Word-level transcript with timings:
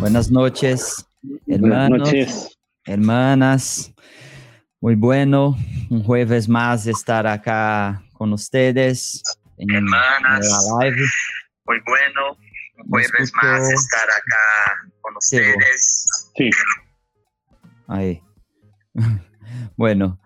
Buenas 0.00 0.30
noches, 0.30 1.06
hermanos, 1.46 1.88
Buenas 1.88 1.90
noches. 1.90 2.58
hermanas. 2.84 3.94
Muy 4.80 4.94
bueno, 4.96 5.56
un 5.90 6.02
jueves 6.02 6.48
más 6.48 6.86
estar 6.86 7.26
acá 7.26 8.02
con 8.14 8.32
ustedes 8.32 9.22
en, 9.58 9.70
Hermanas. 9.70 10.68
la 10.80 10.86
live. 10.86 11.02
Muy 11.66 11.78
bueno. 11.86 12.36
Un 12.78 12.88
jueves 12.90 13.32
más 13.42 13.70
estar 13.70 14.08
acá 14.10 14.90
con 15.00 15.16
ustedes. 15.16 16.06
Sí, 16.36 16.50
Ahí. 17.88 18.20
Bueno, 19.76 20.18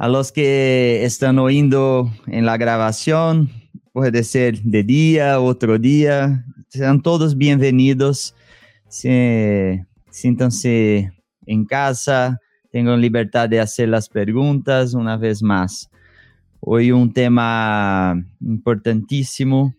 a 0.00 0.08
los 0.08 0.32
que 0.32 1.04
están 1.04 1.38
oyendo 1.38 2.10
en 2.26 2.46
la 2.46 2.56
grabación, 2.56 3.50
puede 3.92 4.24
ser 4.24 4.58
de 4.62 4.82
día, 4.82 5.38
otro 5.38 5.78
día, 5.78 6.42
sean 6.68 7.02
todos 7.02 7.36
bienvenidos. 7.36 8.34
Se, 8.88 9.84
siéntanse 10.10 11.12
en 11.44 11.66
casa, 11.66 12.40
tengan 12.72 13.02
libertad 13.02 13.46
de 13.50 13.60
hacer 13.60 13.90
las 13.90 14.08
preguntas 14.08 14.94
una 14.94 15.18
vez 15.18 15.42
más. 15.42 15.90
Hoy 16.60 16.92
un 16.92 17.12
tema 17.12 18.24
importantísimo 18.40 19.74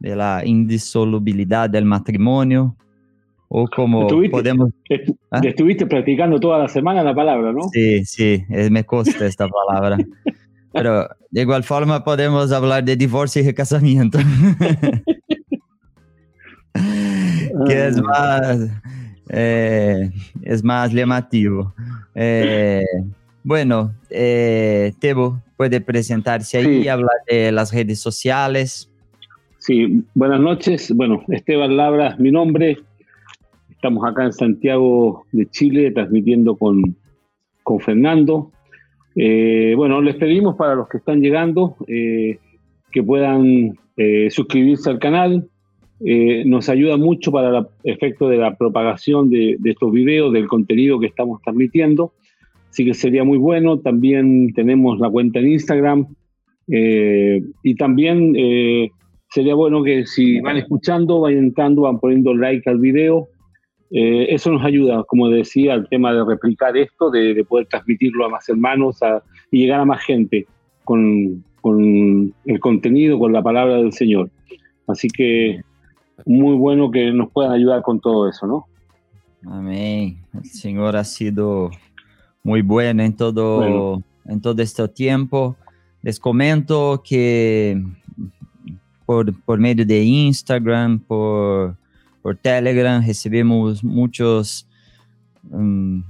de 0.00 0.16
la 0.16 0.44
indisolubilidad 0.44 1.70
del 1.70 1.84
matrimonio, 1.84 2.76
o 3.56 3.68
como 3.68 4.08
Estuviste- 4.08 4.30
podemos 4.32 4.70
¿Ah? 5.30 5.40
Estuviste 5.44 5.86
practicando 5.86 6.40
toda 6.40 6.58
la 6.58 6.68
semana 6.68 7.04
la 7.04 7.14
palabra, 7.14 7.52
¿no? 7.52 7.68
Sí, 7.72 8.04
sí, 8.04 8.44
me 8.48 8.82
cuesta 8.82 9.26
esta 9.26 9.46
palabra. 9.48 9.96
Pero 10.72 11.08
de 11.30 11.40
igual 11.42 11.62
forma 11.62 12.02
podemos 12.02 12.50
hablar 12.50 12.82
de 12.82 12.96
divorcio 12.96 13.42
y 13.42 13.46
recasamiento. 13.46 14.18
que 17.68 17.86
es 17.86 18.02
más, 18.02 18.58
eh, 19.28 20.10
es 20.42 20.64
más 20.64 20.92
llamativo. 20.92 21.72
Eh, 22.14 22.82
bueno, 23.44 23.94
eh, 24.10 24.92
Tebo 24.98 25.40
puede 25.56 25.80
presentarse 25.80 26.58
ahí 26.58 26.64
Sí. 26.64 26.82
y 26.82 26.88
hablar 26.88 27.16
de 27.30 27.52
las 27.52 27.72
redes 27.72 28.00
sociales. 28.00 28.90
Sí, 29.58 30.02
buenas 30.14 30.40
noches. 30.40 30.92
Bueno, 30.94 31.22
Esteban 31.28 31.76
Labra, 31.76 32.16
mi 32.18 32.32
nombre. 32.32 32.78
Estamos 33.84 34.08
acá 34.08 34.24
en 34.24 34.32
Santiago 34.32 35.26
de 35.30 35.44
Chile 35.50 35.90
transmitiendo 35.90 36.56
con, 36.56 36.96
con 37.62 37.80
Fernando. 37.80 38.50
Eh, 39.14 39.74
bueno, 39.76 40.00
les 40.00 40.16
pedimos 40.16 40.56
para 40.56 40.74
los 40.74 40.88
que 40.88 40.96
están 40.96 41.20
llegando 41.20 41.76
eh, 41.86 42.38
que 42.90 43.02
puedan 43.02 43.76
eh, 43.98 44.30
suscribirse 44.30 44.88
al 44.88 44.98
canal. 44.98 45.50
Nos 46.00 46.70
ayuda 46.70 46.96
mucho 46.96 47.30
para 47.30 47.58
el 47.58 47.66
efecto 47.82 48.30
de 48.30 48.38
la 48.38 48.56
propagación 48.56 49.28
de, 49.28 49.56
de 49.58 49.72
estos 49.72 49.92
videos, 49.92 50.32
del 50.32 50.46
contenido 50.46 50.98
que 50.98 51.08
estamos 51.08 51.42
transmitiendo. 51.42 52.14
Así 52.70 52.86
que 52.86 52.94
sería 52.94 53.22
muy 53.22 53.36
bueno. 53.36 53.80
También 53.80 54.54
tenemos 54.54 54.98
la 54.98 55.10
cuenta 55.10 55.40
en 55.40 55.52
Instagram. 55.52 56.06
y 56.66 57.74
también 57.74 58.34
sería 59.28 59.54
bueno 59.54 59.82
que 59.82 60.06
si 60.06 60.40
van 60.40 60.56
escuchando, 60.56 61.20
vayan 61.20 61.44
entrando, 61.44 61.82
van 61.82 62.00
poniendo 62.00 62.32
like 62.32 62.70
al 62.70 62.78
video. 62.78 63.28
Eh, 63.96 64.26
eso 64.34 64.50
nos 64.50 64.64
ayuda, 64.64 65.04
como 65.04 65.28
decía, 65.28 65.74
al 65.74 65.88
tema 65.88 66.12
de 66.12 66.24
replicar 66.24 66.76
esto, 66.76 67.10
de, 67.12 67.32
de 67.32 67.44
poder 67.44 67.66
transmitirlo 67.68 68.24
a 68.26 68.28
más 68.28 68.48
hermanos 68.48 69.00
a- 69.04 69.22
y 69.52 69.60
llegar 69.60 69.78
a 69.80 69.84
más 69.84 70.02
gente 70.04 70.46
con, 70.82 71.44
con 71.60 72.34
el 72.44 72.58
contenido, 72.58 73.20
con 73.20 73.32
la 73.32 73.40
palabra 73.40 73.76
del 73.76 73.92
Señor. 73.92 74.30
Así 74.88 75.06
que 75.08 75.60
muy 76.26 76.56
bueno 76.56 76.90
que 76.90 77.12
nos 77.12 77.30
puedan 77.30 77.52
ayudar 77.52 77.82
con 77.82 78.00
todo 78.00 78.28
eso, 78.28 78.46
¿no? 78.48 78.66
Amén. 79.46 80.18
El 80.34 80.44
Señor 80.44 80.96
ha 80.96 81.04
sido 81.04 81.70
muy 82.42 82.62
bueno 82.62 83.00
en 83.04 83.14
todo, 83.14 83.58
Bueno. 83.58 84.02
en 84.26 84.40
todo 84.40 84.60
este 84.60 84.88
tiempo. 84.88 85.56
Les 86.02 86.18
comento 86.18 87.00
que 87.08 87.80
por, 89.06 89.32
por 89.44 89.58
medio 89.60 89.86
de 89.86 90.02
Instagram, 90.02 90.98
por, 90.98 91.76
por 92.24 92.38
Telegram, 92.38 93.06
recibimos 93.06 93.84
muchos 93.84 94.66
mm, 95.42 96.00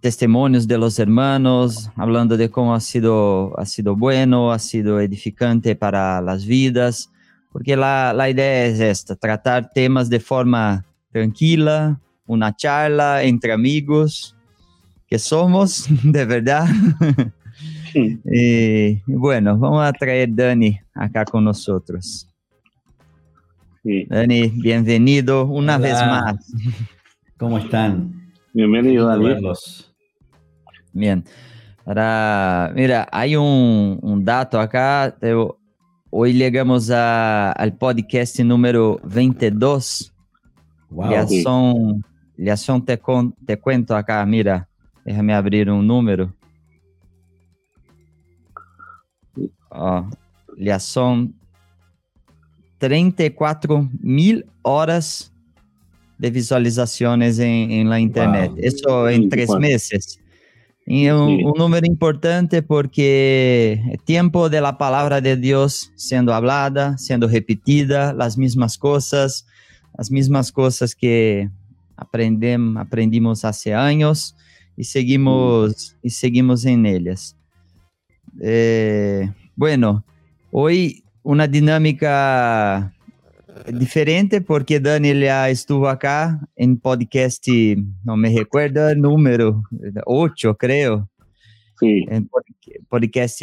testimonios 0.00 0.66
de 0.66 0.76
los 0.76 0.98
hermanos 0.98 1.88
hablando 1.94 2.36
de 2.36 2.50
cómo 2.50 2.74
ha 2.74 2.80
sido, 2.80 3.56
ha 3.56 3.64
sido 3.64 3.94
bueno, 3.94 4.50
ha 4.50 4.58
sido 4.58 5.00
edificante 5.00 5.76
para 5.76 6.20
las 6.20 6.44
vidas, 6.44 7.12
porque 7.52 7.76
la, 7.76 8.12
la 8.12 8.28
idea 8.28 8.66
es 8.66 8.80
esta, 8.80 9.14
tratar 9.14 9.70
temas 9.72 10.10
de 10.10 10.18
forma 10.18 10.84
tranquila, 11.12 12.00
una 12.26 12.56
charla 12.56 13.22
entre 13.22 13.52
amigos 13.52 14.34
que 15.06 15.20
somos, 15.20 15.86
de 16.02 16.24
verdad. 16.24 16.66
Sí. 17.92 18.18
Y 18.24 19.00
bueno, 19.06 19.56
vamos 19.56 19.86
a 19.86 19.92
traer 19.92 20.34
Dani 20.34 20.80
acá 20.94 21.24
con 21.24 21.44
nosotros. 21.44 22.27
Sí. 23.88 24.04
Dani, 24.06 24.48
bienvenido 24.48 25.46
una 25.46 25.76
Hola. 25.76 25.78
vez 25.78 25.94
más. 25.94 26.52
¿Cómo 27.38 27.56
están? 27.56 28.34
Bienvenido, 28.52 29.06
verlos. 29.18 29.94
Bien. 30.92 31.24
Ahora, 31.86 32.70
mira, 32.74 33.08
hay 33.10 33.34
un, 33.36 33.98
un 34.02 34.22
dato 34.22 34.60
acá. 34.60 35.16
Eu- 35.22 35.56
hoy 36.10 36.34
llegamos 36.34 36.90
a- 36.90 37.50
al 37.52 37.78
podcast 37.78 38.38
número 38.40 39.00
22. 39.04 40.12
Wow. 40.90 41.10
Ya 41.10 41.26
sí. 41.26 41.42
son, 41.42 42.04
ya 42.36 42.58
son 42.58 42.84
te, 42.84 42.98
con- 42.98 43.32
te 43.46 43.56
cuento 43.58 43.96
acá, 43.96 44.22
mira, 44.26 44.68
déjame 45.02 45.32
abrir 45.32 45.70
un 45.70 45.86
número. 45.86 46.30
Ó, 49.70 50.04
ya 50.58 50.78
son 50.78 51.37
34 52.78 53.88
mil 54.00 54.46
horas 54.62 55.32
de 56.18 56.30
visualizaciones 56.30 57.38
en, 57.38 57.70
en 57.70 57.88
la 57.88 58.00
internet. 58.00 58.50
Wow. 58.50 58.60
Eso 58.62 59.08
en 59.08 59.28
tres 59.28 59.48
24. 59.48 59.60
meses. 59.60 60.20
Y 60.86 61.06
es 61.06 61.12
un, 61.12 61.36
Sí. 61.38 61.44
un 61.44 61.52
número 61.58 61.86
importante 61.86 62.62
porque 62.62 63.80
es 63.92 64.02
tiempo 64.04 64.48
de 64.48 64.60
la 64.60 64.78
palabra 64.78 65.20
de 65.20 65.36
Dios 65.36 65.92
siendo 65.96 66.32
hablada, 66.32 66.96
siendo 66.96 67.28
repetida, 67.28 68.12
las 68.14 68.38
mismas 68.38 68.78
cosas, 68.78 69.46
las 69.96 70.10
mismas 70.10 70.50
cosas 70.50 70.94
que 70.94 71.50
aprendem, 71.96 72.76
aprendimos 72.78 73.44
hace 73.44 73.74
años 73.74 74.34
y 74.76 74.84
seguimos, 74.84 75.94
y 76.02 76.10
seguimos 76.10 76.64
en 76.64 76.86
ellas. 76.86 77.36
Eh, 78.40 79.30
bueno, 79.56 80.04
hoy 80.50 81.04
una 81.28 81.46
dinámica 81.46 82.90
diferente 83.70 84.40
porque 84.40 84.80
Dani 84.80 85.12
ya 85.20 85.50
estuvo 85.50 85.86
acá 85.86 86.40
en 86.56 86.78
podcast, 86.78 87.46
no 88.02 88.16
me 88.16 88.30
recuerdo 88.34 88.88
el 88.88 88.98
número, 88.98 89.62
8 90.06 90.56
creo, 90.56 91.10
Sí. 91.78 92.06
en 92.08 92.30
pod- 92.30 92.46
podcast 92.88 93.42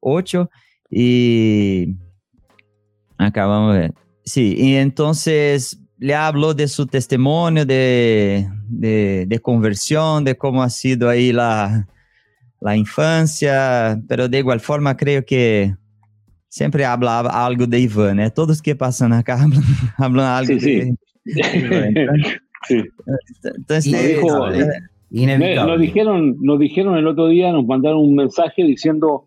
8 0.00 0.50
y 0.90 1.94
acá 3.16 3.46
vamos 3.46 3.76
a 3.76 3.78
ver. 3.78 3.94
Sí, 4.26 4.54
y 4.58 4.74
entonces 4.74 5.78
le 5.98 6.14
habló 6.14 6.52
de 6.52 6.68
su 6.68 6.86
testimonio 6.86 7.64
de, 7.64 8.46
de, 8.68 9.24
de 9.26 9.38
conversión, 9.40 10.22
de 10.24 10.36
cómo 10.36 10.62
ha 10.62 10.68
sido 10.68 11.08
ahí 11.08 11.32
la, 11.32 11.88
la 12.60 12.76
infancia, 12.76 13.98
pero 14.06 14.28
de 14.28 14.38
igual 14.38 14.60
forma 14.60 14.94
creo 14.98 15.24
que 15.24 15.74
siempre 16.52 16.84
habla 16.84 17.20
algo 17.20 17.66
de 17.66 17.80
Iván, 17.80 18.20
¿eh? 18.20 18.30
Todos 18.30 18.60
que 18.60 18.76
pasan 18.76 19.14
acá 19.14 19.42
hablan, 19.42 19.62
hablan 19.96 20.26
algo 20.26 20.60
Sí, 20.60 20.60
sí. 20.60 20.92
de 21.24 22.28
Sí. 22.68 22.82
Entonces, 23.42 23.90
Nos 23.92 24.02
dijo- 24.06 24.52
eh, 24.52 24.66
Me- 25.10 25.22
Inevitable. 25.22 25.72
nos 25.72 25.80
dijeron, 25.80 26.36
nos 26.40 26.58
dijeron 26.58 26.96
el 26.96 27.06
otro 27.06 27.28
día, 27.28 27.52
nos 27.52 27.66
mandaron 27.66 27.98
un 28.00 28.14
mensaje 28.14 28.64
diciendo 28.64 29.24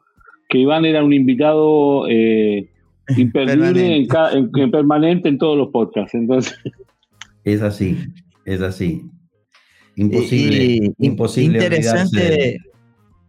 que 0.49 0.59
Iván 0.59 0.85
era 0.85 1.03
un 1.03 1.13
invitado 1.13 2.07
eh, 2.09 2.69
imperdible 3.17 3.73
Permanente. 3.73 3.95
en, 4.37 4.49
en- 4.55 4.61
en 4.63 4.71
permanente 4.71 5.29
en 5.29 5.37
todos 5.39 5.57
los 5.57 5.69
podcasts. 5.69 6.13
Entonces, 6.13 6.55
Es 7.43 7.61
así, 7.61 7.97
es 8.45 8.61
así. 8.61 9.03
Imposible, 9.95 10.63
Y- 10.63 10.93
imposible 11.07 11.57
olvidarse 11.59 11.77
Interesante, 12.05 12.19
de- 12.19 12.57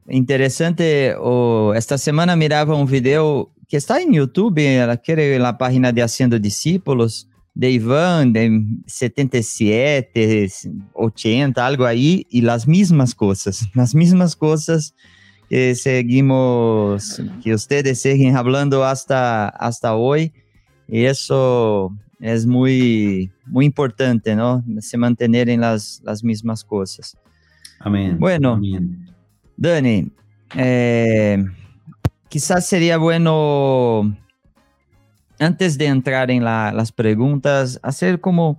interesante. 0.08 1.14
oh, 1.18 1.72
esta 1.74 1.98
semana 1.98 2.36
miraba 2.36 2.74
un 2.76 2.86
video 2.86 3.50
que 3.68 3.76
está 3.76 4.00
en 4.00 4.12
YouTube, 4.12 4.58
eh, 4.58 5.00
creo 5.04 5.36
en 5.36 5.42
la 5.42 5.58
página 5.58 5.92
de 5.92 6.02
Haciendo 6.02 6.38
Discípulos, 6.38 7.28
de 7.54 7.70
Iván, 7.70 8.32
de 8.32 8.62
77, 8.86 10.48
80, 10.92 11.66
algo 11.66 11.86
ahí, 11.86 12.26
y 12.30 12.42
las 12.42 12.68
mismas 12.68 13.14
cosas, 13.14 13.66
las 13.74 13.94
mismas 13.94 14.36
cosas 14.36 14.94
que 15.48 15.74
seguimos, 15.74 17.20
que 17.42 17.54
ustedes 17.54 18.02
siguen 18.02 18.36
hablando 18.36 18.84
hasta, 18.84 19.48
hasta 19.48 19.94
hoy. 19.94 20.32
Y 20.88 21.04
eso 21.04 21.92
es 22.20 22.46
muy, 22.46 23.30
muy 23.46 23.64
importante, 23.64 24.36
¿no? 24.36 24.64
Se 24.80 24.96
mantener 24.98 25.48
en 25.48 25.60
las, 25.60 26.00
las 26.04 26.22
mismas 26.22 26.62
cosas. 26.62 27.16
Amén. 27.80 28.18
Bueno, 28.18 28.54
Amén. 28.54 29.08
Dani, 29.56 30.10
eh, 30.54 31.44
quizás 32.28 32.66
sería 32.66 32.98
bueno, 32.98 34.14
antes 35.38 35.76
de 35.78 35.86
entrar 35.86 36.30
en 36.30 36.44
la- 36.44 36.72
las 36.72 36.92
preguntas, 36.92 37.78
hacer 37.82 38.20
como 38.20 38.58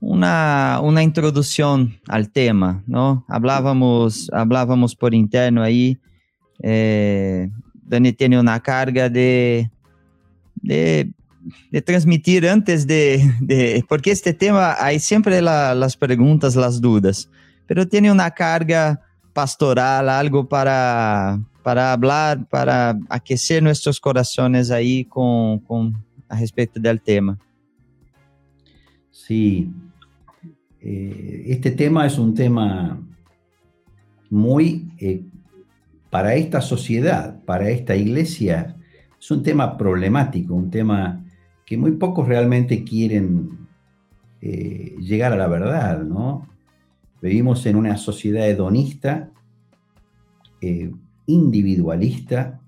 una, 0.00 0.80
una 0.82 1.02
introducción 1.02 1.98
al 2.08 2.30
tema, 2.30 2.82
¿no? 2.86 3.24
Hablábamos, 3.28 4.30
hablábamos 4.32 4.96
por 4.96 5.14
interno 5.14 5.62
ahí, 5.62 5.98
eh, 6.62 7.50
Dani 7.74 8.12
tiene 8.12 8.38
una 8.40 8.60
carga 8.60 9.08
de, 9.08 9.70
de, 10.54 11.12
de 11.70 11.82
transmitir 11.82 12.48
antes 12.48 12.86
de, 12.86 13.30
de- 13.40 13.84
porque 13.88 14.10
este 14.10 14.32
tema 14.32 14.74
hay 14.78 14.98
siempre 15.00 15.42
la- 15.42 15.74
las 15.74 15.96
preguntas, 15.96 16.56
las 16.56 16.80
dudas, 16.80 17.28
pero 17.66 17.86
tiene 17.86 18.10
una 18.10 18.30
carga 18.30 19.00
pastoral, 19.34 20.08
algo 20.08 20.48
para, 20.48 21.38
para 21.70 21.92
hablar, 21.92 22.48
para 22.48 22.98
aquecer 23.08 23.62
nuestros 23.62 24.00
corazones 24.00 24.72
ahí 24.72 25.04
con, 25.04 25.60
con 25.60 25.94
a 26.28 26.36
respecto 26.40 26.80
del 26.80 27.00
tema. 27.00 27.38
Sí, 29.12 29.70
Eh, 30.80 31.44
este 31.46 31.70
tema 31.70 32.06
es 32.06 32.18
un 32.18 32.34
tema 32.34 32.98
muy, 34.30 34.90
eh, 34.98 35.22
para 36.10 36.34
esta 36.34 36.60
sociedad, 36.60 37.38
para 37.44 37.68
esta 37.70 37.94
iglesia, 37.94 38.76
es 39.20 39.30
un 39.30 39.42
tema 39.44 39.76
problemático, 39.76 40.54
un 40.54 40.70
tema 40.70 41.22
que 41.66 41.76
muy 41.76 41.92
pocos 41.92 42.26
realmente 42.26 42.82
quieren 42.82 43.68
eh, 44.40 44.96
llegar 44.98 45.32
a 45.32 45.36
la 45.36 45.46
verdad, 45.46 46.02
¿no? 46.02 46.48
Vivimos 47.22 47.64
en 47.66 47.76
una 47.76 47.96
sociedad 47.96 48.48
hedonista, 48.48 49.30
eh, 50.62 50.90
individualista, 51.26 52.60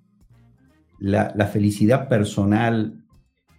la, 0.98 1.32
la 1.34 1.46
felicidad 1.46 2.08
personal 2.08 3.04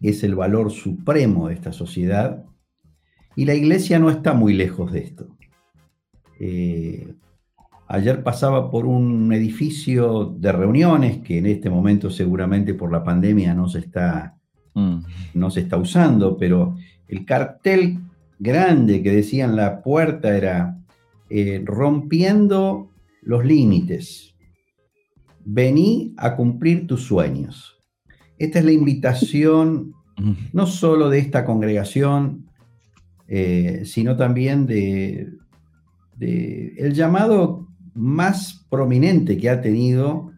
es 0.01 0.24
el 0.24 0.36
valor 0.36 0.72
supremo 0.72 1.48
de 1.48 1.56
esta 1.56 1.72
sociedad 1.72 2.45
y 3.36 3.45
la 3.45 3.54
iglesia 3.54 4.00
no 4.00 4.10
está 4.10 4.34
muy 4.34 4.54
lejos 4.54 4.92
de 4.92 5.00
esto. 5.00 5.28
Eh, 6.40 7.13
ayer 7.88 8.24
pasaba 8.24 8.69
por 8.69 8.86
un 8.86 9.31
edificio 9.34 10.25
de 10.25 10.51
reuniones 10.51 11.19
que 11.19 11.38
en 11.38 11.45
este 11.45 11.69
momento 11.69 12.10
seguramente 12.10 12.74
por 12.74 12.92
la 12.92 13.04
pandemia 13.04 13.54
no 13.54 13.68
se 13.68 13.80
está, 13.80 14.38
Mm. 14.75 15.04
no 15.36 15.51
se 15.51 15.62
está 15.62 15.78
usando, 15.78 16.38
pero 16.38 16.75
el 17.07 17.25
cartel 17.25 18.00
grande 18.40 19.04
que 19.04 19.12
decía 19.12 19.45
en 19.45 19.56
la 19.56 19.81
puerta 19.84 20.36
era 20.36 20.80
eh, 21.30 21.62
rompiendo 21.63 22.90
los 23.22 23.45
límites. 23.45 24.32
Vení 25.45 26.13
a 26.18 26.36
cumplir 26.36 26.88
tus 26.88 27.04
sueños. 27.04 27.81
Esta 28.38 28.60
es 28.60 28.66
la 28.66 28.72
invitación 28.72 29.94
no 30.51 30.68
solo 30.68 31.10
de 31.10 31.19
esta 31.19 31.44
congregación, 31.44 32.45
eh, 33.28 33.81
sino 33.86 34.16
también 34.16 34.66
de, 34.66 35.30
de 36.16 36.75
el 36.78 36.94
llamado 36.94 37.68
más 37.94 38.66
prominente 38.69 39.38
que 39.38 39.50
ha 39.50 39.62
tenido 39.62 40.31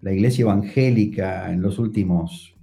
la 0.00 0.12
iglesia 0.12 0.42
evangélica 0.42 1.50
en 1.52 1.62
los 1.62 1.78
últimos, 1.78 2.54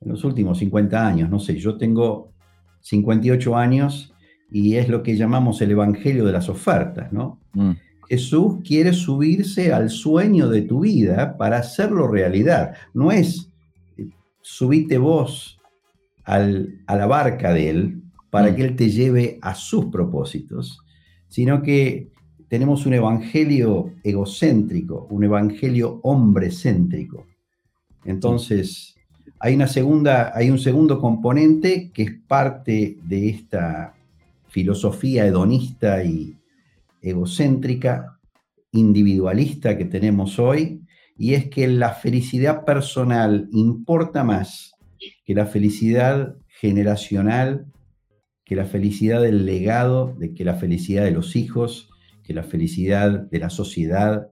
en 0.00 0.10
los 0.10 0.24
últimos 0.24 0.58
50 0.58 1.06
años. 1.06 1.30
No 1.30 1.38
sé, 1.38 1.56
yo 1.56 1.78
tengo 1.78 2.32
58 2.80 3.56
años 3.56 4.12
y 4.50 4.76
es 4.76 4.88
lo 4.88 5.02
que 5.02 5.16
llamamos 5.16 5.60
el 5.62 5.70
evangelio 5.70 6.24
de 6.26 6.32
las 6.32 6.48
ofertas, 6.48 7.12
¿no? 7.12 7.40
Mm. 7.54 7.72
Jesús 8.08 8.56
quiere 8.64 8.92
subirse 8.92 9.72
al 9.72 9.90
sueño 9.90 10.48
de 10.48 10.62
tu 10.62 10.80
vida 10.80 11.36
para 11.36 11.58
hacerlo 11.58 12.06
realidad. 12.08 12.74
No 12.92 13.10
es 13.12 13.50
eh, 13.96 14.08
subite 14.42 14.98
vos 14.98 15.58
al- 16.24 16.80
a 16.86 16.96
la 16.96 17.06
barca 17.06 17.52
de 17.52 17.70
Él 17.70 18.02
para 18.30 18.50
Mm. 18.50 18.54
que 18.56 18.64
Él 18.64 18.76
te 18.76 18.90
lleve 18.90 19.38
a 19.42 19.54
sus 19.54 19.86
propósitos, 19.86 20.78
sino 21.28 21.62
que 21.62 22.08
tenemos 22.48 22.86
un 22.86 22.94
evangelio 22.94 23.92
egocéntrico, 24.04 25.06
un 25.10 25.24
evangelio 25.24 26.00
hombrecéntrico. 26.02 27.26
Entonces, 28.04 28.94
hay, 29.40 29.54
una 29.54 29.66
segunda, 29.66 30.32
hay 30.34 30.50
un 30.50 30.58
segundo 30.58 31.00
componente 31.00 31.90
que 31.92 32.02
es 32.02 32.12
parte 32.28 32.98
de 33.02 33.28
esta 33.30 33.94
filosofía 34.48 35.26
hedonista 35.26 36.04
y 36.04 36.36
egocéntrica, 37.04 38.18
individualista 38.72 39.76
que 39.78 39.84
tenemos 39.84 40.38
hoy, 40.38 40.82
y 41.16 41.34
es 41.34 41.48
que 41.48 41.68
la 41.68 41.90
felicidad 41.90 42.64
personal 42.64 43.48
importa 43.52 44.24
más 44.24 44.72
que 45.24 45.34
la 45.34 45.46
felicidad 45.46 46.36
generacional, 46.48 47.66
que 48.44 48.56
la 48.56 48.64
felicidad 48.64 49.22
del 49.22 49.46
legado, 49.46 50.14
de 50.18 50.34
que 50.34 50.44
la 50.44 50.54
felicidad 50.54 51.04
de 51.04 51.12
los 51.12 51.36
hijos, 51.36 51.88
que 52.24 52.34
la 52.34 52.42
felicidad 52.42 53.28
de 53.30 53.38
la 53.38 53.50
sociedad, 53.50 54.28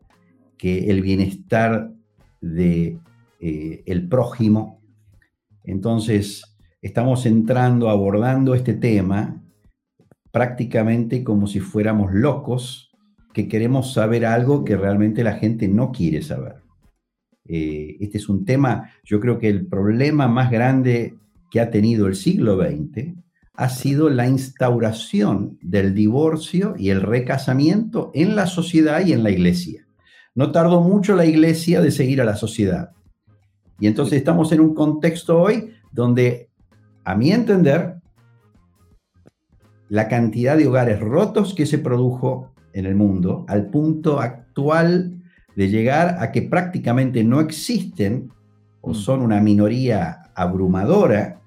que 0.57 0.91
el 0.91 1.03
bienestar 1.03 1.93
de 2.41 2.99
eh, 3.41 3.83
el 3.87 4.09
prójimo. 4.09 4.81
Entonces, 5.65 6.57
estamos 6.81 7.27
entrando, 7.27 7.91
abordando 7.91 8.55
este 8.55 8.75
tema 8.75 9.42
prácticamente 10.32 11.23
como 11.23 11.46
si 11.46 11.61
fuéramos 11.61 12.12
locos 12.12 12.90
que 13.32 13.49
queremos 13.49 13.93
saber 13.93 14.26
algo 14.26 14.64
que 14.64 14.76
realmente 14.76 15.23
la 15.23 15.34
gente 15.34 15.69
no 15.69 15.93
quiere 15.93 16.23
saber. 16.23 16.56
Eh, 17.46 17.96
este 18.00 18.19
es 18.19 18.29
un 18.29 18.44
tema, 18.44 18.90
yo 19.05 19.20
creo 19.20 19.38
que 19.38 19.49
el 19.49 19.67
problema 19.67 20.29
más 20.29 20.50
grande 20.50 21.14
que 21.50 21.61
ha 21.61 21.70
tenido 21.70 22.06
el 22.06 22.14
siglo 22.14 22.56
XX 22.56 23.14
ha 23.55 23.69
sido 23.69 24.08
la 24.08 24.26
instauración 24.26 25.58
del 25.61 25.94
divorcio 25.94 26.75
y 26.79 26.90
el 26.90 27.02
recasamiento 27.02 28.11
en 28.14 28.34
la 28.34 28.46
sociedad 28.46 29.05
y 29.05 29.12
en 29.12 29.23
la 29.23 29.31
iglesia. 29.31 29.87
No 30.34 30.50
tardó 30.50 30.81
mucho 30.81 31.14
la 31.14 31.26
iglesia 31.26 31.82
de 31.82 31.90
seguir 31.90 32.23
a 32.23 32.25
la 32.25 32.37
sociedad. 32.37 32.93
Y 33.79 33.87
entonces 33.87 34.19
estamos 34.19 34.52
en 34.52 34.61
un 34.61 34.75
contexto 34.75 35.38
hoy 35.38 35.75
donde, 35.90 36.49
a 37.05 37.15
mi 37.15 37.32
entender, 37.32 37.96
la 39.93 40.08
cantidad 40.08 40.56
de 40.56 40.67
hogares 40.67 41.01
rotos 41.01 41.53
que 41.53 41.67
se 41.67 41.77
produjo 41.77 42.55
en 42.72 42.87
el 42.87 42.94
mundo 42.94 43.44
al 43.46 43.67
punto 43.67 44.20
actual 44.20 45.20
de 45.55 45.69
llegar 45.69 46.17
a 46.19 46.32
que 46.32 46.41
prácticamente 46.41 47.25
no 47.25 47.41
existen 47.43 48.32
o 48.81 48.94
son 48.94 49.20
una 49.20 49.43
minoría 49.43 50.31
abrumadora, 50.34 51.43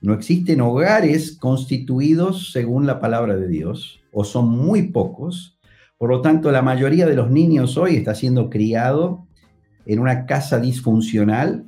no 0.00 0.14
existen 0.14 0.62
hogares 0.62 1.36
constituidos 1.36 2.50
según 2.50 2.86
la 2.86 2.98
palabra 2.98 3.36
de 3.36 3.46
Dios 3.46 4.00
o 4.10 4.24
son 4.24 4.48
muy 4.48 4.84
pocos. 4.84 5.58
Por 5.98 6.08
lo 6.08 6.22
tanto, 6.22 6.50
la 6.52 6.62
mayoría 6.62 7.04
de 7.04 7.14
los 7.14 7.30
niños 7.30 7.76
hoy 7.76 7.96
está 7.96 8.14
siendo 8.14 8.48
criado 8.48 9.26
en 9.84 9.98
una 9.98 10.24
casa 10.24 10.58
disfuncional, 10.60 11.66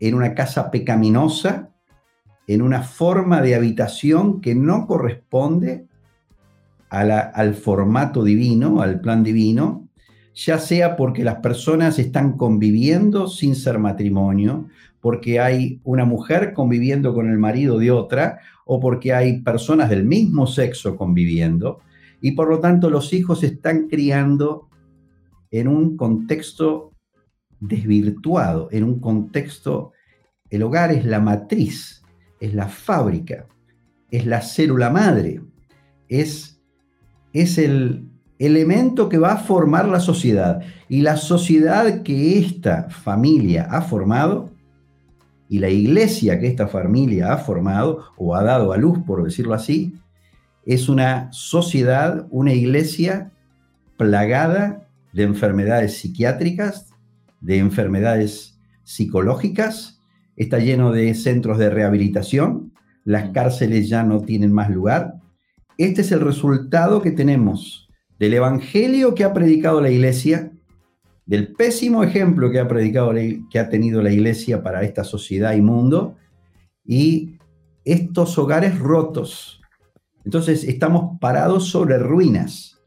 en 0.00 0.16
una 0.16 0.34
casa 0.34 0.70
pecaminosa, 0.70 1.73
en 2.46 2.62
una 2.62 2.82
forma 2.82 3.40
de 3.40 3.54
habitación 3.54 4.40
que 4.40 4.54
no 4.54 4.86
corresponde 4.86 5.86
al 6.90 7.54
formato 7.54 8.22
divino, 8.22 8.80
al 8.80 9.00
plan 9.00 9.24
divino, 9.24 9.88
ya 10.34 10.58
sea 10.58 10.96
porque 10.96 11.24
las 11.24 11.36
personas 11.36 11.98
están 11.98 12.36
conviviendo 12.36 13.26
sin 13.26 13.54
ser 13.56 13.78
matrimonio, 13.78 14.68
porque 15.00 15.40
hay 15.40 15.80
una 15.84 16.04
mujer 16.04 16.52
conviviendo 16.52 17.12
con 17.12 17.28
el 17.28 17.38
marido 17.38 17.78
de 17.78 17.90
otra, 17.90 18.38
o 18.64 18.80
porque 18.80 19.12
hay 19.12 19.42
personas 19.42 19.90
del 19.90 20.04
mismo 20.04 20.46
sexo 20.46 20.96
conviviendo, 20.96 21.80
y 22.20 22.32
por 22.32 22.48
lo 22.48 22.60
tanto 22.60 22.90
los 22.90 23.12
hijos 23.12 23.40
se 23.40 23.46
están 23.46 23.88
criando 23.88 24.68
en 25.50 25.68
un 25.68 25.96
contexto 25.96 26.92
desvirtuado, 27.60 28.68
en 28.70 28.84
un 28.84 29.00
contexto, 29.00 29.92
el 30.48 30.62
hogar 30.62 30.90
es 30.92 31.04
la 31.04 31.20
matriz, 31.20 32.03
es 32.44 32.54
la 32.54 32.68
fábrica, 32.68 33.46
es 34.10 34.26
la 34.26 34.42
célula 34.42 34.90
madre, 34.90 35.40
es, 36.08 36.60
es 37.32 37.58
el 37.58 38.08
elemento 38.38 39.08
que 39.08 39.18
va 39.18 39.32
a 39.32 39.38
formar 39.38 39.88
la 39.88 40.00
sociedad. 40.00 40.62
Y 40.88 41.02
la 41.02 41.16
sociedad 41.16 42.02
que 42.02 42.38
esta 42.38 42.88
familia 42.90 43.66
ha 43.70 43.82
formado 43.82 44.50
y 45.48 45.58
la 45.58 45.68
iglesia 45.68 46.38
que 46.40 46.46
esta 46.46 46.68
familia 46.68 47.32
ha 47.32 47.38
formado 47.38 48.04
o 48.16 48.34
ha 48.34 48.42
dado 48.42 48.72
a 48.72 48.76
luz, 48.76 48.98
por 49.06 49.22
decirlo 49.22 49.54
así, 49.54 49.94
es 50.66 50.88
una 50.88 51.28
sociedad, 51.32 52.26
una 52.30 52.52
iglesia 52.52 53.32
plagada 53.96 54.88
de 55.12 55.22
enfermedades 55.24 55.98
psiquiátricas, 55.98 56.90
de 57.40 57.58
enfermedades 57.58 58.58
psicológicas, 58.82 59.93
está 60.36 60.58
lleno 60.58 60.92
de 60.92 61.14
centros 61.14 61.58
de 61.58 61.70
rehabilitación, 61.70 62.72
las 63.04 63.30
cárceles 63.30 63.88
ya 63.88 64.02
no 64.02 64.20
tienen 64.20 64.52
más 64.52 64.70
lugar. 64.70 65.14
Este 65.78 66.00
es 66.00 66.12
el 66.12 66.20
resultado 66.20 67.02
que 67.02 67.10
tenemos 67.10 67.88
del 68.18 68.34
evangelio 68.34 69.14
que 69.14 69.24
ha 69.24 69.32
predicado 69.32 69.80
la 69.80 69.90
iglesia, 69.90 70.52
del 71.26 71.52
pésimo 71.52 72.04
ejemplo 72.04 72.50
que 72.50 72.60
ha 72.60 72.68
predicado 72.68 73.12
que 73.50 73.58
ha 73.58 73.68
tenido 73.68 74.02
la 74.02 74.12
iglesia 74.12 74.62
para 74.62 74.82
esta 74.82 75.04
sociedad 75.04 75.54
y 75.54 75.62
mundo 75.62 76.16
y 76.84 77.38
estos 77.84 78.38
hogares 78.38 78.78
rotos. 78.78 79.60
Entonces 80.24 80.64
estamos 80.64 81.18
parados 81.20 81.68
sobre 81.68 81.98
ruinas. 81.98 82.78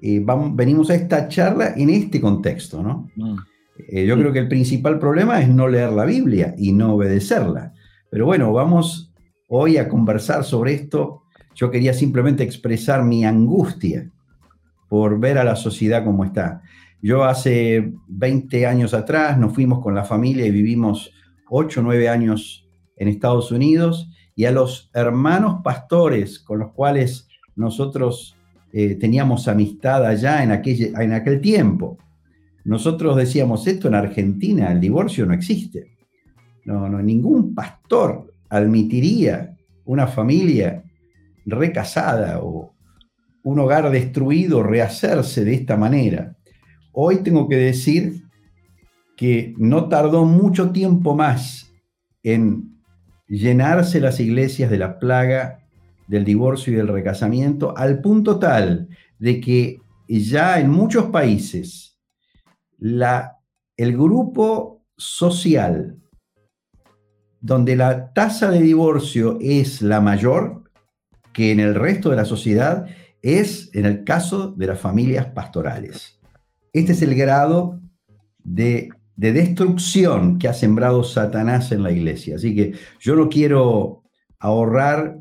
Eh, 0.00 0.20
vamos, 0.22 0.54
venimos 0.54 0.90
a 0.90 0.94
esta 0.94 1.28
charla 1.28 1.74
en 1.76 1.90
este 1.90 2.20
contexto, 2.20 2.82
¿no? 2.82 3.08
Mm. 3.16 3.36
Eh, 3.78 4.06
yo 4.06 4.16
creo 4.16 4.32
que 4.32 4.40
el 4.40 4.48
principal 4.48 4.98
problema 4.98 5.40
es 5.40 5.48
no 5.48 5.68
leer 5.68 5.92
la 5.92 6.04
Biblia 6.04 6.54
y 6.58 6.72
no 6.72 6.94
obedecerla. 6.94 7.72
Pero 8.10 8.26
bueno, 8.26 8.52
vamos 8.52 9.12
hoy 9.48 9.76
a 9.76 9.88
conversar 9.88 10.44
sobre 10.44 10.74
esto. 10.74 11.22
Yo 11.54 11.70
quería 11.70 11.92
simplemente 11.92 12.42
expresar 12.42 13.04
mi 13.04 13.24
angustia 13.24 14.10
por 14.88 15.20
ver 15.20 15.38
a 15.38 15.44
la 15.44 15.56
sociedad 15.56 16.04
como 16.04 16.24
está. 16.24 16.62
Yo 17.00 17.24
hace 17.24 17.92
20 18.08 18.66
años 18.66 18.94
atrás 18.94 19.38
nos 19.38 19.54
fuimos 19.54 19.80
con 19.80 19.94
la 19.94 20.04
familia 20.04 20.46
y 20.46 20.50
vivimos 20.50 21.12
8 21.50 21.80
o 21.80 21.82
9 21.82 22.08
años 22.08 22.68
en 22.96 23.08
Estados 23.08 23.52
Unidos 23.52 24.10
y 24.34 24.46
a 24.46 24.52
los 24.52 24.90
hermanos 24.94 25.60
pastores 25.62 26.38
con 26.38 26.58
los 26.58 26.72
cuales 26.72 27.28
nosotros 27.54 28.36
eh, 28.72 28.96
teníamos 28.96 29.48
amistad 29.48 30.04
allá 30.04 30.42
en 30.42 30.52
aquel, 30.52 30.92
en 30.98 31.12
aquel 31.12 31.40
tiempo. 31.40 31.98
Nosotros 32.68 33.16
decíamos 33.16 33.66
esto 33.66 33.88
en 33.88 33.94
Argentina, 33.94 34.70
el 34.70 34.78
divorcio 34.78 35.24
no 35.24 35.32
existe. 35.32 35.96
No, 36.66 36.86
no, 36.86 37.00
ningún 37.00 37.54
pastor 37.54 38.34
admitiría 38.50 39.56
una 39.86 40.06
familia 40.06 40.84
recasada 41.46 42.40
o 42.42 42.74
un 43.42 43.58
hogar 43.58 43.90
destruido 43.90 44.62
rehacerse 44.62 45.46
de 45.46 45.54
esta 45.54 45.78
manera. 45.78 46.36
Hoy 46.92 47.22
tengo 47.22 47.48
que 47.48 47.56
decir 47.56 48.24
que 49.16 49.54
no 49.56 49.88
tardó 49.88 50.26
mucho 50.26 50.70
tiempo 50.70 51.16
más 51.16 51.72
en 52.22 52.82
llenarse 53.28 53.98
las 53.98 54.20
iglesias 54.20 54.70
de 54.70 54.76
la 54.76 54.98
plaga 54.98 55.66
del 56.06 56.26
divorcio 56.26 56.74
y 56.74 56.76
del 56.76 56.88
recasamiento, 56.88 57.74
al 57.78 58.02
punto 58.02 58.38
tal 58.38 58.90
de 59.18 59.40
que 59.40 59.78
ya 60.06 60.60
en 60.60 60.68
muchos 60.68 61.06
países 61.06 61.87
la, 62.78 63.38
el 63.76 63.96
grupo 63.96 64.84
social 64.96 65.96
donde 67.40 67.76
la 67.76 68.12
tasa 68.12 68.50
de 68.50 68.60
divorcio 68.60 69.38
es 69.40 69.82
la 69.82 70.00
mayor 70.00 70.64
que 71.32 71.52
en 71.52 71.60
el 71.60 71.74
resto 71.74 72.10
de 72.10 72.16
la 72.16 72.24
sociedad 72.24 72.86
es 73.22 73.70
en 73.74 73.84
el 73.84 74.04
caso 74.04 74.52
de 74.52 74.66
las 74.66 74.80
familias 74.80 75.26
pastorales. 75.26 76.18
Este 76.72 76.92
es 76.92 77.02
el 77.02 77.14
grado 77.14 77.80
de 78.38 78.90
de 79.18 79.32
destrucción 79.32 80.38
que 80.38 80.46
ha 80.46 80.52
sembrado 80.54 81.02
Satanás 81.02 81.72
en 81.72 81.82
la 81.82 81.90
iglesia. 81.90 82.36
Así 82.36 82.54
que 82.54 82.74
yo 83.00 83.16
no 83.16 83.28
quiero 83.28 84.04
ahorrar 84.38 85.18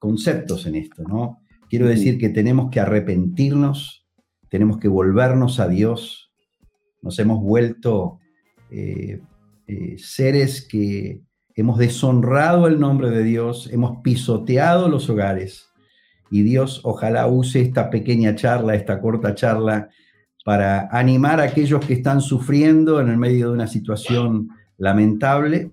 conceptos 0.00 0.66
en 0.66 0.74
esto, 0.74 1.04
¿no? 1.04 1.38
Quiero 1.70 1.86
decir 1.86 2.18
que 2.18 2.28
tenemos 2.28 2.70
que 2.72 2.80
arrepentirnos, 2.80 4.04
tenemos 4.48 4.78
que 4.78 4.88
volvernos 4.88 5.60
a 5.60 5.68
Dios. 5.68 6.25
Nos 7.06 7.20
hemos 7.20 7.40
vuelto 7.40 8.18
eh, 8.68 9.20
eh, 9.68 9.94
seres 9.96 10.60
que 10.60 11.20
hemos 11.54 11.78
deshonrado 11.78 12.66
el 12.66 12.80
nombre 12.80 13.10
de 13.10 13.22
Dios, 13.22 13.70
hemos 13.72 14.02
pisoteado 14.02 14.88
los 14.88 15.08
hogares. 15.08 15.68
Y 16.32 16.42
Dios 16.42 16.80
ojalá 16.82 17.28
use 17.28 17.60
esta 17.60 17.90
pequeña 17.90 18.34
charla, 18.34 18.74
esta 18.74 19.00
corta 19.00 19.36
charla, 19.36 19.88
para 20.44 20.88
animar 20.90 21.40
a 21.40 21.44
aquellos 21.44 21.86
que 21.86 21.94
están 21.94 22.20
sufriendo 22.20 23.00
en 23.00 23.08
el 23.08 23.18
medio 23.18 23.50
de 23.50 23.54
una 23.54 23.68
situación 23.68 24.48
lamentable, 24.76 25.70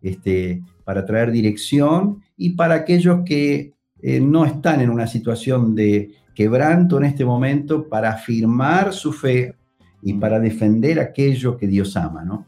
este, 0.00 0.62
para 0.84 1.04
traer 1.04 1.32
dirección 1.32 2.22
y 2.36 2.50
para 2.50 2.74
aquellos 2.74 3.22
que 3.26 3.72
eh, 4.00 4.20
no 4.20 4.44
están 4.44 4.80
en 4.80 4.90
una 4.90 5.08
situación 5.08 5.74
de 5.74 6.12
quebranto 6.36 6.98
en 6.98 7.04
este 7.06 7.24
momento, 7.24 7.88
para 7.88 8.12
afirmar 8.12 8.92
su 8.92 9.12
fe 9.12 9.56
y 10.02 10.14
para 10.14 10.40
defender 10.40 10.98
aquello 10.98 11.56
que 11.56 11.66
Dios 11.66 11.96
ama, 11.96 12.24
¿no? 12.24 12.46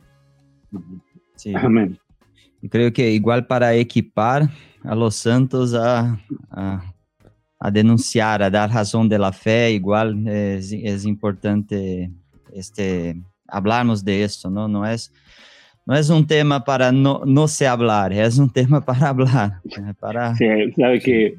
Sí. 1.37 1.55
Amén. 1.55 1.99
Y 2.61 2.69
creo 2.69 2.93
que 2.93 3.11
igual 3.11 3.47
para 3.47 3.75
equipar 3.75 4.49
a 4.83 4.95
los 4.95 5.15
santos 5.15 5.75
a, 5.75 6.19
a 6.51 6.95
a 7.65 7.71
denunciar, 7.71 8.43
a 8.43 8.51
dar 8.51 8.69
razão 8.69 9.09
de 9.09 9.17
la 9.17 9.33
fe, 9.33 9.73
igual 9.73 10.13
é, 10.27 10.59
é 10.59 11.09
importante 11.09 12.11
este, 12.53 13.17
hablarmos 13.49 14.05
de 14.05 14.23
esto, 14.23 14.51
¿no? 14.51 14.69
No 14.69 14.85
es, 14.85 15.11
no 15.87 15.95
es 15.95 16.11
un 16.11 16.27
tema 16.27 16.63
para 16.63 16.93
no, 16.93 17.23
no 17.25 17.49
se 17.49 17.67
hablar, 17.67 18.13
es 18.13 18.37
un 18.37 18.51
tema 18.51 18.81
para 18.85 19.09
hablar. 19.09 19.61
Para... 19.99 20.35
Sí, 20.35 20.45
sabe 20.77 21.01
que 21.01 21.39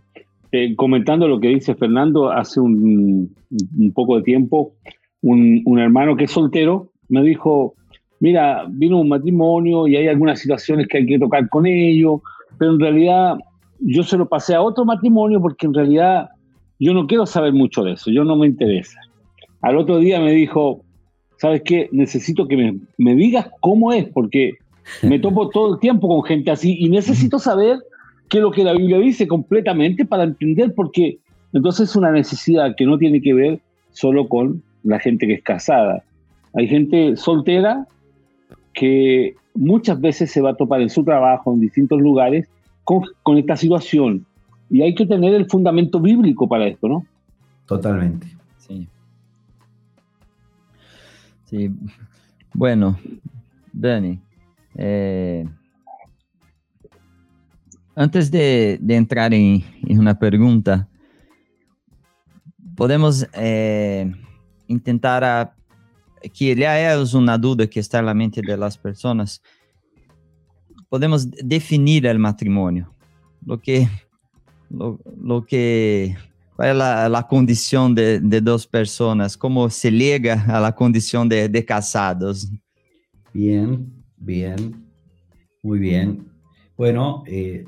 eh, 0.51 0.75
comentando 0.75 1.27
lo 1.27 1.39
que 1.39 1.49
dice 1.49 1.75
Fernando, 1.75 2.31
hace 2.31 2.59
un, 2.59 3.35
un 3.77 3.91
poco 3.93 4.17
de 4.17 4.23
tiempo, 4.23 4.73
un, 5.25 5.79
hermano 5.79 6.15
que 6.15 6.25
es 6.25 6.31
soltero 6.31 6.89
me 7.09 7.23
dijo, 7.23 7.73
mira, 8.19 8.65
vino 8.69 8.99
un 8.99 9.09
matrimonio 9.09 9.87
y 9.87 9.95
hay 9.95 10.07
algunas 10.07 10.39
situaciones 10.39 10.87
que 10.87 10.97
hay 10.99 11.05
que 11.05 11.19
tocar 11.19 11.49
con 11.49 11.65
ellos, 11.65 12.21
pero 12.57 12.73
en 12.73 12.79
realidad 12.79 13.35
yo 13.79 14.03
se 14.03 14.17
lo 14.17 14.27
pasé 14.27 14.55
a 14.55 14.61
otro 14.61 14.85
matrimonio 14.85 15.41
porque 15.41 15.65
en 15.65 15.73
realidad 15.73 16.29
yo 16.79 16.93
no 16.93 17.07
quiero 17.07 17.25
saber 17.25 17.53
mucho 17.53 17.83
de 17.83 17.93
eso, 17.93 18.11
yo 18.11 18.23
no 18.23 18.35
me 18.35 18.47
interesa. 18.47 18.99
Al 19.61 19.77
otro 19.77 19.97
día 19.97 20.19
me 20.19 20.31
dijo, 20.31 20.81
¿sabes 21.37 21.61
qué? 21.63 21.89
Necesito 21.91 22.47
que 22.47 22.57
me, 22.57 22.77
me 22.97 23.15
digas 23.15 23.49
cómo 23.61 23.93
es, 23.93 24.05
porque 24.05 24.53
me 25.01 25.17
topo 25.17 25.49
todo 25.49 25.73
el 25.73 25.79
tiempo 25.79 26.07
con 26.07 26.23
gente 26.23 26.51
así 26.51 26.77
y 26.79 26.89
necesito 26.89 27.39
saber 27.39 27.79
qué 28.29 28.37
es 28.37 28.43
lo 28.43 28.51
que 28.51 28.63
la 28.63 28.73
Biblia 28.73 28.99
dice 28.99 29.27
completamente 29.27 30.05
para 30.05 30.23
entender, 30.23 30.73
porque 30.75 31.17
entonces 31.53 31.89
es 31.89 31.95
una 31.95 32.11
necesidad 32.11 32.75
que 32.75 32.85
no 32.85 32.97
tiene 32.97 33.21
que 33.21 33.33
ver 33.33 33.59
solo 33.91 34.27
con 34.27 34.61
la 34.85 34.99
gente 34.99 35.27
que 35.27 35.33
es 35.33 35.43
casada. 35.43 36.03
Hay 36.53 36.67
gente 36.67 37.17
soltera 37.17 37.85
que 38.73 39.35
muchas 39.53 39.99
veces 39.99 40.31
se 40.31 40.41
va 40.41 40.51
a 40.51 40.55
topar 40.55 40.81
en 40.81 40.89
su 40.89 41.03
trabajo, 41.03 41.53
en 41.53 41.59
distintos 41.59 41.99
lugares, 41.99 42.47
con, 42.83 43.37
esta 43.37 43.57
situación. 43.57 44.25
Y 44.69 44.81
hay 44.81 44.95
que 44.95 45.05
tener 45.05 45.33
el 45.33 45.49
fundamento 45.49 45.99
bíblico 45.99 46.47
para 46.47 46.67
esto, 46.67 46.87
¿no? 46.87 47.05
Totalmente. 47.65 48.27
Sí. 48.57 48.87
Sí. 51.45 51.71
Bueno, 52.53 52.97
Dani, 53.73 54.19
eh, 54.75 55.45
antes 57.95 58.29
de, 58.29 58.79
entrar 58.87 59.33
en, 59.33 59.63
una 59.87 60.17
pregunta, 60.17 60.87
podemos 62.75 63.27
eh, 63.33 64.11
intentar 64.67 65.23
a, 65.23 65.55
que 66.33 66.51
es 66.51 67.13
una 67.13 67.37
duda 67.37 67.67
que 67.67 67.79
está 67.79 67.99
en 67.99 68.05
la 68.05 68.13
mente 68.13 68.41
de 68.41 68.57
las 68.57 68.77
personas 68.77 69.41
podemos 70.89 71.29
definir 71.29 72.05
el 72.05 72.19
matrimonio, 72.19 72.93
lo 73.45 73.59
que, 73.59 73.87
lo, 74.69 75.45
que, 75.45 76.15
es 76.57 76.75
la, 76.75 77.09
la 77.09 77.27
condición 77.27 77.93
de, 77.93 78.19
de, 78.19 78.41
dos 78.41 78.65
personas, 78.65 79.35
cómo 79.35 79.69
se 79.69 79.91
llega 79.91 80.45
a 80.47 80.59
la 80.59 80.73
condición 80.73 81.27
de, 81.27 81.49
de 81.49 81.65
casados. 81.65 82.49
Bien, 83.33 83.91
bien, 84.15 84.85
muy 85.61 85.79
bien. 85.79 86.27
Bueno, 86.77 87.23
eh, 87.27 87.65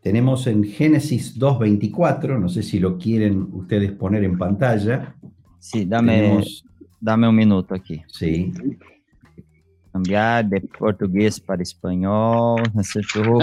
tenemos 0.00 0.46
en 0.46 0.64
Génesis 0.64 1.38
2.24, 1.38 2.38
no 2.38 2.48
sé 2.48 2.62
si 2.62 2.78
lo 2.78 2.96
quieren 2.96 3.48
ustedes 3.52 3.92
poner 3.92 4.24
en 4.24 4.38
pantalla. 4.38 5.16
Sí, 5.60 5.84
dame, 5.84 6.42
dame 6.98 7.28
un 7.28 7.36
minuto 7.36 7.74
aquí. 7.74 8.02
Sí. 8.08 8.52
Cambiar 9.92 10.48
de 10.48 10.62
português 10.62 11.38
para 11.38 11.62
espanhol, 11.62 12.62
acertou. 12.76 13.38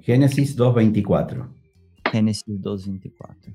Génesis 0.00 0.56
2.24. 0.56 1.46
Génesis 2.10 2.58
2.24. 2.60 3.54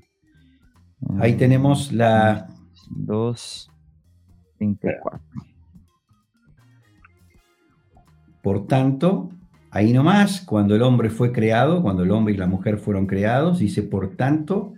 Ahí 1.18 1.36
tenemos 1.36 1.90
la... 1.90 2.46
2.24. 2.90 5.20
Por 8.42 8.66
tanto, 8.66 9.30
ahí 9.70 9.92
nomás, 9.92 10.42
cuando 10.42 10.74
el 10.74 10.82
hombre 10.82 11.08
fue 11.08 11.32
creado, 11.32 11.80
cuando 11.80 12.02
el 12.02 12.10
hombre 12.10 12.34
y 12.34 12.36
la 12.36 12.46
mujer 12.46 12.78
fueron 12.78 13.06
creados, 13.06 13.60
dice, 13.60 13.82
por 13.82 14.16
tanto, 14.16 14.74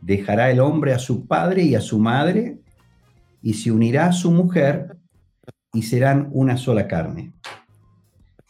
dejará 0.00 0.50
el 0.50 0.60
hombre 0.60 0.92
a 0.92 0.98
su 0.98 1.26
padre 1.26 1.62
y 1.62 1.74
a 1.74 1.80
su 1.80 1.98
madre 1.98 2.60
y 3.42 3.54
se 3.54 3.70
unirá 3.70 4.06
a 4.06 4.12
su 4.12 4.30
mujer 4.30 4.96
y 5.72 5.82
serán 5.82 6.28
una 6.32 6.56
sola 6.56 6.88
carne. 6.88 7.32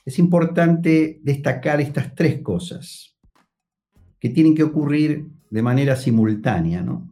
Es 0.05 0.19
importante 0.19 1.21
destacar 1.23 1.81
estas 1.81 2.15
tres 2.15 2.41
cosas 2.41 3.17
que 4.19 4.31
tienen 4.31 4.55
que 4.55 4.63
ocurrir 4.63 5.29
de 5.51 5.63
manera 5.63 5.97
simultánea, 5.97 6.83
¿no? 6.83 7.09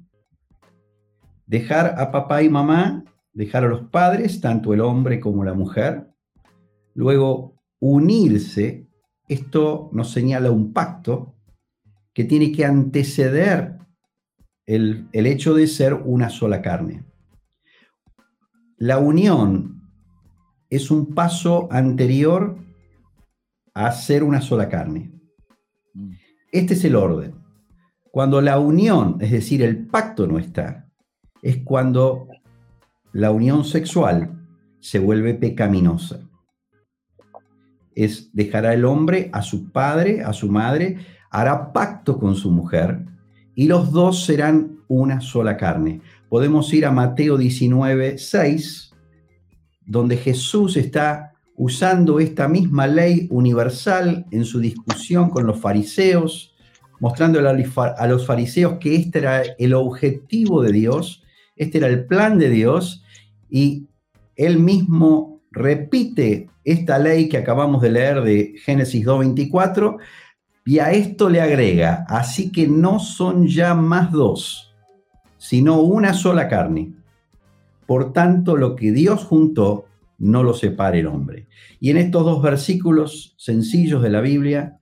Dejar 1.47 1.94
a 1.99 2.11
papá 2.11 2.42
y 2.42 2.49
mamá, 2.49 3.04
dejar 3.32 3.64
a 3.64 3.68
los 3.68 3.88
padres, 3.88 4.40
tanto 4.40 4.75
el 4.75 4.80
hombre 4.80 5.20
como 5.20 5.44
la 5.44 5.54
mujer, 5.54 6.08
luego 6.99 7.55
unirse, 7.78 8.88
esto 9.28 9.88
nos 9.93 10.11
señala 10.11 10.50
un 10.50 10.73
pacto 10.73 11.37
que 12.12 12.25
tiene 12.25 12.50
que 12.50 12.64
anteceder 12.64 13.78
el, 14.67 15.09
el 15.12 15.26
hecho 15.26 15.55
de 15.55 15.69
ser 15.69 15.95
una 15.95 16.28
sola 16.28 16.61
carne. 16.61 17.05
La 18.78 18.99
unión 18.99 19.88
es 20.71 20.90
un 20.90 21.14
paso 21.14 21.69
anterior 21.71 22.59
a 23.75 23.93
ser 23.93 24.25
una 24.25 24.40
sola 24.40 24.69
carne. 24.69 25.12
Mm. 25.95 26.11
Este 26.50 26.75
es 26.75 26.85
el 26.85 26.97
orden. 26.97 27.37
Cuando 28.11 28.40
la 28.40 28.59
unión, 28.59 29.19
es 29.21 29.31
decir, 29.31 29.62
el 29.62 29.87
pacto 29.87 30.26
no 30.26 30.40
está, 30.40 30.90
es 31.43 31.59
cuando 31.59 32.26
la 33.12 33.31
unión 33.31 33.64
sexual 33.64 34.49
se 34.81 34.99
vuelve 34.99 35.35
pecaminosa. 35.35 36.27
Es 38.05 38.31
dejará 38.33 38.75
el 38.75 38.85
hombre 38.85 39.28
a 39.33 39.43
su 39.43 39.73
padre, 39.73 40.23
a 40.23 40.33
su 40.33 40.49
madre, 40.49 40.99
hará 41.31 41.73
pacto 41.73 42.19
con 42.19 42.37
su 42.37 42.50
mujer 42.50 43.05
y 43.55 43.67
los 43.67 43.90
dos 43.90 44.25
serán 44.25 44.78
una 44.87 45.21
sola 45.21 45.57
carne. 45.57 46.00
Podemos 46.28 46.73
ir 46.73 46.87
a 46.87 46.93
Mateo 46.93 47.37
19, 47.37 48.17
6, 48.17 48.95
donde 49.85 50.17
Jesús 50.17 50.76
está 50.76 51.33
usando 51.57 52.21
esta 52.21 52.47
misma 52.47 52.87
ley 52.87 53.26
universal 53.31 54.26
en 54.31 54.45
su 54.45 54.61
discusión 54.61 55.28
con 55.28 55.45
los 55.45 55.59
fariseos, 55.59 56.55
mostrándole 57.00 57.49
a 57.49 58.07
los 58.07 58.25
fariseos 58.25 58.78
que 58.78 58.95
este 58.95 59.19
era 59.19 59.43
el 59.59 59.75
objetivo 59.75 60.62
de 60.62 60.71
Dios, 60.71 61.25
este 61.57 61.78
era 61.78 61.88
el 61.88 62.07
plan 62.07 62.38
de 62.38 62.50
Dios, 62.50 63.02
y 63.50 63.88
él 64.37 64.61
mismo 64.61 65.43
repite 65.50 66.49
esta 66.73 66.99
ley 66.99 67.29
que 67.29 67.39
acabamos 67.39 67.81
de 67.83 67.91
leer 67.91 68.23
de 68.23 68.55
Génesis 68.65 69.05
2.24, 69.07 69.99
y 70.65 70.81
a 70.81 70.93
esto 70.93 71.31
le 71.31 71.41
agrega, 71.41 72.05
así 72.09 72.53
que 72.53 72.69
no 72.69 72.99
son 72.99 73.47
ya 73.47 73.75
más 73.75 74.13
dos, 74.13 74.75
sino 75.39 75.81
una 75.81 76.13
sola 76.13 76.47
carne. 76.49 76.93
Por 77.87 78.13
tanto, 78.13 78.57
lo 78.57 78.77
que 78.77 78.93
Dios 78.93 79.25
juntó, 79.25 79.87
no 80.19 80.43
lo 80.43 80.53
separe 80.53 81.01
el 81.01 81.07
hombre. 81.07 81.47
Y 81.81 81.91
en 81.91 81.97
estos 81.97 82.25
dos 82.25 82.43
versículos 82.43 83.35
sencillos 83.39 84.03
de 84.03 84.11
la 84.11 84.21
Biblia 84.21 84.79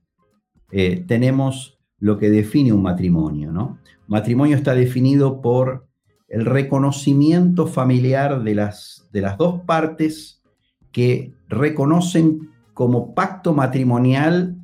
eh, 0.71 1.05
tenemos 1.07 1.79
lo 1.99 2.17
que 2.17 2.29
define 2.29 2.73
un 2.73 2.81
matrimonio. 2.81 3.51
¿no? 3.51 3.77
Matrimonio 4.07 4.57
está 4.57 4.73
definido 4.73 5.41
por 5.41 5.87
el 6.27 6.45
reconocimiento 6.45 7.67
familiar 7.67 8.43
de 8.43 8.55
las, 8.55 9.07
de 9.13 9.21
las 9.21 9.37
dos 9.37 9.61
partes 9.61 10.36
que 10.97 11.31
reconocen 11.47 12.49
como 12.73 13.13
pacto 13.13 13.53
matrimonial 13.53 14.57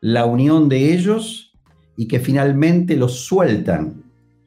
la 0.00 0.24
unión 0.24 0.70
de 0.70 0.94
ellos 0.94 1.52
y 1.94 2.08
que 2.08 2.20
finalmente 2.20 2.96
los 2.96 3.26
sueltan 3.26 4.02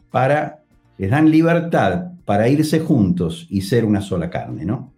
para, 0.09 0.63
les 0.97 1.11
dan 1.11 1.29
libertad 1.29 2.13
para 2.25 2.49
irse 2.49 2.79
juntos 2.79 3.45
y 3.51 3.61
ser 3.61 3.85
una 3.85 4.01
sola 4.01 4.31
carne, 4.31 4.65
¿no? 4.65 4.91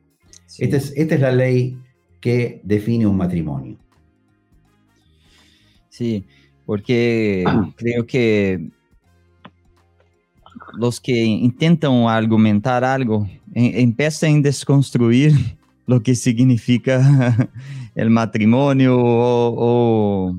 Esta, 0.58 0.78
es, 0.78 1.19
la 1.19 1.34
ley 1.34 1.78
que 2.21 2.62
define 2.63 3.06
un 3.06 3.17
matrimonio. 3.17 3.78
Sí, 5.89 6.23
porque 6.65 7.43
creo 7.75 8.08
que 8.08 8.69
los 10.78 11.02
que 11.02 11.21
intentan 11.21 11.91
argumentar 12.08 12.86
algo 12.86 13.28
empiezan 13.54 14.38
a 14.38 14.41
desconstruir 14.43 15.59
lo 15.89 16.02
que 16.04 16.13
significa 16.13 17.02
el 17.95 18.12
matrimonio 18.12 18.95
o, 18.95 20.36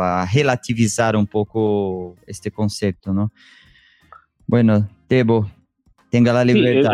a 0.00 0.26
relativizar 0.32 1.16
un 1.16 1.26
poco 1.26 2.14
este 2.26 2.52
concepto, 2.52 3.12
¿no? 3.12 3.32
Bueno, 4.46 4.88
Tebo, 5.08 5.50
tenga 6.08 6.32
la 6.32 6.44
libertad. 6.44 6.92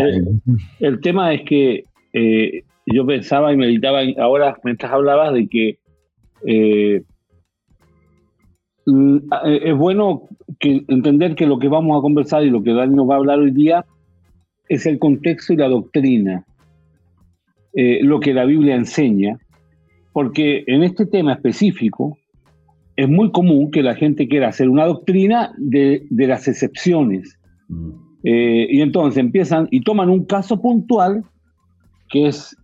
el, 0.79 1.01
tema 1.01 1.35
es 1.35 1.43
que 1.43 1.85
eh, 2.15 2.63
yo 2.87 3.05
pensaba 3.05 3.53
y 3.53 3.57
meditaba 3.57 4.01
ahora 4.19 4.57
mientras 4.65 4.91
hablabas 4.91 5.35
de 5.35 5.47
que 5.49 5.79
eh, 6.47 7.03
eh, 8.87 9.61
es 9.65 9.77
bueno 9.77 10.23
que 10.59 10.83
entender 10.89 11.35
que 11.35 11.47
lo 11.47 11.59
que 11.59 11.69
vamos 11.69 11.99
a 11.99 12.03
conversar 12.03 12.43
y 12.45 12.51
lo 12.51 12.63
que 12.63 12.73
Dani 12.73 12.95
nos 12.95 13.09
va 13.09 13.15
a 13.15 13.19
hablar 13.19 13.39
hoy 13.41 13.51
día 13.51 13.85
es 14.69 14.87
el 14.87 14.99
contexto 14.99 15.53
y 15.53 15.57
la 15.57 15.69
doctrina, 15.69 16.47
lo 17.73 18.21
que 18.21 18.35
la 18.35 18.45
Biblia 18.45 18.75
enseña, 18.75 19.39
porque 20.13 20.65
en 20.67 20.83
este 20.83 21.07
tema 21.07 21.35
específico 21.35 22.19
es 22.97 23.09
muy 23.09 23.31
común 23.31 23.71
que 23.71 23.83
la 23.83 23.95
gente 23.95 24.29
quiera 24.29 24.49
hacer 24.49 24.69
una 24.69 24.87
doctrina 24.87 25.53
de, 25.57 26.07
de 26.11 26.27
las 26.27 26.49
excepciones. 26.49 27.39
Mm. 27.69 27.91
y 28.23 28.81
entonces 28.83 29.19
empiezan 29.19 29.69
y 29.71 29.83
toman 29.83 30.11
un 30.11 30.25
caso 30.25 30.61
puntual 30.61 31.25
que 32.11 32.27
es 32.27 32.57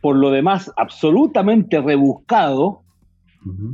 por 0.00 0.14
lo 0.14 0.30
demás 0.30 0.70
absolutamente 0.76 1.80
rebuscado 1.80 2.82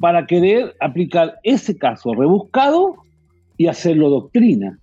para 0.01 0.27
querer 0.27 0.75
aplicar 0.81 1.35
ese 1.43 1.77
caso 1.77 2.15
rebuscado 2.15 2.97
y 3.57 3.67
hacerlo 3.67 4.11
doctrina. 4.11 4.79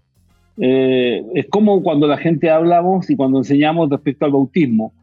Eh, 0.58 1.24
es 1.36 1.48
como 1.50 1.82
cuando 1.84 2.08
la 2.08 2.18
gente 2.18 2.50
hablamos 2.50 3.10
y 3.10 3.16
cuando 3.16 3.38
enseñamos 3.38 3.90
respecto 3.90 4.26
al 4.26 4.32
bautismo. 4.32 4.94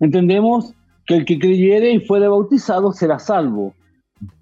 Entendemos 0.00 0.74
que 1.06 1.16
el 1.16 1.24
que 1.24 1.38
creyere 1.38 1.92
y 1.92 2.00
fuere 2.00 2.28
bautizado 2.28 2.92
será 2.92 3.18
salvo. 3.18 3.74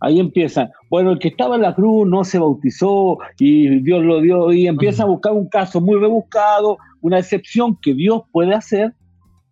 Ahí 0.01 0.21
empiezan, 0.21 0.71
bueno, 0.89 1.13
el 1.13 1.19
que 1.19 1.29
estaba 1.29 1.57
en 1.57 1.63
la 1.63 1.75
cruz 1.75 2.07
no 2.09 2.25
se 2.25 2.39
bautizó 2.39 3.19
y 3.39 3.81
Dios 3.81 4.05
lo 4.05 4.21
dio 4.21 4.53
y 4.53 4.69
empieza 4.69 5.03
a 5.03 5.07
buscar 5.07 5.33
un 5.33 5.49
caso 5.49 5.81
muy 5.81 5.99
rebuscado, 5.99 6.79
una 7.01 7.19
excepción 7.19 7.77
que 7.83 7.93
Dios 7.93 8.23
puede 8.31 8.55
hacer 8.55 8.95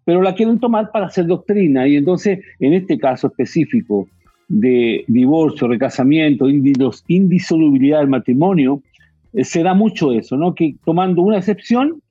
pero 0.04 0.22
la 0.22 0.34
quieren 0.34 0.58
tomar 0.58 0.90
para 0.90 1.06
hacer 1.06 1.26
doctrina. 1.26 1.86
Y 1.86 1.96
entonces, 1.96 2.40
en 2.60 2.74
este 2.74 2.98
caso 2.98 3.28
específico 3.28 4.08
de 4.48 5.04
divorcio, 5.06 5.68
recasamiento, 5.68 6.46
indisolubilidad 6.48 8.00
del 8.00 8.08
matrimonio, 8.08 8.82
eh, 9.32 9.44
se 9.44 9.62
da 9.62 9.74
mucho 9.74 10.12
eso, 10.12 10.36
¿no? 10.36 10.54
Que 10.54 10.74
tomando 10.84 11.22
una 11.22 11.38
excepción 11.38 12.02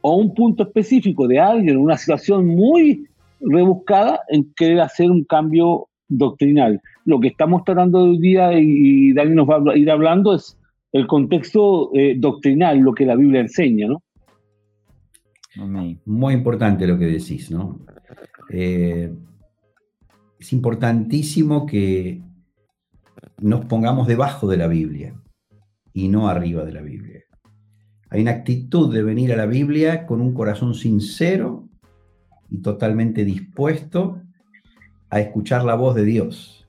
o 0.00 0.16
un 0.16 0.34
punto 0.34 0.62
específico 0.64 1.28
de 1.28 1.38
alguien, 1.38 1.76
una 1.76 1.96
situación 1.96 2.46
muy 2.46 3.06
rebuscada, 3.40 4.20
en 4.28 4.52
querer 4.54 4.80
hacer 4.80 5.10
un 5.10 5.24
cambio 5.24 5.88
doctrinal. 6.08 6.80
Lo 7.04 7.20
que 7.20 7.28
estamos 7.28 7.64
tratando 7.64 8.00
hoy 8.00 8.18
día, 8.18 8.50
y 8.58 9.12
Dani 9.12 9.34
nos 9.34 9.48
va 9.48 9.72
a 9.72 9.76
ir 9.76 9.90
hablando, 9.90 10.34
es 10.34 10.58
el 10.92 11.06
contexto 11.06 11.90
eh, 11.94 12.14
doctrinal, 12.16 12.78
lo 12.78 12.94
que 12.94 13.06
la 13.06 13.16
Biblia 13.16 13.40
enseña, 13.40 13.88
¿no? 13.88 14.02
Muy 16.04 16.34
importante 16.34 16.86
lo 16.86 16.98
que 16.98 17.06
decís, 17.06 17.50
¿no? 17.50 17.80
Eh, 18.50 19.12
es 20.38 20.52
importantísimo 20.52 21.66
que 21.66 22.22
nos 23.40 23.64
pongamos 23.64 24.06
debajo 24.06 24.46
de 24.48 24.56
la 24.56 24.68
Biblia 24.68 25.14
y 25.92 26.08
no 26.08 26.28
arriba 26.28 26.64
de 26.64 26.72
la 26.72 26.82
Biblia. 26.82 27.24
Hay 28.10 28.22
una 28.22 28.30
actitud 28.30 28.92
de 28.92 29.02
venir 29.02 29.32
a 29.32 29.36
la 29.36 29.46
Biblia 29.46 30.06
con 30.06 30.20
un 30.20 30.32
corazón 30.32 30.74
sincero 30.74 31.67
y 32.50 32.58
totalmente 32.58 33.24
dispuesto 33.24 34.22
a 35.10 35.20
escuchar 35.20 35.64
la 35.64 35.74
voz 35.74 35.94
de 35.94 36.04
Dios 36.04 36.68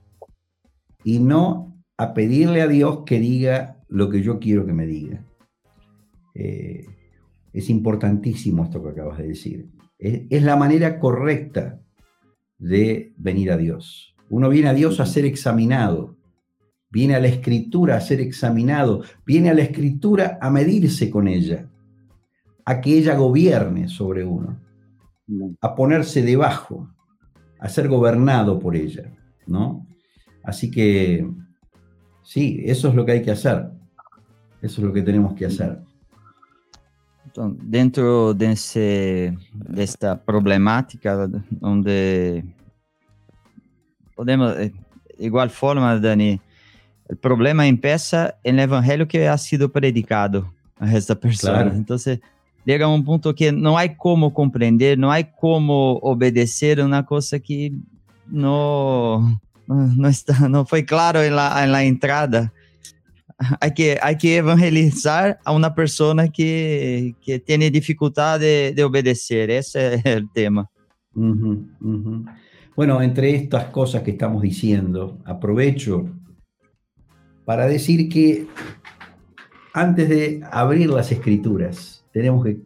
y 1.04 1.18
no 1.18 1.82
a 1.96 2.14
pedirle 2.14 2.62
a 2.62 2.68
Dios 2.68 3.00
que 3.04 3.20
diga 3.20 3.76
lo 3.88 4.08
que 4.08 4.22
yo 4.22 4.38
quiero 4.38 4.66
que 4.66 4.72
me 4.72 4.86
diga. 4.86 5.24
Eh, 6.34 6.86
es 7.52 7.68
importantísimo 7.70 8.64
esto 8.64 8.82
que 8.82 8.90
acabas 8.90 9.18
de 9.18 9.28
decir. 9.28 9.68
Es, 9.98 10.42
la 10.42 10.56
manera 10.56 10.98
correcta 10.98 11.80
de 12.58 13.12
venir 13.16 13.52
a 13.52 13.56
Dios. 13.56 14.14
Uno 14.30 14.48
viene 14.48 14.68
a 14.68 14.74
Dios 14.74 15.00
a 15.00 15.06
ser 15.06 15.24
examinado, 15.24 16.16
viene 16.90 17.16
a 17.16 17.20
la 17.20 17.28
escritura 17.28 17.96
a 17.96 18.00
ser 18.00 18.20
examinado, 18.20 19.02
viene 19.26 19.50
a 19.50 19.54
la 19.54 19.62
escritura 19.62 20.38
a 20.40 20.50
medirse 20.50 21.10
con 21.10 21.28
ella, 21.28 21.68
a 22.64 22.80
que 22.80 22.96
ella 22.96 23.16
gobierne 23.16 23.88
sobre 23.88 24.24
uno, 24.24 24.60
a 25.60 25.74
ponerse 25.74 26.22
debajo. 26.22 26.88
a 27.58 27.68
ser 27.68 27.88
gobernado 27.88 28.58
por 28.58 28.74
ella, 28.74 29.12
¿no? 29.46 29.86
Así 30.42 30.70
que 30.70 31.28
sí, 32.22 32.62
eso 32.64 32.88
es 32.88 32.94
lo 32.94 33.04
que 33.04 33.12
hay 33.12 33.22
que 33.22 33.32
hacer. 33.32 33.68
Eso 34.62 34.80
es 34.80 34.86
lo 34.86 34.92
que 34.92 35.02
tenemos 35.02 35.34
que 35.34 35.46
hacer. 35.46 35.78
dentro 37.62 38.34
de, 38.34 39.36
esta 39.76 40.22
problemática 40.22 41.28
donde 41.50 42.44
podemos, 44.14 44.56
de 44.56 44.72
igual 45.18 45.50
forma, 45.50 45.98
Dani, 45.98 46.40
el 47.08 47.16
problema 47.16 47.66
empieza 47.66 48.36
en 48.44 48.58
el 48.58 48.64
evangelio 48.64 49.08
que 49.08 49.28
ha 49.28 49.36
sido 49.36 49.70
predicado 49.70 50.52
a 50.78 50.94
esta 50.94 51.14
persona. 51.14 51.72
Entonces, 51.74 52.20
llega 52.64 52.86
a 52.86 52.88
un 52.88 53.04
punto 53.04 53.34
que 53.34 53.52
no 53.52 53.76
hay 53.78 53.96
cómo 53.96 54.32
comprender, 54.32 54.98
no 54.98 55.10
hay 55.10 55.28
cómo 55.38 55.94
obedecer 55.98 56.80
una 56.80 57.04
cosa 57.04 57.38
que 57.40 57.72
no, 58.26 59.40
no, 59.66 60.08
está, 60.08 60.48
no 60.48 60.64
fue 60.64 60.84
claro 60.84 61.22
en 61.22 61.36
la, 61.36 61.64
en 61.64 61.72
la 61.72 61.84
entrada. 61.84 62.52
Hay 63.58 63.72
que, 63.72 63.98
hay 64.02 64.18
que 64.18 64.36
evangelizar 64.36 65.38
a 65.44 65.52
una 65.52 65.74
persona 65.74 66.28
que, 66.28 67.14
que 67.24 67.38
tiene 67.38 67.70
dificultad 67.70 68.38
de, 68.38 68.74
de, 68.76 68.84
obedecer. 68.84 69.50
Ese 69.50 69.94
es 69.94 70.04
el 70.04 70.30
tema. 70.30 70.68
Bueno, 72.76 73.00
entre 73.00 73.34
estas 73.34 73.64
cosas 73.66 74.02
que 74.02 74.10
estamos 74.10 74.42
diciendo, 74.42 75.18
aprovecho 75.24 76.06
para 77.46 77.66
decir 77.66 78.08
que 78.08 78.46
antes 79.72 80.08
de 80.08 80.40
abrir 80.52 80.90
las 80.90 81.10
escrituras, 81.10 81.89
tenemos 82.12 82.44
que, 82.44 82.60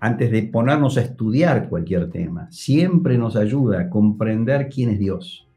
antes 0.00 0.30
de 0.30 0.42
ponernos 0.44 0.96
a 0.96 1.02
estudiar 1.02 1.68
cualquier 1.68 2.10
tema, 2.10 2.50
siempre 2.50 3.18
nos 3.18 3.36
ayuda 3.36 3.80
a 3.80 3.90
comprender 3.90 4.68
quién 4.68 4.90
es 4.90 4.98
Dios, 4.98 5.48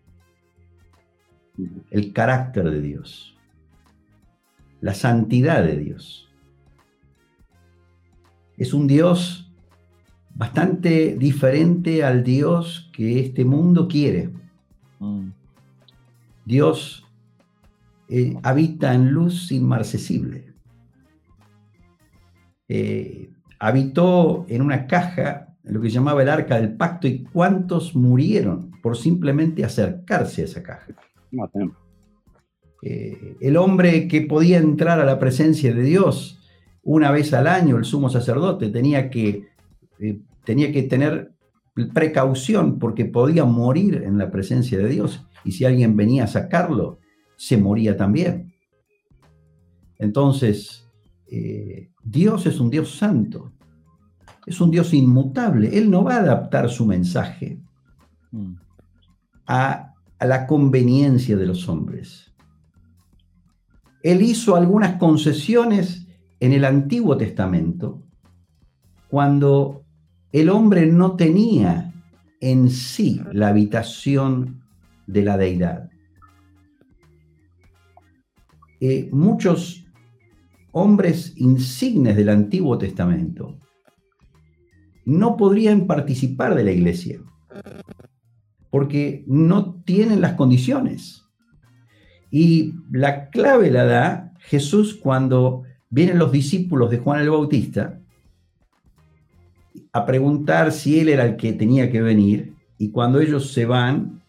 el 1.90 2.14
carácter 2.14 2.70
de 2.70 2.82
Dios, 2.82 3.38
la 4.82 4.94
santidad 4.94 5.64
de 5.64 5.78
Dios. 5.78 6.30
Es 8.58 8.74
un 8.74 8.88
Dios 8.88 9.52
bastante 10.36 11.16
diferente 11.18 12.04
al 12.04 12.24
Dios 12.24 12.90
que 12.94 13.20
este 13.20 13.46
mundo 13.46 13.88
quiere. 13.88 14.30
Mm. 15.00 15.30
Dios 16.46 17.06
eh, 18.10 18.38
habita 18.44 18.94
en 18.94 19.12
luz 19.12 19.52
inmarcesible. 19.52 20.45
Eh, 22.68 23.30
habitó 23.60 24.46
en 24.50 24.62
una 24.62 24.88
caja, 24.88 25.56
lo 25.64 25.82
que 25.82 25.90
llamaba 25.90 26.22
el 26.22 26.30
arca 26.30 26.60
del 26.60 26.76
pacto, 26.76 27.08
y 27.08 27.24
cuántos 27.24 27.96
murieron 27.96 28.72
por 28.82 28.98
simplemente 28.98 29.64
acercarse 29.64 30.42
a 30.42 30.46
esa 30.46 30.64
caja. 30.64 30.94
Eh, 32.82 33.38
el 33.42 33.58
hombre 33.58 34.08
que 34.08 34.22
podía 34.22 34.58
entrar 34.58 35.00
a 35.00 35.06
la 35.06 35.18
presencia 35.18 35.74
de 35.74 35.82
Dios 35.82 36.40
una 36.84 37.10
vez 37.10 37.34
al 37.34 37.48
año, 37.48 37.78
el 37.78 37.86
sumo 37.86 38.10
sacerdote, 38.10 38.70
tenía 38.70 39.10
que, 39.10 39.48
tenía 40.44 40.72
que 40.72 40.84
tener 40.84 41.32
precaución 41.94 42.78
porque 42.78 43.06
podía 43.06 43.44
morir 43.44 44.04
en 44.06 44.20
la 44.20 44.30
presencia 44.30 44.78
de 44.78 44.88
Dios. 44.88 45.26
Y 45.44 45.54
si 45.54 45.66
alguien 45.66 45.98
venía 45.98 46.26
a 46.26 46.28
sacarlo, 46.28 47.00
se 47.38 47.58
moría 47.58 47.98
también. 47.98 48.54
Entonces, 49.98 50.85
eh, 51.28 51.92
Dios 52.04 52.46
es 52.46 52.60
un 52.60 52.70
Dios 52.70 52.98
santo, 52.98 53.52
es 54.46 54.60
un 54.62 54.72
Dios 54.72 54.94
inmutable. 54.94 55.78
Él 55.78 55.90
no 55.90 56.04
va 56.04 56.16
a 56.16 56.20
adaptar 56.20 56.70
su 56.70 56.86
mensaje 56.86 57.60
mm. 58.32 58.54
a, 59.48 59.94
a 60.20 60.26
la 60.26 60.48
conveniencia 60.48 61.36
de 61.36 61.46
los 61.46 61.68
hombres. 61.68 62.34
Él 64.04 64.22
hizo 64.22 64.56
algunas 64.56 64.98
concesiones 64.98 66.08
en 66.40 66.54
el 66.54 66.64
Antiguo 66.66 67.18
Testamento 67.18 68.04
cuando 69.10 69.84
el 70.32 70.50
hombre 70.50 70.86
no 70.86 71.16
tenía 71.16 71.94
en 72.42 72.70
sí 72.70 73.22
la 73.32 73.48
habitación 73.48 74.62
de 75.08 75.24
la 75.24 75.38
deidad. 75.38 75.90
Eh, 78.82 79.10
muchos 79.12 79.85
hombres 80.78 81.32
insignes 81.38 82.18
del 82.18 82.28
Antiguo 82.28 82.78
Testamento 82.78 83.58
no 85.06 85.38
podrían 85.38 85.88
participar 85.88 86.54
de 86.54 86.66
la 86.66 86.72
iglesia 86.72 87.22
porque 88.70 89.24
no 89.26 89.82
tienen 89.86 90.20
las 90.20 90.34
condiciones. 90.34 91.24
Y 92.30 92.74
la 92.92 93.30
clave 93.30 93.72
la 93.72 93.86
da 93.86 94.34
Jesús 94.40 94.96
cuando 94.96 95.64
vienen 95.90 96.20
los 96.20 96.34
discípulos 96.34 96.92
de 96.92 96.98
Juan 96.98 97.22
el 97.22 97.30
Bautista 97.30 98.02
a 99.94 100.06
preguntar 100.06 100.74
si 100.74 101.00
él 101.00 101.08
era 101.08 101.24
el 101.24 101.38
que 101.38 101.54
tenía 101.54 101.90
que 101.90 102.02
venir. 102.02 102.54
Y 102.78 102.92
cuando 102.92 103.22
ellos 103.22 103.54
se 103.54 103.66
van, 103.66 104.24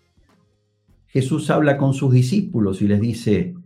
Jesús 1.09 1.51
habla 1.51 1.77
con 1.77 1.93
sus 1.93 2.13
discípulos 2.13 2.83
y 2.83 2.87
les 2.87 3.01
dice, 3.01 3.57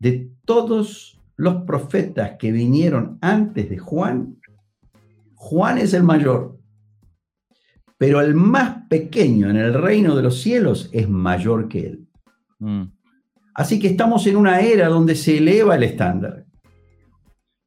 de 0.00 0.32
todos 0.44 1.13
los 1.36 1.62
profetas 1.62 2.36
que 2.38 2.52
vinieron 2.52 3.18
antes 3.20 3.68
de 3.68 3.78
Juan, 3.78 4.38
Juan 5.34 5.78
es 5.78 5.92
el 5.94 6.02
mayor, 6.02 6.58
pero 7.98 8.20
el 8.20 8.34
más 8.34 8.86
pequeño 8.88 9.50
en 9.50 9.56
el 9.56 9.74
reino 9.74 10.16
de 10.16 10.22
los 10.22 10.40
cielos 10.40 10.88
es 10.92 11.08
mayor 11.08 11.68
que 11.68 11.86
él. 11.86 12.08
Mm. 12.58 12.84
Así 13.54 13.78
que 13.78 13.88
estamos 13.88 14.26
en 14.26 14.36
una 14.36 14.60
era 14.60 14.88
donde 14.88 15.14
se 15.14 15.38
eleva 15.38 15.76
el 15.76 15.84
estándar, 15.84 16.46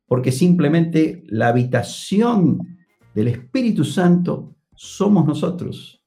porque 0.05 0.31
simplemente 0.31 1.23
la 1.27 1.49
habitación 1.49 2.59
del 3.13 3.29
Espíritu 3.29 3.85
Santo 3.85 4.55
somos 4.75 5.25
nosotros. 5.25 6.03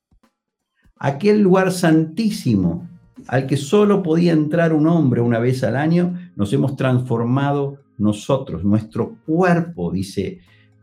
Aquel 0.96 1.40
lugar 1.40 1.72
santísimo 1.72 2.89
al 3.30 3.46
que 3.46 3.56
solo 3.56 4.02
podía 4.02 4.32
entrar 4.32 4.72
un 4.72 4.88
hombre 4.88 5.20
una 5.20 5.38
vez 5.38 5.62
al 5.62 5.76
año, 5.76 6.18
nos 6.34 6.52
hemos 6.52 6.74
transformado 6.74 7.78
nosotros, 7.96 8.64
nuestro 8.64 9.18
cuerpo, 9.24 9.92
dice, 9.92 10.40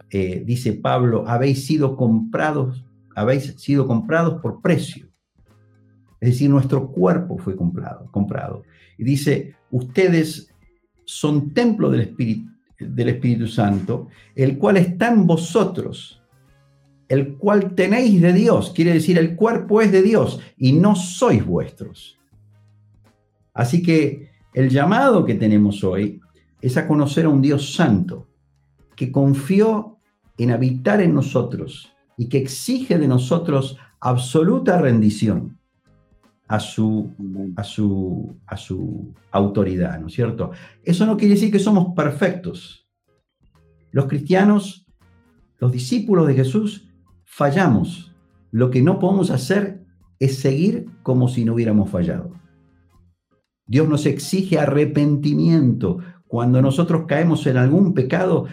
eh, 0.10 0.44
dice 0.46 0.72
Pablo, 0.72 1.26
habéis 1.28 1.66
sido 1.66 1.98
comprados, 1.98 2.86
habéis 3.18 3.54
sido 3.58 3.86
comprados 3.86 4.42
por 4.42 4.62
precio. 4.62 5.10
Es 6.22 6.30
decir, 6.30 6.50
nuestro 6.50 6.90
cuerpo 6.90 7.38
fue 7.38 7.58
comprado, 7.58 8.10
comprado. 8.14 8.64
Y 8.98 9.04
dice, 9.04 9.56
ustedes 9.70 10.50
son 11.04 11.54
templo 11.54 11.92
del 11.92 12.00
Espíritu, 12.00 12.50
del 12.80 13.10
Espíritu 13.10 13.48
Santo, 13.48 14.08
el 14.36 14.58
cual 14.58 14.78
está 14.78 15.12
en 15.12 15.28
vosotros, 15.28 16.24
el 17.10 17.36
cual 17.36 17.76
tenéis 17.76 18.22
de 18.22 18.32
Dios. 18.32 18.72
Quiere 18.74 18.94
decir, 18.94 19.18
el 19.18 19.36
cuerpo 19.36 19.82
es 19.82 19.92
de 19.92 20.02
Dios 20.02 20.40
y 20.56 20.72
no 20.72 20.96
sois 20.96 21.46
vuestros. 21.46 22.18
Así 23.58 23.82
que 23.82 24.30
el 24.54 24.70
llamado 24.70 25.26
que 25.26 25.34
tenemos 25.34 25.84
hoy 25.84 26.22
es 26.62 26.78
a 26.78 26.88
conocer 26.88 27.26
a 27.26 27.30
un 27.30 27.42
Dios 27.42 27.74
santo 27.74 28.28
que 28.96 29.12
confió 29.12 29.98
en 30.38 30.52
habitar 30.52 31.02
en 31.02 31.16
nosotros 31.16 31.92
y 32.18 32.30
que 32.30 32.38
exige 32.38 33.00
de 33.00 33.08
nosotros 33.08 33.80
absoluta 34.00 34.80
rendición 34.80 35.58
a 36.48 36.60
su, 36.60 37.12
a 37.56 37.64
su, 37.64 38.38
a 38.46 38.56
su 38.58 39.12
autoridad, 39.32 40.00
¿no 40.00 40.06
es 40.06 40.14
cierto? 40.14 40.52
Eso 40.84 41.08
no 41.08 41.18
quiere 41.18 41.34
decir 41.34 41.52
que 41.52 41.60
somos 41.60 41.96
perfectos. 41.96 42.88
Los 43.92 44.06
cristianos, 44.06 44.86
los 45.58 45.72
discípulos 45.72 46.28
de 46.28 46.36
Jesús, 46.36 46.88
fallamos. 47.26 48.14
Lo 48.52 48.70
que 48.70 48.84
no 48.84 49.00
podemos 49.00 49.32
hacer 49.32 49.84
es 50.20 50.38
seguir 50.38 50.86
como 51.02 51.28
si 51.28 51.44
no 51.44 51.56
hubiéramos 51.56 51.90
fallado. 51.90 52.47
Dios 53.68 53.88
nos 53.88 54.06
exige 54.06 54.58
arrepentimiento. 54.58 56.00
Cuando 56.28 56.62
nosotros 56.62 57.06
caemos 57.08 57.46
en 57.48 57.58
algún 57.58 57.94
pecado, 57.94 58.48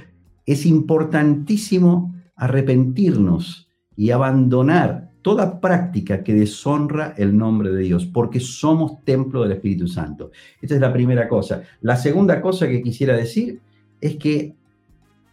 es 0.44 0.66
importantísimo 0.66 2.14
arrepentirnos 2.36 3.68
y 3.96 4.10
abandonar 4.10 5.12
toda 5.22 5.60
práctica 5.60 6.22
que 6.22 6.34
deshonra 6.34 7.14
el 7.16 7.36
nombre 7.36 7.70
de 7.70 7.82
Dios, 7.82 8.04
porque 8.04 8.40
somos 8.40 9.02
templo 9.04 9.42
del 9.42 9.52
Espíritu 9.52 9.88
Santo. 9.88 10.30
Esta 10.60 10.74
es 10.74 10.80
la 10.80 10.92
primera 10.92 11.28
cosa. 11.28 11.62
La 11.80 11.96
segunda 11.96 12.42
cosa 12.42 12.68
que 12.68 12.82
quisiera 12.82 13.16
decir 13.16 13.60
es 14.00 14.16
que 14.16 14.54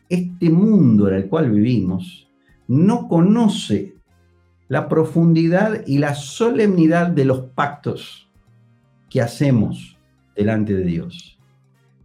este 0.08 0.50
mundo 0.50 1.10
en 1.10 1.16
el 1.16 1.28
cual 1.28 1.52
vivimos 1.52 2.30
no 2.68 3.08
conoce 3.10 3.96
la 4.70 4.88
profundidad 4.88 5.86
y 5.86 5.98
la 5.98 6.16
solemnidad 6.16 7.08
de 7.08 7.26
los 7.26 7.42
pactos 7.42 8.31
que 9.12 9.22
hacemos 9.22 10.00
delante 10.36 10.74
de 10.74 10.84
Dios. 10.84 11.38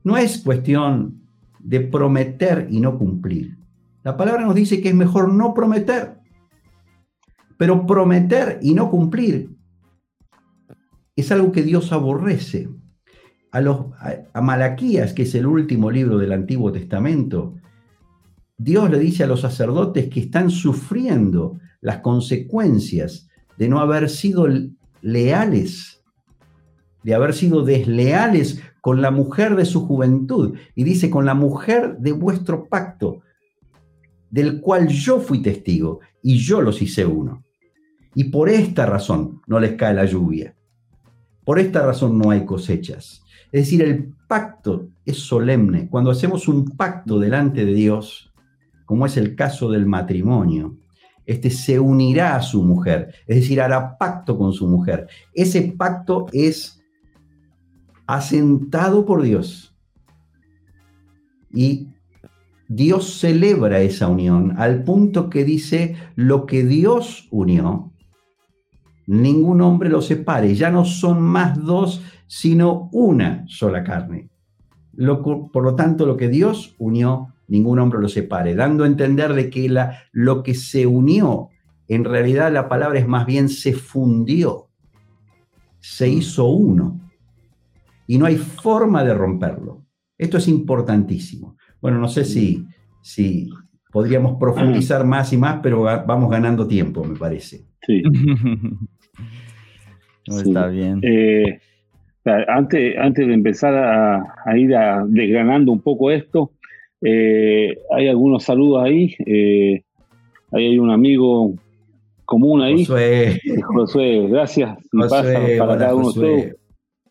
No 0.04 0.18
es 0.18 0.42
cuestión 0.42 1.22
de 1.60 1.80
prometer 1.80 2.66
y 2.70 2.80
no 2.80 2.98
cumplir. 2.98 3.56
La 4.02 4.16
palabra 4.16 4.44
nos 4.44 4.54
dice 4.54 4.82
que 4.82 4.90
es 4.90 4.94
mejor 4.94 5.32
no 5.32 5.54
prometer, 5.54 6.18
Pero 7.56 7.86
prometer 7.86 8.58
y 8.60 8.74
no 8.74 8.90
cumplir 8.90 9.56
es 11.16 11.32
algo 11.32 11.50
que 11.50 11.62
Dios 11.62 11.92
aborrece. 11.92 12.68
A, 13.50 13.62
los, 13.62 13.86
a, 14.34 14.40
Malaquías, 14.42 15.14
que 15.14 15.22
es 15.22 15.34
el 15.34 15.46
último 15.46 15.90
libro 15.90 16.18
del 16.18 16.32
Antiguo 16.32 16.70
Testamento, 16.70 17.54
Dios 18.58 18.90
le 18.90 18.98
dice 18.98 19.24
a 19.24 19.26
los 19.26 19.40
sacerdotes 19.40 20.10
que 20.10 20.20
están 20.20 20.50
sufriendo 20.50 21.58
las 21.80 22.00
consecuencias 22.00 23.28
de 23.56 23.68
no 23.70 23.80
haber 23.80 24.10
sido 24.10 24.46
leales, 25.00 25.95
de 27.06 27.14
haber 27.14 27.34
sido 27.34 27.62
desleales 27.62 28.60
con 28.80 29.00
la 29.00 29.12
mujer 29.12 29.54
de 29.54 29.64
su 29.64 29.86
juventud. 29.86 30.58
Y 30.74 30.82
dice, 30.82 31.08
con 31.08 31.24
la 31.24 31.34
mujer 31.34 31.98
de 31.98 32.10
vuestro 32.10 32.64
pacto, 32.68 33.20
del 34.28 34.60
cual 34.60 34.88
yo 34.88 35.20
fui 35.20 35.40
testigo 35.40 36.00
y 36.20 36.38
yo 36.38 36.60
los 36.60 36.82
hice 36.82 37.06
uno. 37.06 37.44
Y 38.16 38.24
por 38.24 38.48
esta 38.48 38.86
razón 38.86 39.40
no 39.46 39.60
les 39.60 39.74
cae 39.74 39.94
la 39.94 40.04
lluvia. 40.04 40.56
Por 41.44 41.60
esta 41.60 41.86
razón 41.86 42.18
no 42.18 42.32
hay 42.32 42.44
cosechas. 42.44 43.22
Es 43.52 43.66
decir, 43.66 43.82
el 43.82 44.12
pacto 44.26 44.88
es 45.04 45.18
solemne. 45.18 45.88
Cuando 45.88 46.10
hacemos 46.10 46.48
un 46.48 46.64
pacto 46.64 47.20
delante 47.20 47.64
de 47.64 47.72
Dios, 47.72 48.32
como 48.84 49.06
es 49.06 49.16
el 49.16 49.36
caso 49.36 49.70
del 49.70 49.86
matrimonio, 49.86 50.76
este 51.24 51.50
se 51.50 51.78
unirá 51.78 52.34
a 52.34 52.42
su 52.42 52.64
mujer, 52.64 53.14
es 53.28 53.36
decir, 53.36 53.60
hará 53.60 53.96
pacto 53.96 54.36
con 54.36 54.52
su 54.52 54.66
mujer. 54.66 55.06
Ese 55.32 55.62
pacto 55.76 56.26
es 56.32 56.75
asentado 58.06 59.04
por 59.04 59.22
Dios. 59.22 59.74
Y 61.52 61.88
Dios 62.68 63.18
celebra 63.18 63.80
esa 63.80 64.08
unión 64.08 64.54
al 64.58 64.82
punto 64.82 65.30
que 65.30 65.44
dice, 65.44 65.96
lo 66.16 66.46
que 66.46 66.64
Dios 66.64 67.28
unió, 67.30 67.92
ningún 69.06 69.60
hombre 69.62 69.88
lo 69.88 70.02
separe. 70.02 70.54
Ya 70.54 70.70
no 70.70 70.84
son 70.84 71.22
más 71.22 71.62
dos, 71.64 72.02
sino 72.26 72.88
una 72.92 73.44
sola 73.46 73.84
carne. 73.84 74.28
por 74.96 75.62
lo 75.62 75.74
tanto, 75.74 76.06
lo 76.06 76.16
que 76.16 76.28
Dios 76.28 76.74
unió, 76.78 77.34
ningún 77.48 77.78
hombre 77.78 78.00
lo 78.00 78.08
separe, 78.08 78.54
dando 78.54 78.84
a 78.84 78.88
entender 78.88 79.34
de 79.34 79.50
que 79.50 79.68
la, 79.68 79.98
lo 80.12 80.42
que 80.42 80.54
se 80.54 80.86
unió, 80.86 81.50
en 81.88 82.04
realidad 82.04 82.52
la 82.52 82.68
palabra 82.68 82.98
es 82.98 83.06
más 83.06 83.26
bien 83.26 83.48
se 83.48 83.72
fundió, 83.72 84.68
se 85.78 86.08
hizo 86.08 86.46
uno. 86.46 87.05
Y 88.06 88.18
no 88.18 88.26
hay 88.26 88.36
forma 88.36 89.04
de 89.04 89.14
romperlo. 89.14 89.84
Esto 90.18 90.38
es 90.38 90.48
importantísimo. 90.48 91.56
Bueno, 91.80 91.98
no 91.98 92.08
sé 92.08 92.24
si, 92.24 92.64
si 93.02 93.48
podríamos 93.92 94.38
profundizar 94.38 95.04
más 95.04 95.32
y 95.32 95.36
más, 95.36 95.60
pero 95.62 95.82
vamos 95.82 96.30
ganando 96.30 96.66
tiempo, 96.66 97.04
me 97.04 97.16
parece. 97.16 97.66
Sí. 97.82 98.02
está 100.26 100.68
bien. 100.68 101.00
Eh, 101.02 101.58
antes, 102.48 102.96
antes 102.98 103.26
de 103.26 103.34
empezar 103.34 103.74
a, 103.74 104.58
ir 104.58 104.74
desgranando 105.08 105.72
un 105.72 105.80
poco 105.80 106.10
esto, 106.10 106.52
eh, 107.02 107.76
hay 107.94 108.08
algunos 108.08 108.42
saludos 108.42 108.84
ahí. 108.84 109.14
Eh, 109.24 109.82
ahí 110.52 110.66
hay 110.66 110.78
un 110.78 110.90
amigo 110.90 111.54
común 112.24 112.62
ahí. 112.62 112.84
Josué. 112.84 113.40
Josué, 113.62 114.28
gracias. 114.28 114.76
para 115.08 115.78
cada 115.78 115.94
uno 115.94 116.12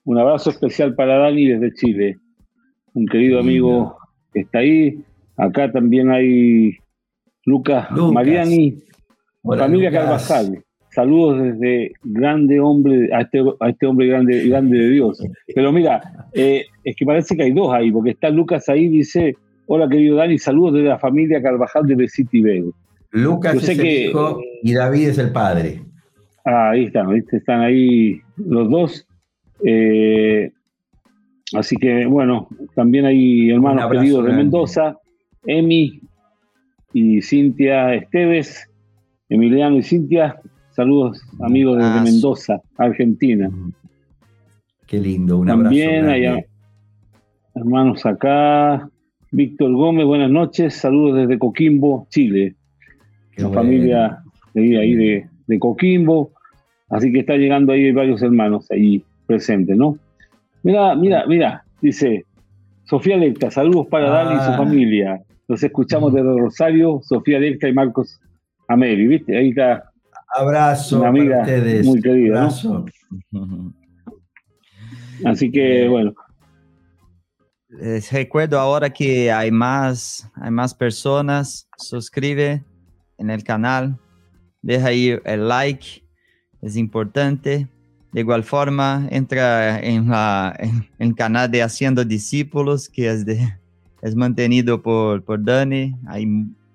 Un 0.05 0.19
abrazo 0.19 0.51
especial 0.51 0.93
para 0.93 1.17
Dani 1.17 1.47
desde 1.47 1.73
Chile. 1.73 2.17
Un 2.93 3.07
querido 3.07 3.39
amigo 3.39 3.97
que 4.31 4.41
está 4.41 4.59
ahí. 4.59 5.03
Acá 5.35 5.71
también 5.71 6.11
hay 6.11 6.77
Lucas, 7.45 7.89
Mariani, 7.91 8.77
familia 9.43 9.91
Carvajal. 9.91 10.63
Saludos 10.91 11.41
desde 11.41 11.91
grande 12.03 12.59
hombre, 12.59 13.09
a 13.13 13.21
este, 13.21 13.43
a 13.59 13.69
este 13.69 13.85
hombre 13.85 14.07
grande, 14.07 14.47
grande 14.47 14.77
de 14.77 14.89
Dios. 14.91 15.21
Pero 15.53 15.73
mira, 15.73 16.01
eh, 16.33 16.65
es 16.83 16.95
que 16.95 17.05
parece 17.05 17.35
que 17.35 17.43
hay 17.43 17.51
dos 17.51 17.73
ahí, 17.73 17.91
porque 17.91 18.11
está 18.11 18.29
Lucas 18.29 18.69
ahí, 18.69 18.87
dice, 18.87 19.35
hola 19.65 19.89
querido 19.89 20.15
Dani, 20.15 20.37
saludos 20.37 20.75
desde 20.75 20.87
la 20.87 20.99
familia 20.99 21.41
Carvajal 21.41 21.85
de 21.85 21.95
Besiti 21.95 22.41
Vega. 22.41 22.69
Lucas 23.11 23.55
es 23.55 23.69
el 23.69 23.85
hijo 23.85 24.39
y 24.63 24.73
David 24.73 25.09
es 25.09 25.17
el 25.17 25.31
padre. 25.31 25.81
Ah, 26.45 26.69
ahí 26.69 26.85
están, 26.85 27.07
están 27.31 27.61
ahí 27.61 28.21
los 28.37 28.69
dos. 28.69 29.07
Eh, 29.63 30.51
así 31.53 31.75
que 31.77 32.05
bueno, 32.05 32.47
también 32.75 33.05
hay 33.05 33.49
hermanos 33.49 33.91
queridos 33.91 34.25
de 34.25 34.33
Mendoza, 34.33 34.97
Emi 35.45 36.01
y 36.93 37.21
Cintia 37.21 37.93
Esteves, 37.93 38.69
Emiliano 39.29 39.77
y 39.77 39.83
Cintia, 39.83 40.39
Saludos, 40.75 41.21
amigos 41.39 41.77
desde 41.77 42.01
Mendoza, 42.01 42.61
Argentina. 42.77 43.49
Qué 44.85 44.99
lindo, 44.99 45.37
un 45.37 45.47
También 45.47 46.09
hay 46.09 46.43
hermanos 47.55 48.05
acá. 48.05 48.89
Víctor 49.31 49.71
Gómez, 49.71 50.05
buenas 50.05 50.29
noches. 50.29 50.75
Saludos 50.75 51.19
desde 51.19 51.39
Coquimbo, 51.39 52.07
Chile. 52.09 52.55
La 53.37 53.49
familia 53.51 54.21
de 54.53 54.77
ahí 54.77 54.95
de, 55.47 55.59
Coquimbo. 55.59 56.33
Así 56.89 57.09
que 57.09 57.19
está 57.19 57.37
llegando 57.37 57.71
ahí 57.71 57.93
varios 57.93 58.21
hermanos 58.21 58.69
ahí 58.69 59.01
presentes, 59.25 59.75
¿no? 59.75 59.97
Mira, 60.63 60.95
mira, 60.95 61.25
mira, 61.27 61.65
dice 61.81 62.25
Sofía 62.85 63.17
Lecta, 63.17 63.51
saludos 63.51 63.87
para 63.87 64.09
Dani 64.09 64.35
y 64.35 64.43
su 64.45 64.51
ah. 64.51 64.57
familia. 64.57 65.21
Los 65.47 65.61
escuchamos 65.63 66.13
desde 66.13 66.37
Rosario, 66.37 67.01
Sofía 67.03 67.39
Lecta 67.39 67.67
y 67.67 67.73
Marcos 67.73 68.19
Ameri, 68.67 69.07
¿viste? 69.07 69.37
Ahí 69.37 69.49
está 69.49 69.91
Abrazo 70.35 70.99
Una 70.99 71.09
amiga 71.09 71.41
ustedes. 71.41 71.85
Muy 71.85 72.01
querida. 72.01 72.49
Así 75.23 75.51
que 75.51 75.87
bueno. 75.87 76.13
Les 77.69 78.11
recuerdo 78.11 78.59
ahora 78.59 78.89
que 78.89 79.31
hay 79.31 79.51
más, 79.51 80.29
hay 80.35 80.51
más 80.51 80.73
personas. 80.73 81.69
Suscribe 81.77 82.63
en 83.17 83.29
el 83.29 83.43
canal. 83.43 83.97
Deja 84.61 84.87
ahí 84.87 85.17
el 85.23 85.47
like. 85.47 86.03
Es 86.61 86.75
importante. 86.75 87.67
De 88.15 88.21
igual 88.21 88.45
forma, 88.45 89.09
entra 89.11 89.77
en, 89.81 90.07
la, 90.07 90.55
en 90.57 90.87
el 90.99 91.13
canal 91.13 91.51
de 91.51 91.61
Haciendo 91.61 92.05
Discípulos, 92.05 92.87
que 92.87 93.09
es, 93.09 93.25
de, 93.25 93.57
es 94.01 94.15
mantenido 94.15 94.81
por, 94.81 95.21
por 95.21 95.43
Dani. 95.43 95.93
Hay 96.07 96.25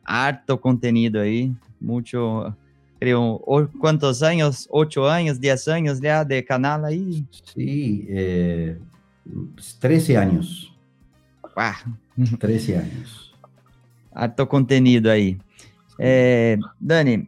harto 0.05 0.61
contenido 0.61 1.23
ahí. 1.23 1.51
Mucho 1.81 2.55
creo, 2.99 3.43
¿cuántos 3.81 4.23
años? 4.23 4.69
¿Ocho 4.71 5.09
años, 5.09 5.41
diez 5.41 5.67
años 5.67 5.99
ya 5.99 6.27
de 6.27 6.45
canal 6.45 6.85
ahí? 6.85 7.25
Sí, 7.55 8.05
eh, 8.11 8.79
13 9.81 10.19
años. 10.19 10.77
Ah. 11.57 11.83
13 12.39 12.77
años. 12.77 13.35
Harto 14.13 14.47
contenido 14.47 15.11
ahí. 15.11 15.39
Eh, 15.97 16.59
Dani, 16.79 17.27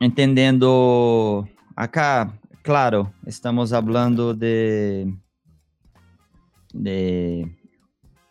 entendendo 0.00 1.48
acá, 1.76 2.38
claro, 2.62 3.12
estamos 3.26 3.72
hablando 3.72 4.34
de, 4.34 5.12
de 6.72 7.56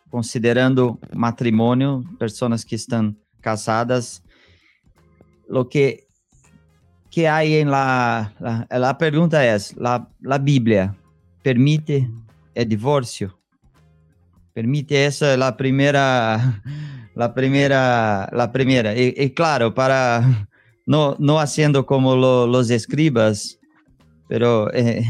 considerando 0.10 1.00
matrimônio, 1.14 2.04
pessoas 2.18 2.64
que 2.64 2.76
estão 2.76 3.16
casadas 3.42 4.24
lo 5.48 5.68
que, 5.68 6.08
que 7.12 7.28
hay 7.28 7.56
en 7.56 7.70
la, 7.70 8.34
la, 8.40 8.68
la 8.70 8.98
pregunta 8.98 9.46
es, 9.46 9.76
la, 9.78 10.08
la, 10.22 10.38
Biblia 10.38 10.96
permite 11.44 12.10
el 12.56 12.68
divorcio? 12.70 13.40
Permite 14.54 15.06
esa 15.06 15.36
la 15.36 15.56
primera, 15.58 16.62
la 17.16 17.34
primera, 17.34 18.30
la 18.32 18.52
primera. 18.52 18.96
Y, 18.96 19.14
y 19.18 19.30
claro, 19.32 19.74
para 19.74 20.48
no, 20.86 21.16
no 21.20 21.40
haciendo 21.40 21.86
como 21.86 22.16
lo, 22.16 22.48
los 22.48 22.70
escribas, 22.70 23.60
pero 24.28 24.74
eh, 24.74 25.06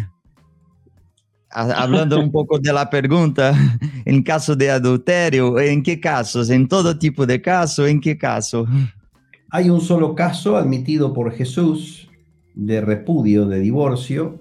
hablando 1.50 2.20
un 2.20 2.32
poco 2.32 2.60
de 2.60 2.74
la 2.74 2.90
pregunta, 2.90 3.54
en 4.06 4.24
caso 4.24 4.56
de 4.56 4.72
adulterio, 4.72 5.60
¿en 5.60 5.84
qué 5.84 6.00
casos? 6.00 6.50
¿En 6.50 6.68
todo 6.68 6.98
tipo 6.98 7.26
de 7.26 7.42
casos? 7.42 7.88
¿En 7.88 8.02
qué 8.02 8.18
caso? 8.18 8.66
Hay 9.50 9.70
un 9.70 9.82
solo 9.82 10.16
caso 10.16 10.58
admitido 10.58 11.14
por 11.14 11.32
Jesús 11.32 12.10
de 12.56 12.82
repudio, 12.82 13.46
de 13.48 13.60
divorcio, 13.60 14.40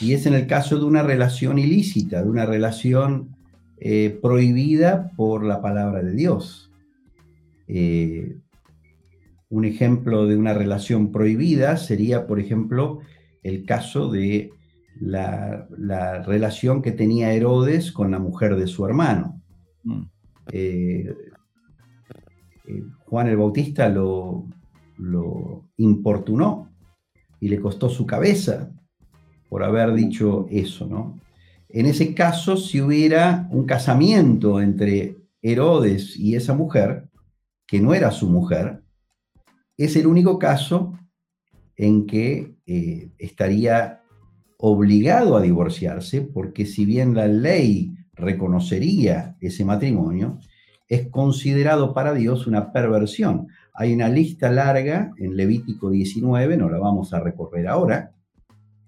y 0.00 0.14
es 0.14 0.26
en 0.26 0.34
el 0.34 0.46
caso 0.46 0.78
de 0.78 0.84
una 0.84 1.02
relación 1.02 1.58
ilícita, 1.58 2.22
de 2.22 2.28
una 2.28 2.46
relación 2.46 3.36
eh, 3.78 4.18
prohibida 4.22 5.10
por 5.16 5.44
la 5.44 5.60
palabra 5.60 6.02
de 6.02 6.12
Dios. 6.12 6.70
Eh, 7.66 8.36
un 9.50 9.64
ejemplo 9.64 10.26
de 10.26 10.36
una 10.36 10.54
relación 10.54 11.12
prohibida 11.12 11.76
sería, 11.76 12.26
por 12.26 12.40
ejemplo, 12.40 13.00
el 13.42 13.66
caso 13.66 14.10
de 14.10 14.50
la, 15.00 15.66
relación 16.24 16.82
que 16.82 16.92
tenía 16.92 17.32
Herodes 17.32 17.92
con 17.92 18.10
la 18.10 18.18
mujer 18.18 18.56
de 18.56 18.66
su 18.66 18.86
hermano. 18.86 19.42
Mm. 19.82 20.02
Eh, 20.52 21.14
Juan 23.06 23.26
el 23.26 23.36
Bautista 23.36 23.88
lo, 23.88 24.46
lo 24.96 25.64
importunó 25.78 26.70
y 27.40 27.48
le 27.48 27.60
costó 27.60 27.88
su 27.88 28.06
cabeza 28.06 28.70
por 29.48 29.64
haber 29.64 29.92
dicho 29.94 30.46
eso, 30.48 30.86
¿no? 30.86 31.18
En 31.68 31.86
ese 31.86 32.14
caso, 32.14 32.56
si 32.56 32.80
hubiera 32.80 33.48
un 33.50 33.64
casamiento 33.64 34.60
entre 34.60 35.16
Herodes 35.42 36.16
y 36.16 36.34
esa 36.34 36.54
mujer, 36.54 37.08
que 37.66 37.80
no 37.80 37.94
era 37.94 38.10
su 38.10 38.28
mujer, 38.28 38.82
es 39.84 39.96
el 39.96 40.06
único 40.06 40.38
caso 40.38 40.92
en 41.76 42.06
que 42.06 42.54
eh, 42.66 43.10
estaría 43.18 44.02
obligado 44.58 45.38
a 45.38 45.40
divorciarse, 45.40 46.20
porque 46.20 46.66
si 46.66 46.84
bien 46.84 47.14
la 47.14 47.26
ley 47.26 47.94
reconocería 48.12 49.36
ese 49.40 49.64
matrimonio, 49.64 50.38
es 50.86 51.08
considerado 51.08 51.94
para 51.94 52.12
Dios 52.12 52.46
una 52.46 52.72
perversión. 52.72 53.48
Hay 53.72 53.94
una 53.94 54.10
lista 54.10 54.50
larga 54.50 55.12
en 55.16 55.34
Levítico 55.34 55.88
19, 55.88 56.58
no 56.58 56.68
la 56.68 56.78
vamos 56.78 57.14
a 57.14 57.20
recorrer 57.20 57.66
ahora, 57.66 58.12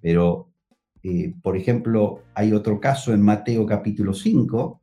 pero, 0.03 0.51
eh, 1.03 1.33
por 1.43 1.57
ejemplo, 1.57 2.25
hay 2.35 2.53
otro 2.53 2.81
caso 2.81 3.15
en 3.15 3.23
Mateo 3.23 3.65
capítulo 3.65 4.13
5, 4.13 4.83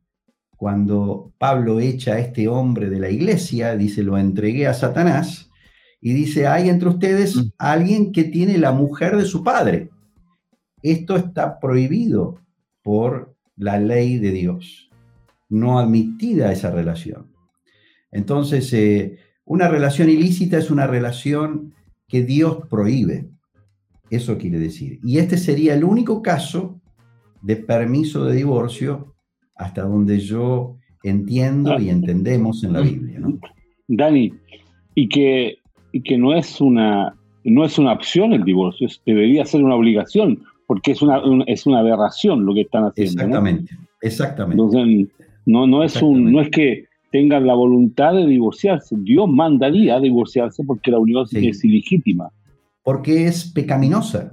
cuando 0.56 1.32
Pablo 1.38 1.78
echa 1.78 2.14
a 2.14 2.18
este 2.18 2.48
hombre 2.48 2.90
de 2.90 2.98
la 2.98 3.10
iglesia, 3.10 3.76
dice, 3.76 4.02
lo 4.02 4.18
entregué 4.18 4.66
a 4.66 4.74
Satanás, 4.74 5.49
y 6.00 6.12
dice, 6.14 6.46
hay 6.46 6.68
entre 6.68 6.88
ustedes 6.88 7.36
mm. 7.36 7.52
alguien 7.58 8.12
que 8.12 8.24
tiene 8.24 8.58
la 8.58 8.72
mujer 8.72 9.16
de 9.16 9.24
su 9.24 9.42
padre. 9.44 9.90
Esto 10.82 11.16
está 11.16 11.60
prohibido 11.60 12.40
por 12.82 13.36
la 13.56 13.78
ley 13.78 14.18
de 14.18 14.30
Dios, 14.30 14.90
no 15.48 15.78
admitida 15.78 16.52
esa 16.52 16.70
relación. 16.70 17.26
Entonces, 18.10 18.72
eh, 18.72 19.18
una 19.44 19.68
relación 19.68 20.08
ilícita 20.08 20.56
es 20.56 20.70
una 20.70 20.86
relación 20.86 21.74
que 22.08 22.24
Dios 22.24 22.66
prohíbe. 22.68 23.28
Eso 24.08 24.38
quiere 24.38 24.58
decir. 24.58 24.98
Y 25.04 25.18
este 25.18 25.36
sería 25.36 25.74
el 25.74 25.84
único 25.84 26.22
caso 26.22 26.80
de 27.42 27.56
permiso 27.56 28.24
de 28.24 28.36
divorcio 28.36 29.14
hasta 29.54 29.82
donde 29.82 30.18
yo 30.18 30.78
entiendo 31.02 31.78
y 31.78 31.90
entendemos 31.90 32.64
en 32.64 32.72
la 32.72 32.80
Biblia. 32.80 33.20
Dani, 33.88 34.32
y 34.94 35.08
que 35.08 35.59
y 35.92 36.02
que 36.02 36.18
no 36.18 36.34
es 36.34 36.60
una, 36.60 37.14
no 37.44 37.64
es 37.64 37.78
una 37.78 37.92
opción 37.92 38.32
el 38.32 38.44
divorcio, 38.44 38.88
debería 39.06 39.44
ser 39.44 39.62
una 39.62 39.74
obligación, 39.74 40.42
porque 40.66 40.92
es 40.92 41.02
una, 41.02 41.20
es 41.46 41.66
una 41.66 41.80
aberración 41.80 42.44
lo 42.44 42.54
que 42.54 42.62
están 42.62 42.84
haciendo. 42.84 43.22
Exactamente, 43.22 43.74
exactamente. 44.02 44.62
Entonces, 44.62 45.08
no, 45.46 45.66
no, 45.66 45.82
es 45.82 46.00
un, 46.00 46.32
no 46.32 46.40
es 46.40 46.50
que 46.50 46.84
tengan 47.10 47.46
la 47.46 47.54
voluntad 47.54 48.14
de 48.14 48.26
divorciarse, 48.26 48.96
Dios 49.00 49.28
mandaría 49.28 49.96
a 49.96 50.00
divorciarse 50.00 50.62
porque 50.64 50.90
la 50.90 50.98
unión 50.98 51.26
es 51.32 51.64
ilegítima. 51.64 52.30
Porque 52.82 53.26
es 53.26 53.50
pecaminosa. 53.52 54.32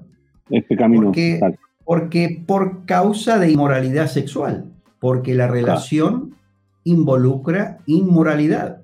Es 0.50 0.63
pecaminosa. 0.65 1.08
Porque, 1.08 1.39
porque 1.84 2.43
por 2.46 2.86
causa 2.86 3.39
de 3.39 3.52
inmoralidad 3.52 4.08
sexual, 4.08 4.65
porque 5.00 5.34
la 5.34 5.48
relación 5.48 6.36
involucra 6.84 7.80
inmoralidad. 7.86 8.82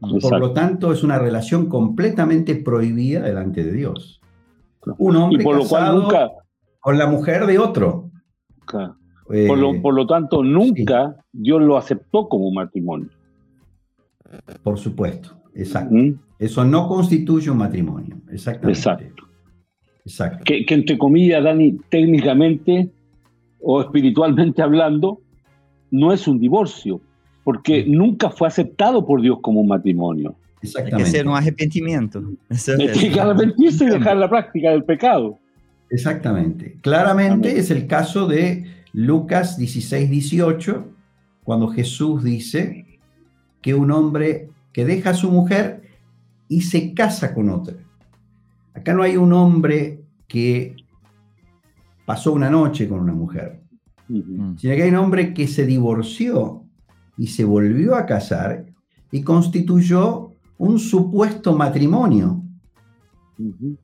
Por 0.00 0.38
lo 0.38 0.52
tanto, 0.52 0.92
es 0.92 1.02
una 1.02 1.18
relación 1.18 1.68
completamente 1.68 2.54
prohibida 2.54 3.22
delante 3.22 3.64
de 3.64 3.72
Dios. 3.72 4.20
Un 4.98 5.16
hombre 5.16 5.42
por 5.42 5.58
casado 5.58 6.02
nunca, 6.02 6.30
con 6.80 6.98
la 6.98 7.06
mujer 7.06 7.46
de 7.46 7.58
otro. 7.58 8.10
Eh, 9.30 9.46
por, 9.48 9.94
lo, 9.94 10.06
tanto, 10.06 10.42
nunca 10.42 11.16
Dios 11.32 11.60
lo 11.62 11.76
aceptó 11.76 12.28
como 12.28 12.50
matrimonio. 12.52 13.08
Por 14.62 14.78
supuesto, 14.78 15.36
exacto. 15.54 15.96
Eso 16.38 16.64
no 16.64 16.86
constituye 16.86 17.50
un 17.50 17.58
matrimonio, 17.58 18.16
exactamente. 18.30 18.78
Exacto. 18.78 19.24
exacto. 20.04 20.44
Que, 20.44 20.64
que 20.64 20.74
entre 20.74 20.98
comillas, 20.98 21.42
Dani, 21.42 21.78
técnicamente 21.88 22.90
o 23.60 23.80
espiritualmente 23.80 24.62
hablando, 24.62 25.20
no 25.90 26.12
es 26.12 26.28
un 26.28 26.38
divorcio, 26.38 27.00
porque 27.46 27.84
nunca 27.86 28.28
fue 28.28 28.48
aceptado 28.48 29.06
por 29.06 29.22
Dios 29.22 29.38
como 29.40 29.60
un 29.60 29.68
matrimonio. 29.68 30.34
Exactamente. 30.60 30.96
Hay 30.96 31.04
que 31.04 31.16
ser 31.16 31.28
un 31.28 31.36
arrepentimiento. 31.36 32.24
Hay 32.50 33.10
que 33.12 33.20
arrepentirse 33.20 33.84
y 33.84 33.86
dejar 33.86 34.16
la 34.16 34.28
práctica 34.28 34.72
del 34.72 34.82
pecado. 34.82 35.38
Exactamente. 35.88 36.76
Claramente 36.80 37.56
es 37.56 37.70
el 37.70 37.86
caso 37.86 38.26
de 38.26 38.66
Lucas 38.92 39.56
16, 39.58 40.10
18, 40.10 40.88
cuando 41.44 41.68
Jesús 41.68 42.24
dice 42.24 42.98
que 43.62 43.74
un 43.74 43.92
hombre 43.92 44.48
que 44.72 44.84
deja 44.84 45.10
a 45.10 45.14
su 45.14 45.30
mujer 45.30 45.82
y 46.48 46.62
se 46.62 46.94
casa 46.94 47.32
con 47.32 47.48
otra. 47.48 47.76
Acá 48.74 48.92
no 48.92 49.04
hay 49.04 49.16
un 49.16 49.32
hombre 49.32 50.00
que 50.26 50.74
pasó 52.04 52.32
una 52.32 52.50
noche 52.50 52.88
con 52.88 52.98
una 52.98 53.14
mujer, 53.14 53.60
sino 54.08 54.56
que 54.58 54.82
hay 54.82 54.88
un 54.88 54.96
hombre 54.96 55.32
que 55.32 55.46
se 55.46 55.64
divorció 55.64 56.65
y 57.16 57.28
se 57.28 57.44
volvió 57.44 57.94
a 57.94 58.06
casar 58.06 58.66
y 59.10 59.22
constituyó 59.22 60.32
un 60.58 60.78
supuesto 60.78 61.54
matrimonio, 61.54 62.42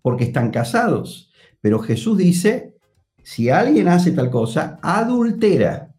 porque 0.01 0.25
están 0.25 0.51
casados. 0.51 1.31
Pero 1.61 1.79
Jesús 1.79 2.19
dice, 2.19 2.75
si 3.23 3.51
alguien 3.51 3.89
hace 3.89 4.13
tal 4.13 4.31
cosa, 4.31 4.79
adultera. 4.83 5.95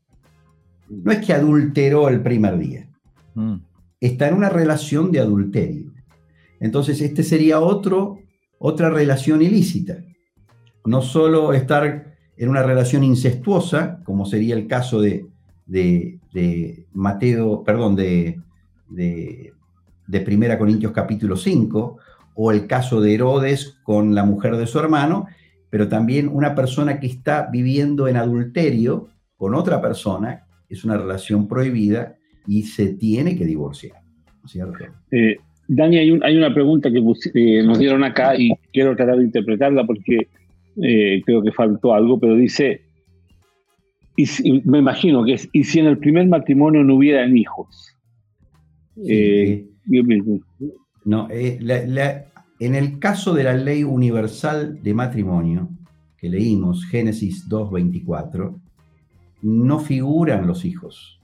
No 0.89 1.12
es 1.12 1.26
que 1.26 1.34
adulteró 1.34 2.10
el 2.10 2.22
primer 2.22 2.58
día. 2.58 2.89
Mm. 3.36 3.56
Está 4.00 4.28
en 4.28 4.36
una 4.36 4.50
relación 4.50 5.12
de 5.12 5.19
adulterio. 5.19 5.91
Entonces, 6.60 7.02
este 7.02 7.24
sería 7.24 7.60
otro, 7.60 8.19
otra 8.60 8.89
relación 8.89 9.41
ilícita. 9.41 10.04
No 10.86 11.02
solo 11.02 11.54
estar 11.54 12.15
en 12.36 12.50
una 12.50 12.63
relación 12.63 13.04
incestuosa, 13.04 14.02
como 14.04 14.26
sería 14.26 14.56
el 14.56 14.67
caso 14.67 15.00
de, 15.00 15.26
de, 15.65 16.19
de 16.34 16.86
Mateo, 16.93 17.63
perdón, 17.63 17.96
de, 17.96 18.39
de, 18.89 19.54
de 20.08 20.19
Primera 20.22 20.58
Corintios 20.58 20.91
capítulo 20.91 21.38
5, 21.38 21.98
o 22.36 22.52
el 22.52 22.67
caso 22.67 23.00
de 23.02 23.13
Herodes 23.13 23.78
con 23.84 24.15
la 24.15 24.24
mujer 24.24 24.58
de 24.58 24.67
su 24.67 24.80
hermano, 24.80 25.28
pero 25.69 25.88
también 25.88 26.28
una 26.28 26.56
persona 26.56 27.00
que 27.00 27.08
está 27.08 27.50
viviendo 27.52 28.08
en 28.08 28.17
adulterio 28.17 29.10
con 29.36 29.56
otra 29.56 29.82
persona, 29.82 30.46
es 30.69 30.84
una 30.84 30.98
relación 30.98 31.48
prohibida 31.48 32.15
y 32.48 32.63
se 32.63 32.93
tiene 32.93 33.36
que 33.36 33.46
divorciar. 33.46 33.98
Eh, 35.12 35.38
Dani, 35.67 35.98
hay, 35.98 36.19
hay, 36.24 36.38
una 36.38 36.54
pregunta 36.54 36.91
que 36.91 37.00
eh, 37.00 37.63
nos 37.63 37.80
dieron 37.80 38.04
acá 38.04 38.36
y 38.36 38.52
quiero 38.72 38.96
tratar 38.96 39.17
de 39.17 39.24
interpretarla 39.24 39.86
porque 39.86 40.28
eh, 40.82 41.22
creo 41.26 41.41
que 41.41 41.52
faltó 41.52 41.93
algo, 41.93 42.19
pero 42.19 42.36
dice, 42.36 42.82
y, 44.15 44.62
me 44.65 44.80
imagino 44.80 45.23
que 45.23 45.34
es, 45.34 45.49
y 45.52 45.63
si 45.63 45.80
en 45.80 45.88
el 45.88 45.97
primer 45.97 46.28
matrimonio 46.28 46.84
no 46.84 46.95
hubieran 46.95 47.36
hijos. 47.36 47.95
Eh, 49.08 49.65
no, 51.06 51.28
eh, 51.32 51.60
en 52.60 52.76
el 52.76 52.99
caso 52.99 53.34
de 53.34 53.43
la 53.43 53.54
ley 53.54 53.84
universal 53.84 54.82
de 54.82 54.93
matrimonio, 54.93 55.69
que 56.17 56.30
leímos, 56.30 56.86
Génesis 56.86 57.49
2.24, 57.49 58.60
no 59.41 59.80
figuran 59.80 60.47
los 60.47 60.63
hijos. 60.63 61.19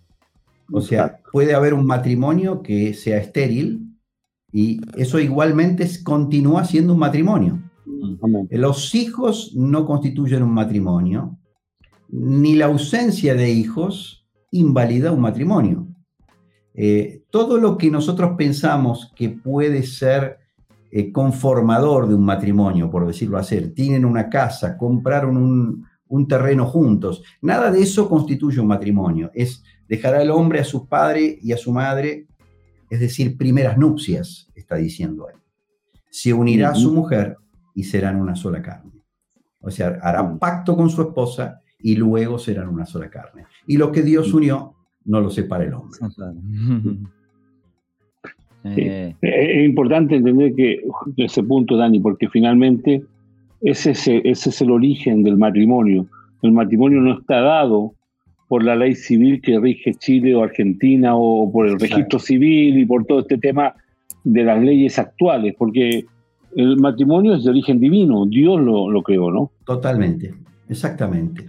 O 0.71 0.81
sea, 0.81 1.19
puede 1.31 1.53
haber 1.55 1.73
un 1.73 1.85
matrimonio 1.85 2.61
que 2.61 2.93
sea 2.93 3.17
estéril 3.17 3.95
y 4.51 4.81
eso 4.97 5.19
igualmente 5.19 5.87
continúa 6.03 6.65
siendo 6.65 6.93
un 6.93 6.99
matrimonio. 6.99 7.59
Los 8.49 8.93
hijos 8.93 9.53
no 9.55 9.85
constituyen 9.85 10.43
un 10.43 10.53
matrimonio, 10.53 11.38
ni 12.11 12.55
la 12.55 12.65
ausencia 12.65 13.35
de 13.35 13.49
hijos 13.51 14.27
invalida 14.51 15.11
un 15.11 15.21
matrimonio. 15.21 15.87
Eh, 16.73 17.23
todo 17.29 17.57
lo 17.57 17.77
que 17.77 17.91
nosotros 17.91 18.31
pensamos 18.37 19.11
que 19.15 19.29
puede 19.29 19.83
ser 19.83 20.39
eh, 20.91 21.11
conformador 21.11 22.07
de 22.07 22.15
un 22.15 22.25
matrimonio, 22.25 22.89
por 22.89 23.05
decirlo 23.05 23.37
así, 23.37 23.59
tienen 23.69 24.05
una 24.05 24.29
casa, 24.29 24.77
compraron 24.77 25.37
un, 25.37 25.85
un, 26.07 26.27
terreno 26.27 26.65
juntos, 26.65 27.21
nada 27.41 27.71
de 27.71 27.81
eso 27.81 28.09
constituye 28.09 28.59
un 28.59 28.67
matrimonio. 28.67 29.29
Es 29.33 29.63
dejar 29.87 30.15
al 30.15 30.31
hombre 30.31 30.59
a 30.59 30.63
su 30.63 30.87
padre 30.87 31.37
y 31.41 31.51
a 31.51 31.57
su 31.57 31.71
madre, 31.71 32.27
es 32.89 32.99
decir, 32.99 33.37
primeras 33.37 33.77
nupcias, 33.77 34.49
está 34.55 34.75
diciendo 34.75 35.27
él. 35.29 35.35
Se 36.09 36.33
unirá 36.33 36.69
a 36.69 36.75
su 36.75 36.91
mujer 36.91 37.37
y 37.75 37.83
serán 37.83 38.15
una 38.15 38.35
sola 38.35 38.61
carne. 38.61 38.91
O 39.61 39.69
sea, 39.69 39.99
hará 40.01 40.37
pacto 40.39 40.75
con 40.75 40.89
su 40.89 41.01
esposa 41.01 41.61
y 41.81 41.95
luego 41.95 42.39
serán 42.39 42.69
una 42.69 42.85
sola 42.85 43.09
carne. 43.09 43.45
Y 43.67 43.77
lo 43.77 43.91
que 43.91 44.01
Dios 44.01 44.33
unió, 44.33 44.73
no 45.05 45.21
lo 45.21 45.29
separa 45.29 45.65
el 45.65 45.73
hombre. 45.73 45.99
Eh. 48.65 49.15
Es 49.21 49.65
importante 49.65 50.17
entender 50.17 50.53
que 50.53 50.81
ese 51.15 51.41
punto, 51.43 51.77
Dani, 51.77 52.01
porque 52.01 52.27
finalmente 52.27 53.01
ese, 53.61 53.91
ese 53.91 54.21
es 54.49 54.61
el 54.61 54.71
origen 54.71 55.23
del 55.23 55.37
matrimonio. 55.37 56.07
El 56.41 56.51
matrimonio 56.51 56.99
no 56.99 57.19
está 57.19 57.39
dado 57.39 57.93
por 58.49 58.63
la 58.63 58.75
ley 58.75 58.95
civil 58.95 59.41
que 59.41 59.59
rige 59.59 59.93
Chile 59.93 60.35
o 60.35 60.43
Argentina 60.43 61.15
o 61.15 61.49
por 61.51 61.67
el 61.67 61.79
registro 61.79 62.19
civil 62.19 62.79
y 62.79 62.85
por 62.85 63.05
todo 63.05 63.19
este 63.19 63.37
tema 63.37 63.75
de 64.23 64.43
las 64.43 64.61
leyes 64.61 64.97
actuales, 64.99 65.55
porque 65.57 66.05
el 66.55 66.77
matrimonio 66.77 67.35
es 67.35 67.43
de 67.43 67.51
origen 67.51 67.79
divino, 67.79 68.25
Dios 68.25 68.59
lo, 68.59 68.89
lo 68.89 69.01
creó, 69.03 69.31
¿no? 69.31 69.51
Totalmente, 69.65 70.33
exactamente, 70.67 71.45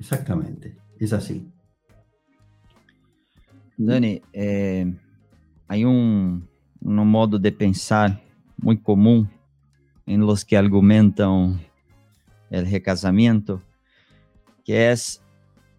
exactamente, 0.00 0.76
es 0.98 1.12
así. 1.12 1.46
Dani, 3.78 4.20
é, 4.34 4.86
hay 5.68 5.84
un, 5.84 6.46
un, 6.82 7.06
modo 7.06 7.38
de 7.38 7.50
pensar 7.50 8.20
muy 8.58 8.76
común 8.78 9.30
en 10.06 10.20
los 10.20 10.44
que 10.44 10.56
argumentan 10.56 11.60
el 12.50 12.70
recasamiento, 12.70 13.62
que 14.64 14.90
es 14.90 15.22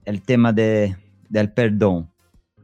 el 0.04 0.22
tema 0.22 0.52
de, 0.52 0.96
del 1.30 1.52
perdón. 1.52 2.10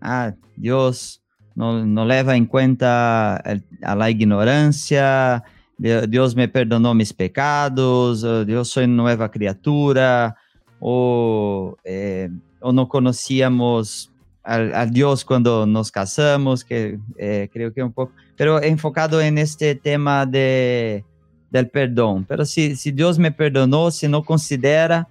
Ah, 0.01 0.33
Dios 0.55 1.21
no, 1.53 1.85
no 1.85 2.05
leva 2.05 2.35
en 2.35 2.47
cuenta 2.47 3.39
el, 3.45 3.63
a 3.83 3.95
la 3.95 4.09
ignorancia, 4.09 5.43
Dios 5.77 6.35
me 6.35 6.47
perdonó 6.47 6.95
mis 6.95 7.13
pecados, 7.13 8.23
yo 8.47 8.65
soy 8.65 8.87
nueva 8.87 9.29
criatura, 9.29 10.35
o, 10.79 11.77
eh, 11.83 12.29
o 12.59 12.71
no 12.71 12.87
conocíamos 12.87 14.11
a, 14.43 14.85
Dios 14.85 15.25
cuando 15.25 15.65
nos 15.65 15.91
casamos, 15.91 16.63
que 16.63 16.97
eh, 17.17 17.49
creo 17.51 17.73
que 17.73 17.83
un 17.83 17.91
poco, 17.91 18.13
pero 18.37 18.61
enfocado 18.63 19.19
en 19.19 19.37
este 19.37 19.75
tema 19.75 20.25
de, 20.25 21.03
del 21.51 21.69
perdón. 21.69 22.25
Pero 22.25 22.45
si, 22.45 22.77
si 22.77 22.91
Dios 22.91 23.19
me 23.19 23.31
perdonó, 23.31 23.91
si 23.91 24.07
no 24.07 24.23
considera, 24.23 25.07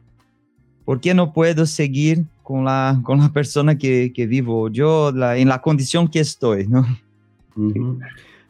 ¿por 0.87 1.01
qué 1.01 1.12
no 1.12 1.35
puedo 1.35 1.67
seguir 1.67 2.25
con 2.43 2.64
la, 2.64 2.99
con 3.03 3.19
la 3.19 3.29
persona 3.29 3.77
que, 3.77 4.11
que 4.14 4.27
vivo 4.27 4.71
yo, 4.71 5.11
en 5.11 5.49
la 5.49 5.61
condición 5.61 6.09
que 6.09 6.21
estoy? 6.21 6.67
¿no? 6.67 6.87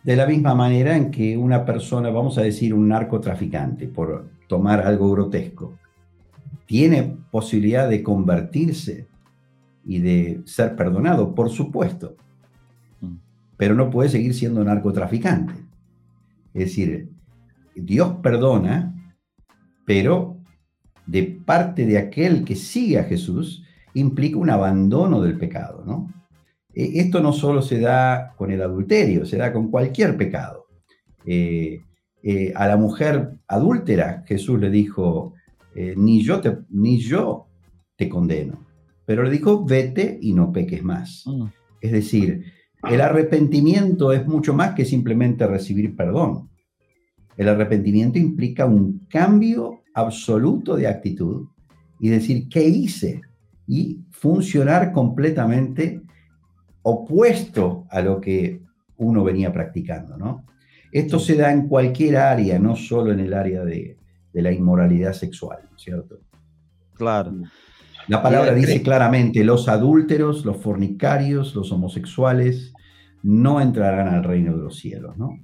De 0.04 0.14
la 0.14 0.26
misma 0.26 0.54
manera 0.54 0.96
en 0.96 1.10
que 1.10 1.36
una 1.36 1.64
persona, 1.64 2.10
vamos 2.10 2.38
a 2.38 2.42
decir 2.42 2.72
un 2.72 2.88
narcotraficante, 2.88 3.88
por 3.88 4.24
tomar 4.46 4.86
algo 4.86 5.10
grotesco, 5.10 5.74
tiene 6.66 7.16
posibilidad 7.30 7.88
de 7.88 8.02
convertirse 8.02 9.08
y 9.84 10.00
de 10.00 10.42
ser 10.44 10.76
perdonado, 10.76 11.34
por 11.34 11.48
supuesto, 11.50 12.16
mm. 13.00 13.16
pero 13.56 13.74
no 13.74 13.90
puede 13.90 14.08
seguir 14.08 14.34
siendo 14.34 14.62
narcotraficante. 14.64 15.54
Es 16.52 16.64
decir, 16.64 17.10
Dios 17.74 18.16
perdona, 18.22 18.94
pero 19.84 20.36
de 21.06 21.22
parte 21.22 21.86
de 21.86 21.98
aquel 21.98 22.44
que 22.44 22.56
sigue 22.56 22.98
a 22.98 23.04
Jesús 23.04 23.62
implica 23.94 24.38
un 24.38 24.50
abandono 24.50 25.22
del 25.22 25.38
pecado, 25.38 25.84
¿no? 25.86 26.12
E, 26.74 27.00
esto 27.00 27.20
no 27.20 27.32
solo 27.32 27.62
se 27.62 27.80
da 27.80 28.34
con 28.36 28.50
el 28.50 28.60
adulterio, 28.60 29.24
se 29.24 29.36
da 29.36 29.52
con 29.52 29.70
cualquier 29.70 30.16
pecado. 30.16 30.66
Eh, 31.24 31.80
eh, 32.22 32.52
a 32.56 32.66
la 32.66 32.76
mujer 32.76 33.38
adúltera 33.46 34.24
Jesús 34.26 34.58
le 34.60 34.70
dijo, 34.70 35.34
eh, 35.76 35.94
ni, 35.96 36.22
yo 36.22 36.40
te, 36.40 36.58
ni 36.70 36.98
yo 36.98 37.46
te 37.96 38.08
condeno 38.08 38.66
pero 39.06 39.22
le 39.22 39.30
dijo, 39.30 39.64
vete 39.64 40.18
y 40.20 40.34
no 40.34 40.52
peques 40.52 40.82
más. 40.82 41.22
Mm. 41.26 41.44
Es 41.80 41.92
decir, 41.92 42.44
el 42.90 43.00
arrepentimiento 43.00 44.12
es 44.12 44.26
mucho 44.26 44.52
más 44.52 44.74
que 44.74 44.84
simplemente 44.84 45.46
recibir 45.46 45.96
perdón. 45.96 46.50
El 47.36 47.48
arrepentimiento 47.48 48.18
implica 48.18 48.66
un 48.66 49.06
cambio 49.08 49.82
absoluto 49.94 50.76
de 50.76 50.88
actitud 50.88 51.46
y 52.00 52.08
decir, 52.08 52.48
¿qué 52.48 52.66
hice? 52.66 53.22
Y 53.66 54.00
funcionar 54.10 54.92
completamente 54.92 56.02
opuesto 56.82 57.86
a 57.90 58.00
lo 58.00 58.20
que 58.20 58.62
uno 58.96 59.24
venía 59.24 59.52
practicando, 59.52 60.16
¿no? 60.16 60.44
Esto 60.92 61.18
se 61.18 61.36
da 61.36 61.52
en 61.52 61.68
cualquier 61.68 62.16
área, 62.16 62.58
no 62.58 62.74
solo 62.74 63.12
en 63.12 63.20
el 63.20 63.34
área 63.34 63.64
de, 63.64 63.98
de 64.36 64.42
la 64.42 64.52
inmoralidad 64.52 65.14
sexual, 65.14 65.60
¿cierto? 65.76 66.18
Claro. 66.92 67.32
La 68.06 68.22
palabra 68.22 68.52
dice 68.52 68.82
claramente, 68.82 69.42
los 69.44 69.66
adúlteros, 69.66 70.44
los 70.44 70.58
fornicarios, 70.58 71.54
los 71.54 71.72
homosexuales 71.72 72.74
no 73.22 73.62
entrarán 73.62 74.08
al 74.08 74.24
reino 74.24 74.54
de 74.54 74.62
los 74.62 74.76
cielos, 74.76 75.16
¿no? 75.16 75.40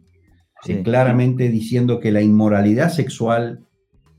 claramente 0.85 1.49
diciendo 1.49 1.99
que 2.01 2.13
la 2.13 2.21
inmoralidad 2.21 2.91
sexual 2.91 3.65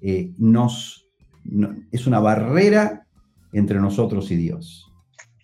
eh, 0.02 0.32
nos, 0.40 1.08
es 1.92 2.08
una 2.08 2.20
barrera 2.20 3.06
entre 3.54 3.80
nosotros 3.80 4.30
y 4.32 4.36
Dios. 4.38 4.92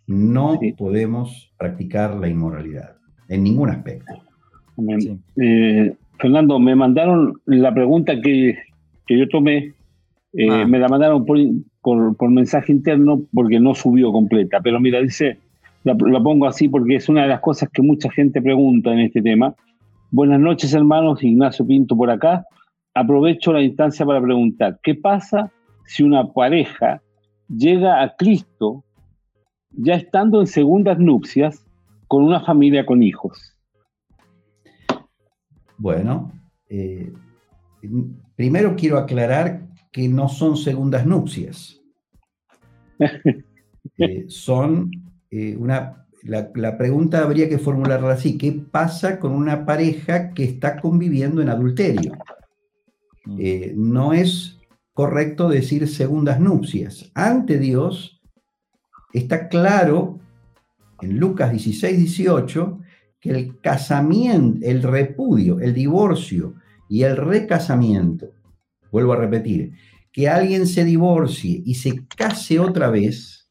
No 0.07 0.59
podemos 0.75 1.53
practicar 1.57 2.15
la 2.15 2.27
inmoralidad 2.27 2.97
en 3.29 3.43
ningún 3.43 3.69
aspecto. 3.69 4.13
Eh, 5.37 5.95
Fernando, 6.17 6.59
me 6.59 6.75
mandaron 6.75 7.39
la 7.45 7.73
pregunta 7.73 8.19
que, 8.21 8.57
yo 9.17 9.27
tomé, 9.27 9.73
eh, 10.33 10.49
ah. 10.49 10.65
me 10.65 10.79
la 10.79 10.87
mandaron 10.87 11.25
por, 11.25 11.37
por, 11.81 12.29
mensaje 12.29 12.71
interno 12.71 13.21
porque 13.33 13.59
no 13.59 13.73
subió 13.73 14.11
completa. 14.11 14.59
Pero 14.61 14.79
mira, 14.79 15.01
dice, 15.01 15.37
la, 15.83 15.95
pongo 15.95 16.47
así 16.47 16.69
porque 16.69 16.95
es 16.95 17.09
una 17.09 17.23
de 17.23 17.29
las 17.29 17.39
cosas 17.39 17.69
que 17.69 17.81
mucha 17.81 18.11
gente 18.11 18.41
pregunta 18.41 18.91
en 18.93 18.99
este 18.99 19.21
tema. 19.21 19.55
Buenas 20.11 20.39
noches, 20.39 20.73
hermanos. 20.73 21.23
Ignacio 21.23 21.65
Pinto 21.65 21.95
por 21.95 22.09
acá. 22.09 22.45
Aprovecho 22.93 23.53
la 23.53 23.61
instancia 23.61 24.05
para 24.05 24.21
preguntar, 24.21 24.79
¿qué 24.83 24.95
pasa 24.95 25.51
si 25.85 26.03
una 26.03 26.31
pareja 26.33 27.01
llega 27.47 28.01
a 28.01 28.15
Cristo 28.15 28.83
ya 29.71 29.95
estando 29.95 30.41
en 30.41 30.47
segundas 30.47 30.99
nupcias 30.99 31.65
con 32.07 32.23
una 32.23 32.41
familia 32.41 32.85
con 32.85 33.03
hijos? 33.03 33.55
Bueno, 35.77 36.31
eh, 36.67 37.13
primero 38.39 38.77
quiero 38.77 38.97
aclarar 38.97 39.67
que 39.91 40.07
no 40.07 40.29
son 40.29 40.55
segundas 40.55 41.05
nupcias. 41.05 41.81
Eh, 43.97 44.25
son 44.27 44.91
eh, 45.31 45.55
una... 45.57 46.05
La, 46.23 46.77
pregunta 46.77 47.23
habría 47.23 47.49
que 47.49 47.57
formularla 47.57 48.11
así, 48.11 48.37
¿qué 48.37 48.51
pasa 48.51 49.19
con 49.19 49.31
una 49.31 49.65
pareja 49.65 50.33
que 50.33 50.43
está 50.43 50.79
conviviendo 50.79 51.41
en 51.41 51.49
adulterio? 51.49 52.13
Mm. 53.25 53.37
Eh, 53.39 53.73
no 53.75 54.13
es 54.13 54.59
correcto 54.93 55.49
decir 55.49 55.87
segundas 55.87 56.39
nupcias. 56.39 57.09
Ante 57.15 57.57
Dios 57.57 58.21
está 59.13 59.47
claro 59.47 60.19
en 61.01 61.19
Lucas 61.19 61.51
16, 61.51 61.97
18 61.97 62.79
que 63.19 63.31
el 63.31 63.59
casamiento, 63.59 64.65
el 64.65 64.83
repudio, 64.83 65.59
el 65.59 65.73
divorcio 65.73 66.55
y 66.89 67.03
el 67.03 67.15
recasamiento 67.15 68.31
vuelvo 68.91 69.13
a 69.13 69.17
repetir, 69.17 69.73
que 70.11 70.27
alguien 70.27 70.67
se 70.67 70.83
divorcie 70.83 71.61
y 71.63 71.75
se 71.75 72.05
case 72.07 72.59
otra 72.59 72.89
vez 72.89 73.49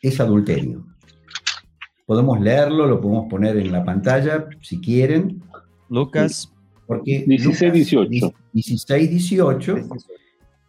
es 0.00 0.20
adulterio. 0.20 0.86
Podemos 2.06 2.40
leerlo, 2.40 2.86
lo 2.86 3.00
podemos 3.00 3.26
poner 3.28 3.56
en 3.56 3.72
la 3.72 3.84
pantalla 3.84 4.46
si 4.62 4.80
quieren. 4.80 5.42
Lucas. 5.90 6.52
Porque 6.86 7.24
16, 7.26 7.72
18. 7.72 8.32
16, 8.52 9.10
18 9.10 9.76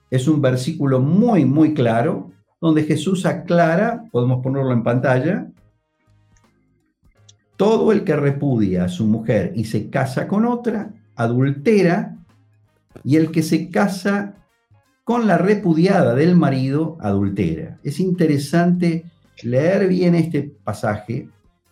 es 0.09 0.27
un 0.27 0.41
versículo 0.41 0.99
muy, 0.99 1.45
muy 1.45 1.75
claro 1.75 2.31
donde 2.59 2.83
Jesús 2.83 3.27
aclara, 3.27 4.05
podemos 4.11 4.41
ponerlo 4.41 4.73
en 4.73 4.81
pantalla, 4.81 5.47
todo 7.57 7.91
el 7.91 8.03
que 8.03 8.15
repudia 8.15 8.85
a 8.85 8.89
su 8.89 9.05
mujer 9.05 9.51
y 9.55 9.65
se 9.65 9.89
casa 9.89 10.27
con 10.27 10.45
otra, 10.45 10.93
adultera 11.15 12.17
y 13.03 13.15
el 13.17 13.31
que 13.31 13.43
se 13.43 13.69
casa 13.69 14.35
con 15.03 15.27
la 15.27 15.37
repudiada 15.37 16.13
del 16.15 16.35
marido 16.35 16.97
adultera. 17.01 17.79
Es 17.83 17.99
interesante 17.99 19.05
leer 19.41 19.87
bien 19.87 20.15
este 20.15 20.43
pasaje, 20.63 21.29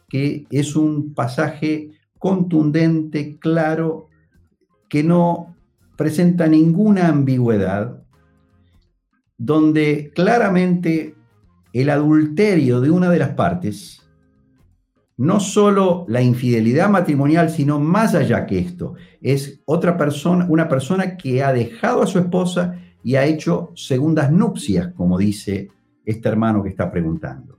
que 0.09 0.45
es 0.49 0.75
un 0.75 1.13
pasaje 1.13 1.91
contundente, 2.17 3.37
claro, 3.37 4.09
que 4.89 5.03
no 5.03 5.55
presenta 5.97 6.47
ninguna 6.47 7.09
ambigüedad, 7.09 8.01
donde 9.37 10.11
claramente 10.15 11.15
el 11.73 11.89
adulterio 11.89 12.81
de 12.81 12.89
una 12.89 13.09
de 13.09 13.19
las 13.19 13.31
partes 13.31 14.04
no 15.17 15.39
solo 15.39 16.05
la 16.09 16.21
infidelidad 16.21 16.89
matrimonial, 16.89 17.49
sino 17.49 17.79
más 17.79 18.15
allá 18.15 18.45
que 18.45 18.59
esto. 18.59 18.95
Es 19.21 19.61
otra 19.65 19.97
persona, 19.97 20.45
una 20.49 20.67
persona 20.67 21.15
que 21.15 21.43
ha 21.43 21.53
dejado 21.53 22.01
a 22.01 22.07
su 22.07 22.19
esposa 22.19 22.79
y 23.03 23.15
ha 23.15 23.25
hecho 23.25 23.71
segundas 23.75 24.31
nupcias, 24.31 24.93
como 24.93 25.17
dice 25.17 25.69
este 26.05 26.27
hermano 26.27 26.63
que 26.63 26.69
está 26.69 26.91
preguntando. 26.91 27.57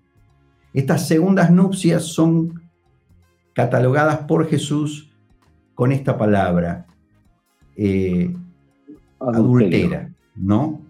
Estas 0.74 1.08
segundas 1.08 1.50
nupcias 1.50 2.04
son 2.04 2.62
catalogadas 3.54 4.18
por 4.28 4.46
Jesús 4.48 5.10
con 5.74 5.92
esta 5.92 6.18
palabra, 6.18 6.86
eh, 7.76 8.34
adultera, 9.18 10.10
¿no? 10.34 10.82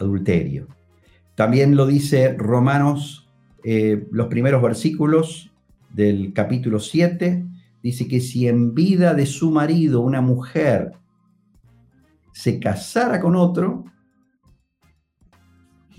Adulterio. 0.00 0.66
También 1.34 1.76
lo 1.76 1.86
dice 1.86 2.34
Romanos 2.38 3.21
eh, 3.64 4.06
los 4.10 4.26
primeros 4.26 4.62
versículos 4.62 5.50
del 5.90 6.32
capítulo 6.32 6.80
7, 6.80 7.44
dice 7.82 8.08
que 8.08 8.20
si 8.20 8.48
en 8.48 8.74
vida 8.74 9.14
de 9.14 9.26
su 9.26 9.50
marido 9.50 10.00
una 10.00 10.20
mujer 10.20 10.92
se 12.32 12.58
casara 12.58 13.20
con 13.20 13.36
otro, 13.36 13.84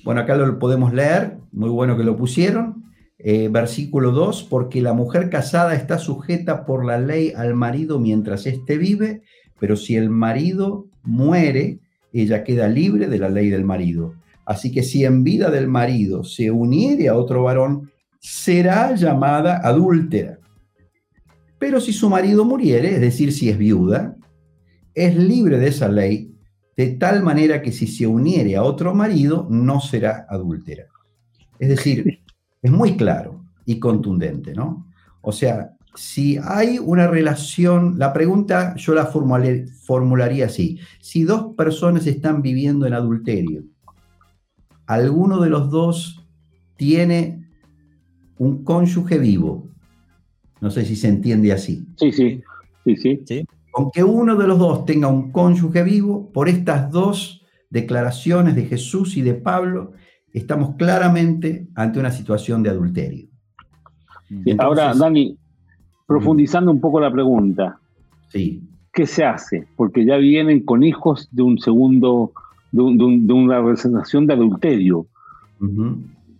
bueno, 0.04 0.22
acá 0.22 0.36
lo 0.36 0.60
podemos 0.60 0.94
leer, 0.94 1.38
muy 1.52 1.70
bueno 1.70 1.96
que 1.96 2.04
lo 2.04 2.18
pusieron, 2.18 2.84
eh, 3.20 3.48
versículo 3.50 4.12
2, 4.12 4.44
porque 4.50 4.82
la 4.82 4.94
mujer 4.94 5.30
casada 5.30 5.76
está 5.76 5.98
sujeta 5.98 6.66
por 6.66 6.84
la 6.84 7.00
ley 7.00 7.32
al 7.36 7.54
marido 7.54 8.00
mientras 8.00 8.46
éste 8.46 8.78
vive, 8.78 9.22
pero 9.60 9.78
si 9.78 9.96
el 9.96 10.10
marido 10.10 10.88
muere, 11.04 11.80
ella 12.12 12.44
queda 12.44 12.68
libre 12.68 13.08
de 13.08 13.20
la 13.20 13.30
ley 13.30 13.50
del 13.50 13.64
marido. 13.64 14.16
Así 14.46 14.72
que 14.72 14.84
si 14.84 15.06
en 15.06 15.24
vida 15.24 15.50
del 15.50 15.68
marido 15.68 16.24
se 16.24 16.52
uniere 16.52 17.08
a 17.08 17.16
otro 17.16 17.44
varón, 17.44 17.92
será 18.20 18.96
llamada 18.96 19.58
adúltera. 19.64 20.40
Pero 21.60 21.80
si 21.80 21.94
su 21.94 22.10
marido 22.10 22.44
muriere, 22.44 22.96
es 22.96 23.02
decir, 23.02 23.32
si 23.32 23.50
es 23.50 23.58
viuda, 23.58 24.18
es 24.94 25.16
libre 25.16 25.60
de 25.60 25.68
esa 25.68 25.88
ley, 25.88 26.36
de 26.76 26.88
tal 26.92 27.24
manera 27.24 27.62
que 27.62 27.72
si 27.72 27.88
se 27.88 28.08
uniere 28.08 28.56
a 28.56 28.64
otro 28.64 28.94
marido, 28.94 29.48
no 29.50 29.80
será 29.80 30.26
adúltera. 30.30 30.86
Es 31.60 31.70
decir, 31.70 32.22
es 32.62 32.72
muy 32.72 32.98
claro 32.98 33.46
y 33.66 33.80
contundente, 33.80 34.54
¿no? 34.54 34.88
O 35.22 35.32
sea, 35.32 35.72
si 35.96 36.38
hay 36.44 36.80
una 36.80 37.08
relación, 37.08 38.00
la 38.00 38.12
pregunta 38.12 38.76
yo 38.76 38.94
la 38.94 39.06
formularía 39.06 40.46
así, 40.46 40.80
si 41.00 41.24
dos 41.24 41.56
personas 41.56 42.08
están 42.08 42.42
viviendo 42.42 42.86
en 42.88 42.94
adulterio, 42.94 43.64
alguno 44.88 45.40
de 45.42 45.50
los 45.50 45.70
dos 45.70 46.26
tiene 46.76 47.48
un 48.38 48.64
cónyuge 48.64 49.18
vivo, 49.18 49.68
no 50.62 50.72
sé 50.72 50.86
si 50.86 50.96
se 50.96 51.08
entiende 51.08 51.52
así. 51.52 51.86
Sí, 51.98 52.12
sí, 52.12 52.42
sí, 52.84 52.96
sí. 52.96 53.22
sí. 53.26 53.46
Aunque 53.76 54.04
uno 54.04 54.36
de 54.36 54.48
los 54.48 54.60
dos 54.60 54.86
tenga 54.86 55.08
un 55.08 55.32
cónyuge 55.32 55.84
vivo, 55.84 56.32
por 56.32 56.48
estas 56.48 56.92
dos 56.92 57.44
declaraciones 57.70 58.56
de 58.56 58.66
Jesús 58.66 59.18
y 59.18 59.22
de 59.22 59.34
Pablo, 59.34 59.94
estamos 60.32 60.76
claramente 60.76 61.68
ante 61.74 62.00
una 62.00 62.12
situación 62.12 62.62
de 62.62 62.70
adulterio. 62.70 63.28
Ahora, 64.60 64.94
Dani, 64.94 65.38
profundizando 66.06 66.72
un 66.72 66.80
poco 66.80 67.00
la 67.00 67.12
pregunta. 67.12 67.80
Sí. 68.30 68.62
¿Qué 68.92 69.08
se 69.08 69.24
hace? 69.24 69.68
Porque 69.76 70.06
ya 70.06 70.18
vienen 70.18 70.64
con 70.64 70.84
hijos 70.84 71.28
de 71.32 71.42
un 71.42 71.58
segundo, 71.58 72.32
de, 72.74 73.34
una 73.34 73.60
representación 73.60 74.28
de 74.28 74.34
adulterio. 74.34 75.08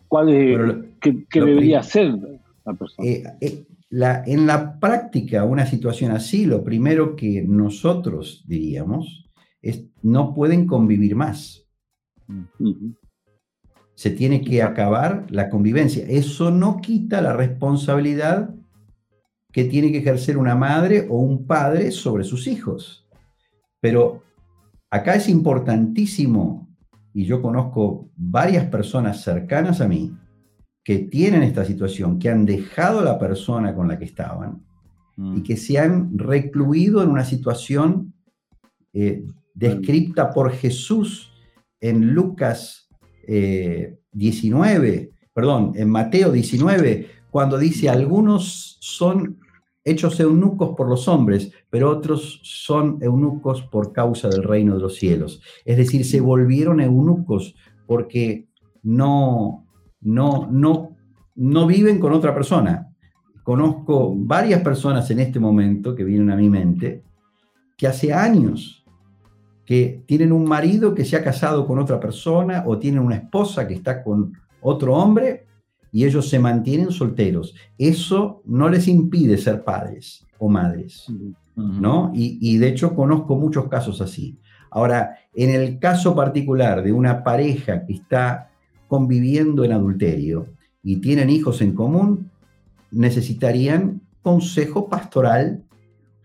¿Cuál 0.08 0.30
es, 0.30 0.76
¿Qué, 1.00 1.26
debería 1.34 1.80
hacer 1.80 2.16
la 2.66 2.74
persona? 2.74 3.08
Eh, 3.08 3.24
eh, 3.40 3.66
en 4.26 4.48
la 4.48 4.80
práctica, 4.80 5.46
una 5.46 5.66
situación 5.66 6.12
así, 6.12 6.46
lo 6.46 6.64
primero 6.64 7.16
que 7.16 7.44
nosotros 7.44 8.44
diríamos 8.48 9.30
es 9.62 9.86
no 10.02 10.34
pueden 10.34 10.66
convivir 10.66 11.16
más. 11.16 11.66
Se 13.94 14.10
tiene 14.10 14.42
que 14.42 14.64
acabar 14.64 15.28
la 15.30 15.50
convivencia. 15.50 16.04
Eso 16.08 16.50
no 16.50 16.82
quita 16.82 17.22
la 17.22 17.34
responsabilidad 17.34 18.56
que 19.52 19.66
tiene 19.66 19.92
que 19.92 20.00
ejercer 20.00 20.38
una 20.38 20.56
madre 20.56 21.06
o 21.10 21.18
un 21.18 21.46
padre 21.46 21.92
sobre 21.92 22.24
sus 22.24 22.48
hijos. 22.48 23.08
Pero 23.80 24.24
acá 24.94 25.16
es 25.16 25.28
importantísimo, 25.28 26.70
y 27.16 27.26
yo 27.26 27.42
conozco 27.42 28.12
varias 28.16 28.66
personas 28.66 29.24
cercanas 29.24 29.82
a 29.82 29.88
mí, 29.88 30.16
que 30.84 31.00
tienen 31.00 31.42
esta 31.42 31.66
situación, 31.66 32.20
que 32.20 32.30
han 32.30 32.46
dejado 32.46 33.00
a 33.00 33.04
la 33.04 33.18
persona 33.18 33.74
con 33.74 33.88
la 33.88 33.98
que 33.98 34.06
estaban 34.06 34.64
y 35.18 35.22
mm. 35.22 35.44
que 35.44 35.58
se 35.58 35.80
han 35.80 36.16
recluido 36.16 37.02
en 37.02 37.10
una 37.10 37.26
situación 37.26 38.14
eh, 38.94 39.26
descrita 39.56 40.30
por 40.30 40.52
Jesús 40.52 41.32
en 41.82 42.14
Lucas 42.14 42.88
19, 43.26 44.90
eh, 44.90 45.12
perdón, 45.34 45.72
en 45.76 45.90
Mateo 45.90 46.32
19, 46.32 47.08
cuando 47.32 47.58
dice, 47.58 47.90
algunos 47.90 48.78
son 48.80 49.40
hechos 49.86 50.20
eunucos 50.20 50.76
por 50.76 50.90
los 50.90 51.08
hombres, 51.08 51.52
pero 51.70 51.90
otros 51.90 52.40
son 52.44 52.98
eunucos 53.02 53.64
por 53.64 53.92
causa 53.92 54.30
del 54.30 54.44
reino 54.44 54.76
de 54.76 54.82
los 54.82 54.96
cielos. 54.96 55.42
Es 55.66 55.78
decir, 55.78 56.06
se 56.06 56.22
volvieron 56.22 56.80
eunucos 56.80 57.56
porque 57.86 58.48
no, 58.82 59.66
no, 60.02 60.48
no, 60.52 60.96
no 61.36 61.68
viven 61.68 62.00
con 62.00 62.14
otra 62.14 62.34
persona. 62.34 62.90
Conozco 63.44 64.14
varias 64.16 64.62
personas 64.62 65.10
en 65.12 65.20
este 65.20 65.40
momento 65.40 65.96
que 65.96 66.04
vienen 66.04 66.32
a 66.32 66.38
mi 66.38 66.50
mente 66.50 67.04
que 67.78 67.88
hace 67.88 68.14
años 68.14 68.86
que 69.66 70.04
tienen 70.06 70.32
un 70.32 70.46
marido 70.46 70.94
que 70.94 71.06
se 71.06 71.16
ha 71.16 71.24
casado 71.24 71.66
con 71.66 71.80
otra 71.80 72.00
persona 72.00 72.64
o 72.68 72.78
tienen 72.78 73.02
una 73.02 73.16
esposa 73.16 73.68
que 73.68 73.74
está 73.74 74.04
con 74.04 74.34
otro 74.62 74.96
hombre 74.96 75.43
y 75.94 76.06
ellos 76.06 76.28
se 76.28 76.40
mantienen 76.40 76.92
solteros. 76.92 77.54
Eso 77.78 78.42
no 78.46 78.68
les 78.68 78.88
impide 78.88 79.38
ser 79.38 79.64
padres 79.64 80.26
o 80.40 80.50
madres, 80.50 81.06
¿no? 81.56 82.12
Y, 82.16 82.40
y, 82.42 82.58
de 82.58 82.70
hecho 82.70 82.96
conozco 82.96 83.36
muchos 83.36 83.70
casos 83.70 84.02
así. 84.02 84.40
Ahora, 84.72 85.20
en 85.36 85.52
el 85.52 85.78
caso 85.78 86.16
particular 86.16 86.84
de 86.84 86.92
una 86.92 87.24
pareja 87.24 87.86
que 87.86 87.94
está 87.94 88.50
conviviendo 88.88 89.64
en 89.64 89.72
adulterio 89.72 90.48
y 90.82 90.96
tienen 90.98 91.30
hijos 91.30 91.62
en 91.62 91.74
común, 91.74 92.32
necesitarían 92.90 94.02
consejo 94.24 94.90
pastoral 94.90 95.64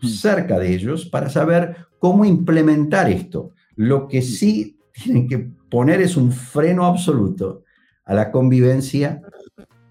hmm. 0.01 0.07
cerca 0.07 0.59
de 0.59 0.75
ellos 0.75 1.05
para 1.05 1.29
saber 1.29 1.77
cómo 1.99 2.25
implementar 2.25 3.11
esto. 3.11 3.51
Lo 3.77 4.09
que 4.09 4.23
sí 4.23 4.79
tienen 4.93 5.29
que 5.29 5.51
poner 5.69 6.01
es 6.01 6.17
un 6.17 6.33
freno 6.33 6.87
absoluto 6.87 7.65
a 8.09 8.15
la 8.15 8.33
convivencia 8.33 9.23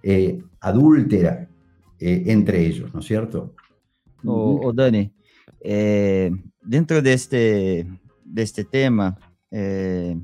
eh, 0.03 0.41
adúltera 0.59 1.47
eh, 1.99 2.23
entre 2.25 2.65
ellos, 2.65 2.93
¿no 2.93 2.99
es 2.99 3.05
cierto? 3.05 3.53
O, 4.25 4.73
Dani, 4.73 5.11
eh, 5.61 6.31
dentro 6.61 7.01
de 7.01 7.13
este, 7.13 7.87
de 8.25 8.41
este 8.41 8.65
tema, 8.65 9.17
de, 9.49 10.17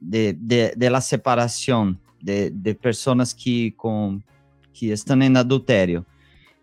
de, 0.00 0.90
la 0.90 1.00
separación 1.00 2.00
de, 2.20 2.50
de 2.50 2.74
personas 2.74 3.34
que, 3.34 3.72
con, 3.76 4.24
que 4.72 4.92
están 4.92 5.22
en 5.22 5.36
adulterio. 5.36 6.04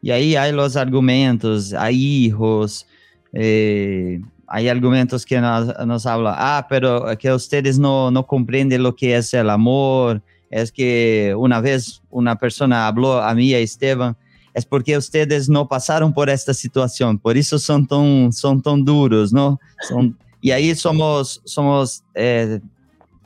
Y 0.01 0.11
ahí 0.11 0.35
hay 0.35 0.51
los 0.51 0.75
argumentos, 0.75 1.73
hay 1.73 1.95
hijos, 1.95 2.87
eh, 3.33 4.19
hay 4.47 4.67
argumentos 4.67 5.25
que 5.25 5.39
nos, 5.39 5.73
nos 5.85 6.05
hablan, 6.05 6.35
ah, 6.37 6.65
pero 6.69 7.05
que 7.17 7.31
ustedes 7.31 7.79
no, 7.79 8.11
no 8.11 8.25
comprenden 8.25 8.83
lo 8.83 8.95
que 8.95 9.15
es 9.15 9.33
el 9.33 9.49
amor, 9.49 10.21
es 10.55 10.71
que 10.71 11.35
una 11.37 11.59
vez 11.59 12.01
una 12.09 12.37
persona 12.37 12.87
habló 12.87 13.21
a 13.21 13.33
mí, 13.35 13.53
a 13.53 13.59
Esteban, 13.59 14.15
es 14.53 14.65
porque 14.65 14.97
ustedes 14.97 15.49
no 15.49 15.67
pasaron 15.67 16.13
por 16.13 16.29
esta 16.29 16.53
situación, 16.53 17.19
por 17.19 17.35
eso 17.35 17.59
son 17.59 17.85
tan, 17.85 18.31
son 18.31 18.61
tan 18.61 18.85
duros, 18.85 19.33
¿no? 19.33 19.59
Son, 19.81 20.17
y 20.39 20.51
ahí 20.51 20.73
somos, 20.73 21.41
somos 21.43 22.05
eh, 22.13 22.61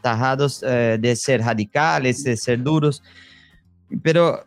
tajados 0.02 0.64
eh, 0.64 0.98
de 1.00 1.16
ser 1.16 1.42
radicales, 1.42 2.24
de 2.24 2.36
ser 2.36 2.64
duros. 2.64 3.04
Pero 4.02 4.44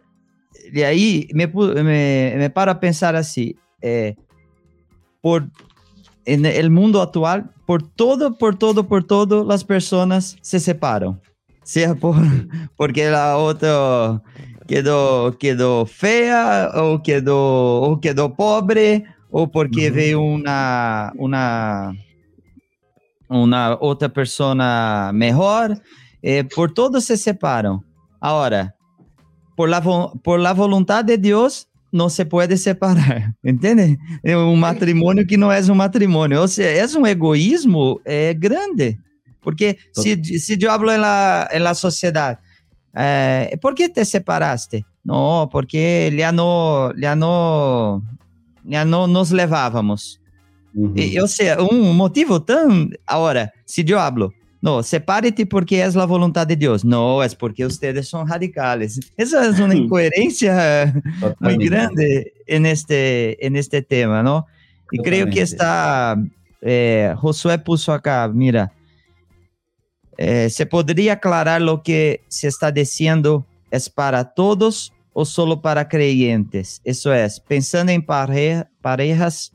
de 0.72 0.84
ahí 0.84 1.28
me, 1.34 1.46
me, 1.46 2.34
me 2.36 2.50
paro 2.50 2.80
pensar 2.80 3.14
así, 3.14 3.54
eh, 3.80 4.16
por, 5.20 5.48
en 6.24 6.44
el 6.46 6.68
mundo 6.68 7.00
actual, 7.00 7.48
por 7.64 7.86
todo, 7.86 8.36
por 8.36 8.58
todo, 8.58 8.88
por 8.88 9.04
todo, 9.04 9.44
las 9.44 9.62
personas 9.62 10.36
se 10.40 10.58
separan. 10.58 11.20
Sea 11.64 11.94
por, 11.94 12.16
porque 12.76 13.10
la 13.10 13.36
otra 13.36 14.22
quedó, 14.66 15.36
quedó 15.38 15.86
fea 15.86 16.70
o 16.74 17.02
quedó, 17.02 17.82
o 17.82 18.00
quedó 18.00 18.34
pobre 18.34 19.04
o 19.30 19.50
porque 19.50 19.90
ve 19.90 20.14
una, 20.14 21.12
una 21.16 21.92
uma 23.32 23.78
outra 23.80 24.08
pessoa 24.08 25.10
melhor, 25.12 25.80
eh, 26.22 26.44
por 26.44 26.72
todos 26.72 27.04
se 27.04 27.16
separam. 27.16 27.82
Agora, 28.20 28.74
por 29.56 29.68
la, 29.68 29.80
por 30.22 30.38
la 30.38 30.52
voluntad 30.52 31.04
de 31.04 31.16
Deus, 31.16 31.66
não 31.90 32.08
se 32.08 32.24
pode 32.24 32.56
separar, 32.56 33.34
entende? 33.44 33.98
É 34.22 34.36
um 34.36 34.56
matrimônio 34.56 35.26
que 35.26 35.36
não 35.36 35.50
é 35.50 35.60
um 35.62 35.74
matrimônio, 35.74 36.40
ou 36.40 36.48
seja, 36.48 36.94
é 36.94 36.98
um 36.98 37.06
egoísmo 37.06 38.00
é, 38.04 38.34
grande, 38.34 38.98
porque 39.42 39.76
se, 39.92 40.22
se 40.38 40.56
diablo 40.56 40.90
é 40.90 40.96
la, 40.96 41.48
é 41.50 41.74
sociedade, 41.74 42.38
eh, 42.94 43.58
¿por 43.60 43.74
que 43.74 43.88
te 43.88 44.04
separaste? 44.04 44.84
Não, 45.04 45.48
porque 45.48 46.10
já 46.16 46.32
não, 46.32 46.92
já 46.96 47.16
não, 47.16 48.02
já 48.68 48.84
não 48.84 49.06
nos 49.06 49.30
levávamos. 49.30 50.20
Uhum. 50.74 50.94
E, 50.96 51.20
ou 51.20 51.28
seja, 51.28 51.60
um 51.60 51.92
motivo 51.92 52.40
tão. 52.40 52.88
Agora, 53.06 53.52
se 53.66 53.82
Diablo 53.82 54.32
no, 54.62 54.80
sepárate 54.84 55.44
porque 55.44 55.82
es 55.82 55.96
la 55.96 56.06
voluntad 56.06 56.46
de 56.46 56.54
Dios. 56.54 56.84
No, 56.84 57.24
es 57.24 57.34
porque 57.34 57.66
ustedes 57.66 58.08
son 58.08 58.28
radicales. 58.28 59.00
Esa 59.16 59.48
es 59.48 59.58
una 59.58 59.74
incoherencia 59.74 60.94
muy 61.40 61.56
grande 61.56 62.32
en 62.46 62.64
este, 62.64 63.82
tema, 63.82 64.22
¿no? 64.22 64.46
Y 64.92 64.98
creo 64.98 65.28
que 65.28 65.40
está, 65.40 66.16
eh, 66.60 67.12
Josué 67.16 67.58
puso 67.58 67.92
acá, 67.92 68.30
mira, 68.32 68.72
eh, 70.24 70.50
se 70.50 70.66
podría 70.66 71.14
aclarar 71.14 71.60
lo 71.60 71.82
que 71.82 72.20
se 72.28 72.46
está 72.46 72.70
diciendo 72.70 73.44
es 73.72 73.90
para 73.90 74.34
todos 74.34 74.92
o 75.12 75.24
solo 75.24 75.60
para 75.60 75.88
creyentes. 75.88 76.80
Eso 76.84 77.12
es, 77.12 77.40
pensando 77.40 77.90
en 77.90 78.06
parejas 78.06 79.52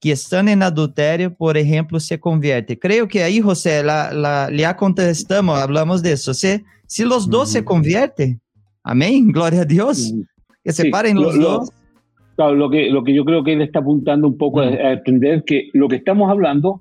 que 0.00 0.12
están 0.12 0.48
en 0.48 0.62
adulterio, 0.62 1.34
por 1.34 1.58
ejemplo, 1.58 2.00
se 2.00 2.18
convierte. 2.18 2.78
Creo 2.78 3.06
que 3.06 3.22
ahí, 3.22 3.42
José, 3.42 3.82
la, 3.82 4.10
la, 4.10 4.50
ya 4.50 4.74
contestamos, 4.78 5.58
hablamos 5.58 6.02
de 6.02 6.12
eso. 6.12 6.32
Si, 6.32 6.64
si 6.86 7.04
los 7.04 7.28
dos 7.28 7.50
se 7.50 7.62
convierten, 7.62 8.40
amén, 8.82 9.30
gloria 9.30 9.60
a 9.60 9.66
Dios, 9.66 10.14
que 10.64 10.72
se 10.72 10.88
paren 10.88 11.20
los 11.20 11.38
dos. 11.38 11.68
Claro, 12.34 12.54
lo 12.54 12.70
que, 12.70 12.88
lo 12.88 13.04
que 13.04 13.12
yo 13.12 13.26
creo 13.26 13.44
que 13.44 13.52
él 13.52 13.60
está 13.60 13.80
apuntando 13.80 14.26
un 14.26 14.38
poco 14.38 14.60
a, 14.60 14.92
entender 14.92 15.44
que 15.44 15.68
lo 15.74 15.86
que 15.86 15.96
estamos 15.96 16.30
hablando 16.30 16.80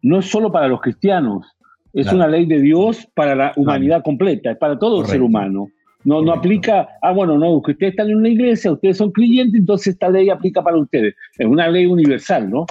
no 0.00 0.20
es 0.20 0.26
solo 0.26 0.52
para 0.52 0.68
los 0.68 0.80
cristianos, 0.80 1.44
es 1.92 2.12
una 2.12 2.26
ley 2.26 2.46
de 2.46 2.60
Dios 2.60 3.08
para 3.14 3.34
la 3.34 3.52
humanidad 3.56 4.02
completa, 4.02 4.52
es 4.52 4.58
para 4.58 4.78
todo 4.78 5.00
el 5.00 5.06
ser 5.06 5.22
humano. 5.22 5.68
No, 6.04 6.22
no 6.22 6.32
aplica, 6.32 6.88
ah, 7.02 7.12
bueno, 7.12 7.36
no, 7.36 7.60
que 7.60 7.72
ustedes 7.72 7.92
están 7.92 8.08
en 8.10 8.16
una 8.16 8.28
iglesia, 8.28 8.72
ustedes 8.72 8.96
son 8.96 9.10
creyentes, 9.10 9.58
entonces 9.58 9.94
esta 9.94 10.08
ley 10.08 10.30
aplica 10.30 10.62
para 10.62 10.76
ustedes. 10.76 11.14
Es 11.36 11.46
una 11.46 11.68
ley 11.68 11.86
universal, 11.86 12.48
¿no? 12.48 12.66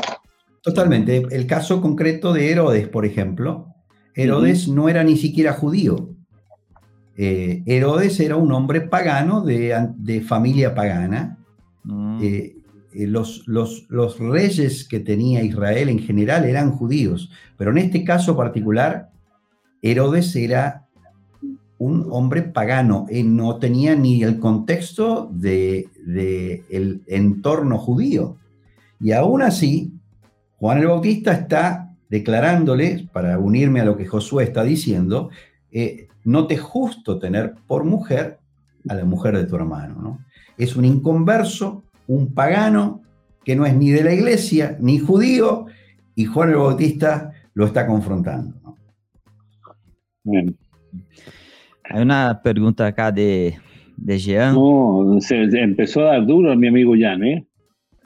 Totalmente. 0.62 1.24
El 1.32 1.46
caso 1.46 1.82
concreto 1.82 2.34
de 2.34 2.52
Herodes, 2.52 2.88
por 2.88 3.06
ejemplo, 3.06 3.68
Herodes 4.16 4.68
no 4.68 4.90
era 4.90 5.04
ni 5.04 5.18
siquiera 5.18 5.54
judío. 5.54 6.10
Eh, 7.18 7.64
Herodes 7.66 8.20
era 8.20 8.36
un 8.36 8.52
hombre 8.52 8.82
pagano 8.82 9.42
de, 9.42 10.24
familia 10.26 10.74
pagana. 10.74 11.38
Mm. 11.84 12.20
Eh, 12.22 12.57
los, 12.94 13.48
los, 13.48 13.86
los, 13.90 14.20
reyes 14.20 14.88
que 14.88 15.00
tenía 15.00 15.44
Israel 15.44 15.90
en 15.90 16.00
general 16.00 16.46
eran 16.46 16.72
judíos, 16.72 17.30
pero 17.58 17.72
en 17.72 17.78
este 17.80 18.04
caso 18.04 18.36
particular, 18.36 19.10
Herodes 19.82 20.36
era 20.36 20.88
un 21.78 22.08
hombre 22.10 22.42
pagano, 22.42 23.06
y 23.10 23.24
no 23.24 23.58
tenía 23.58 23.96
ni 23.96 24.24
el 24.24 24.40
contexto 24.40 25.30
del 25.32 25.92
de, 26.06 27.04
entorno 27.08 27.78
judío. 27.78 28.38
Y 29.00 29.12
aún 29.12 29.44
así, 29.44 29.94
Juan 30.58 30.80
el 30.80 30.88
Bautista 30.88 31.34
está 31.34 31.96
declarándole, 32.10 33.08
para 33.12 33.38
unirme 33.38 33.82
a 33.82 33.86
lo 33.86 33.96
que 33.96 34.08
Josué 34.08 34.46
está 34.46 34.64
diciendo, 34.64 35.30
eh, 35.72 36.08
no 36.24 36.48
te 36.48 36.58
justo 36.58 37.20
tener 37.20 37.56
por 37.68 37.84
mujer 37.84 38.40
a 38.90 38.96
la 38.96 39.06
mujer 39.06 39.38
de 39.38 39.46
tu 39.46 39.56
hermano. 39.56 40.02
¿no? 40.02 40.20
Es 40.58 40.76
un 40.76 40.86
inconverso, 40.86 41.84
un 42.08 42.34
pagano, 42.34 43.02
que 43.44 43.56
no 43.56 43.66
es 43.66 43.76
ni 43.76 43.90
de 43.92 44.04
la 44.04 44.14
iglesia, 44.14 44.78
ni 44.80 45.00
judío, 45.00 45.66
y 46.16 46.26
Juan 46.26 46.50
el 46.50 46.56
Bautista 46.56 47.32
lo 47.54 47.66
está 47.66 47.86
confrontando. 47.86 48.56
Bien. 50.24 50.58
Hay 51.84 52.02
una 52.02 52.42
pregunta 52.44 52.88
acá 52.88 53.12
de, 53.12 53.58
de 53.96 54.18
Jean. 54.18 54.56
No, 54.56 55.18
se, 55.20 55.44
empezó 55.44 56.02
a 56.02 56.14
dar 56.14 56.26
duro 56.26 56.52
a 56.52 56.56
mi 56.56 56.68
amigo 56.68 56.94
Jan, 57.00 57.24
¿eh? 57.24 57.48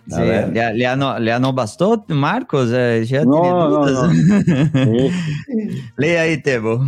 Sí, 0.08 0.20
le, 0.20 1.40
no, 1.40 1.54
bastó, 1.54 2.04
Marcos, 2.10 2.72
eh, 2.74 3.04
ya 3.06 3.24
no, 3.24 3.42
tiene 3.42 3.60
dudas. 3.60 4.74
No, 4.74 4.86
no. 4.86 4.94
Lee 5.98 6.16
ahí, 6.16 6.42
Tebo. 6.42 6.84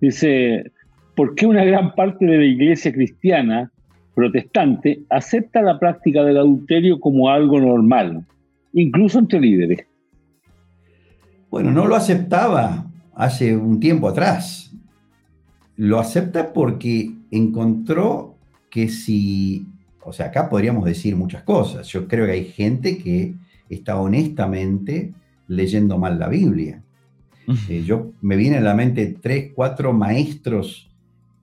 Dice, 0.00 0.72
¿por 1.14 1.34
qué 1.34 1.46
una 1.46 1.64
gran 1.64 1.94
parte 1.94 2.24
de 2.24 2.38
la 2.38 2.44
iglesia 2.44 2.92
cristiana 2.92 3.72
protestante 4.14 5.02
acepta 5.08 5.62
la 5.62 5.78
práctica 5.78 6.22
del 6.22 6.38
adulterio 6.38 7.00
como 7.00 7.30
algo 7.30 7.60
normal, 7.60 8.24
incluso 8.72 9.18
entre 9.18 9.40
líderes? 9.40 9.86
Bueno, 11.50 11.70
no 11.70 11.86
lo 11.86 11.96
aceptaba 11.96 12.86
hace 13.14 13.56
un 13.56 13.78
tiempo 13.78 14.08
atrás 14.08 14.72
lo 15.76 15.98
acepta 15.98 16.52
porque 16.52 17.12
encontró 17.30 18.36
que 18.70 18.88
si, 18.88 19.66
o 20.04 20.12
sea, 20.12 20.26
acá 20.26 20.48
podríamos 20.48 20.84
decir 20.84 21.16
muchas 21.16 21.42
cosas. 21.42 21.88
Yo 21.88 22.06
creo 22.08 22.26
que 22.26 22.32
hay 22.32 22.44
gente 22.44 22.98
que 22.98 23.34
está 23.68 23.98
honestamente 23.98 25.12
leyendo 25.48 25.98
mal 25.98 26.18
la 26.18 26.28
Biblia. 26.28 26.82
Eh, 27.68 27.82
yo 27.84 28.12
me 28.20 28.36
vienen 28.36 28.60
a 28.60 28.66
la 28.66 28.74
mente 28.74 29.16
tres, 29.20 29.50
cuatro 29.54 29.92
maestros 29.92 30.88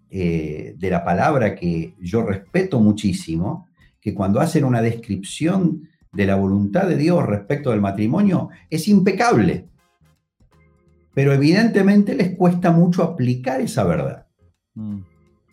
eh, 0.09 0.75
de 0.77 0.89
la 0.89 1.03
palabra 1.03 1.55
que 1.55 1.95
yo 1.99 2.23
respeto 2.23 2.79
muchísimo, 2.79 3.67
que 4.01 4.13
cuando 4.13 4.39
hacen 4.39 4.63
una 4.63 4.81
descripción 4.81 5.87
de 6.11 6.25
la 6.25 6.35
voluntad 6.35 6.87
de 6.87 6.97
Dios 6.97 7.25
respecto 7.25 7.71
del 7.71 7.81
matrimonio 7.81 8.49
es 8.69 8.87
impecable 8.87 9.69
pero 11.19 11.33
evidentemente 11.33 12.15
les 12.15 12.35
cuesta 12.35 12.71
mucho 12.71 13.03
aplicar 13.03 13.59
esa 13.59 13.83
verdad. 13.83 14.27
Mm. 14.75 14.99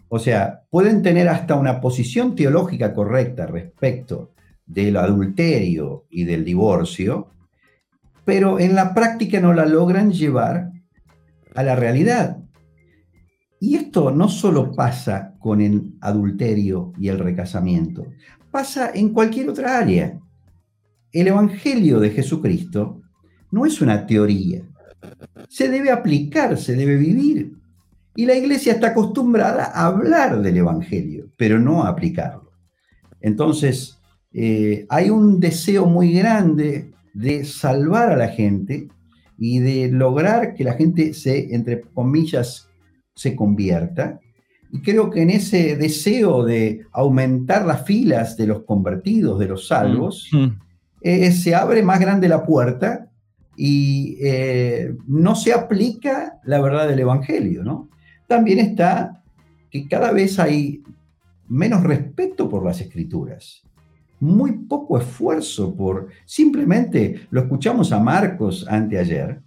O 0.08 0.20
sea, 0.20 0.62
pueden 0.70 1.02
tener 1.02 1.28
hasta 1.28 1.56
una 1.56 1.80
posición 1.80 2.36
teológica 2.36 2.94
correcta 2.94 3.46
respecto 3.46 4.30
del 4.64 4.96
adulterio 4.96 6.04
y 6.08 6.22
del 6.22 6.44
divorcio, 6.44 7.30
pero 8.24 8.60
en 8.60 8.76
la 8.76 8.94
práctica 8.94 9.40
no 9.40 9.52
la 9.52 9.66
logran 9.66 10.12
llevar 10.12 10.70
a 11.54 11.62
la 11.64 11.74
realidad. 11.74 12.38
Y 13.66 13.74
esto 13.74 14.12
no 14.12 14.28
solo 14.28 14.70
pasa 14.70 15.34
con 15.40 15.60
el 15.60 15.96
adulterio 16.00 16.92
y 17.00 17.08
el 17.08 17.18
recasamiento, 17.18 18.06
pasa 18.52 18.92
en 18.94 19.08
cualquier 19.08 19.48
otra 19.48 19.78
área. 19.78 20.20
El 21.10 21.26
Evangelio 21.26 21.98
de 21.98 22.10
Jesucristo 22.10 23.02
no 23.50 23.66
es 23.66 23.80
una 23.80 24.06
teoría, 24.06 24.62
se 25.48 25.68
debe 25.68 25.90
aplicar, 25.90 26.56
se 26.58 26.76
debe 26.76 26.94
vivir. 26.96 27.54
Y 28.14 28.24
la 28.24 28.36
iglesia 28.36 28.74
está 28.74 28.90
acostumbrada 28.90 29.72
a 29.74 29.86
hablar 29.86 30.40
del 30.42 30.58
Evangelio, 30.58 31.32
pero 31.36 31.58
no 31.58 31.82
a 31.82 31.88
aplicarlo. 31.88 32.52
Entonces, 33.20 33.98
eh, 34.32 34.86
hay 34.88 35.10
un 35.10 35.40
deseo 35.40 35.86
muy 35.86 36.12
grande 36.12 36.92
de 37.14 37.44
salvar 37.44 38.12
a 38.12 38.16
la 38.16 38.28
gente 38.28 38.86
y 39.36 39.58
de 39.58 39.90
lograr 39.90 40.54
que 40.54 40.62
la 40.62 40.74
gente 40.74 41.14
se, 41.14 41.52
entre 41.52 41.80
comillas, 41.80 42.65
se 43.16 43.34
convierta. 43.34 44.20
Y 44.70 44.82
creo 44.82 45.10
que 45.10 45.22
en 45.22 45.30
ese 45.30 45.76
deseo 45.76 46.44
de 46.44 46.86
aumentar 46.92 47.66
las 47.66 47.84
filas 47.84 48.36
de 48.36 48.46
los 48.46 48.62
convertidos, 48.64 49.38
de 49.38 49.46
los 49.46 49.66
salvos, 49.66 50.28
mm, 50.32 50.38
mm. 50.38 50.58
Eh, 51.08 51.30
se 51.30 51.54
abre 51.54 51.84
más 51.84 52.00
grande 52.00 52.28
la 52.28 52.44
puerta 52.44 53.08
y 53.56 54.18
eh, 54.20 54.96
no 55.06 55.36
se 55.36 55.52
aplica 55.52 56.40
la 56.42 56.60
verdad 56.60 56.88
del 56.88 56.98
Evangelio, 56.98 57.62
¿no? 57.62 57.88
También 58.26 58.58
está 58.58 59.22
que 59.70 59.86
cada 59.86 60.10
vez 60.10 60.40
hay 60.40 60.82
menos 61.48 61.84
respeto 61.84 62.48
por 62.48 62.64
las 62.64 62.80
escrituras, 62.80 63.62
muy 64.18 64.52
poco 64.66 64.98
esfuerzo 64.98 65.76
por, 65.76 66.08
simplemente 66.24 67.28
lo 67.30 67.42
escuchamos 67.42 67.92
a 67.92 68.00
Marcos 68.00 68.66
anteayer, 68.68 69.42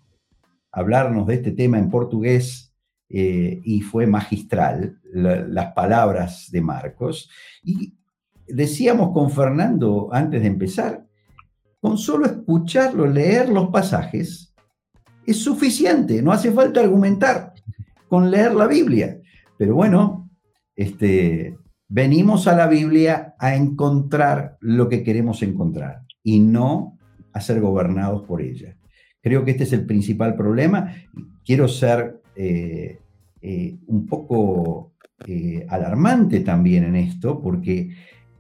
hablarnos 0.72 1.28
de 1.28 1.36
este 1.36 1.52
tema 1.52 1.78
en 1.78 1.90
portugués 1.90 2.69
eh, 3.10 3.60
y 3.64 3.82
fue 3.82 4.06
magistral 4.06 5.00
las 5.12 5.74
palabras 5.74 6.50
de 6.52 6.62
Marcos. 6.62 7.30
Y 7.64 7.94
decíamos 8.48 9.12
con 9.14 9.32
Fernando 9.32 10.10
antes 10.12 10.42
de 10.42 10.48
empezar, 10.48 11.06
con 11.80 11.98
solo 11.98 12.26
escucharlo, 12.26 13.08
leer 13.08 13.50
los 13.50 13.70
pasajes, 13.70 14.54
es 15.26 15.38
suficiente, 15.38 16.22
no 16.22 16.32
hace 16.32 16.52
falta 16.52 16.80
argumentar 16.80 17.54
con 18.08 18.30
leer 18.30 18.54
la 18.54 18.68
Biblia. 18.68 19.20
Pero 19.58 19.76
bueno, 19.76 20.30
este, 20.76 21.58
venimos 21.88 22.48
a 22.48 22.56
la 22.56 22.68
Biblia 22.68 23.36
a 23.40 23.56
encontrar 23.56 24.58
lo 24.62 24.90
que 24.90 25.04
queremos 25.04 25.42
encontrar 25.44 26.04
y 26.24 26.40
no 26.40 26.98
a 27.34 27.42
ser 27.42 27.62
gobernados 27.62 28.24
por 28.28 28.42
ella. 28.42 28.76
Creo 29.22 29.44
que 29.46 29.52
este 29.52 29.64
es 29.64 29.74
el 29.74 29.86
principal 29.86 30.36
problema. 30.36 30.94
Quiero 31.46 31.68
ser 31.68 32.19
eh, 32.36 33.00
eh, 33.42 33.78
un 33.88 34.06
poco 34.06 34.94
eh, 35.26 35.66
alarmante 35.70 36.42
también 36.42 36.84
en 36.86 36.96
esto, 36.96 37.42
porque 37.42 37.90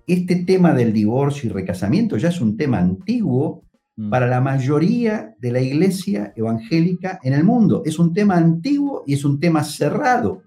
este 0.07 0.37
tema 0.37 0.73
del 0.73 0.93
divorcio 0.93 1.49
y 1.49 1.53
recasamiento 1.53 2.17
ya 2.17 2.29
es 2.29 2.41
un 2.41 2.57
tema 2.57 2.79
antiguo 2.79 3.63
mm. 3.95 4.09
para 4.09 4.27
la 4.27 4.41
mayoría 4.41 5.35
de 5.39 5.51
la 5.51 5.61
iglesia 5.61 6.33
evangélica 6.35 7.19
en 7.23 7.33
el 7.33 7.43
mundo. 7.43 7.83
Es 7.85 7.99
un 7.99 8.13
tema 8.13 8.35
antiguo 8.35 9.03
y 9.05 9.13
es 9.13 9.25
un 9.25 9.39
tema 9.39 9.63
cerrado. 9.63 10.41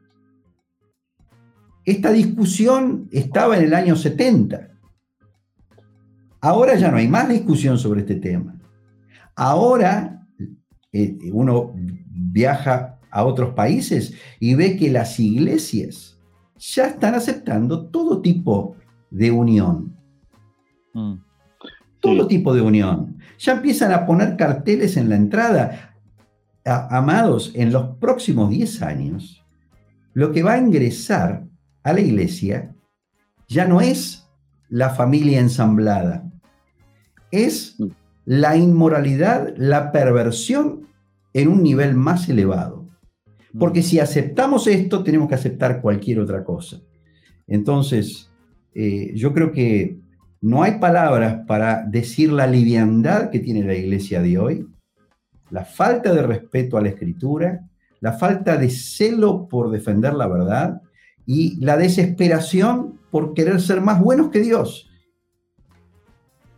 Esta 1.84 2.12
discusión 2.12 3.08
estaba 3.10 3.56
en 3.56 3.64
el 3.64 3.74
año 3.74 3.96
70. 3.96 4.68
Ahora 6.40 6.74
ya 6.76 6.90
no 6.90 6.96
hay 6.96 7.08
más 7.08 7.28
discusión 7.28 7.78
sobre 7.78 8.00
este 8.00 8.16
tema. 8.16 8.58
Ahora 9.34 10.26
eh, 10.92 11.16
uno 11.32 11.72
viaja 11.74 12.91
a 13.12 13.24
otros 13.24 13.54
países 13.54 14.14
y 14.40 14.54
ve 14.54 14.76
que 14.76 14.90
las 14.90 15.20
iglesias 15.20 16.18
ya 16.58 16.86
están 16.86 17.14
aceptando 17.14 17.86
todo 17.86 18.22
tipo 18.22 18.76
de 19.10 19.30
unión. 19.30 19.94
Mm. 20.94 21.14
Todo 22.00 22.26
tipo 22.26 22.54
de 22.54 22.62
unión. 22.62 23.18
Ya 23.38 23.52
empiezan 23.52 23.92
a 23.92 24.06
poner 24.06 24.36
carteles 24.36 24.96
en 24.96 25.08
la 25.08 25.16
entrada. 25.16 25.94
amados, 26.64 27.52
en 27.54 27.72
los 27.72 27.96
próximos 27.96 28.50
10 28.50 28.82
años, 28.82 29.44
lo 30.14 30.32
que 30.32 30.42
va 30.42 30.54
a 30.54 30.58
ingresar 30.58 31.44
a 31.82 31.92
la 31.92 32.00
iglesia 32.00 32.74
ya 33.48 33.66
no 33.66 33.80
es 33.80 34.28
la 34.68 34.90
familia 34.90 35.40
ensamblada, 35.40 36.30
es 37.30 37.76
mm. 37.78 37.86
la 38.24 38.56
inmoralidad, 38.56 39.54
la 39.56 39.92
perversión 39.92 40.86
en 41.34 41.48
un 41.48 41.62
nivel 41.62 41.94
más 41.94 42.28
elevado. 42.28 42.81
Porque 43.58 43.82
si 43.82 43.98
aceptamos 43.98 44.66
esto, 44.66 45.02
tenemos 45.02 45.28
que 45.28 45.34
aceptar 45.34 45.80
cualquier 45.82 46.20
otra 46.20 46.42
cosa. 46.42 46.80
Entonces, 47.46 48.30
eh, 48.74 49.12
yo 49.14 49.32
creo 49.32 49.52
que 49.52 49.98
no 50.40 50.62
hay 50.62 50.78
palabras 50.78 51.44
para 51.46 51.84
decir 51.84 52.32
la 52.32 52.46
liviandad 52.46 53.30
que 53.30 53.40
tiene 53.40 53.64
la 53.64 53.74
iglesia 53.74 54.22
de 54.22 54.38
hoy, 54.38 54.66
la 55.50 55.64
falta 55.64 56.14
de 56.14 56.22
respeto 56.22 56.76
a 56.76 56.80
la 56.80 56.88
escritura, 56.88 57.68
la 58.00 58.12
falta 58.12 58.56
de 58.56 58.70
celo 58.70 59.48
por 59.48 59.70
defender 59.70 60.14
la 60.14 60.26
verdad 60.26 60.80
y 61.26 61.62
la 61.64 61.76
desesperación 61.76 62.98
por 63.10 63.34
querer 63.34 63.60
ser 63.60 63.80
más 63.80 64.00
buenos 64.00 64.30
que 64.30 64.40
Dios. 64.40 64.90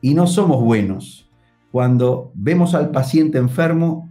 Y 0.01 0.15
no 0.15 0.27
somos 0.27 0.63
buenos 0.63 1.29
cuando 1.73 2.31
vemos 2.35 2.75
al 2.75 2.91
paciente 2.91 3.39
enfermo 3.39 4.09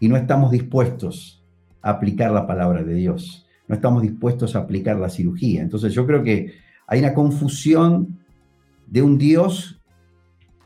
y 0.00 0.08
no 0.08 0.16
estamos 0.16 0.50
dispuestos 0.50 1.41
a 1.82 1.90
aplicar 1.90 2.30
la 2.30 2.46
palabra 2.46 2.82
de 2.82 2.94
Dios, 2.94 3.46
no 3.68 3.74
estamos 3.74 4.02
dispuestos 4.02 4.54
a 4.54 4.60
aplicar 4.60 4.98
la 4.98 5.08
cirugía. 5.08 5.62
Entonces 5.62 5.92
yo 5.92 6.06
creo 6.06 6.22
que 6.22 6.54
hay 6.86 7.00
una 7.00 7.14
confusión 7.14 8.18
de 8.86 9.02
un 9.02 9.18
Dios, 9.18 9.80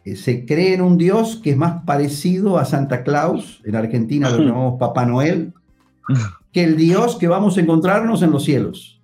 eh, 0.04 0.16
se 0.16 0.44
cree 0.44 0.74
en 0.74 0.82
un 0.82 0.98
Dios 0.98 1.40
que 1.42 1.50
es 1.50 1.56
más 1.56 1.84
parecido 1.84 2.58
a 2.58 2.64
Santa 2.64 3.04
Claus, 3.04 3.62
en 3.64 3.76
Argentina 3.76 4.30
lo 4.30 4.38
llamamos 4.44 4.78
Papá 4.78 5.06
Noel, 5.06 5.52
que 6.52 6.64
el 6.64 6.76
Dios 6.76 7.16
que 7.16 7.28
vamos 7.28 7.56
a 7.56 7.60
encontrarnos 7.60 8.22
en 8.22 8.30
los 8.30 8.44
cielos. 8.44 9.00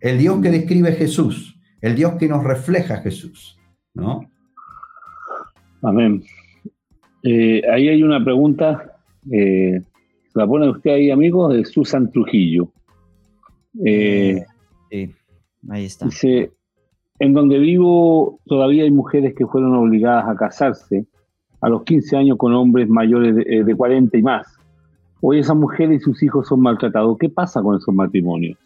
El 0.00 0.18
Dios 0.18 0.40
que 0.40 0.50
describe 0.50 0.92
Jesús, 0.92 1.58
el 1.80 1.94
Dios 1.94 2.14
que 2.14 2.28
nos 2.28 2.44
refleja 2.44 2.98
Jesús, 2.98 3.58
¿no? 3.94 4.30
Amén. 5.82 6.22
Eh, 7.22 7.62
ahí 7.72 7.88
hay 7.88 8.02
una 8.02 8.22
pregunta, 8.22 8.98
eh, 9.30 9.82
la 10.34 10.46
pone 10.46 10.68
usted 10.68 10.90
ahí, 10.92 11.10
amigo, 11.10 11.48
de 11.48 11.64
Susan 11.64 12.10
Trujillo. 12.10 12.70
sí, 13.72 14.42
ahí 15.68 15.84
está. 15.84 16.06
Dice, 16.06 16.52
en 17.18 17.34
donde 17.34 17.58
vivo 17.58 18.40
todavía 18.46 18.84
hay 18.84 18.90
mujeres 18.90 19.34
que 19.34 19.46
fueron 19.46 19.74
obligadas 19.74 20.26
a 20.28 20.36
casarse 20.36 21.06
a 21.60 21.68
los 21.68 21.82
15 21.84 22.16
años 22.16 22.38
con 22.38 22.54
hombres 22.54 22.88
mayores 22.88 23.34
de, 23.34 23.74
40 23.74 24.16
eh, 24.16 24.20
y 24.20 24.22
más. 24.22 24.46
Hoy 25.20 25.40
esas 25.40 25.56
mujeres 25.56 26.00
y 26.00 26.04
sus 26.04 26.22
hijos 26.22 26.46
son 26.46 26.60
maltratados. 26.60 27.18
¿Qué 27.18 27.28
pasa 27.28 27.60
con 27.62 27.76
esos 27.76 27.92
matrimonios? 27.92 28.56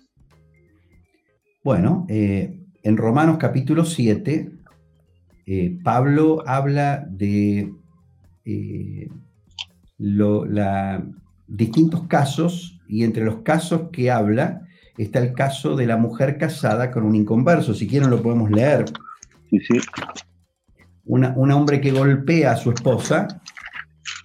Bueno, 1.64 2.04
eh, 2.08 2.60
en 2.82 2.96
Romanos 2.96 3.38
capítulo 3.38 3.84
7, 3.84 4.52
eh, 5.46 5.78
Pablo 5.82 6.42
habla 6.46 7.06
de 7.08 7.72
distintos 11.52 12.06
casos 12.06 12.80
y 12.88 13.04
entre 13.04 13.24
los 13.24 13.40
casos 13.42 13.90
que 13.92 14.10
habla 14.10 14.62
está 14.96 15.18
el 15.18 15.32
caso 15.34 15.76
de 15.76 15.86
la 15.86 15.96
mujer 15.96 16.38
casada 16.38 16.90
con 16.90 17.04
un 17.04 17.14
inconverso. 17.14 17.74
Si 17.74 17.86
quieren 17.86 18.10
lo 18.10 18.22
podemos 18.22 18.50
leer. 18.50 18.86
Sí, 19.50 19.58
sí. 19.60 19.78
un 21.04 21.52
hombre 21.52 21.80
que 21.80 21.92
golpea 21.92 22.52
a 22.52 22.56
su 22.56 22.70
esposa, 22.70 23.28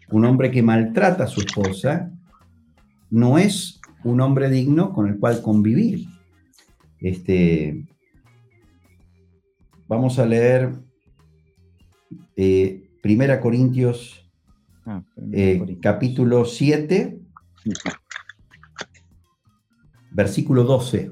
un 0.09 0.25
hombre 0.25 0.51
que 0.51 0.61
maltrata 0.61 1.25
a 1.25 1.28
su 1.28 1.41
esposa, 1.41 2.11
no 3.09 3.38
es 3.38 3.82
un 4.03 4.21
hombre 4.21 4.49
digno 4.49 4.93
con 4.93 5.07
el 5.07 5.17
cual 5.17 5.41
convivir. 5.41 6.07
Este, 6.99 7.86
vamos 9.88 10.17
a 10.17 10.25
leer 10.25 10.71
eh, 12.38 12.89
Primera 13.01 13.41
Corintios, 13.41 14.26
ah, 14.88 15.04
eh, 15.32 15.78
capítulo 15.82 16.46
7 16.46 17.20
versículo 20.18 20.64
12. 20.64 21.12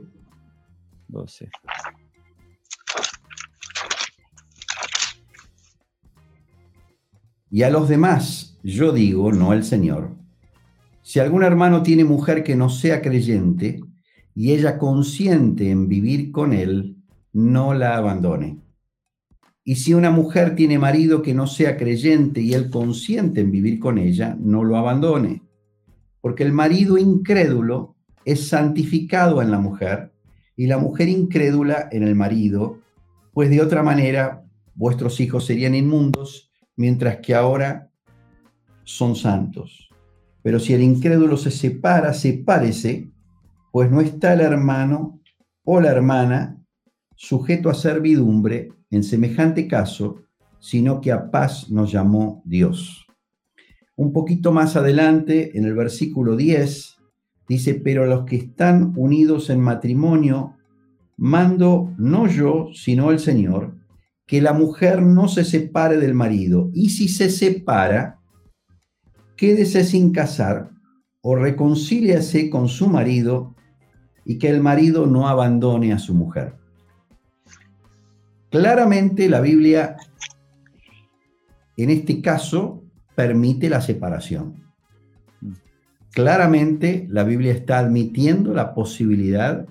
12. 1.07 1.49
Y 7.51 7.61
a 7.61 7.69
los 7.69 7.87
demás, 7.87 8.59
yo 8.63 8.91
digo, 8.91 9.31
no 9.31 9.53
el 9.53 9.63
Señor, 9.63 10.15
si 11.03 11.19
algún 11.19 11.43
hermano 11.43 11.83
tiene 11.83 12.03
mujer 12.03 12.43
que 12.43 12.55
no 12.55 12.69
sea 12.69 13.03
creyente 13.03 13.79
y 14.33 14.53
ella 14.53 14.79
consiente 14.79 15.69
en 15.69 15.87
vivir 15.87 16.31
con 16.31 16.51
él, 16.51 16.97
no 17.31 17.75
la 17.75 17.95
abandone. 17.97 18.64
Y 19.67 19.77
si 19.77 19.95
una 19.95 20.11
mujer 20.11 20.55
tiene 20.55 20.77
marido 20.77 21.23
que 21.23 21.33
no 21.33 21.47
sea 21.47 21.75
creyente 21.75 22.39
y 22.39 22.53
él 22.53 22.69
consiente 22.69 23.41
en 23.41 23.49
vivir 23.49 23.79
con 23.79 23.97
ella, 23.97 24.37
no 24.39 24.63
lo 24.63 24.77
abandone. 24.77 25.41
Porque 26.21 26.43
el 26.43 26.53
marido 26.53 26.99
incrédulo 26.99 27.95
es 28.25 28.47
santificado 28.47 29.41
en 29.41 29.49
la 29.49 29.59
mujer 29.59 30.13
y 30.55 30.67
la 30.67 30.77
mujer 30.77 31.09
incrédula 31.09 31.89
en 31.91 32.03
el 32.03 32.13
marido, 32.13 32.79
pues 33.33 33.49
de 33.49 33.59
otra 33.59 33.81
manera 33.81 34.45
vuestros 34.75 35.19
hijos 35.19 35.45
serían 35.45 35.73
inmundos, 35.73 36.51
mientras 36.75 37.17
que 37.17 37.33
ahora 37.33 37.89
son 38.83 39.15
santos. 39.15 39.89
Pero 40.43 40.59
si 40.59 40.75
el 40.75 40.83
incrédulo 40.83 41.37
se 41.37 41.49
separa, 41.49 42.13
sepárese, 42.13 43.09
pues 43.71 43.89
no 43.89 43.99
está 43.99 44.33
el 44.33 44.41
hermano 44.41 45.19
o 45.63 45.81
la 45.81 45.89
hermana 45.89 46.61
sujeto 47.15 47.71
a 47.71 47.73
servidumbre 47.73 48.69
en 48.95 49.03
semejante 49.03 49.67
caso, 49.67 50.23
sino 50.59 51.01
que 51.01 51.11
a 51.11 51.29
paz 51.31 51.69
nos 51.69 51.91
llamó 51.91 52.41
Dios. 52.45 53.05
Un 53.95 54.11
poquito 54.11 54.51
más 54.51 54.75
adelante, 54.75 55.57
en 55.57 55.65
el 55.65 55.73
versículo 55.73 56.35
10, 56.35 56.95
Dice, 57.47 57.75
pero 57.75 58.05
los 58.05 58.25
que 58.25 58.37
están 58.37 58.93
unidos 58.95 59.49
en 59.49 59.61
matrimonio, 59.61 60.55
mando 61.15 61.93
no 61.97 62.27
yo, 62.27 62.69
sino 62.73 63.11
el 63.11 63.19
Señor, 63.19 63.75
que 64.25 64.41
la 64.41 64.53
mujer 64.53 65.03
no 65.03 65.27
se 65.27 65.43
separe 65.43 65.97
del 65.97 66.15
marido. 66.15 66.71
Y 66.73 66.89
si 66.89 67.07
se 67.07 67.29
separa, 67.29 68.19
quédese 69.37 69.83
sin 69.83 70.11
casar 70.11 70.71
o 71.21 71.35
reconcíliase 71.35 72.49
con 72.49 72.67
su 72.67 72.87
marido 72.87 73.55
y 74.25 74.39
que 74.39 74.49
el 74.49 74.61
marido 74.61 75.05
no 75.05 75.27
abandone 75.27 75.93
a 75.93 75.99
su 75.99 76.15
mujer. 76.15 76.55
Claramente 78.55 79.27
la 79.27 79.41
Biblia 79.41 79.97
en 81.75 81.89
este 81.89 82.21
caso 82.21 82.85
permite 83.13 83.67
la 83.67 83.81
separación. 83.81 84.63
Claramente 86.11 87.05
la 87.09 87.25
Biblia 87.25 87.51
está 87.51 87.79
admitiendo 87.79 88.53
la 88.53 88.73
posibilidad 88.73 89.67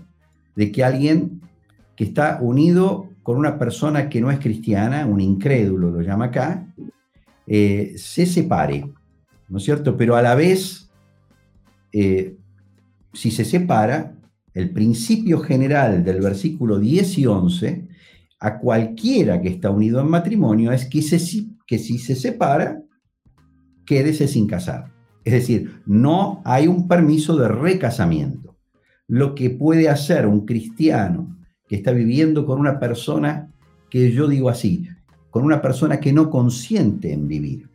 de 0.55 0.71
que 0.71 0.85
alguien 0.85 1.41
que 1.97 2.05
está 2.05 2.39
unido 2.43 3.09
con 3.23 3.39
una 3.39 3.59
persona 3.59 4.11
que 4.11 4.21
no 4.21 4.31
es 4.31 4.39
cristiana, 4.39 5.07
un 5.07 5.23
incrédulo 5.23 5.91
lo 5.91 6.03
llama 6.03 6.27
acá, 6.27 6.67
eh, 7.47 7.95
se 7.97 8.27
separe, 8.27 8.87
¿no 9.49 9.57
es 9.57 9.65
cierto? 9.65 9.97
Pero 9.97 10.15
a 10.15 10.21
la 10.21 10.35
vez, 10.35 10.91
eh, 11.91 12.37
si 13.15 13.31
se 13.31 13.47
separa, 13.47 14.13
el 14.53 14.69
principio 14.75 15.41
general 15.41 16.05
del 16.05 16.21
versículo 16.21 16.79
10 16.79 17.17
y 17.17 17.27
11, 17.27 17.94
a 18.45 18.59
cualquiera 18.59 19.41
que 19.41 19.49
está 19.49 19.71
unido 19.71 20.03
en 20.03 20.11
matrimonio, 20.11 20.71
es 20.71 20.85
que, 20.85 21.01
si 21.01 21.99
se 21.99 22.15
separa, 22.15 22.83
quédese 23.87 24.29
sin 24.29 24.47
casar. 24.47 24.93
Es 25.25 25.33
decir, 25.33 25.81
no 25.87 26.43
hay 26.45 26.69
un 26.69 26.87
permiso 26.87 27.37
de 27.39 27.49
recasamiento. 27.49 28.55
Lo 29.09 29.35
que 29.35 29.49
puede 29.49 29.89
hacer 29.89 30.27
un 30.27 30.45
cristiano 30.45 31.39
que 31.67 31.77
está 31.77 31.93
viviendo 31.93 32.45
con 32.45 32.61
una 32.61 32.79
persona 32.79 33.51
que 33.89 34.13
yo 34.13 34.29
digo 34.29 34.51
así, 34.51 34.91
con 35.31 35.45
una 35.45 35.63
persona 35.63 35.99
que 35.99 36.13
no 36.13 36.29
consiente 36.29 37.15
en 37.15 37.27
vivir. 37.27 37.71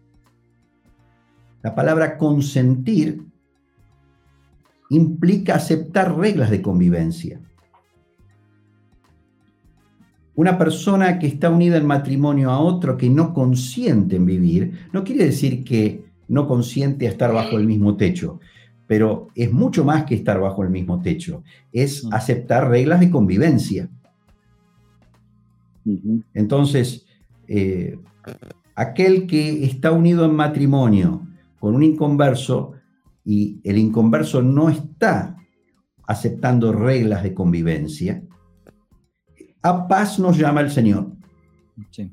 La 1.63 1.73
palabra 1.73 2.15
consentir 2.15 3.23
implica 4.91 5.55
aceptar 5.55 6.15
reglas 6.15 6.51
de 6.51 6.61
convivencia. 6.61 7.41
Una 10.35 10.57
persona 10.57 11.19
que 11.19 11.27
está 11.27 11.49
unida 11.49 11.77
en 11.77 11.85
matrimonio 11.85 12.49
a 12.51 12.59
otro 12.59 12.97
que 12.97 13.09
no 13.09 13.33
consiente 13.33 14.15
en 14.15 14.25
vivir, 14.25 14.87
no 14.93 15.03
quiere 15.03 15.25
decir 15.25 15.63
que 15.63 16.05
no 16.27 16.47
consiente 16.47 17.07
a 17.07 17.09
estar 17.09 17.33
bajo 17.33 17.57
el 17.57 17.65
mismo 17.65 17.97
techo, 17.97 18.39
pero 18.87 19.27
es 19.35 19.51
mucho 19.51 19.83
más 19.83 20.05
que 20.05 20.15
estar 20.15 20.39
bajo 20.39 20.63
el 20.63 20.69
mismo 20.69 21.01
techo, 21.01 21.43
es 21.71 22.07
aceptar 22.11 22.69
reglas 22.69 22.99
de 22.99 23.09
convivencia. 23.09 23.89
Entonces, 26.33 27.05
eh, 27.47 27.99
aquel 28.75 29.27
que 29.27 29.65
está 29.65 29.91
unido 29.91 30.25
en 30.25 30.35
matrimonio 30.35 31.27
con 31.59 31.75
un 31.75 31.83
inconverso 31.83 32.73
y 33.25 33.59
el 33.63 33.77
inconverso 33.77 34.41
no 34.41 34.69
está 34.69 35.35
aceptando 36.07 36.71
reglas 36.71 37.21
de 37.23 37.33
convivencia, 37.33 38.23
a 39.61 39.87
paz 39.87 40.19
nos 40.19 40.37
llama 40.37 40.61
el 40.61 40.71
Señor. 40.71 41.07
Sí. 41.91 42.11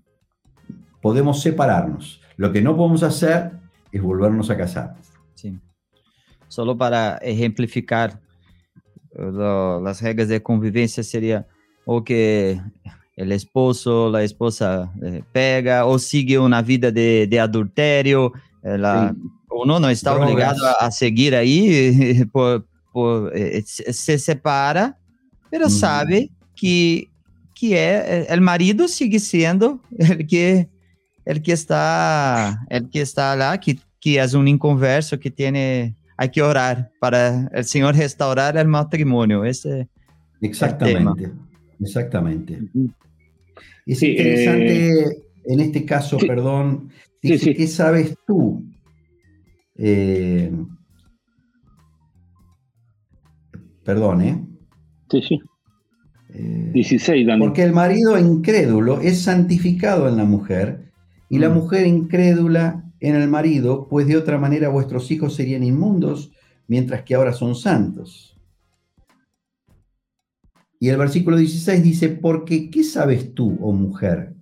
Podemos 1.00 1.40
separarnos. 1.42 2.20
Lo 2.36 2.52
que 2.52 2.60
no 2.62 2.76
podemos 2.76 3.02
hacer 3.02 3.52
es 3.92 4.02
volvernos 4.02 4.50
a 4.50 4.56
casar. 4.56 4.96
Sí. 5.34 5.58
Solo 6.48 6.76
para 6.76 7.16
ejemplificar 7.18 8.20
lo- 9.14 9.80
las 9.80 10.02
reglas 10.02 10.28
de 10.28 10.42
convivencia 10.42 11.02
sería 11.02 11.46
o 11.84 12.04
que 12.04 12.60
el 13.16 13.32
esposo, 13.32 14.10
la 14.10 14.22
esposa 14.22 14.92
eh, 15.02 15.22
pega 15.32 15.86
o 15.86 15.98
sigue 15.98 16.38
una 16.38 16.60
vida 16.62 16.90
de, 16.90 17.26
de 17.28 17.40
adulterio, 17.40 18.32
eh, 18.62 18.76
la- 18.76 19.14
Sí. 19.14 19.28
uno 19.50 19.80
no 19.80 19.88
está 19.88 20.10
Drogas. 20.10 20.30
obligado 20.32 20.66
a, 20.66 20.72
a 20.86 20.90
seguir 20.90 21.34
ahí, 21.34 22.24
por, 22.32 22.66
por, 22.92 23.34
eh, 23.34 23.62
se 23.64 23.92
se 23.92 24.18
separa, 24.18 24.98
pero 25.50 25.66
Ujú. 25.66 25.74
sabe 25.74 26.30
que, 26.54 27.08
que 27.56 27.74
é, 27.74 28.26
el 28.28 28.40
marido 28.42 28.86
sigue 28.86 29.18
siendo 29.18 29.80
el 29.98 30.26
que, 30.26 30.68
el 31.24 31.40
que 31.40 31.52
está, 31.52 32.60
el 32.68 32.88
que 32.90 33.00
está 33.00 33.34
lá, 33.34 33.58
que, 33.58 33.78
que 33.98 34.20
es 34.20 34.34
un 34.34 34.46
inconverso, 34.46 35.18
que 35.18 35.30
tiene, 35.30 35.96
hay 36.18 36.28
que 36.28 36.42
orar 36.42 36.90
para 37.00 37.48
el 37.52 37.64
Señor 37.64 37.96
restaurar 37.96 38.58
el 38.58 38.68
matrimonio. 38.68 39.42
Ese, 39.44 39.88
Exactamente. 40.42 41.32
Exactamente. 41.80 42.58
Ujú. 42.74 42.92
Es 43.86 44.00
Sí, 44.00 44.10
interesante, 44.10 45.22
en 45.46 45.60
este 45.60 45.84
caso, 45.86 46.18
sí. 46.18 46.26
perdón, 46.26 46.90
Sí, 47.22 47.32
dice, 47.32 47.44
sí. 47.46 47.54
¿qué 47.54 47.66
sabes 47.66 48.14
tú? 48.26 48.62
Eh, 49.76 50.52
perdón, 53.82 54.20
¿eh? 54.20 54.44
Sí, 55.10 55.22
sí. 55.22 55.40
Eh, 56.38 56.70
16, 56.74 57.26
Dani. 57.26 57.40
Porque 57.40 57.62
el 57.62 57.72
marido 57.72 58.18
incrédulo 58.18 59.00
es 59.00 59.22
santificado 59.22 60.08
en 60.08 60.16
la 60.16 60.24
mujer 60.24 60.90
y 61.30 61.38
la 61.38 61.48
Mm. 61.48 61.54
mujer 61.54 61.86
incrédula 61.86 62.84
en 63.00 63.14
el 63.14 63.28
marido, 63.28 63.88
pues 63.88 64.06
de 64.06 64.16
otra 64.16 64.38
manera 64.38 64.68
vuestros 64.68 65.10
hijos 65.10 65.34
serían 65.34 65.62
inmundos, 65.62 66.32
mientras 66.68 67.02
que 67.02 67.14
ahora 67.14 67.32
son 67.32 67.54
santos. 67.54 68.36
Y 70.78 70.88
el 70.90 70.98
versículo 70.98 71.36
16 71.38 71.82
dice, 71.82 72.08
porque 72.10 72.70
¿qué 72.70 72.84
sabes 72.84 73.32
tú, 73.34 73.56
oh 73.62 73.72
mujer, 73.72 74.34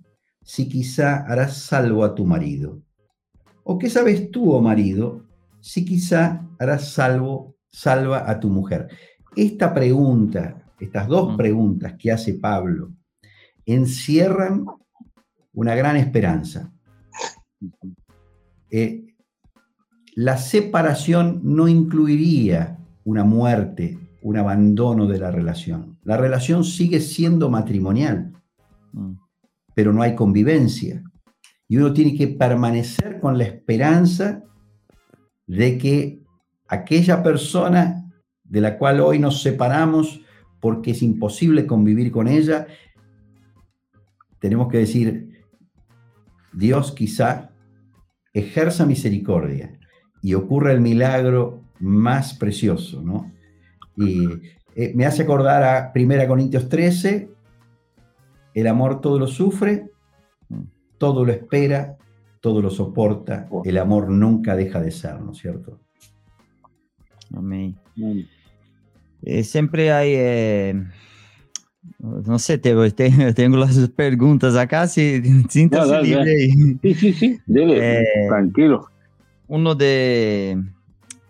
si 0.43 0.67
quizá 0.67 1.23
harás 1.25 1.57
salvo 1.63 2.03
a 2.03 2.13
tu 2.13 2.25
marido? 2.25 2.81
¿O 3.63 3.79
qué 3.79 3.89
sabes 3.89 4.31
tú, 4.31 4.51
oh 4.51 4.61
marido, 4.61 5.25
si 5.61 5.85
quizá 5.85 6.45
harás 6.59 6.91
salvo, 6.91 7.55
salva 7.71 8.29
a 8.29 8.39
tu 8.39 8.49
mujer? 8.49 8.89
Esta 9.35 9.73
pregunta, 9.73 10.64
estas 10.79 11.07
dos 11.07 11.33
Mm. 11.33 11.37
preguntas 11.37 11.93
que 11.97 12.11
hace 12.11 12.33
Pablo, 12.33 12.91
encierran 13.65 14.65
una 15.53 15.75
gran 15.75 15.95
esperanza. 15.97 16.71
Eh, 18.69 19.15
la 20.15 20.37
separación 20.37 21.41
no 21.43 21.67
incluiría 21.67 22.77
una 23.03 23.23
muerte, 23.23 23.97
un 24.21 24.37
abandono 24.37 25.07
de 25.07 25.19
la 25.19 25.31
relación. 25.31 25.97
La 26.03 26.17
relación 26.17 26.63
sigue 26.63 26.99
siendo 26.99 27.49
matrimonial, 27.49 28.33
mm, 28.93 29.11
pero 29.73 29.93
no 29.93 30.01
hay 30.01 30.15
convivencia. 30.15 31.03
Y 31.67 31.77
uno 31.77 31.93
tiene 31.93 32.15
que 32.15 32.27
permanecer 32.27 33.19
con 33.19 33.37
la 33.37 33.43
esperanza 33.45 34.43
de 35.47 35.77
que 35.77 36.21
aquella 36.67 37.21
persona 37.23 38.11
de 38.43 38.61
la 38.61 38.77
cual 38.77 38.99
hoy 38.99 39.19
nos 39.19 39.41
separamos 39.41 40.21
porque 40.65 40.89
es 40.89 41.03
imposible 41.03 41.67
convivir 41.67 42.11
con 42.11 42.27
ella, 42.27 42.65
tenemos 44.39 44.67
que 44.67 44.79
decir, 44.79 45.43
Dios 46.53 46.91
quizá 46.91 47.51
ejerza 48.33 48.87
misericordia 48.87 49.77
y 50.23 50.33
ocurra 50.33 50.71
el 50.71 50.81
milagro 50.81 51.61
más 51.79 52.33
precioso, 52.33 53.03
¿no? 53.03 53.31
Y 53.95 54.25
eh, 54.75 54.91
me 54.95 55.05
hace 55.05 55.21
acordar 55.21 55.61
a 55.61 55.91
1 55.95 56.27
Corintios 56.27 56.67
13, 56.67 57.29
el 58.55 58.65
amor 58.65 59.01
todo 59.01 59.19
lo 59.19 59.27
sufre, 59.27 59.91
todo 60.97 61.25
lo 61.25 61.31
espera, 61.31 61.95
todo 62.39 62.59
lo 62.59 62.71
soporta, 62.71 63.47
el 63.65 63.77
amor 63.77 64.09
nunca 64.09 64.55
deja 64.55 64.81
de 64.81 64.89
ser, 64.89 65.21
¿no 65.21 65.33
es 65.33 65.37
cierto? 65.37 65.79
amén. 67.35 67.77
Amén. 67.95 68.27
Eh, 69.27 69.43
sempre 69.43 69.91
hay, 69.91 70.11
eh, 70.15 70.83
no 71.99 72.37
sé, 72.39 72.57
te, 72.59 72.91
te- 72.91 73.33
tengo 73.33 73.57
las 73.57 73.75
preguntas 73.95 74.55
acá, 74.55 74.87
si, 74.87 75.21
siéntase 75.49 75.91
dale, 75.91 76.07
libre 76.07 76.19
dale. 76.19 76.31
ahí. 76.35 76.51
Sí, 76.81 76.93
sí, 76.93 77.13
sí. 77.13 77.39
Dele. 77.47 78.01
Eh, 78.01 78.27
Tranquilo. 78.27 78.87
uno 79.47 79.73
de 79.75 80.57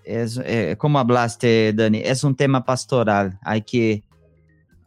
es 0.04 0.39
eh, 0.46 0.76
como 0.78 1.00
hablaste 1.00 1.74
Dani 1.74 1.98
es 2.04 2.24
un 2.24 2.36
tema 2.36 2.64
pastoral 2.64 3.39
hay 3.41 3.62
que 3.64 4.04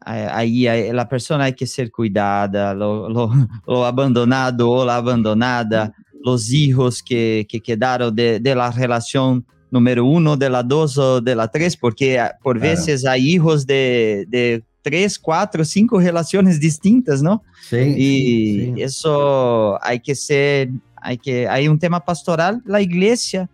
ahí 0.00 0.66
hay- 0.68 0.92
la 0.92 1.08
persona 1.08 1.44
hay 1.44 1.54
que 1.54 1.66
ser 1.66 1.90
cuidada 1.90 2.72
lo, 2.72 3.08
lo- 3.08 3.32
lo 3.66 3.84
abandonado 3.84 4.70
o 4.70 4.84
la 4.84 4.96
abandonada 4.96 5.92
los 6.24 6.52
hijos 6.52 7.02
que, 7.02 7.46
que 7.48 7.60
quedaron 7.60 8.14
de, 8.14 8.38
de 8.38 8.54
la 8.54 8.70
relación 8.70 9.44
número 9.70 10.04
uno 10.04 10.36
de 10.36 10.48
la 10.50 10.62
dos 10.62 10.96
o 10.98 11.20
de 11.20 11.34
la 11.34 11.48
tres 11.48 11.76
porque 11.76 12.18
ah, 12.18 12.36
por 12.42 12.58
Claro. 12.58 12.76
veces 12.76 13.04
hay 13.06 13.28
hijos 13.34 13.66
de, 13.66 14.24
de 14.28 14.62
tres 14.82 15.18
cuatro 15.18 15.64
cinco 15.64 15.98
relaciones 16.00 16.58
distintas 16.58 17.22
no 17.22 17.42
Sí. 17.68 17.76
y 17.76 18.60
sí. 18.76 18.82
eso 18.82 19.78
hay 19.84 20.00
que 20.00 20.14
ser, 20.14 20.70
hay 20.96 21.18
que, 21.18 21.46
hay 21.46 21.68
un 21.68 21.78
tema 21.78 22.00
pastoral, 22.02 22.62
la 22.64 22.80
iglesia 22.80 23.48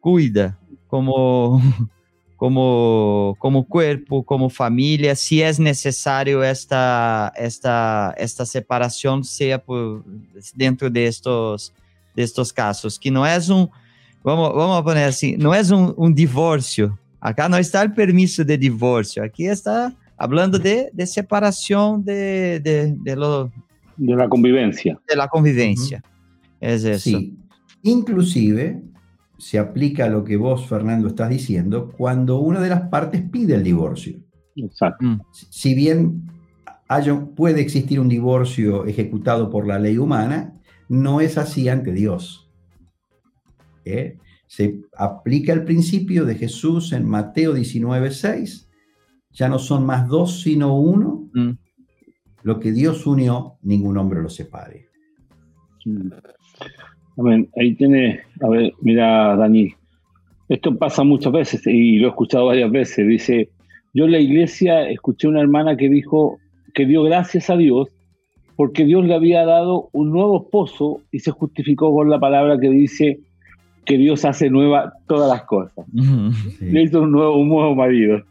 cuida 0.00 0.56
como, 0.86 1.60
como, 2.36 3.34
como 3.40 3.66
cuerpo, 3.66 4.22
como 4.22 4.48
familia, 4.48 5.16
si 5.16 5.42
es 5.42 5.58
necesario 5.58 6.44
esta, 6.44 7.32
esta, 7.36 8.14
esta 8.16 8.46
separación, 8.46 9.24
sea 9.24 9.58
por, 9.60 10.04
dentro 10.54 10.88
de 10.88 11.06
estos, 11.08 11.72
de 12.14 12.22
estos 12.22 12.52
casos, 12.52 12.98
que 12.98 13.10
no 13.10 13.26
es 13.26 13.48
un, 13.48 13.68
vamos, 14.26 14.52
vamos 14.54 14.80
a 14.80 14.84
poner 14.84 15.04
así, 15.04 15.36
no 15.38 15.54
es 15.54 15.70
un, 15.70 15.94
un 15.96 16.12
divorcio, 16.14 16.98
acá 17.20 17.48
no 17.48 17.56
está 17.56 17.80
el 17.82 17.92
permiso 17.94 18.44
de 18.44 18.58
divorcio, 18.58 19.22
aquí 19.22 19.46
está 19.46 19.94
hablando 20.18 20.58
de, 20.58 20.90
de 20.92 21.06
separación 21.06 22.04
de, 22.04 22.60
de, 22.60 22.94
de, 23.00 23.16
lo, 23.16 23.50
De 23.96 24.14
la 24.16 24.28
convivencia. 24.28 24.98
de 25.08 25.16
la 25.16 25.28
convivencia. 25.28 26.02
Es 26.60 26.84
eso. 26.84 27.10
Sí. 27.18 27.36
Inclusive 27.82 28.82
se 29.38 29.58
aplica 29.58 30.08
lo 30.08 30.24
que 30.24 30.36
vos, 30.36 30.66
Fernando, 30.66 31.08
estás 31.08 31.28
diciendo 31.30 31.92
cuando 31.96 32.38
una 32.40 32.60
de 32.60 32.70
las 32.70 32.88
partes 32.88 33.22
pide 33.30 33.54
el 33.54 33.62
divorcio. 33.62 34.18
Exacto. 34.56 35.04
Mm, 35.04 35.20
Si 35.50 35.74
bien 35.74 36.22
haya- 36.88 37.20
puede 37.36 37.60
existir 37.60 38.00
un 38.00 38.08
divorcio 38.08 38.86
ejecutado 38.86 39.50
por 39.50 39.66
la 39.66 39.78
ley 39.78 39.98
humana, 39.98 40.54
no 40.88 41.20
es 41.20 41.36
así 41.38 41.68
ante 41.68 41.92
Dios. 41.92 42.45
¿Eh? 43.86 44.18
Se 44.46 44.80
aplica 44.98 45.52
el 45.52 45.64
principio 45.64 46.24
de 46.24 46.34
Jesús 46.34 46.92
en 46.92 47.08
Mateo 47.08 47.54
19:6. 47.54 48.68
Ya 49.32 49.48
no 49.48 49.58
son 49.58 49.86
más 49.86 50.08
dos, 50.08 50.42
sino 50.42 50.76
uno. 50.78 51.28
mm, 51.32 51.50
Lo 52.42 52.60
que 52.60 52.72
Dios 52.72 53.06
unió, 53.06 53.58
ningún 53.62 53.96
hombre 53.96 54.22
lo 54.22 54.28
separe. 54.28 54.86
Mm. 55.84 56.10
Amén. 57.18 57.48
Ahí 57.56 57.74
tiene, 57.74 58.20
a 58.40 58.48
ver, 58.48 58.72
mira, 58.82 59.36
Dani, 59.36 59.72
esto 60.48 60.76
pasa 60.76 61.02
muchas 61.02 61.32
veces 61.32 61.66
y 61.66 61.98
lo 61.98 62.08
he 62.08 62.10
escuchado 62.10 62.46
varias 62.46 62.70
veces. 62.70 63.06
Dice, 63.06 63.50
yo 63.94 64.04
en 64.04 64.12
la 64.12 64.18
iglesia 64.20 64.88
escuché 64.90 65.28
una 65.28 65.40
hermana 65.40 65.76
que 65.76 65.88
dijo 65.88 66.38
que 66.74 66.86
dio 66.86 67.02
gracias 67.04 67.50
a 67.50 67.56
Dios 67.56 67.88
porque 68.56 68.84
Dios 68.84 69.04
le 69.04 69.14
había 69.14 69.44
dado 69.44 69.88
un 69.92 70.10
nuevo 70.10 70.42
esposo 70.42 71.02
y 71.10 71.20
se 71.20 71.30
justificó 71.30 71.94
con 71.94 72.10
la 72.10 72.18
palabra 72.18 72.58
que 72.58 72.70
dice 72.70 73.20
que 73.86 73.96
Dios 73.96 74.24
hace 74.24 74.50
nueva 74.50 74.92
todas 75.06 75.30
las 75.30 75.42
cosas. 75.44 75.86
Sí. 76.58 76.64
Le 76.66 76.82
hizo 76.82 77.02
un 77.02 77.12
nuevo, 77.12 77.36
un 77.38 77.48
nuevo 77.48 77.74
marido. 77.74 78.22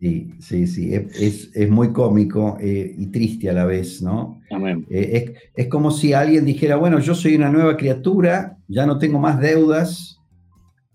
Sí, 0.00 0.30
sí, 0.38 0.66
sí, 0.66 0.94
es, 0.94 1.20
es- 1.20 1.56
es 1.56 1.70
muy 1.70 1.90
cómico 1.92 2.58
eh, 2.60 2.94
y 2.98 3.06
triste 3.06 3.48
a 3.48 3.54
la 3.54 3.64
vez, 3.64 4.02
¿no? 4.02 4.38
Amén. 4.50 4.84
Eh, 4.90 5.34
es, 5.54 5.64
es 5.64 5.68
como 5.68 5.90
si 5.90 6.12
alguien 6.12 6.44
dijera, 6.44 6.76
bueno, 6.76 6.98
yo 6.98 7.14
soy 7.14 7.34
una 7.36 7.48
nueva 7.50 7.76
criatura, 7.78 8.58
ya 8.68 8.84
no 8.86 8.98
tengo 8.98 9.18
más 9.18 9.40
deudas, 9.40 10.20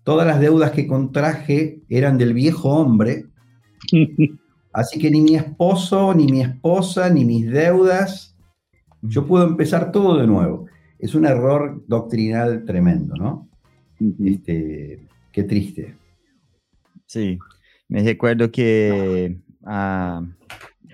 todas 0.04 0.26
las 0.26 0.38
deudas 0.40 0.70
que 0.70 0.86
contraje 0.86 1.80
eran 1.88 2.18
del 2.18 2.32
viejo 2.34 2.68
hombre, 2.70 3.24
así 4.72 5.00
que 5.00 5.10
ni 5.10 5.20
mi 5.22 5.34
esposo, 5.34 6.14
ni 6.14 6.26
mi 6.26 6.42
esposa, 6.42 7.10
ni 7.10 7.24
mis 7.24 7.50
deudas, 7.50 8.36
yo 9.02 9.26
puedo 9.26 9.44
empezar 9.46 9.90
todo 9.90 10.18
de 10.18 10.26
nuevo. 10.28 10.66
Es 11.00 11.14
un 11.16 11.24
error 11.26 11.82
doctrinal 11.88 12.64
tremendo, 12.64 13.16
¿no? 13.16 13.48
Este, 14.24 15.06
qué 15.32 15.42
triste. 15.44 15.94
Sí, 17.06 17.38
me 17.88 18.02
recuerdo 18.02 18.50
que 18.50 19.36
a 19.64 20.22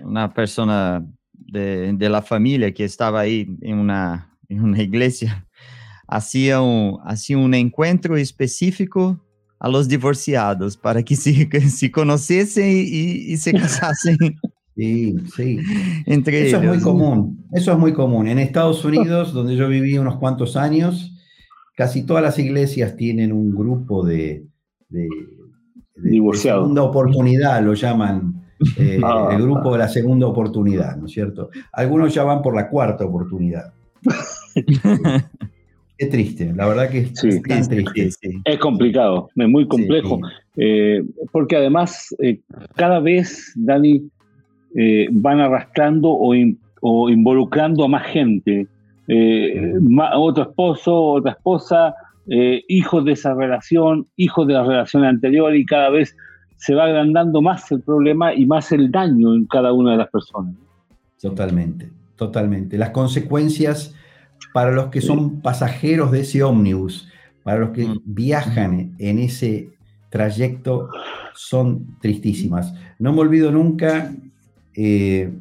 una 0.02 0.34
persona 0.34 1.06
de, 1.32 1.92
de, 1.92 2.08
la 2.08 2.22
familia 2.22 2.72
que 2.72 2.84
estaba 2.84 3.20
ahí 3.20 3.46
en 3.60 3.78
una, 3.78 4.36
en 4.48 4.62
una 4.62 4.82
iglesia 4.82 5.46
hacía 6.08 6.60
un, 6.60 6.98
hacía 7.04 7.38
un 7.38 7.54
encuentro 7.54 8.16
específico 8.16 9.22
a 9.58 9.68
los 9.68 9.88
divorciados 9.88 10.76
para 10.76 11.02
que 11.02 11.16
se, 11.16 11.48
se 11.70 11.90
conociesen 11.90 12.68
y, 12.68 13.32
y 13.32 13.36
se 13.36 13.52
casasen. 13.54 14.16
Sí, 14.76 15.14
sí. 15.34 15.58
Entre 16.04 16.48
Eso 16.48 16.58
es 16.58 16.64
muy 16.64 16.80
común. 16.80 17.46
Eso 17.52 17.72
es 17.72 17.78
muy 17.78 17.94
común. 17.94 18.28
En 18.28 18.38
Estados 18.38 18.84
Unidos, 18.84 19.32
donde 19.32 19.56
yo 19.56 19.68
viví 19.68 19.96
unos 19.96 20.16
cuantos 20.16 20.54
años, 20.54 21.15
casi 21.76 22.04
todas 22.04 22.24
las 22.24 22.38
iglesias 22.40 22.96
tienen 22.96 23.32
un 23.32 23.54
grupo 23.54 24.04
de, 24.04 24.44
de, 24.88 25.08
divorciados. 25.94 26.64
segunda 26.64 26.82
oportunidad, 26.82 27.62
lo 27.62 27.74
llaman 27.74 28.42
eh, 28.78 28.98
ah. 29.04 29.28
el 29.30 29.42
grupo 29.42 29.72
de 29.72 29.78
la 29.78 29.88
segunda 29.88 30.26
oportunidad, 30.26 30.96
¿no 30.96 31.06
es 31.06 31.12
cierto? 31.12 31.50
Algunos 31.72 32.12
ya 32.12 32.24
van 32.24 32.42
por 32.42 32.56
la 32.56 32.68
cuarta 32.68 33.04
oportunidad. 33.04 33.72
Qué 35.98 36.06
triste, 36.06 36.52
la 36.54 36.66
verdad 36.66 36.90
que 36.90 36.98
es 36.98 37.12
tan 37.14 37.66
triste. 37.66 38.30
Es 38.44 38.58
complicado, 38.58 39.30
es 39.34 39.48
muy 39.48 39.66
complejo, 39.66 40.20
eh, 40.56 41.02
porque 41.32 41.56
además 41.56 42.14
eh, 42.18 42.40
cada 42.74 43.00
vez, 43.00 43.54
Dani, 43.56 44.06
eh, 44.74 45.06
van 45.10 45.40
arrastrando 45.40 46.10
o, 46.10 47.08
involucrando 47.08 47.84
a 47.84 47.88
más 47.88 48.06
gente, 48.08 48.66
otro 49.08 50.42
esposo, 50.42 50.94
otra 50.94 51.32
esposa, 51.32 51.94
hijos 52.26 53.04
de 53.04 53.12
esa 53.12 53.34
relación, 53.34 54.06
hijos 54.16 54.46
de 54.46 54.54
la 54.54 54.64
relación 54.64 55.04
anterior 55.04 55.54
y 55.54 55.64
cada 55.64 55.90
vez 55.90 56.16
se 56.56 56.74
va 56.74 56.84
agrandando 56.84 57.42
más 57.42 57.70
el 57.70 57.82
problema 57.82 58.34
y 58.34 58.46
más 58.46 58.72
el 58.72 58.90
daño 58.90 59.34
en 59.34 59.46
cada 59.46 59.72
una 59.72 59.92
de 59.92 59.98
las 59.98 60.08
personas. 60.08 60.54
Totalmente, 61.20 61.90
totalmente. 62.16 62.78
Las 62.78 62.90
consecuencias 62.90 63.94
para 64.52 64.72
los 64.72 64.86
que 64.86 65.00
son 65.00 65.40
pasajeros 65.40 66.10
de 66.10 66.20
ese 66.20 66.42
ómnibus, 66.42 67.08
para 67.42 67.60
los 67.60 67.70
que 67.70 67.86
mm. 67.86 68.00
viajan 68.04 68.94
en 68.98 69.18
ese 69.18 69.70
trayecto, 70.10 70.88
son 71.34 71.98
tristísimas. 72.00 72.74
No 72.98 73.12
me 73.12 73.20
olvido 73.20 73.50
nunca, 73.50 74.12
eh, 74.74 75.32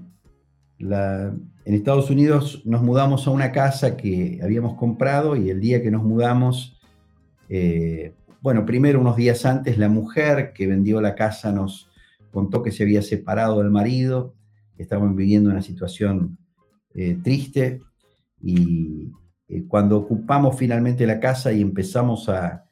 en 1.65 1.73
Estados 1.73 2.11
Unidos 2.11 2.61
nos 2.63 2.83
mudamos 2.83 3.25
a 3.25 3.31
una 3.31 3.51
casa 3.51 3.97
que 3.97 4.39
habíamos 4.43 4.75
comprado 4.75 5.35
y 5.35 5.49
el 5.49 5.59
día 5.59 5.81
que 5.81 5.89
nos 5.89 6.03
mudamos, 6.03 6.79
eh, 7.49 8.13
bueno, 8.39 8.65
primero 8.65 9.01
unos 9.01 9.15
días 9.15 9.45
antes 9.45 9.79
la 9.79 9.89
mujer 9.89 10.53
que 10.53 10.67
vendió 10.67 11.01
la 11.01 11.15
casa 11.15 11.51
nos 11.51 11.89
contó 12.31 12.61
que 12.61 12.71
se 12.71 12.83
había 12.83 13.01
separado 13.01 13.59
del 13.59 13.71
marido, 13.71 14.35
estaban 14.77 15.15
viviendo 15.15 15.49
una 15.49 15.63
situación 15.63 16.37
eh, 16.93 17.17
triste 17.23 17.81
y 18.39 19.11
eh, 19.47 19.63
cuando 19.67 19.97
ocupamos 19.97 20.55
finalmente 20.57 21.07
la 21.07 21.19
casa 21.19 21.51
y 21.51 21.61
empezamos 21.61 22.29
a 22.29 22.65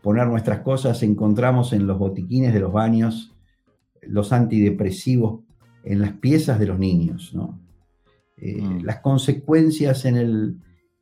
poner 0.00 0.26
nuestras 0.26 0.60
cosas, 0.60 1.02
encontramos 1.02 1.74
en 1.74 1.86
los 1.86 1.98
botiquines 1.98 2.54
de 2.54 2.60
los 2.60 2.72
baños 2.72 3.34
los 4.00 4.32
antidepresivos 4.32 5.40
en 5.84 6.00
las 6.00 6.12
piezas 6.14 6.58
de 6.58 6.66
los 6.66 6.78
niños. 6.78 7.34
Eh, 8.40 8.60
mm. 8.62 8.84
Las 8.84 9.00
consecuencias 9.00 10.04
en, 10.04 10.16
el, 10.16 10.56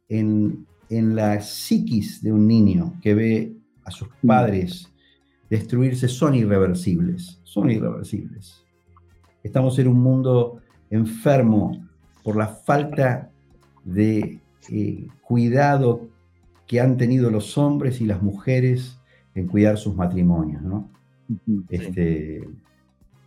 en, 0.09 0.67
en, 0.89 1.15
la 1.15 1.41
psiquis 1.41 2.23
de 2.23 2.33
un 2.33 2.47
niño 2.47 2.95
que 3.03 3.15
ve 3.15 3.57
a 3.85 3.91
sus 3.91 4.09
mm. 4.23 4.27
padres 4.27 4.93
destruirse 5.51 6.09
son 6.09 6.35
irreversibles, 6.35 7.41
son 7.45 7.71
irreversibles. 7.71 8.65
Estamos 9.43 9.79
en 9.79 9.89
un 9.89 10.01
mundo 10.03 10.61
enfermo 10.91 11.87
por 12.23 12.37
la 12.37 12.49
falta 12.49 13.31
de 13.85 14.41
eh, 14.71 15.07
cuidado 15.23 16.09
que 16.67 16.81
han 16.81 16.97
tenido 16.97 17.31
los 17.31 17.57
hombres 17.57 18.01
y 18.01 18.07
las 18.07 18.23
mujeres 18.23 18.99
en 19.35 19.47
cuidar 19.47 19.79
sus 19.79 19.95
matrimonios, 19.95 20.63
¿no? 20.63 20.91
Este, 21.69 22.49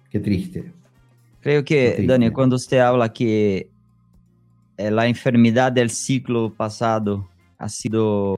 qué 0.09 0.19
triste. 0.19 0.73
Creo 1.41 1.63
que, 1.63 2.03
Dani, 2.05 2.31
cuando 2.31 2.57
usted 2.57 2.79
habla 2.79 3.13
que 3.13 3.69
la 4.79 5.07
enfermedad 5.07 5.71
del 5.71 5.89
ciclo 5.89 6.53
pasado 6.55 7.27
ha 7.57 7.67
sido, 7.67 8.35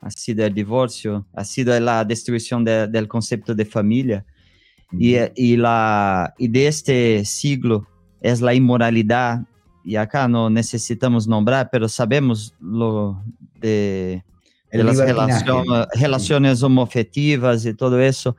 ha 0.00 0.10
sido 0.10 0.46
el 0.46 0.54
divorcio, 0.54 1.26
ha 1.34 1.44
sido 1.44 1.78
la 1.78 2.04
destrucción 2.04 2.64
del 2.64 3.06
concepto 3.06 3.54
de 3.54 3.66
familia, 3.66 4.24
y, 4.98 5.16
y, 5.36 5.56
la, 5.56 6.34
y 6.38 6.48
de 6.48 6.66
este 6.66 7.24
siglo 7.24 7.86
es 8.20 8.40
la 8.40 8.54
inmoralidad 8.54 9.42
y 9.84 9.96
acá 9.96 10.28
no 10.28 10.48
necesitamos 10.48 11.26
nombrar, 11.26 11.68
pero 11.70 11.88
sabemos 11.88 12.54
lo 12.60 13.22
de, 13.58 14.22
de 14.70 14.84
las 14.84 14.98
relaciones, 14.98 15.86
relaciones 15.94 16.62
homofetivas 16.62 17.64
y 17.66 17.74
todo 17.74 18.00
eso. 18.00 18.36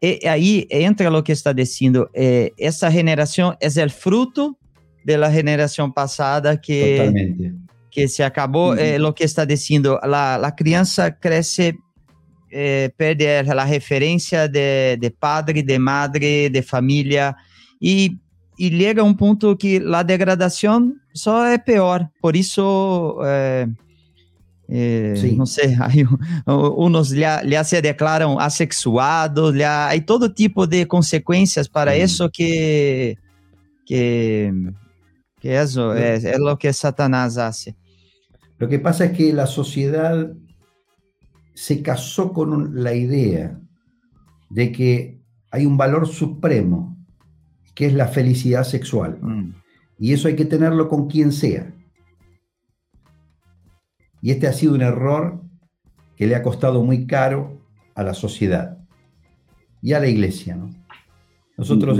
Y 0.00 0.26
ahí 0.26 0.66
entra 0.70 1.10
lo 1.10 1.24
que 1.24 1.32
está 1.32 1.54
diciendo, 1.54 2.10
eh, 2.12 2.52
esa 2.56 2.90
generación 2.90 3.56
es 3.60 3.76
el 3.76 3.90
fruto 3.90 4.58
de 5.06 5.16
la 5.16 5.30
generación 5.30 5.92
pasada 5.92 6.60
que, 6.60 7.54
que 7.92 8.08
se 8.08 8.24
acabó, 8.24 8.74
eh, 8.74 8.98
lo 8.98 9.14
que 9.14 9.22
está 9.22 9.46
diciendo, 9.46 10.00
la, 10.02 10.36
la 10.36 10.56
crianza 10.56 11.16
crece, 11.16 11.78
eh, 12.50 12.90
perde 12.96 13.44
la 13.44 13.64
referencia 13.64 14.48
de, 14.48 14.98
de 15.00 15.10
padre, 15.12 15.62
de 15.62 15.78
madre, 15.78 16.50
de 16.50 16.60
familia, 16.60 17.36
y 17.80 18.18
e 18.58 18.70
chega 18.70 19.02
a 19.02 19.04
um 19.04 19.14
ponto 19.14 19.54
que 19.54 19.80
a 19.94 20.02
degradação 20.02 20.94
só 21.14 21.44
é 21.44 21.58
pior. 21.58 22.08
Por 22.22 22.34
isso, 22.34 23.18
é, 23.22 23.68
é, 24.66 25.14
não 25.36 25.44
sei, 25.44 25.76
aí, 25.78 26.04
uns 26.46 27.10
já 27.10 27.64
se 27.64 27.80
declaram 27.82 28.40
assexuados, 28.40 29.54
já, 29.56 29.92
há 29.92 30.00
todo 30.00 30.28
tipo 30.28 30.66
de 30.66 30.86
consequências 30.86 31.68
para 31.68 31.92
hum. 31.92 31.96
isso 31.96 32.30
que, 32.30 33.18
que, 33.84 34.50
que 35.40 35.48
isso 35.48 35.92
é, 35.92 36.16
é 36.16 36.40
o 36.40 36.56
que 36.56 36.72
Satanás 36.72 37.34
faz. 37.34 37.74
Lo 38.58 38.68
que 38.68 38.78
pasa 38.78 39.04
es 39.04 39.12
que 39.12 39.32
la 39.32 39.46
sociedad 39.46 40.32
se 41.54 41.82
casó 41.82 42.32
con 42.32 42.82
la 42.82 42.94
idea 42.94 43.58
de 44.50 44.72
que 44.72 45.20
hay 45.50 45.66
un 45.66 45.76
valor 45.76 46.06
supremo 46.06 46.96
que 47.74 47.86
es 47.86 47.94
la 47.94 48.08
felicidad 48.08 48.64
sexual. 48.64 49.18
Mm. 49.20 49.54
Y 49.98 50.12
eso 50.12 50.28
hay 50.28 50.36
que 50.36 50.44
tenerlo 50.44 50.88
con 50.88 51.08
quien 51.08 51.32
sea. 51.32 51.72
Y 54.22 54.30
este 54.30 54.46
ha 54.46 54.52
sido 54.52 54.74
un 54.74 54.82
error 54.82 55.42
que 56.16 56.26
le 56.26 56.34
ha 56.34 56.42
costado 56.42 56.82
muy 56.82 57.06
caro 57.06 57.60
a 57.94 58.02
la 58.02 58.14
sociedad 58.14 58.78
y 59.82 59.92
a 59.92 60.00
la 60.00 60.08
iglesia. 60.08 60.58
Nosotros 61.56 61.98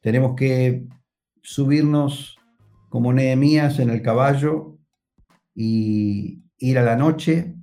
tenemos 0.00 0.34
que 0.34 0.86
subirnos 1.42 2.37
como 2.88 3.12
Nehemías 3.12 3.78
en 3.78 3.90
el 3.90 4.02
caballo 4.02 4.78
y 5.54 6.42
ir 6.58 6.78
a 6.78 6.82
la 6.82 6.96
noche 6.96 7.54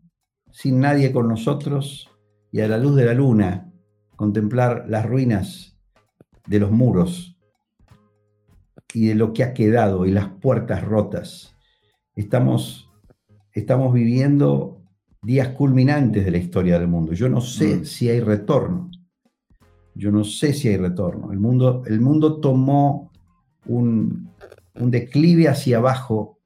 sin 0.52 0.80
nadie 0.80 1.12
con 1.12 1.28
nosotros 1.28 2.10
y 2.52 2.62
a 2.62 2.68
la 2.68 2.78
luz 2.78 2.96
de 2.96 3.06
la 3.06 3.14
luna 3.14 3.72
contemplar 4.16 4.86
las 4.88 5.06
ruinas 5.06 5.78
de 6.48 6.60
los 6.60 6.72
muros 6.72 7.38
y 8.94 9.08
de 9.08 9.16
lo 9.16 9.34
que 9.34 9.44
ha 9.44 9.54
quedado 9.54 10.06
y 10.06 10.12
las 10.12 10.30
puertas 10.30 10.84
rotas. 10.84 11.56
Estamos, 12.16 12.90
estamos 13.52 13.94
viviendo 13.94 14.82
días 15.22 15.50
culminantes 15.50 16.24
de 16.24 16.32
la 16.32 16.38
historia 16.38 16.80
del 16.80 16.88
mundo. 16.88 17.14
Yo 17.14 17.28
no 17.28 17.42
sé 17.42 17.78
mm. 17.78 17.86
si 17.86 18.10
hay 18.10 18.22
retorno. 18.22 18.90
Yo 19.94 20.12
no 20.12 20.24
sé 20.24 20.54
si 20.54 20.70
hay 20.70 20.78
retorno. 20.78 21.32
El 21.32 21.40
mundo, 21.40 21.84
el 21.86 22.00
mundo 22.00 22.40
tomó 22.40 23.12
un, 23.66 24.30
un 24.80 24.92
declive 24.92 25.48
hacia 25.48 25.78
abajo 25.78 26.40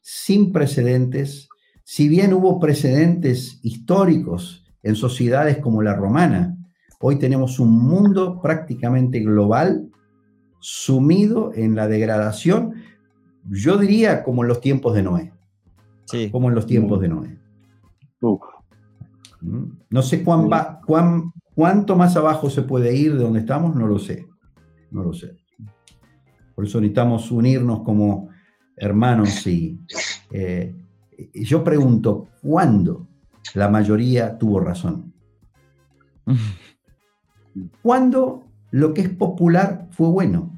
sin 0.00 0.52
precedentes. 0.52 1.48
Si 1.84 2.08
bien 2.08 2.32
hubo 2.32 2.58
precedentes 2.60 3.60
históricos 3.62 4.64
en 4.82 4.94
sociedades 4.96 5.58
como 5.58 5.82
la 5.82 5.94
romana, 5.94 6.56
hoy 7.00 7.18
tenemos 7.18 7.58
un 7.58 7.72
mundo 7.78 8.40
prácticamente 8.40 9.20
global 9.20 9.88
sumido 10.60 11.52
en 11.54 11.74
la 11.74 11.88
degradación, 11.88 12.74
yo 13.48 13.78
diría 13.78 14.22
como 14.22 14.42
en 14.42 14.48
los 14.48 14.60
tiempos 14.60 14.94
de 14.94 15.02
Noé. 15.02 15.32
Sí. 16.04 16.30
Como 16.30 16.48
en 16.48 16.54
los 16.54 16.66
tiempos 16.66 17.00
de 17.00 17.08
Noé. 17.08 17.38
¿Mm? 19.40 19.64
No 19.88 20.02
sé 20.02 20.22
cuán, 20.22 20.50
va- 20.50 20.80
cuán- 20.86 21.32
cuánto 21.54 21.96
más 21.96 22.14
abajo 22.16 22.50
se 22.50 22.62
puede 22.62 22.94
ir 22.94 23.14
de 23.16 23.22
donde 23.24 23.40
estamos, 23.40 23.74
no 23.74 23.86
lo 23.86 23.98
sé. 23.98 24.26
No 24.90 25.02
lo 25.02 25.12
sé. 25.14 25.36
Por 26.60 26.66
eso 26.66 26.78
necesitamos 26.78 27.30
unirnos 27.30 27.80
como 27.84 28.28
hermanos 28.76 29.46
y 29.46 29.80
eh, 30.30 30.74
y 31.32 31.44
yo 31.44 31.64
pregunto, 31.64 32.28
¿cuándo 32.42 33.08
la 33.54 33.70
mayoría 33.70 34.36
tuvo 34.36 34.60
razón? 34.60 35.14
¿Cuándo 37.82 38.44
lo 38.72 38.92
que 38.92 39.00
es 39.00 39.08
popular 39.08 39.88
fue 39.92 40.08
bueno? 40.08 40.54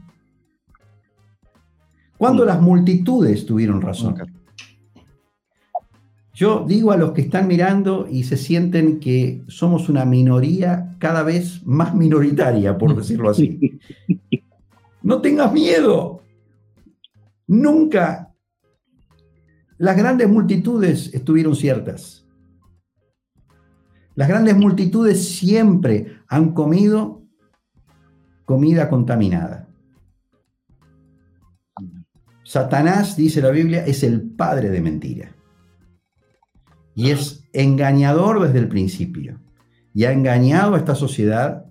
¿Cuándo 2.18 2.44
las 2.44 2.61
multitudes 2.61 3.46
tuvieron 3.46 3.80
razón? 3.80 4.16
Yo 6.34 6.64
digo 6.66 6.90
a 6.90 6.96
los 6.96 7.12
que 7.12 7.20
están 7.20 7.46
mirando 7.46 8.09
y 8.11 8.24
se 8.24 8.36
sienten 8.36 8.98
que 8.98 9.44
somos 9.46 9.88
una 9.88 10.05
minoría 10.05 10.96
cada 10.98 11.22
vez 11.22 11.64
más 11.64 11.94
minoritaria, 11.94 12.76
por 12.76 12.96
decirlo 12.96 13.30
así. 13.30 13.78
No 15.03 15.20
tengas 15.20 15.53
miedo. 15.53 16.22
Nunca 17.46 18.32
las 19.78 19.96
grandes 19.96 20.28
multitudes 20.28 21.12
estuvieron 21.12 21.57
ciertas. 21.57 22.24
Las 24.14 24.28
grandes 24.28 24.57
multitudes 24.57 25.36
siempre 25.36 26.18
han 26.28 26.53
comido 26.53 27.22
comida 28.44 28.88
contaminada. 28.88 29.68
Satanás, 32.44 33.16
dice 33.16 33.40
la 33.40 33.50
Biblia, 33.50 33.84
es 33.86 34.03
el 34.03 34.20
padre 34.20 34.68
de 34.68 34.80
mentira. 34.80 35.34
Y 36.94 37.11
es 37.11 37.48
engañador 37.53 38.42
desde 38.42 38.59
el 38.59 38.68
principio. 38.68 39.40
Y 39.94 40.05
ha 40.05 40.12
engañado 40.12 40.74
a 40.74 40.78
esta 40.78 40.94
sociedad. 40.94 41.64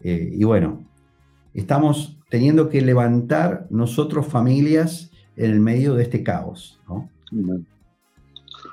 eh, 0.00 0.30
y 0.32 0.44
bueno, 0.44 0.86
estamos 1.54 2.11
teniendo 2.32 2.70
que 2.70 2.80
levantar 2.80 3.66
nosotros 3.68 4.26
familias 4.26 5.10
en 5.36 5.50
el 5.50 5.60
medio 5.60 5.94
de 5.94 6.04
este 6.04 6.22
caos. 6.22 6.80
¿no? 6.88 7.10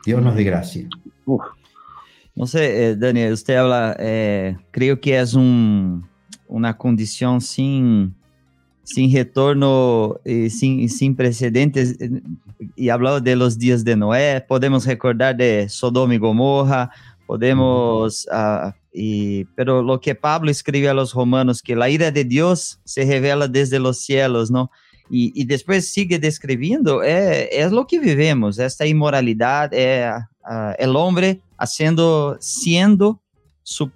Dios 0.05 0.23
nos 0.23 0.33
dé 0.33 0.45
gracia. 0.45 0.87
Uf, 1.25 1.41
No 2.35 2.47
sé, 2.47 2.91
eh, 2.91 2.95
Daniel, 2.95 3.33
usted 3.33 3.57
habla, 3.57 3.97
eh, 3.99 4.55
creo 4.71 5.01
que 5.01 5.19
es 5.19 5.33
un, 5.33 6.07
una 6.47 6.77
condición 6.77 7.41
sin, 7.41 8.15
sin 8.85 9.13
retorno 9.13 10.21
y 10.23 10.49
sin, 10.49 10.79
y 10.79 10.87
sin 10.87 11.13
precedentes. 11.13 11.99
eh, 11.99 12.21
Y 12.77 12.87
hablado 12.87 13.19
de 13.19 13.35
los 13.35 13.59
días 13.59 13.83
de 13.83 13.97
Noé, 13.97 14.39
podemos 14.47 14.85
recordar 14.85 15.35
de 15.35 15.67
Sodoma 15.67 16.15
y 16.15 16.17
Gomorra, 16.17 16.91
podemos, 17.29 18.27
ah, 18.31 18.73
y, 18.91 19.45
pero 19.55 19.83
lo 19.83 20.01
que 20.01 20.15
Pablo 20.15 20.49
escribe 20.49 20.89
a 20.89 20.95
los 20.95 21.13
romanos, 21.13 21.61
que 21.61 21.75
la 21.75 21.87
ira 21.87 22.09
de 22.09 22.23
Dios 22.23 22.79
se 22.83 23.05
revela 23.05 23.47
desde 23.47 23.77
los 23.77 23.99
cielos, 23.99 24.49
¿no? 24.49 24.71
Y, 25.11 25.31
y 25.39 25.45
después 25.45 25.93
sigue 25.93 26.17
describiendo, 26.17 27.03
é, 27.03 27.47
es 27.51 27.71
lo 27.71 27.85
que 27.85 27.99
vivemos, 27.99 28.57
esta 28.57 28.87
inmoralidad, 28.87 29.71
é 29.71 30.09
ah, 30.43 30.73
el 30.79 30.95
hombre 30.95 31.39
haciendo, 31.55 32.35
siendo 32.39 33.21
su 33.61 33.91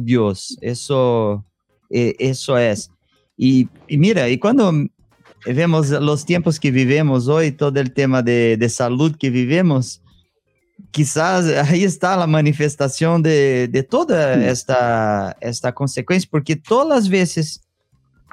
Dios. 0.00 0.56
Eso, 0.62 1.44
eh, 1.90 2.16
eso 2.18 2.56
es. 2.56 2.90
Y, 3.36 3.68
y 3.86 3.98
mira, 3.98 4.30
y 4.30 4.38
cuando 4.38 4.72
vemos 5.44 5.90
los 5.90 6.24
tiempos 6.24 6.58
que 6.58 6.70
vivemos 6.70 7.28
hoy, 7.28 7.52
todo 7.52 7.78
el 7.78 7.92
tema 7.92 8.22
de, 8.22 8.56
de 8.56 8.68
salud 8.70 9.14
que 9.14 9.28
vivemos, 9.28 10.00
quizás 10.90 11.46
ahí 11.68 11.84
está 11.84 12.16
la 12.16 12.26
manifestación 12.26 13.22
de, 13.22 13.68
de 13.68 13.82
toda 13.82 14.34
esta, 14.44 15.36
esta 15.40 15.72
consecuencia, 15.72 16.28
porque 16.30 16.56
todas 16.56 16.88
las 16.88 17.08
veces 17.08 17.62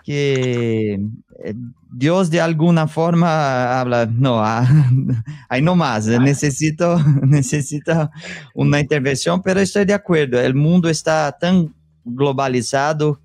que 0.04 1.00
eh, 1.44 1.54
Dios 1.92 2.30
de 2.30 2.42
alguna 2.42 2.88
forma 2.88 3.80
habla, 3.80 4.06
no, 4.06 4.44
ah, 4.44 4.68
ahí 5.50 5.62
no 5.62 5.76
más, 5.76 6.08
eh, 6.08 6.20
necesito, 6.20 7.00
necesito 7.24 8.10
una 8.54 8.80
intervención, 8.80 9.42
pero 9.42 9.60
estoy 9.60 9.86
de 9.86 9.94
acuerdo, 9.94 10.40
el 10.40 10.56
mundo 10.56 10.90
está 10.90 11.32
tan 11.40 11.74
globalizado 12.04 13.20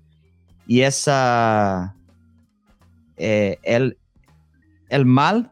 y 0.67 0.81
esa, 0.81 1.95
eh, 3.17 3.57
el, 3.63 3.97
el 4.89 5.05
mal 5.05 5.51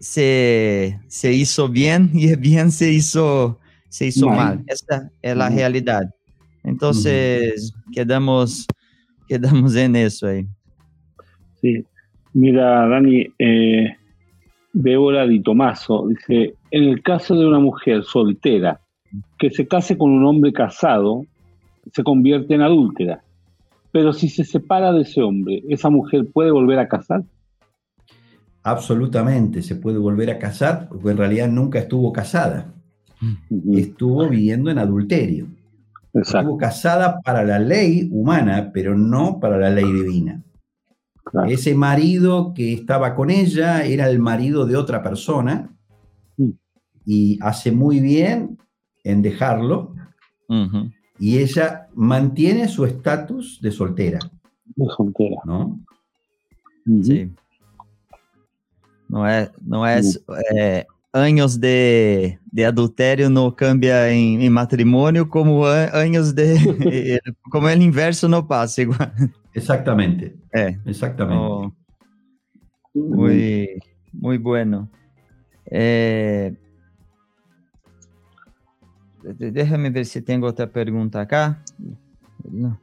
se, 0.00 0.98
se 1.06 1.32
hizo 1.32 1.68
bien 1.68 2.10
y 2.14 2.34
bien 2.36 2.72
se 2.72 2.90
hizo, 2.92 3.60
se 3.88 4.06
hizo 4.06 4.26
Mal. 4.26 4.36
mal. 4.36 4.64
Esa 4.66 5.10
es 5.22 5.36
la 5.36 5.48
realidad. 5.50 6.02
Entonces, 6.64 7.72
quedamos, 7.92 8.66
quedamos 9.28 9.76
en 9.76 9.96
eso 9.96 10.26
ahí. 10.26 10.46
sí. 11.60 11.84
Mira, 12.32 12.86
Dani, 12.86 13.26
eh, 13.40 13.96
Débora 14.72 15.26
Di 15.26 15.42
Tomaso 15.42 16.06
dice: 16.08 16.54
En 16.70 16.84
el 16.84 17.02
caso 17.02 17.34
de 17.34 17.44
una 17.44 17.58
mujer 17.58 18.04
soltera 18.04 18.80
que 19.36 19.50
se 19.50 19.66
case 19.66 19.98
con 19.98 20.12
un 20.12 20.24
hombre 20.24 20.52
casado, 20.52 21.24
se 21.92 22.04
convierte 22.04 22.54
en 22.54 22.62
adúltera. 22.62 23.24
Pero 23.90 24.12
si 24.12 24.28
se 24.28 24.44
separa 24.44 24.92
de 24.92 25.02
ese 25.02 25.22
hombre, 25.22 25.64
¿esa 25.68 25.90
mujer 25.90 26.24
puede 26.32 26.52
volver 26.52 26.78
a 26.78 26.86
casar? 26.86 27.24
Absolutamente, 28.62 29.62
se 29.62 29.76
puede 29.76 29.98
volver 29.98 30.30
a 30.30 30.38
casar, 30.38 30.88
porque 30.88 31.10
en 31.10 31.16
realidad 31.16 31.48
nunca 31.48 31.78
estuvo 31.78 32.12
casada. 32.12 32.72
Estuvo 33.72 34.28
viviendo 34.28 34.70
en 34.70 34.78
adulterio. 34.78 35.46
Exacto. 36.12 36.38
Estuvo 36.40 36.56
casada 36.58 37.20
para 37.20 37.44
la 37.44 37.58
ley 37.58 38.08
humana, 38.12 38.70
pero 38.72 38.96
no 38.96 39.38
para 39.40 39.58
la 39.58 39.70
ley 39.70 39.90
divina. 39.92 40.42
claro. 41.24 41.48
Ese 41.48 41.74
marido 41.74 42.52
que 42.54 42.72
estaba 42.72 43.14
con 43.14 43.30
ella 43.30 43.84
era 43.84 44.08
el 44.10 44.18
marido 44.18 44.66
de 44.66 44.76
otra 44.76 45.02
persona 45.02 45.70
Mm. 46.36 46.50
y 47.06 47.38
hace 47.42 47.70
muy 47.72 48.00
bien 48.00 48.58
en 49.04 49.22
dejarlo 49.22 49.94
y 51.18 51.38
ella 51.38 51.88
mantiene 51.94 52.66
su 52.68 52.84
estatus 52.84 53.60
de 53.62 53.70
soltera, 53.70 54.18
De 54.74 54.86
soltera. 54.96 55.36
¿no? 55.44 55.78
Sí. 57.02 57.30
No 59.10 59.28
es, 59.28 59.50
no 59.66 59.84
es 59.88 60.22
eh, 60.54 60.86
años 61.12 61.58
de, 61.60 62.38
de 62.52 62.64
adulterio 62.64 63.28
no 63.28 63.56
cambia 63.56 64.08
en, 64.10 64.40
en 64.40 64.52
matrimonio 64.52 65.28
como 65.28 65.66
a- 65.66 65.86
años 66.00 66.32
de 66.32 66.54
eh, 66.92 67.18
como 67.50 67.68
el 67.68 67.82
inverso 67.82 68.28
no 68.28 68.46
pasa 68.46 68.82
igual. 68.82 69.12
Exactamente, 69.52 70.36
Eh, 70.52 70.78
exactamente. 70.86 71.34
no, 71.34 71.74
muy, 72.94 73.80
muy 74.12 74.38
bueno. 74.38 74.88
Eh, 75.66 76.54
de- 79.24 79.50
déjame 79.50 79.90
ver 79.90 80.06
si 80.06 80.22
tengo 80.22 80.46
otra 80.46 80.68
pregunta 80.70 81.20
acá. 81.20 81.58
No. 82.48 82.80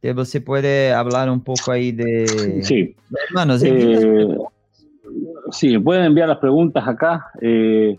Eh, 0.00 0.12
Você 0.14 0.40
puede 0.40 0.92
hablar 0.92 1.28
un 1.28 1.40
poco 1.42 1.70
ahí 1.70 1.92
de... 1.92 2.62
Sí. 2.62 2.96
Hermanos, 3.28 3.62
Eh, 3.62 4.36
sí, 5.50 5.78
pueden 5.78 6.04
enviar 6.04 6.28
las 6.28 6.38
preguntas 6.38 6.86
acá 6.86 7.26
eh, 7.40 7.98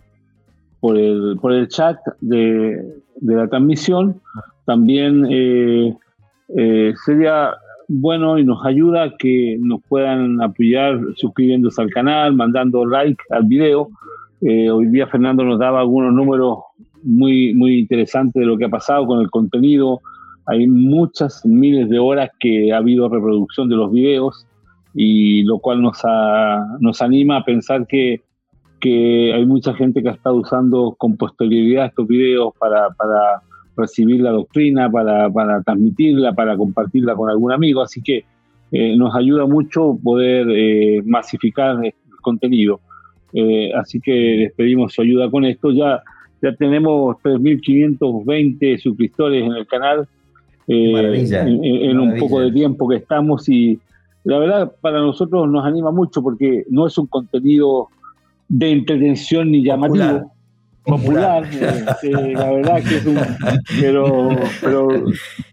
por, 0.80 0.98
el, 0.98 1.38
por 1.42 1.52
el 1.54 1.68
chat 1.68 1.98
de, 2.22 2.84
de 3.16 3.36
la 3.36 3.48
transmisión. 3.48 4.22
También 4.66 5.28
eh, 5.30 5.96
eh, 6.56 6.94
sería 7.06 7.52
bueno 7.88 8.38
y 8.40 8.44
nos 8.44 8.66
ayuda 8.66 9.16
que 9.18 9.58
nos 9.60 9.82
puedan 9.88 10.42
apoyar 10.42 11.00
suscribiéndose 11.16 11.82
al 11.82 11.92
canal, 11.92 12.34
mandando 12.34 12.86
like 12.86 13.22
al 13.30 13.44
video. 13.44 13.90
Eh, 14.42 14.70
hoy 14.70 14.88
día 14.88 15.08
Fernando 15.08 15.44
nos 15.44 15.60
daba 15.60 15.82
algunos 15.82 16.14
números 16.14 16.60
muy, 17.04 17.54
muy 17.54 17.80
interesantes 17.80 18.40
de 18.40 18.46
lo 18.46 18.58
que 18.58 18.66
ha 18.66 18.70
pasado 18.70 19.06
con 19.06 19.22
el 19.22 19.30
contenido. 19.30 20.02
Hay 20.48 20.68
muchas 20.68 21.46
miles 21.46 21.90
de 21.90 22.00
horas 22.00 22.30
que 22.40 22.72
ha 22.74 22.78
habido 22.78 23.10
reproducción 23.10 23.70
de 23.70 23.76
los 23.76 23.92
videos 23.92 24.46
y 24.96 25.44
lo 25.44 25.60
cual 25.60 25.82
nos, 25.82 26.00
ha- 26.06 26.66
nos 26.80 27.02
anima 27.02 27.38
a 27.38 27.44
pensar 27.44 27.86
que, 27.86 28.22
que 28.80 29.34
hay 29.34 29.46
mucha 29.46 29.74
gente 29.74 30.02
que 30.02 30.10
ha 30.10 30.14
estado 30.14 30.38
usando 30.38 30.96
con 30.98 31.18
posterioridad 31.18 31.88
estos 31.88 32.08
videos 32.08 32.54
para, 32.58 32.90
para 32.92 33.42
recibir 33.76 34.22
la 34.22 34.32
doctrina, 34.32 34.90
para, 34.90 35.30
para 35.30 35.62
transmitirla, 35.62 36.32
para 36.34 36.56
compartirla 36.56 37.14
con 37.14 37.30
algún 37.30 37.52
amigo, 37.52 37.82
así 37.82 38.02
que 38.02 38.24
eh, 38.72 38.96
nos 38.98 39.14
ayuda 39.16 39.46
mucho 39.46 39.98
poder 40.02 40.48
eh, 40.50 41.02
masificar 41.06 41.84
el 41.84 41.94
contenido. 42.22 42.80
Eh, 43.34 43.72
así 43.74 44.00
que 44.00 44.12
les 44.14 44.54
pedimos 44.54 44.94
su 44.94 45.02
ayuda 45.02 45.30
con 45.30 45.44
esto. 45.46 45.72
Ya, 45.72 46.02
ya 46.42 46.56
tenemos 46.56 47.18
3.520 47.22 48.78
suscriptores 48.80 49.44
en 49.46 49.54
el 49.54 49.68
canal. 49.68 50.08
eh, 50.68 50.92
en, 51.42 51.64
en 51.66 52.00
un 52.00 52.10
poco 52.20 52.40
de 52.42 52.52
tiempo 52.52 52.88
que 52.88 52.96
estamos 52.96 53.48
y 53.50 53.78
la 54.26 54.40
verdad 54.40 54.76
para 54.82 55.00
nosotros 55.00 55.48
nos 55.48 55.64
anima 55.66 55.92
mucho 55.92 56.22
porque 56.22 56.66
no 56.70 56.88
es 56.88 56.98
un 56.98 57.06
contenido 57.06 57.90
de 58.48 58.72
entretención 58.72 59.52
ni 59.52 59.64
llamativo, 59.64 60.32
Popular. 60.84 61.44
popular. 61.44 61.96
Eh, 62.04 62.34
la 62.34 62.52
verdad 62.52 62.84
que 62.84 62.98
es 62.98 63.06
un. 63.06 63.18
Pero, 63.80 64.30
pero 64.62 64.88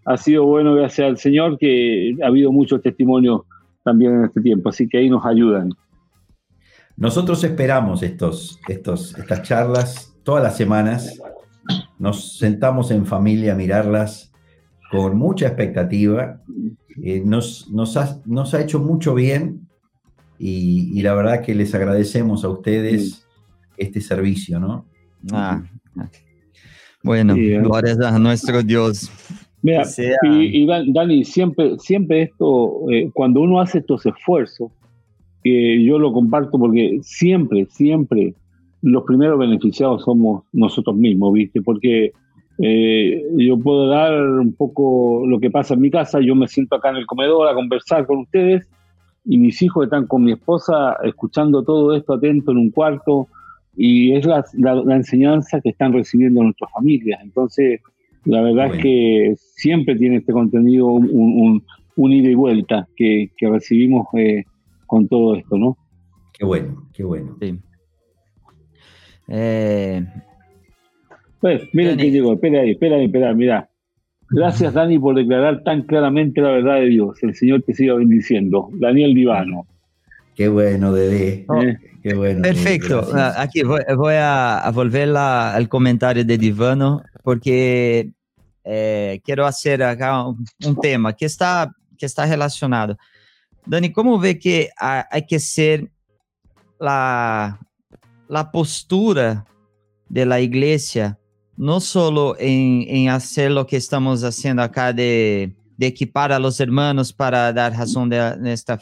ha 0.05 0.17
sido 0.17 0.45
bueno, 0.45 0.75
gracias 0.75 1.07
al 1.07 1.19
Señor, 1.19 1.59
que 1.59 2.17
ha 2.23 2.27
habido 2.27 2.51
muchos 2.51 2.83
testimonios 2.83 3.43
también 3.85 4.15
en 4.15 4.25
este 4.25 4.41
tiempo. 4.41 4.71
Así 4.71 4.89
que 4.89 4.99
ahí 4.99 5.09
nos 5.11 5.25
ayudan. 5.25 5.71
Nosotros 6.97 7.43
esperamos 7.45 8.03
estos, 8.03 8.59
estos, 8.69 9.17
estas 9.19 9.43
charlas 9.43 10.15
todas 10.23 10.43
las 10.43 10.57
semanas. 10.57 11.21
Nos 11.99 12.39
sentamos 12.39 12.91
en 12.91 13.07
familia 13.07 13.53
a 13.53 13.57
mirarlas 13.57 14.32
con 14.93 15.17
mucha 15.17 15.47
expectativa. 15.47 16.41
Eh, 17.03 17.23
nos, 17.25 17.71
nos, 17.71 17.97
ha, 17.97 18.21
nos, 18.27 18.53
ha, 18.53 18.61
hecho 18.61 18.79
mucho 18.79 19.15
bien 19.15 19.67
y, 20.39 20.91
y, 20.99 21.01
la 21.01 21.15
verdad 21.15 21.41
que 21.41 21.55
les 21.55 21.75
agradecemos 21.75 22.45
a 22.45 22.51
ustedes 22.51 23.27
este 23.79 24.03
servicio, 24.03 24.61
¿no? 24.61 24.85
Ah, 25.33 25.63
bueno, 27.03 27.35
sí, 27.35 27.49
glorias 27.49 27.99
a 28.01 28.19
nuestro 28.19 28.63
Dios. 28.63 29.11
Mira, 29.63 29.85
sea... 29.85 30.17
y, 30.25 30.65
y, 30.65 30.67
Dani, 30.67 31.25
siempre, 31.25 31.79
siempre 31.79 32.23
esto, 32.23 32.91
eh, 32.91 33.11
cuando 33.15 33.41
uno 33.41 33.61
hace 33.61 33.79
estos 33.79 34.05
esfuerzos, 34.05 34.71
eh, 35.45 35.83
yo 35.83 35.99
lo 35.99 36.13
comparto 36.13 36.59
porque 36.59 36.99
siempre, 37.03 37.67
siempre 37.71 38.35
los 38.83 39.05
primeros 39.05 39.39
beneficiados 39.39 40.03
somos 40.03 40.45
nosotros 40.53 40.97
mismos, 40.97 41.33
¿viste? 41.33 41.63
Porque 41.63 42.13
eh, 42.65 43.21
yo 43.37 43.59
puedo 43.59 43.89
dar 43.89 44.15
un 44.15 44.53
poco 44.53 45.27
lo 45.27 45.41
que 45.41 45.51
pasa 45.51 45.75
en 45.75 45.81
mi 45.81 45.91
casa, 45.91 46.21
yo 46.21 46.37
me 46.37 46.47
siento 46.47 46.77
acá 46.77 46.91
en 46.91 46.97
el 46.97 47.07
comedor 47.07 47.49
a 47.49 47.55
conversar 47.55 48.07
con 48.07 48.21
ustedes 48.21 48.69
y 49.25 49.37
mis 49.37 49.61
hijos 49.63 49.85
están 49.85 50.07
con 50.07 50.23
mi 50.23 50.31
esposa 50.31 50.97
escuchando 51.03 51.65
todo 51.65 51.93
esto 51.93 52.15
atento 52.15 52.53
en 52.53 52.59
un 52.59 52.71
cuarto 52.71 53.27
y 53.77 54.13
es 54.13 54.25
la, 54.27 54.45
la, 54.55 54.77
la 54.77 54.95
enseñanza 54.95 55.61
que 55.61 55.71
están 55.71 55.93
recibiendo 55.93 56.41
nuestras 56.41 56.71
familias. 56.71 57.21
Entonces, 57.25 57.81
la 58.25 58.43
verdad 58.43 58.69
bueno. 58.69 58.75
es 58.75 58.83
que 58.83 59.35
siempre 59.37 59.97
tiene 59.97 60.19
este 60.19 60.33
contenido 60.33 60.87
un, 60.87 61.11
un, 61.11 61.65
un 61.97 62.13
ida 62.13 62.31
y 62.31 62.35
vuelta 62.37 62.87
que, 62.95 63.33
que 63.37 63.49
recibimos 63.49 64.07
eh, 64.15 64.45
con 64.87 65.09
todo 65.09 65.35
esto, 65.35 65.59
¿no? 65.59 65.77
Qué 66.33 66.45
bueno, 66.45 66.89
qué 66.93 67.03
bueno. 67.03 67.37
Sí. 67.41 67.59
Eh, 69.27 70.07
pues, 71.43 71.63
miren 71.73 71.99
que 71.99 72.11
llegó, 72.11 72.33
espera 72.33 72.63
ahí, 72.63 72.71
espera 72.71 72.97
ahí, 72.97 73.07
espera, 73.07 73.35
mira. 73.35 73.69
Gracias, 74.31 74.73
Dani, 74.73 74.99
por 74.99 75.15
declarar 75.15 75.63
tan 75.63 75.83
claramente 75.83 76.41
la 76.41 76.53
verdad 76.53 76.77
de 76.77 76.87
Dios. 76.87 77.23
El 77.23 77.35
Señor 77.35 77.63
te 77.63 77.75
siga 77.75 77.95
bendiciendo. 77.95 78.71
Daniel 78.73 79.13
Divano. 79.13 79.67
Qué 80.35 80.49
bueno, 80.49 80.93
Dede. 80.93 81.45
Oh, 81.49 81.61
eh, 81.61 81.79
Qué 82.03 82.15
bueno. 82.15 82.41
Perfecto. 82.41 83.03
Dede, 83.03 83.33
Aquí 83.37 83.63
voy, 83.63 84.15
a, 84.17 84.71
volver 84.73 85.09
la, 85.09 85.53
al 85.55 85.69
comentario 85.69 86.25
de 86.25 86.39
Divano 86.39 87.03
porque 87.23 88.11
eh, 88.65 89.21
quiero 89.23 89.45
hacer 89.45 89.83
acá 89.83 90.27
un, 90.27 90.43
un, 90.65 90.77
tema 90.77 91.13
que 91.13 91.27
está, 91.27 91.71
que 91.99 92.07
está 92.07 92.25
relacionado. 92.25 92.97
Dani, 93.67 93.93
¿cómo 93.93 94.19
ve 94.19 94.39
que 94.39 94.71
hay 94.79 95.27
que 95.27 95.39
ser 95.39 95.91
la, 96.81 97.59
la 98.29 98.51
postura 98.51 99.45
de 100.09 100.27
la 100.27 100.41
iglesia, 100.41 101.19
no 101.57 101.81
solo 101.81 102.37
en, 102.39 102.85
en, 102.89 103.09
hacer 103.09 103.53
que 103.67 103.77
estamos 103.77 104.25
haciendo 104.25 104.63
acá 104.63 104.93
de, 104.93 105.55
de 105.77 105.87
equipar 105.87 106.33
a 106.33 106.39
los 106.39 106.61
hermanos 106.61 107.13
para 107.13 107.53
dar 107.53 107.73
razón 107.73 108.09
de, 108.09 108.37
de, 108.37 108.53
esta 108.53 108.79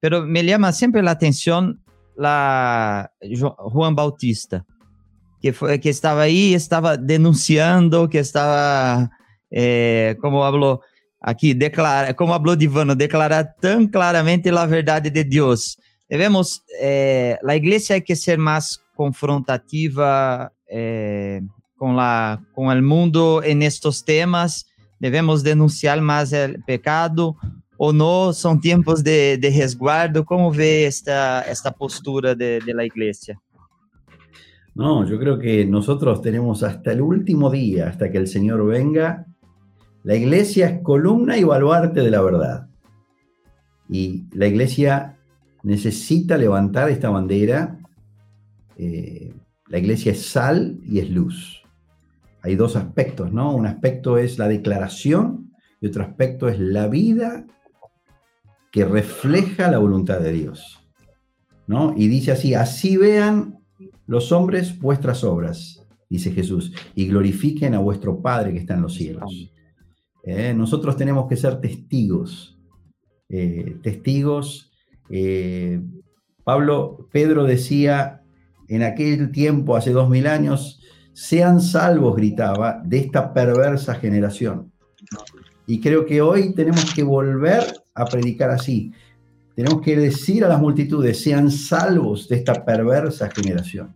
pero 0.00 0.24
me 0.24 0.44
llama 0.44 0.72
siempre 0.72 1.02
la 1.02 1.12
atención 1.12 1.82
la 2.16 3.10
Juan 3.56 3.94
Bautista, 3.94 4.64
que, 5.40 5.52
fue, 5.52 5.80
que 5.80 5.88
estaba 5.88 6.22
ahí, 6.22 6.54
estaba 6.54 6.96
denunciando, 6.96 8.08
que 8.08 8.18
estaba, 8.18 9.10
eh, 9.50 10.16
como 10.20 10.44
habló 10.44 10.82
aqui, 11.20 11.54
declara, 11.54 12.14
como 12.14 12.34
habló 12.34 12.56
Divano, 12.56 12.94
declarar 12.94 13.54
tan 13.60 13.86
claramente 13.86 14.50
a 14.50 14.66
verdade 14.66 15.10
de 15.10 15.24
Deus. 15.24 15.78
Devemos, 16.08 16.62
eh, 16.80 17.38
a 17.46 17.56
igreja 17.56 17.94
tem 17.94 18.02
que 18.02 18.16
ser 18.16 18.36
mais 18.36 18.80
confrontativa 18.96 20.52
eh, 20.68 21.40
com, 21.80 21.94
la, 21.94 22.38
com 22.52 22.68
o 22.68 22.82
mundo 22.82 23.42
em 23.42 23.64
estes 23.64 24.02
temas, 24.02 24.66
devemos 25.00 25.42
denunciar 25.42 25.98
mais 26.02 26.30
o 26.32 26.62
pecado 26.66 27.34
ou 27.78 27.90
não, 27.94 28.30
são 28.30 28.60
tempos 28.60 29.02
de, 29.02 29.38
de 29.38 29.48
resguardo, 29.48 30.22
como 30.22 30.52
vê 30.52 30.84
esta, 30.84 31.42
esta 31.48 31.72
postura 31.72 32.34
de, 32.34 32.60
de 32.60 32.74
la 32.74 32.84
iglesia? 32.84 33.38
No, 34.74 35.06
yo 35.06 35.18
creo 35.18 35.38
que 35.38 35.64
nosotros 35.64 36.20
tenemos 36.20 36.62
hasta 36.62 36.92
el 36.92 37.00
último 37.00 37.48
día, 37.48 37.88
hasta 37.88 38.10
que 38.10 38.18
el 38.18 38.28
Señor 38.28 38.66
venga, 38.66 39.24
La 40.02 40.14
iglesia 40.14 40.66
es 40.66 40.82
columna 40.82 41.36
y 41.36 41.44
baluarte 41.44 42.00
de 42.00 42.10
la 42.10 42.22
verdad. 42.22 42.68
Y 43.88 44.24
la 44.32 44.46
iglesia 44.46 45.18
necesita 45.62 46.38
levantar 46.38 46.88
esta 46.88 47.10
bandera. 47.10 47.78
Eh, 48.78 49.34
la 49.68 49.78
iglesia 49.78 50.12
es 50.12 50.24
sal 50.24 50.78
y 50.84 51.00
es 51.00 51.10
luz. 51.10 51.59
Hay 52.42 52.56
dos 52.56 52.76
aspectos, 52.76 53.32
¿no? 53.32 53.54
Un 53.54 53.66
aspecto 53.66 54.18
es 54.18 54.38
la 54.38 54.48
declaración 54.48 55.52
y 55.80 55.86
otro 55.86 56.02
aspecto 56.02 56.48
es 56.48 56.58
la 56.58 56.88
vida 56.88 57.46
que 58.72 58.84
refleja 58.84 59.70
la 59.70 59.78
voluntad 59.78 60.20
de 60.20 60.32
Dios. 60.32 60.80
¿no? 61.70 61.94
Y 61.96 62.08
dice 62.08 62.32
así, 62.32 62.54
así 62.54 62.96
vean 62.96 63.60
los 64.08 64.32
hombres 64.32 64.76
vuestras 64.80 65.22
obras, 65.22 65.86
dice 66.08 66.32
Jesús, 66.32 66.72
y 66.96 67.06
glorifiquen 67.06 67.74
a 67.74 67.78
vuestro 67.78 68.20
Padre 68.20 68.52
que 68.52 68.58
está 68.58 68.74
en 68.74 68.82
los 68.82 68.94
cielos. 68.94 69.52
¿eh? 70.24 70.52
nosotros 70.52 70.96
tenemos 70.96 71.28
que 71.28 71.36
ser 71.36 71.60
testigos. 71.60 72.58
Eh, 73.28 73.76
testigos. 73.84 74.72
Eh, 75.10 75.80
Pablo, 76.42 77.08
Pedro 77.12 77.44
decía 77.44 78.22
en 78.66 78.82
aquel 78.82 79.30
tiempo, 79.30 79.76
hace 79.76 79.92
dos 79.92 80.10
mil 80.10 80.26
años, 80.26 80.79
sean 81.20 81.60
salvos, 81.60 82.16
gritaba, 82.16 82.80
de 82.82 82.96
esta 82.96 83.34
perversa 83.34 83.94
generación. 83.96 84.72
Y 85.66 85.78
creo 85.78 86.06
que 86.06 86.22
hoy 86.22 86.54
tenemos 86.54 86.94
que 86.94 87.02
volver 87.02 87.62
a 87.94 88.06
predicar 88.06 88.48
así. 88.48 88.90
Tenemos 89.54 89.82
que 89.82 89.96
decir 89.96 90.46
a 90.46 90.48
las 90.48 90.58
multitudes, 90.58 91.22
sean 91.22 91.50
salvos 91.50 92.26
de 92.26 92.36
esta 92.36 92.64
perversa 92.64 93.28
generación. 93.30 93.92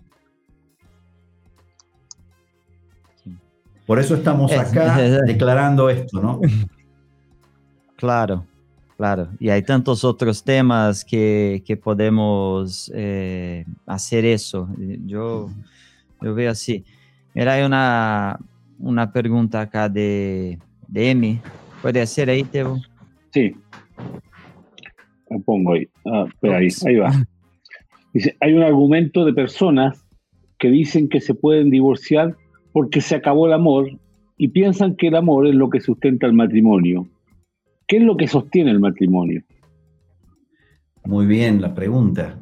Por 3.87 3.99
eso 3.99 4.17
estamos 4.17 4.53
acá 4.53 4.99
declarando 5.27 5.89
esto, 5.89 6.21
¿no? 6.21 6.41
Claro, 7.97 8.45
claro. 8.99 9.29
Y 9.41 9.49
hay 9.49 9.63
tantos 9.63 10.05
otros 10.05 10.45
temas 10.45 11.07
que, 11.07 11.63
que 11.65 11.75
podemos 11.79 12.93
eh, 12.95 13.65
hacer 13.87 14.27
eso. 14.27 14.69
Yo, 15.07 15.49
yo 16.21 16.35
veo 16.35 16.51
así. 16.51 16.85
Mira, 17.35 17.55
hay 17.55 17.65
una, 17.65 18.39
una 18.79 19.13
pregunta 19.13 19.63
acá 19.63 19.89
de, 19.89 20.59
de 20.89 21.11
Emi. 21.11 21.41
¿Puede 21.83 22.01
hacer 22.01 22.31
ahí, 22.31 22.45
Teo? 22.45 22.81
Sí. 23.33 23.57
Lo 25.29 25.41
pongo 25.41 25.73
ahí. 25.73 25.89
Ah, 26.07 26.27
espera 26.29 26.59
ahí, 26.59 26.69
ahí 26.87 26.97
va. 26.97 27.13
Dice, 28.13 28.37
hay 28.41 28.53
un 28.53 28.63
argumento 28.63 29.25
de 29.25 29.33
personas 29.33 30.05
que 30.59 30.71
dicen 30.71 31.09
que 31.09 31.21
se 31.21 31.35
pueden 31.35 31.71
divorciar 31.71 32.37
porque 32.73 33.01
se 33.01 33.17
acabó 33.17 33.47
el 33.47 33.53
amor 33.53 33.91
y 34.37 34.49
piensan 34.49 34.95
que 34.95 35.09
el 35.09 35.17
amor 35.17 35.47
es 35.47 35.55
lo 35.55 35.69
que 35.69 35.81
sustenta 35.81 36.27
el 36.27 36.33
matrimonio. 36.33 37.09
¿Qué 37.87 37.97
es 37.97 38.03
lo 38.03 38.17
que 38.17 38.29
sostiene 38.29 38.71
el 38.71 38.81
matrimonio? 38.81 39.43
Muy 41.05 41.27
bien 41.27 41.61
la 41.61 41.75
pregunta. 41.75 42.39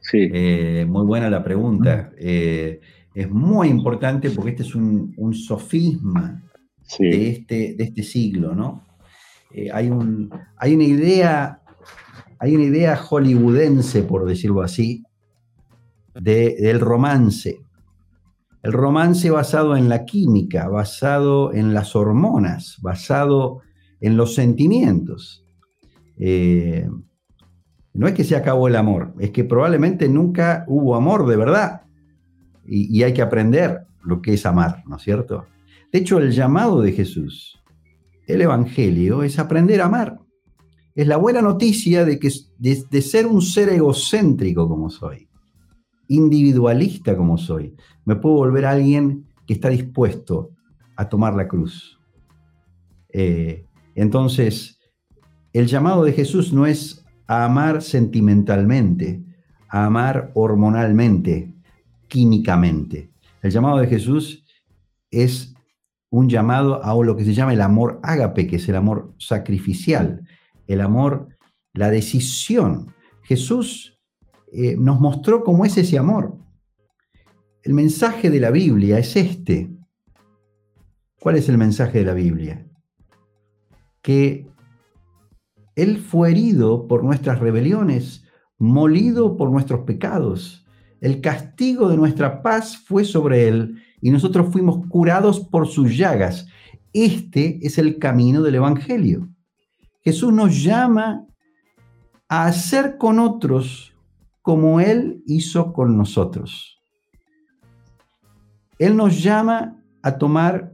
Sí. 0.00 0.30
Eh, 0.32 0.86
muy 0.88 1.04
buena 1.04 1.30
la 1.30 1.44
pregunta. 1.44 2.10
Eh, 2.18 2.80
es 3.14 3.30
muy 3.30 3.68
importante 3.68 4.30
porque 4.30 4.50
este 4.50 4.62
es 4.62 4.74
un, 4.74 5.14
un 5.16 5.34
sofisma 5.34 6.42
sí. 6.82 7.04
de, 7.04 7.30
este, 7.30 7.74
de 7.74 7.84
este 7.84 8.02
siglo, 8.02 8.54
¿no? 8.54 8.86
Eh, 9.52 9.68
hay, 9.72 9.90
un, 9.90 10.30
hay 10.56 10.74
una 10.74 10.84
idea, 10.84 11.60
hay 12.38 12.54
una 12.54 12.64
idea 12.64 12.96
hollywoodense, 12.96 14.02
por 14.04 14.26
decirlo 14.26 14.62
así, 14.62 15.02
de, 16.14 16.56
del 16.60 16.80
romance. 16.80 17.60
El 18.62 18.72
romance 18.72 19.30
basado 19.30 19.76
en 19.76 19.88
la 19.88 20.04
química, 20.04 20.68
basado 20.68 21.52
en 21.52 21.74
las 21.74 21.96
hormonas, 21.96 22.78
basado 22.82 23.62
en 24.00 24.16
los 24.16 24.34
sentimientos. 24.34 25.44
Eh, 26.18 26.86
no 27.94 28.06
es 28.06 28.14
que 28.14 28.24
se 28.24 28.36
acabó 28.36 28.68
el 28.68 28.76
amor, 28.76 29.14
es 29.18 29.30
que 29.30 29.44
probablemente 29.44 30.08
nunca 30.08 30.64
hubo 30.68 30.94
amor 30.94 31.26
de 31.26 31.36
verdad. 31.36 31.82
Y, 32.66 33.02
hay 33.02 33.12
que 33.12 33.22
aprender 33.22 33.82
lo 34.02 34.22
que 34.22 34.34
es 34.34 34.46
amar, 34.46 34.82
¿no 34.86 34.96
es 34.96 35.02
cierto? 35.02 35.46
De 35.92 35.98
hecho, 35.98 36.18
el 36.18 36.30
llamado 36.30 36.82
de 36.82 36.92
Jesús, 36.92 37.60
el 38.26 38.42
Evangelio, 38.42 39.22
es 39.22 39.38
aprender 39.38 39.80
a 39.80 39.86
amar. 39.86 40.18
Es 40.94 41.06
la 41.06 41.16
buena 41.16 41.42
noticia 41.42 42.04
de, 42.04 42.18
que, 42.18 42.30
de, 42.58 42.84
de 42.88 43.02
ser 43.02 43.26
un 43.26 43.42
ser 43.42 43.68
egocéntrico 43.70 44.68
como 44.68 44.90
soy 44.90 45.30
individualista 46.10 47.16
como 47.16 47.38
soy, 47.38 47.76
me 48.04 48.16
puedo 48.16 48.34
volver 48.34 48.66
alguien 48.66 49.26
que 49.46 49.54
está 49.54 49.68
dispuesto 49.68 50.50
a 50.96 51.08
tomar 51.08 51.34
la 51.34 51.46
cruz. 51.46 52.00
Eh, 53.12 53.64
entonces, 53.94 54.80
el 55.52 55.68
llamado 55.68 56.02
de 56.02 56.12
Jesús 56.12 56.52
no 56.52 56.66
es 56.66 57.04
a 57.28 57.44
amar 57.44 57.80
sentimentalmente, 57.80 59.22
a 59.68 59.86
amar 59.86 60.32
hormonalmente, 60.34 61.54
químicamente. 62.10 63.10
El 63.40 63.50
llamado 63.50 63.78
de 63.78 63.86
Jesús 63.86 64.44
es 65.10 65.54
un 66.10 66.28
llamado 66.28 66.84
a 66.84 66.92
lo 67.02 67.16
que 67.16 67.24
se 67.24 67.32
llama 67.32 67.54
el 67.54 67.62
amor 67.62 68.00
ágape, 68.02 68.46
que 68.46 68.56
es 68.56 68.68
el 68.68 68.76
amor 68.76 69.14
sacrificial, 69.18 70.26
el 70.66 70.82
amor, 70.82 71.28
la 71.72 71.88
decisión. 71.88 72.92
Jesús 73.22 73.98
eh, 74.52 74.76
nos 74.76 75.00
mostró 75.00 75.42
cómo 75.44 75.64
es 75.64 75.78
ese 75.78 75.96
amor. 75.96 76.36
El 77.62 77.74
mensaje 77.74 78.28
de 78.28 78.40
la 78.40 78.50
Biblia 78.50 78.98
es 78.98 79.16
este. 79.16 79.70
¿Cuál 81.20 81.36
es 81.36 81.48
el 81.48 81.58
mensaje 81.58 81.98
de 82.00 82.04
la 82.04 82.14
Biblia? 82.14 82.66
Que 84.02 84.48
Él 85.76 85.98
fue 85.98 86.30
herido 86.30 86.88
por 86.88 87.04
nuestras 87.04 87.38
rebeliones, 87.38 88.24
molido 88.58 89.36
por 89.36 89.50
nuestros 89.50 89.80
pecados. 89.80 90.66
El 91.00 91.20
castigo 91.20 91.88
de 91.88 91.96
nuestra 91.96 92.42
paz 92.42 92.76
fue 92.76 93.04
sobre 93.04 93.48
Él 93.48 93.82
y 94.00 94.10
nosotros 94.10 94.52
fuimos 94.52 94.86
curados 94.88 95.40
por 95.40 95.66
sus 95.66 95.96
llagas. 95.96 96.46
Este 96.92 97.58
es 97.62 97.78
el 97.78 97.98
camino 97.98 98.42
del 98.42 98.56
Evangelio. 98.56 99.28
Jesús 100.02 100.32
nos 100.32 100.62
llama 100.62 101.26
a 102.28 102.46
hacer 102.46 102.96
con 102.98 103.18
otros 103.18 103.94
como 104.42 104.80
Él 104.80 105.22
hizo 105.26 105.72
con 105.72 105.96
nosotros. 105.96 106.80
Él 108.78 108.96
nos 108.96 109.22
llama 109.22 109.76
a 110.02 110.16
tomar, 110.16 110.72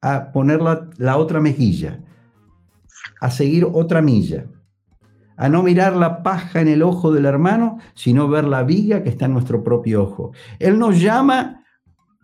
a 0.00 0.32
poner 0.32 0.60
la, 0.60 1.16
otra 1.16 1.40
mejilla, 1.40 2.02
a 3.20 3.30
seguir 3.30 3.64
otra 3.72 4.02
milla, 4.02 4.46
a 5.36 5.48
no 5.48 5.62
mirar 5.62 5.94
la 5.96 6.22
paja 6.22 6.60
en 6.60 6.68
el 6.68 6.82
ojo 6.82 7.12
del 7.12 7.26
hermano, 7.26 7.78
sino 7.94 8.28
ver 8.28 8.44
la 8.44 8.62
viga 8.62 9.02
que 9.02 9.10
está 9.10 9.26
en 9.26 9.34
nuestro 9.34 9.62
propio 9.62 10.02
ojo. 10.02 10.32
Él 10.58 10.78
nos 10.78 11.00
llama 11.00 11.64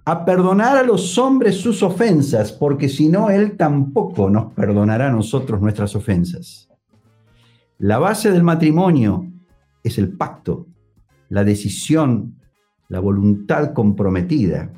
a 0.05 0.25
perdonar 0.25 0.77
a 0.77 0.83
los 0.83 1.17
hombres 1.19 1.57
sus 1.61 1.83
ofensas, 1.83 2.53
porque 2.53 2.89
si 2.89 3.09
no, 3.09 3.31
Él 3.31 3.57
tampoco 3.57 4.31
nos 4.31 4.53
perdonará 4.53 5.09
a 5.09 5.13
nosotros 5.13 5.61
nuestras 5.61 5.95
ofensas. 5.95 6.69
La 7.79 7.99
base 7.99 8.31
del 8.31 8.43
matrimonio 8.43 9.31
es 9.85 9.99
el 9.99 10.17
pacto, 10.17 10.67
la 11.29 11.45
decisión, 11.45 12.37
la 12.89 13.01
voluntad 13.01 13.73
comprometida. 13.73 14.73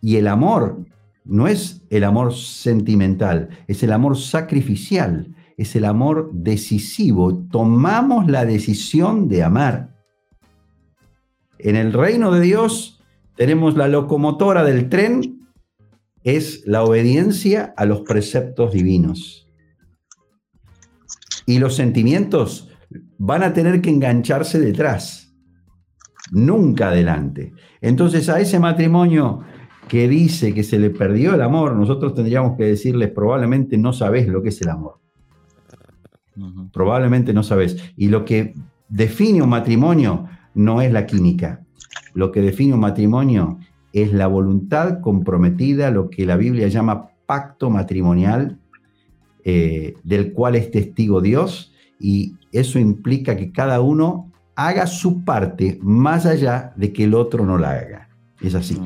Y 0.00 0.16
el 0.16 0.28
amor 0.28 0.84
no 1.24 1.46
es 1.46 1.82
el 1.90 2.04
amor 2.04 2.34
sentimental, 2.34 3.50
es 3.68 3.82
el 3.82 3.92
amor 3.92 4.16
sacrificial, 4.16 5.34
es 5.60 5.76
el 5.76 5.84
amor 5.84 6.30
decisivo. 6.32 7.36
Tomamos 7.50 8.30
la 8.30 8.46
decisión 8.46 9.28
de 9.28 9.42
amar. 9.42 9.94
En 11.58 11.76
el 11.76 11.92
reino 11.92 12.32
de 12.32 12.40
Dios, 12.40 13.02
tenemos 13.36 13.76
la 13.76 13.86
locomotora 13.86 14.64
del 14.64 14.88
tren, 14.88 15.46
es 16.24 16.62
la 16.66 16.82
obediencia 16.82 17.74
a 17.76 17.84
los 17.84 18.00
preceptos 18.00 18.72
divinos. 18.72 19.50
Y 21.44 21.58
los 21.58 21.76
sentimientos 21.76 22.70
van 23.18 23.42
a 23.42 23.52
tener 23.52 23.82
que 23.82 23.90
engancharse 23.90 24.58
detrás, 24.58 25.36
nunca 26.32 26.88
adelante. 26.88 27.52
Entonces 27.82 28.30
a 28.30 28.40
ese 28.40 28.58
matrimonio 28.58 29.40
que 29.88 30.08
dice 30.08 30.54
que 30.54 30.62
se 30.62 30.78
le 30.78 30.88
perdió 30.88 31.34
el 31.34 31.42
amor, 31.42 31.76
nosotros 31.76 32.14
tendríamos 32.14 32.56
que 32.56 32.64
decirles 32.64 33.10
probablemente 33.10 33.76
no 33.76 33.92
sabes 33.92 34.26
lo 34.26 34.42
que 34.42 34.48
es 34.48 34.62
el 34.62 34.70
amor. 34.70 34.99
Probablemente 36.72 37.32
no 37.32 37.42
sabes. 37.42 37.92
Y 37.96 38.08
lo 38.08 38.24
que 38.24 38.54
define 38.88 39.42
un 39.42 39.48
matrimonio 39.48 40.28
no 40.54 40.82
es 40.82 40.92
la 40.92 41.06
química, 41.06 41.64
lo 42.14 42.32
que 42.32 42.40
define 42.40 42.74
un 42.74 42.80
matrimonio 42.80 43.58
es 43.92 44.12
la 44.12 44.26
voluntad 44.26 45.00
comprometida, 45.00 45.90
lo 45.90 46.10
que 46.10 46.26
la 46.26 46.36
Biblia 46.36 46.68
llama 46.68 47.10
pacto 47.26 47.70
matrimonial, 47.70 48.58
eh, 49.44 49.94
del 50.04 50.32
cual 50.32 50.56
es 50.56 50.70
testigo 50.70 51.20
Dios, 51.20 51.72
y 51.98 52.34
eso 52.52 52.78
implica 52.78 53.36
que 53.36 53.52
cada 53.52 53.80
uno 53.80 54.30
haga 54.56 54.86
su 54.86 55.24
parte 55.24 55.78
más 55.82 56.26
allá 56.26 56.72
de 56.76 56.92
que 56.92 57.04
el 57.04 57.14
otro 57.14 57.46
no 57.46 57.58
la 57.58 57.70
haga. 57.70 58.08
Es 58.40 58.54
así. 58.54 58.78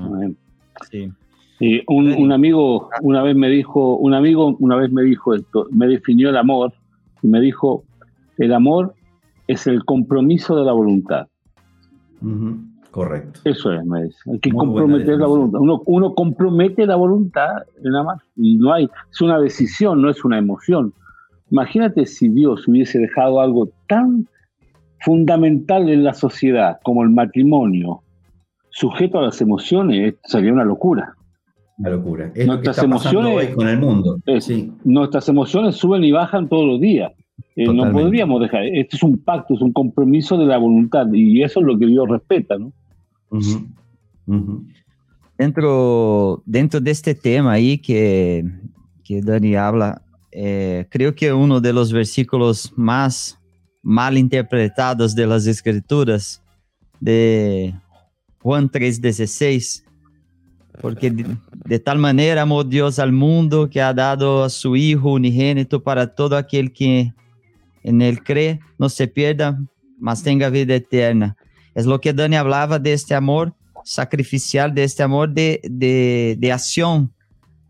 Sí. 0.90 1.82
un, 1.86 2.12
un, 2.12 2.32
amigo 2.32 2.90
una 3.00 3.22
vez 3.22 3.36
me 3.36 3.48
dijo, 3.48 3.96
un 3.96 4.12
amigo 4.12 4.56
una 4.58 4.76
vez 4.76 4.90
me 4.90 5.02
dijo 5.02 5.34
esto, 5.34 5.66
me 5.70 5.86
definió 5.86 6.30
el 6.30 6.36
amor 6.36 6.74
y 7.24 7.26
me 7.26 7.40
dijo, 7.40 7.84
el 8.36 8.52
amor 8.52 8.94
es 9.48 9.66
el 9.66 9.84
compromiso 9.86 10.54
de 10.56 10.64
la 10.64 10.72
voluntad. 10.72 11.26
Correcto. 12.90 13.40
Eso 13.44 13.72
es, 13.72 13.84
me 13.84 14.04
dice. 14.04 14.18
Hay 14.30 14.38
que 14.40 14.52
comprometer 14.52 15.18
la 15.18 15.26
voluntad. 15.26 15.58
Uno, 15.58 15.82
uno 15.86 16.14
compromete 16.14 16.86
la 16.86 16.96
voluntad, 16.96 17.62
nada 17.82 18.04
más. 18.04 18.22
Y 18.36 18.56
no 18.56 18.74
hay, 18.74 18.90
es 19.10 19.20
una 19.22 19.40
decisión, 19.40 20.02
no 20.02 20.10
es 20.10 20.22
una 20.22 20.36
emoción. 20.36 20.92
Imagínate 21.50 22.04
si 22.04 22.28
Dios 22.28 22.68
hubiese 22.68 22.98
dejado 22.98 23.40
algo 23.40 23.70
tan 23.88 24.28
fundamental 25.00 25.88
en 25.88 26.04
la 26.04 26.12
sociedad 26.12 26.78
como 26.82 27.02
el 27.04 27.10
matrimonio, 27.10 28.02
sujeto 28.68 29.18
a 29.18 29.22
las 29.22 29.40
emociones, 29.40 30.16
sería 30.24 30.52
una 30.52 30.64
locura. 30.64 31.14
Una 31.78 31.90
locura. 31.90 32.30
Es 32.34 32.46
nuestras 32.46 32.78
emociones 32.78 33.54
con 33.54 33.68
el 33.68 33.78
mundo. 33.78 34.18
Nuestras 34.84 35.28
emociones 35.28 35.76
suben 35.76 36.04
y 36.04 36.12
bajan 36.12 36.48
todos 36.48 36.66
los 36.66 36.80
días. 36.80 37.12
Eh, 37.56 37.72
no 37.72 37.90
podríamos 37.92 38.40
dejar. 38.40 38.64
Esto 38.64 38.96
es 38.96 39.02
un 39.02 39.18
pacto, 39.18 39.54
es 39.54 39.60
un 39.60 39.72
compromiso 39.72 40.36
de 40.36 40.46
la 40.46 40.58
voluntad 40.58 41.06
y 41.12 41.42
eso 41.42 41.60
es 41.60 41.66
lo 41.66 41.78
que 41.78 41.86
Dios 41.86 42.08
respeta, 42.08 42.56
¿no? 42.58 42.72
Dentro, 45.36 46.42
dentro 46.46 46.80
de 46.80 46.90
este 46.90 47.14
tema 47.14 47.52
ahí 47.52 47.78
que, 47.78 48.44
que 49.02 49.20
Dani 49.20 49.56
habla, 49.56 50.02
eh, 50.30 50.86
creo 50.90 51.14
que 51.14 51.32
uno 51.32 51.60
de 51.60 51.72
los 51.72 51.92
versículos 51.92 52.72
más 52.76 53.38
mal 53.82 54.16
interpretados 54.16 55.14
de 55.14 55.26
las 55.26 55.46
escrituras 55.46 56.42
de 57.00 57.74
Juan 58.40 58.68
3:16, 58.70 59.84
porque 60.80 61.10
de, 61.10 61.36
de, 61.66 61.78
tal 61.78 61.98
manera 61.98 62.42
amó 62.42 62.64
Dios 62.64 62.98
al 62.98 63.12
mundo 63.12 63.68
que 63.70 63.80
ha 63.80 63.92
dado 63.92 64.44
a 64.44 64.50
su 64.50 64.76
Hijo 64.76 65.12
unigénito 65.12 65.82
para 65.82 66.14
todo 66.14 66.36
aquel 66.36 66.72
que 66.72 67.12
en 67.82 68.02
él 68.02 68.22
cree, 68.22 68.60
no 68.78 68.88
se 68.88 69.06
pierda, 69.06 69.58
mas 69.98 70.22
tenga 70.22 70.50
vida 70.50 70.74
eterna. 70.74 71.36
Es 71.74 71.86
lo 71.86 72.00
que 72.00 72.12
Dani 72.12 72.36
hablaba 72.36 72.78
de 72.78 72.92
este 72.92 73.14
amor 73.14 73.54
sacrificial, 73.84 74.74
de 74.74 74.84
este 74.84 75.02
amor 75.02 75.30
de, 75.30 75.60
de, 75.64 76.36
de 76.38 76.52
acción. 76.52 77.12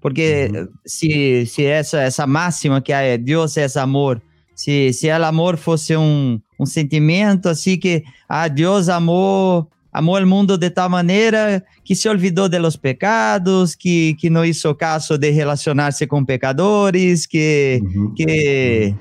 Porque 0.01 0.67
si, 0.85 1.47
si 1.47 1.65
essa, 1.65 2.05
essa 2.05 2.27
máxima 2.27 2.83
que 2.83 2.93
é 2.93 3.17
Deus 3.17 3.57
é 3.57 3.67
amor, 3.79 4.23
se, 4.55 4.93
se 4.93 5.09
el 5.09 5.25
amor 5.25 5.57
fosse 5.57 5.97
um, 5.97 6.41
um 6.59 6.67
sentimento 6.67 7.49
assim 7.49 7.77
que 7.79 8.05
ah, 8.29 8.47
Deus 8.49 8.89
amou 8.89 9.69
amou 9.95 10.19
o 10.19 10.27
mundo 10.27 10.59
de 10.59 10.71
tal 10.71 10.91
maneira 10.91 11.65
que 11.85 11.95
se 11.95 12.09
olvidou 12.09 12.49
de 12.49 12.59
los 12.59 12.77
pecados, 12.77 13.77
que, 13.77 14.15
que 14.19 14.29
não 14.29 14.45
hizo 14.45 14.75
caso 14.75 15.17
de 15.17 15.31
relacionar-se 15.31 16.05
com 16.05 16.25
pecadores, 16.25 17.27
que, 17.27 17.81
uh 17.81 17.87
-huh. 17.87 18.15
que 18.15 18.95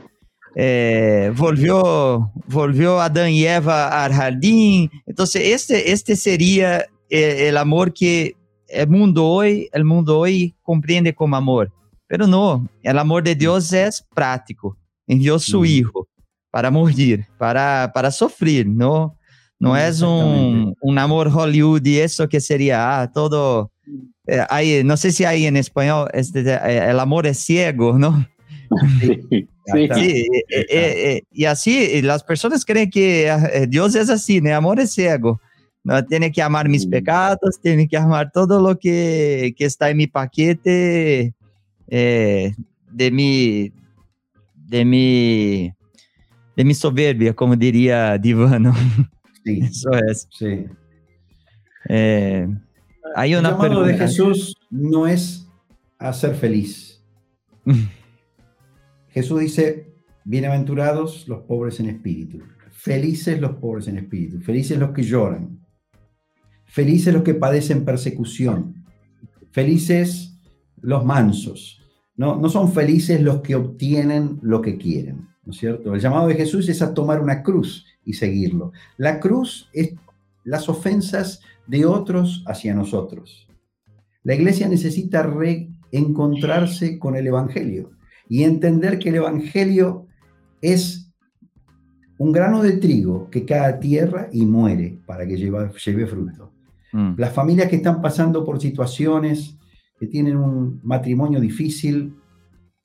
eh, 0.56 1.34
volvió, 1.36 2.32
volvió 2.48 3.02
Adán 3.02 3.32
y 3.32 3.44
Eva 3.44 4.04
al 4.06 4.14
jardín. 4.14 4.92
Entonces, 5.08 5.42
este, 5.48 5.92
este 5.92 6.16
sería 6.16 6.86
el, 7.10 7.48
el, 7.48 7.58
amor 7.58 7.92
que 7.92 8.36
el 8.68 8.88
mundo 8.88 9.26
hoy, 9.26 9.68
el 9.74 9.84
mundo 9.84 10.20
hoy 10.20 10.54
comprende 10.62 11.12
como 11.16 11.36
amor. 11.36 11.72
Pero 12.08 12.28
no, 12.28 12.68
el 12.84 13.00
amor 13.00 13.24
de 13.24 13.34
Dios 13.34 13.74
es 13.74 14.06
práctico. 14.14 14.78
Envió 15.08 15.40
su 15.40 15.62
mm. 15.62 15.66
Hijo 15.66 16.08
para 16.52 16.70
morir, 16.70 17.26
para, 17.40 17.92
para 17.96 18.12
sufrir, 18.12 18.68
¿no? 18.68 19.18
No 19.64 19.78
es 19.78 20.02
un, 20.02 20.76
un, 20.82 20.98
amor 20.98 21.30
Hollywood 21.34 21.86
y 21.86 22.00
eso 22.00 22.28
que 22.28 22.42
sería 22.42 23.02
ah, 23.02 23.12
todo... 23.12 23.72
Eh, 24.28 24.44
hay, 24.50 24.84
no 24.84 24.98
sé 24.98 25.12
si 25.12 25.26
hay 25.26 25.46
en 25.46 25.58
español, 25.58 26.10
este, 26.14 26.42
el 26.42 27.00
amor 27.00 27.28
es 27.28 27.40
ciego, 27.40 27.98
¿no? 27.98 28.26
Sí. 29.00 29.48
Sí, 29.66 29.88
sí 29.96 30.28
eh, 30.50 30.66
eh, 30.70 31.22
y 31.32 31.46
así 31.46 32.02
las 32.02 32.22
personas 32.22 32.66
creen 32.66 32.90
que 32.90 33.66
Dios 33.70 33.96
es 33.96 34.10
así, 34.10 34.42
¿no? 34.42 34.54
Amor 34.54 34.82
es 34.82 34.92
ciego. 34.92 35.40
No 35.84 36.04
tiene 36.06 36.32
que 36.32 36.42
amar 36.42 36.70
mis 36.70 36.86
pecados, 36.86 37.60
tiene 37.62 37.88
que 37.88 37.98
amar 37.98 38.32
todo 38.32 38.62
lo 38.62 38.80
que, 38.80 39.54
que 39.58 39.66
está 39.66 39.90
en 39.90 39.98
mi 39.98 40.08
paquete 40.08 41.34
eh, 41.88 42.56
de 42.90 43.12
mi 43.12 43.72
de 44.56 44.86
mi 44.86 45.74
de 46.56 46.64
mi 46.64 46.74
soberbia, 46.74 47.34
como 47.34 47.56
diría 47.56 48.18
Divano. 48.18 48.74
Sí, 49.44 49.60
Eso 49.62 49.92
es. 49.94 50.28
sí. 50.32 50.66
Eh, 51.90 52.48
hay 53.16 53.34
El 53.34 53.44
llamado 53.44 53.84
de. 53.84 53.98
Jesús 53.98 54.56
no 54.70 55.08
es 55.08 55.48
a 56.00 56.14
ser 56.14 56.36
feliz. 56.36 57.04
Jesús 59.10 59.40
dice, 59.40 59.94
bienaventurados 60.26 61.28
los 61.28 61.42
pobres 61.42 61.80
en 61.80 61.88
espíritu, 61.90 62.40
felices 62.72 63.40
los 63.40 63.58
pobres 63.58 63.88
en 63.88 63.98
espíritu, 63.98 64.40
felices 64.40 64.80
los 64.80 64.92
que 64.92 65.04
lloran, 65.04 65.60
felices 66.66 67.14
los 67.14 67.24
que 67.24 67.36
padecen 67.36 67.86
persecución, 67.86 68.86
felices 69.52 70.40
los 70.82 71.06
mansos. 71.06 71.80
No, 72.16 72.36
no 72.38 72.50
son 72.50 72.72
felices 72.74 73.22
los 73.22 73.42
que 73.42 73.56
obtienen 73.56 74.40
lo 74.42 74.62
que 74.62 74.78
quieren, 74.78 75.28
¿no 75.46 75.52
es 75.52 75.58
cierto? 75.58 75.94
El 75.94 76.02
llamado 76.02 76.28
de 76.28 76.36
Jesús 76.36 76.68
es 76.70 76.82
a 76.82 76.94
tomar 76.94 77.22
una 77.22 77.44
cruz 77.44 77.86
y 78.06 78.14
seguirlo. 78.14 78.72
La 78.98 79.20
cruz 79.20 79.70
es 79.74 79.94
las 80.44 80.70
ofensas 80.70 81.42
de 81.68 81.86
otros 81.86 82.44
hacia 82.48 82.74
nosotros. 82.74 83.48
La 84.24 84.36
iglesia 84.36 84.68
necesita 84.68 85.24
reencontrarse 85.24 86.98
con 87.00 87.16
el 87.16 87.28
Evangelio 87.28 87.92
y 88.30 88.44
entender 88.44 89.00
que 89.00 89.10
el 89.10 89.16
Evangelio 89.16 90.08
es 90.62 91.12
un 92.18 92.32
grano 92.32 92.62
de 92.62 92.74
trigo 92.74 93.30
que 93.30 93.46
cae 93.46 93.60
a 93.60 93.80
tierra 93.80 94.30
y 94.32 94.46
muere 94.46 95.00
para 95.06 95.28
que 95.28 95.36
lleve, 95.36 95.70
lleve 95.86 96.08
fruto. 96.08 96.54
Mm, 96.94 97.16
Las 97.18 97.34
familias 97.34 97.68
que 97.70 97.78
están 97.78 98.02
pasando 98.02 98.46
por 98.46 98.62
situaciones, 98.62 99.58
que 100.00 100.08
tienen 100.08 100.38
un 100.38 100.80
matrimonio 100.84 101.40
difícil, 101.40 102.16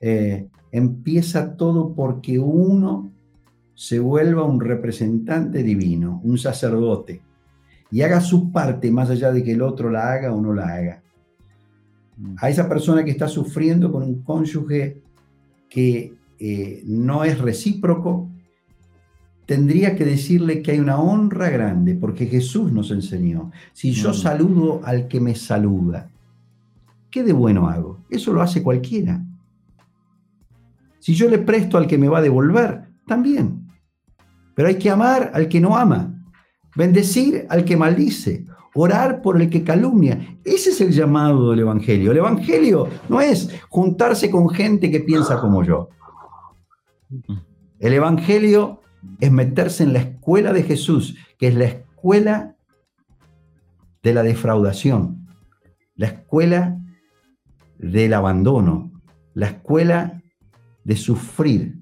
eh, 0.00 0.48
empieza 0.72 1.56
todo 1.56 1.94
porque 1.94 2.38
uno 2.38 3.10
se 3.74 3.98
vuelva 4.00 4.44
un 4.44 4.60
representante 4.60 5.62
divino, 5.62 6.20
un 6.24 6.36
sacerdote, 6.38 7.20
y 7.90 8.02
haga 8.02 8.20
su 8.20 8.50
parte 8.52 8.90
más 8.90 9.08
allá 9.10 9.32
de 9.32 9.42
que 9.42 9.52
el 9.52 9.62
otro 9.62 9.90
la 9.90 10.12
haga 10.12 10.32
o 10.34 10.40
no 10.40 10.52
la 10.52 10.66
haga. 10.74 11.02
mm, 12.16 12.34
A 12.40 12.50
esa 12.50 12.68
persona 12.68 13.04
que 13.04 13.12
está 13.12 13.28
sufriendo 13.28 13.90
con 13.92 14.02
un 14.02 14.22
cónyuge 14.22 15.00
que 15.70 16.14
eh, 16.40 16.82
no 16.86 17.24
es 17.24 17.38
recíproco, 17.38 18.28
tendría 19.46 19.96
que 19.96 20.04
decirle 20.04 20.60
que 20.62 20.72
hay 20.72 20.80
una 20.80 21.00
honra 21.00 21.48
grande, 21.48 21.94
porque 21.94 22.26
Jesús 22.26 22.70
nos 22.70 22.90
enseñó, 22.90 23.50
si 23.72 23.92
yo 23.92 24.10
Mm. 24.10 24.14
saludo 24.14 24.80
al 24.84 25.08
que 25.08 25.20
me 25.20 25.34
saluda, 25.34 26.10
¿qué 27.10 27.22
de 27.22 27.32
bueno 27.32 27.68
hago? 27.68 27.98
Eso 28.10 28.32
lo 28.32 28.42
hace 28.42 28.62
cualquiera. 28.62 29.24
Si 31.00 31.14
yo 31.14 31.28
le 31.28 31.38
presto 31.38 31.78
al 31.78 31.86
que 31.86 31.98
me 31.98 32.08
va 32.08 32.18
a 32.18 32.22
devolver, 32.22 32.88
también. 33.06 33.68
Pero 34.54 34.68
hay 34.68 34.76
que 34.76 34.90
amar 34.90 35.30
al 35.34 35.48
que 35.48 35.60
no 35.60 35.76
ama, 35.76 36.14
bendecir 36.74 37.46
al 37.48 37.64
que 37.64 37.76
maldice, 37.76 38.44
orar 38.74 39.22
por 39.22 39.40
el 39.40 39.50
que 39.50 39.64
calumnia. 39.64 40.38
Ese 40.44 40.70
es 40.70 40.80
el 40.80 40.92
llamado 40.92 41.50
del 41.50 41.60
Evangelio. 41.60 42.12
El 42.12 42.18
Evangelio 42.18 42.88
no 43.08 43.20
es 43.20 43.50
juntarse 43.68 44.30
con 44.30 44.48
gente 44.50 44.90
que 44.90 45.00
piensa 45.00 45.40
como 45.40 45.64
yo. 45.64 45.88
El 47.78 47.92
Evangelio 47.92 48.82
es 49.20 49.32
meterse 49.32 49.84
en 49.84 49.92
la 49.92 50.00
escuela 50.00 50.52
de 50.52 50.62
Jesús, 50.62 51.16
que 51.38 51.48
es 51.48 51.54
la 51.54 51.64
escuela 51.64 52.56
de 54.02 54.14
la 54.14 54.22
defraudación, 54.22 55.26
la 55.94 56.06
escuela 56.06 56.78
del 57.78 58.14
abandono, 58.14 58.92
la 59.34 59.46
escuela 59.46 60.17
de 60.88 60.96
sufrir 60.96 61.78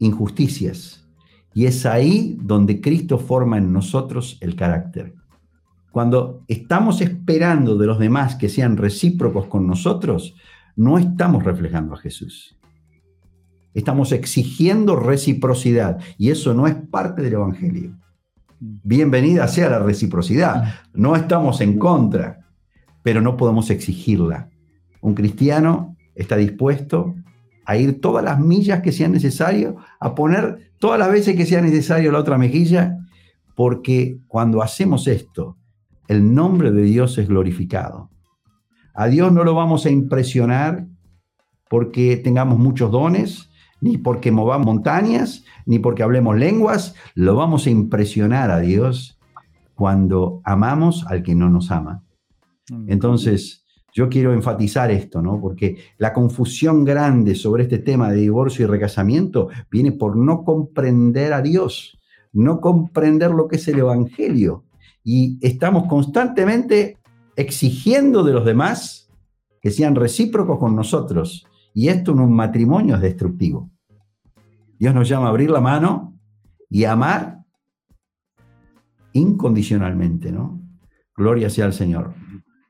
injusticias. 0.00 1.08
Y 1.54 1.66
es 1.66 1.86
ahí 1.86 2.36
donde 2.42 2.80
Cristo 2.80 3.16
forma 3.16 3.58
en 3.58 3.72
nosotros 3.72 4.38
el 4.40 4.56
carácter. 4.56 5.14
Cuando 5.92 6.42
estamos 6.48 7.00
esperando 7.00 7.78
de 7.78 7.86
los 7.86 8.00
demás 8.00 8.34
que 8.34 8.48
sean 8.48 8.76
recíprocos 8.76 9.46
con 9.46 9.68
nosotros, 9.68 10.34
no 10.74 10.98
estamos 10.98 11.44
reflejando 11.44 11.94
a 11.94 11.98
Jesús. 11.98 12.58
Estamos 13.72 14.10
exigiendo 14.10 14.96
reciprocidad 14.96 16.00
y 16.18 16.30
eso 16.30 16.54
no 16.54 16.66
es 16.66 16.74
parte 16.74 17.22
del 17.22 17.34
Evangelio. 17.34 17.96
Bienvenida 18.58 19.46
sea 19.46 19.70
la 19.70 19.78
reciprocidad. 19.78 20.80
No 20.92 21.14
estamos 21.14 21.60
en 21.60 21.78
contra, 21.78 22.40
pero 23.04 23.20
no 23.20 23.36
podemos 23.36 23.70
exigirla. 23.70 24.50
Un 25.00 25.14
cristiano 25.14 25.96
está 26.16 26.36
dispuesto 26.36 27.14
a 27.66 27.76
ir 27.76 28.00
todas 28.00 28.24
las 28.24 28.38
millas 28.38 28.82
que 28.82 28.92
sean 28.92 29.12
necesarias, 29.12 29.74
a 30.00 30.14
poner 30.14 30.72
todas 30.78 30.98
las 30.98 31.10
veces 31.10 31.36
que 31.36 31.46
sea 31.46 31.60
necesario 31.60 32.12
la 32.12 32.18
otra 32.18 32.38
mejilla, 32.38 32.98
porque 33.54 34.18
cuando 34.26 34.62
hacemos 34.62 35.06
esto, 35.06 35.56
el 36.08 36.34
nombre 36.34 36.72
de 36.72 36.82
Dios 36.82 37.16
es 37.18 37.28
glorificado. 37.28 38.10
A 38.94 39.06
Dios 39.06 39.32
no 39.32 39.44
lo 39.44 39.54
vamos 39.54 39.86
a 39.86 39.90
impresionar 39.90 40.86
porque 41.68 42.16
tengamos 42.16 42.58
muchos 42.58 42.90
dones, 42.90 43.50
ni 43.80 43.98
porque 43.98 44.30
movamos 44.30 44.66
montañas, 44.66 45.44
ni 45.66 45.78
porque 45.78 46.02
hablemos 46.02 46.36
lenguas, 46.36 46.94
lo 47.14 47.34
vamos 47.34 47.66
a 47.66 47.70
impresionar 47.70 48.50
a 48.50 48.60
Dios 48.60 49.18
cuando 49.74 50.40
amamos 50.44 51.04
al 51.08 51.22
que 51.22 51.34
no 51.34 51.50
nos 51.50 51.70
ama. 51.70 52.04
Entonces, 52.86 53.63
yo 53.94 54.08
quiero 54.08 54.32
enfatizar 54.32 54.90
esto, 54.90 55.22
¿no? 55.22 55.40
Porque 55.40 55.78
la 55.98 56.12
confusión 56.12 56.84
grande 56.84 57.36
sobre 57.36 57.62
este 57.62 57.78
tema 57.78 58.10
de 58.10 58.16
divorcio 58.16 58.64
y 58.64 58.68
recasamiento 58.68 59.48
viene 59.70 59.92
por 59.92 60.16
no 60.16 60.42
comprender 60.42 61.32
a 61.32 61.40
Dios, 61.40 61.96
no 62.32 62.60
comprender 62.60 63.30
lo 63.30 63.46
que 63.46 63.54
es 63.56 63.68
el 63.68 63.78
Evangelio. 63.78 64.64
Y 65.04 65.38
estamos 65.46 65.86
constantemente 65.86 66.98
exigiendo 67.36 68.24
de 68.24 68.32
los 68.32 68.44
demás 68.44 69.08
que 69.62 69.70
sean 69.70 69.94
recíprocos 69.94 70.58
con 70.58 70.74
nosotros. 70.74 71.46
Y 71.72 71.86
esto 71.86 72.10
en 72.10 72.18
un 72.18 72.34
matrimonio 72.34 72.96
es 72.96 73.00
destructivo. 73.00 73.70
Dios 74.76 74.92
nos 74.92 75.08
llama 75.08 75.26
a 75.26 75.30
abrir 75.30 75.50
la 75.50 75.60
mano 75.60 76.18
y 76.68 76.82
amar 76.82 77.44
incondicionalmente, 79.12 80.32
¿no? 80.32 80.60
Gloria 81.16 81.48
sea 81.48 81.66
al 81.66 81.72
Señor. 81.72 82.23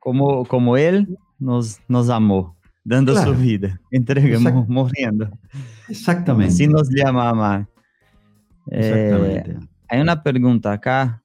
Como, 0.04 0.44
como 0.44 0.76
Él 0.76 1.18
nos, 1.38 1.80
nos 1.88 2.10
amó, 2.10 2.54
dando 2.84 3.12
Claro. 3.14 3.32
su 3.34 3.40
vida, 3.40 3.80
entregamos, 3.90 4.52
Exacto. 4.52 4.72
muriendo. 4.72 5.30
Exactamente. 5.88 6.52
Así 6.52 6.68
nos 6.68 6.88
llama 6.90 7.24
a 7.26 7.30
amar. 7.30 7.66
Eh, 8.70 8.78
Exactamente. 8.78 9.68
hay 9.88 10.00
una 10.02 10.22
pregunta 10.22 10.72
acá, 10.72 11.22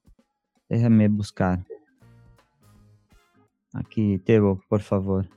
déjame 0.68 1.08
buscar. 1.08 1.62
Aquí, 3.74 4.18
Tebo, 4.24 4.60
por 4.68 4.80
favor. 4.80 5.28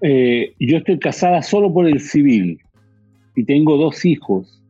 Eh, 0.00 0.54
yo 0.58 0.78
estoy 0.78 0.98
casada 0.98 1.42
solo 1.42 1.72
por 1.72 1.86
el 1.86 2.00
civil 2.00 2.58
y 3.36 3.44
tengo 3.44 3.76
dos 3.76 4.04
hijos. 4.06 4.62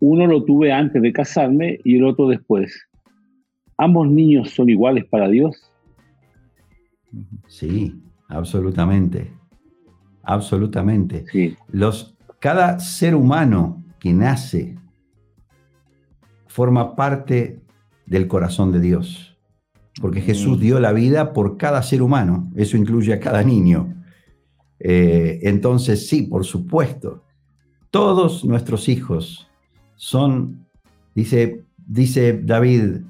Uno 0.00 0.26
lo 0.26 0.44
tuve 0.44 0.70
antes 0.72 1.00
de 1.00 1.12
casarme 1.12 1.80
y 1.84 1.96
el 1.96 2.04
otro 2.04 2.28
después. 2.28 2.86
¿Ambos 3.76 4.08
niños 4.08 4.50
son 4.50 4.68
iguales 4.68 5.04
para 5.06 5.28
Dios? 5.28 5.56
Sí, 7.48 7.94
absolutamente. 8.28 9.32
Absolutamente. 10.22 11.24
Sí. 11.30 11.56
Los, 11.68 12.16
cada 12.38 12.78
ser 12.78 13.14
humano 13.14 13.82
que 13.98 14.12
nace 14.12 14.76
forma 16.46 16.94
parte 16.94 17.60
del 18.06 18.28
corazón 18.28 18.72
de 18.72 18.80
Dios. 18.80 19.36
Porque 20.00 20.20
Jesús 20.20 20.58
dio 20.60 20.80
la 20.80 20.92
vida 20.92 21.32
por 21.32 21.56
cada 21.56 21.82
ser 21.82 22.02
humano. 22.02 22.50
Eso 22.56 22.76
incluye 22.76 23.12
a 23.12 23.20
cada 23.20 23.42
niño. 23.42 23.94
Eh, 24.80 25.40
entonces, 25.42 26.08
sí, 26.08 26.22
por 26.22 26.44
supuesto. 26.44 27.24
Todos 27.90 28.44
nuestros 28.44 28.88
hijos 28.88 29.48
son, 29.94 30.66
dice, 31.14 31.64
dice 31.86 32.40
David, 32.42 33.02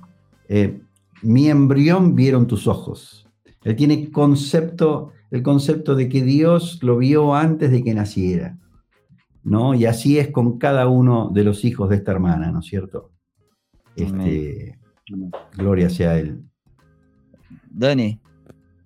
eh, 0.49 0.81
mi 1.23 1.49
embrión 1.49 2.15
vieron 2.15 2.47
tus 2.47 2.67
ojos. 2.67 3.27
Él 3.63 3.77
tiene 3.77 4.11
concepto, 4.11 5.13
el 5.31 5.43
concepto 5.43 5.95
de 5.95 6.09
que 6.09 6.23
Dios 6.23 6.79
lo 6.83 6.99
vio 6.99 7.35
antes 7.35 7.71
de 7.71 7.83
que 7.83 7.95
naciera. 7.95 8.59
¿no? 9.43 9.75
Y 9.75 9.85
así 9.85 10.19
es 10.19 10.29
con 10.29 10.59
cada 10.59 10.89
uno 10.89 11.31
de 11.33 11.45
los 11.45 11.65
hijos 11.67 11.91
de 11.91 11.97
esta 11.97 12.13
hermana, 12.13 12.51
¿no 12.51 12.61
es 12.61 12.67
cierto? 12.67 13.11
Este, 13.95 14.79
gloria 15.57 15.91
sea 15.91 16.19
Él. 16.19 16.43
Dani, 17.71 18.19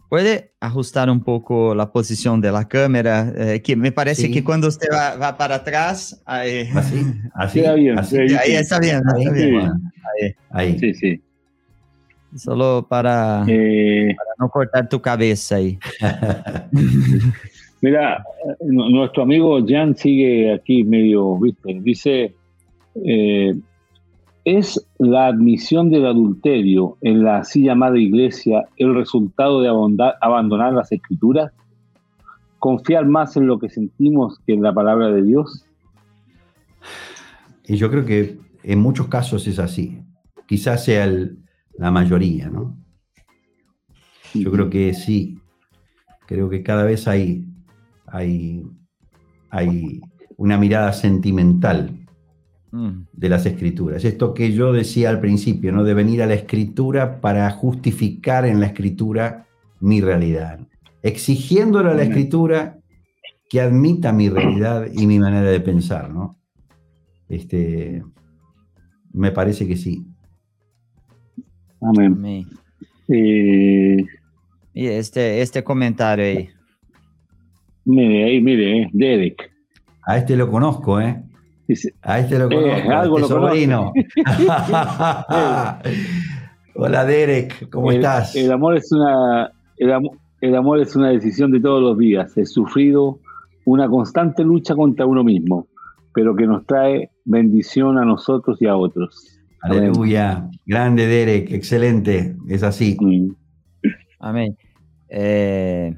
¿puede 0.08 0.52
ajustar 0.60 1.10
un 1.10 1.22
poco 1.22 1.74
la 1.76 1.92
posición 1.92 2.40
de 2.40 2.50
la 2.50 2.66
cámara? 2.66 3.32
Eh, 3.36 3.62
que 3.62 3.76
me 3.76 3.92
parece 3.92 4.22
Sí. 4.22 4.30
que 4.32 4.42
cuando 4.42 4.66
usted 4.68 4.88
va, 4.92 5.16
va 5.16 5.36
para 5.36 5.56
atrás, 5.56 6.20
ahí, 6.26 6.68
Así, 6.74 7.04
así, 7.34 7.60
Queda 7.60 7.74
bien, 7.74 7.98
así. 7.98 8.16
queda 8.16 8.40
ahí 8.40 8.52
está 8.54 8.80
bien, 8.80 9.00
Ahí, 9.14 9.22
está 9.24 9.32
bien. 9.34 9.52
bueno, 9.54 9.74
ahí. 10.50 10.78
Sí, 10.78 10.94
sí. 10.94 11.22
Solo 12.36 12.86
para, 12.88 13.44
Eh, 13.48 14.14
para 14.16 14.30
no 14.38 14.48
cortar 14.50 14.88
tu 14.88 15.00
cabeza 15.00 15.56
ahí. 15.56 15.78
Mira, 17.80 18.24
nuestro 18.60 19.22
amigo 19.22 19.58
Jan 19.66 19.96
sigue 19.96 20.52
aquí 20.52 20.84
medio, 20.84 21.38
¿viste? 21.38 21.78
Dice, 21.80 22.34
eh, 23.04 23.54
¿Es 24.50 24.82
la 24.96 25.26
admisión 25.26 25.90
del 25.90 26.06
adulterio 26.06 26.96
en 27.02 27.22
la 27.22 27.40
así 27.40 27.64
llamada 27.64 27.98
iglesia 27.98 28.64
el 28.78 28.94
resultado 28.94 29.60
de 29.60 29.68
abandonar 30.22 30.72
las 30.72 30.90
escrituras? 30.90 31.52
¿Confiar 32.58 33.04
más 33.04 33.36
en 33.36 33.46
lo 33.46 33.58
que 33.58 33.68
sentimos 33.68 34.38
que 34.46 34.54
en 34.54 34.62
la 34.62 34.72
palabra 34.72 35.10
de 35.10 35.22
Dios? 35.22 35.66
Y 37.66 37.76
yo 37.76 37.90
creo 37.90 38.06
que 38.06 38.38
en 38.62 38.78
muchos 38.78 39.08
casos 39.08 39.46
es 39.46 39.58
así. 39.58 40.00
Quizás 40.46 40.82
sea 40.82 41.04
la 41.78 41.90
mayoría, 41.90 42.48
¿no? 42.50 42.76
Yo 44.34 44.52
creo 44.52 44.68
que 44.68 44.92
sí. 44.92 45.38
Creo 46.26 46.50
que 46.50 46.62
cada 46.62 46.84
vez 46.84 47.08
hay, 47.08 47.46
hay, 48.06 48.62
hay 49.50 50.00
una 50.36 50.58
mirada 50.58 50.92
sentimental 50.92 51.98
Mm. 52.70 53.06
de 53.14 53.28
las 53.30 53.46
escrituras. 53.46 54.04
Esto 54.04 54.34
que 54.34 54.52
yo 54.52 54.74
decía 54.74 55.08
al 55.08 55.20
principio, 55.20 55.72
¿no? 55.72 55.84
De 55.84 55.94
venir 55.94 56.22
a 56.22 56.26
la 56.26 56.34
escritura 56.34 57.20
para 57.20 57.50
justificar 57.50 58.44
en 58.44 58.60
la 58.60 58.66
escritura 58.66 59.46
mi 59.80 60.02
realidad. 60.02 60.60
Exigiéndole 61.02 61.90
a 61.90 61.94
la 61.94 62.02
escritura 62.02 62.78
que 63.48 63.62
admita 63.62 64.12
mi 64.12 64.28
realidad 64.28 64.86
y 64.92 65.06
mi 65.06 65.18
manera 65.18 65.48
de 65.48 65.60
pensar, 65.60 66.12
¿no? 66.12 66.38
Este, 67.30 68.02
me 69.14 69.32
parece 69.32 69.66
que 69.66 69.76
sí. 69.76 70.06
Amén. 71.80 72.46
Eh, 73.08 74.04
y 74.74 74.86
este, 74.86 75.40
este 75.40 75.64
comentario 75.64 76.24
ahí. 76.24 76.50
Mire, 77.84 78.24
ahí, 78.24 78.40
mire, 78.40 78.90
Derek. 78.92 79.50
A 80.02 80.18
este 80.18 80.36
lo 80.36 80.50
conozco, 80.50 81.00
¿eh? 81.00 81.22
A 82.02 82.18
este 82.18 82.38
lo 82.38 82.50
eh, 82.50 82.54
conozco, 82.54 82.90
algo 82.90 83.18
este 83.18 83.28
sobrino. 83.28 83.92
Hola 86.74 87.04
Derek, 87.04 87.68
¿cómo 87.70 87.90
estás? 87.90 88.36
El 88.36 88.52
amor 88.52 88.76
es 88.76 88.92
una 88.92 89.50
el 90.40 90.54
amor, 90.54 90.80
es 90.80 90.94
una 90.94 91.10
decisión 91.10 91.50
de 91.50 91.60
todos 91.60 91.82
los 91.82 91.98
días. 91.98 92.36
He 92.36 92.46
sufrido 92.46 93.18
una 93.64 93.88
constante 93.88 94.44
lucha 94.44 94.74
contra 94.74 95.06
uno 95.06 95.24
mismo, 95.24 95.66
pero 96.14 96.36
que 96.36 96.46
nos 96.46 96.64
trae 96.66 97.10
bendición 97.24 97.98
a 97.98 98.04
nosotros 98.04 98.60
y 98.60 98.66
a 98.66 98.76
otros. 98.76 99.37
Aleluya. 99.62 100.48
Grande 100.66 101.06
Derek, 101.06 101.50
excelente. 101.52 102.36
Es 102.48 102.62
así. 102.62 102.96
Amén. 104.18 104.56
Eh, 105.08 105.94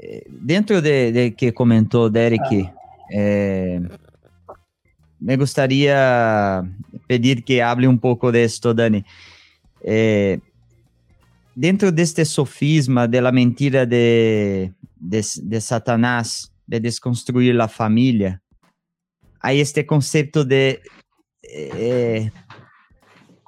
eh, 0.00 0.22
dentro 0.28 0.80
de, 0.80 1.34
que 1.36 1.52
comentó 1.52 2.08
Derek, 2.08 2.72
eh, 3.10 3.80
me 5.18 5.36
gustaría 5.36 6.62
pedir 7.06 7.44
que 7.44 7.62
hable 7.62 7.88
un 7.88 7.98
poco 7.98 8.30
de 8.30 8.44
esto, 8.44 8.72
Dani. 8.72 9.04
Eh, 9.82 10.40
dentro 11.54 11.90
de 11.90 12.02
este 12.02 12.24
sofisma 12.24 13.08
de 13.08 13.20
la 13.20 13.32
mentira 13.32 13.84
de, 13.84 14.72
de, 15.00 15.60
Satanás, 15.60 16.52
de 16.66 16.80
desconstruir 16.80 17.54
la 17.54 17.68
familia, 17.68 18.40
hay 19.40 19.60
este 19.60 19.84
concepto 19.86 20.44
de 20.44 20.80
eh, 21.42 22.30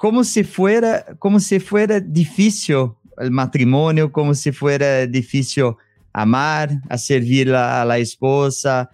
como 0.01 0.25
si 0.25 0.45
fuera 0.45 1.05
como 1.19 1.39
si 1.39 1.61
fuera 1.61 2.01
difícil 2.01 2.93
el 3.19 3.31
matrimonio, 3.31 4.11
como 4.11 4.33
si 4.33 4.51
fuera 4.51 5.07
difícil 5.07 5.75
amar, 6.11 6.71
a 6.89 6.97
servir 6.97 7.55
a 7.55 7.85
la 7.85 7.99
esposa, 7.99 8.89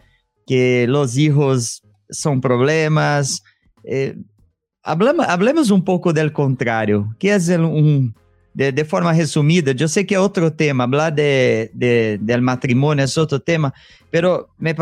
que 0.48 0.84
los 0.88 1.16
hijos 1.16 1.84
son 2.10 2.40
problemas. 2.40 3.44
Eh, 3.84 4.16
hablemos 4.82 5.70
un 5.70 5.84
poco 5.84 6.12
del 6.12 6.32
contrario, 6.32 7.14
que 7.20 7.32
es 7.32 7.48
un, 7.50 8.12
de, 8.52 8.84
forma 8.84 9.12
resumida, 9.12 9.70
yo 9.70 9.86
sé 9.86 10.04
que 10.04 10.16
es 10.16 10.20
otro 10.20 10.52
tema, 10.54 10.84
hablar 10.84 11.14
de, 11.14 11.70
del 12.20 12.42
matrimonio 12.42 13.04
es 13.04 13.16
otro 13.16 13.38
tema, 13.38 13.72
pero 14.10 14.48
me, 14.58 14.74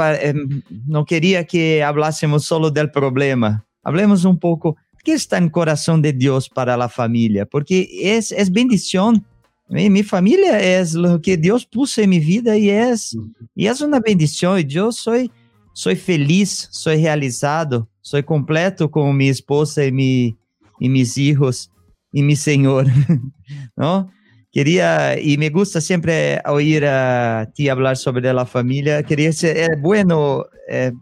no 0.86 1.04
quería 1.04 1.44
que 1.44 1.84
hablásemos 1.84 2.46
solo 2.46 2.70
del 2.70 2.90
problema. 2.90 3.66
Hablemos 3.82 4.24
un 4.24 4.38
poco, 4.38 4.78
¿qué 5.04 5.12
está 5.12 5.38
en 5.38 5.44
el 5.44 5.50
corazón 5.50 6.02
de 6.02 6.12
Dios 6.12 6.48
para 6.48 6.76
la 6.76 6.88
familia? 6.88 7.46
Porque 7.46 7.88
es, 8.16 8.32
es 8.32 8.50
bendición. 8.50 9.24
Mi, 9.68 9.88
mi, 9.88 10.02
familia 10.02 10.60
es 10.60 10.94
lo 10.94 11.20
que 11.20 11.36
Dios 11.36 11.64
puso 11.64 12.00
en 12.02 12.10
mi 12.10 12.18
vida 12.18 12.56
y 12.56 12.70
es, 12.70 13.16
y 13.54 13.66
es 13.66 13.80
una 13.80 14.00
bendición. 14.00 14.58
Y 14.58 14.64
yo 14.64 14.92
soy 14.92 15.30
soy 15.74 15.96
feliz, 15.96 16.68
soy 16.70 17.02
realizado, 17.02 17.88
soy 18.00 18.22
completo 18.22 18.90
con 18.90 19.14
mi 19.16 19.28
esposa 19.28 19.84
y, 19.84 19.92
mi, 19.92 20.36
y 20.78 20.88
mis 20.88 21.18
hijos 21.18 21.70
y 22.12 22.22
mi 22.22 22.36
Señor, 22.36 22.86
¿no? 23.76 24.10
Quería, 24.52 25.18
y 25.20 25.36
me 25.36 25.50
gusta 25.50 25.80
siempre 25.80 26.40
oír 26.46 26.86
a 26.86 27.50
ti 27.52 27.68
hablar 27.68 27.96
sobre 27.96 28.32
la 28.32 28.46
familia, 28.46 29.02
quería 29.02 29.32
ser, 29.32 29.56
es 29.56 29.82
bueno 29.82 30.44
eh, 30.68 30.92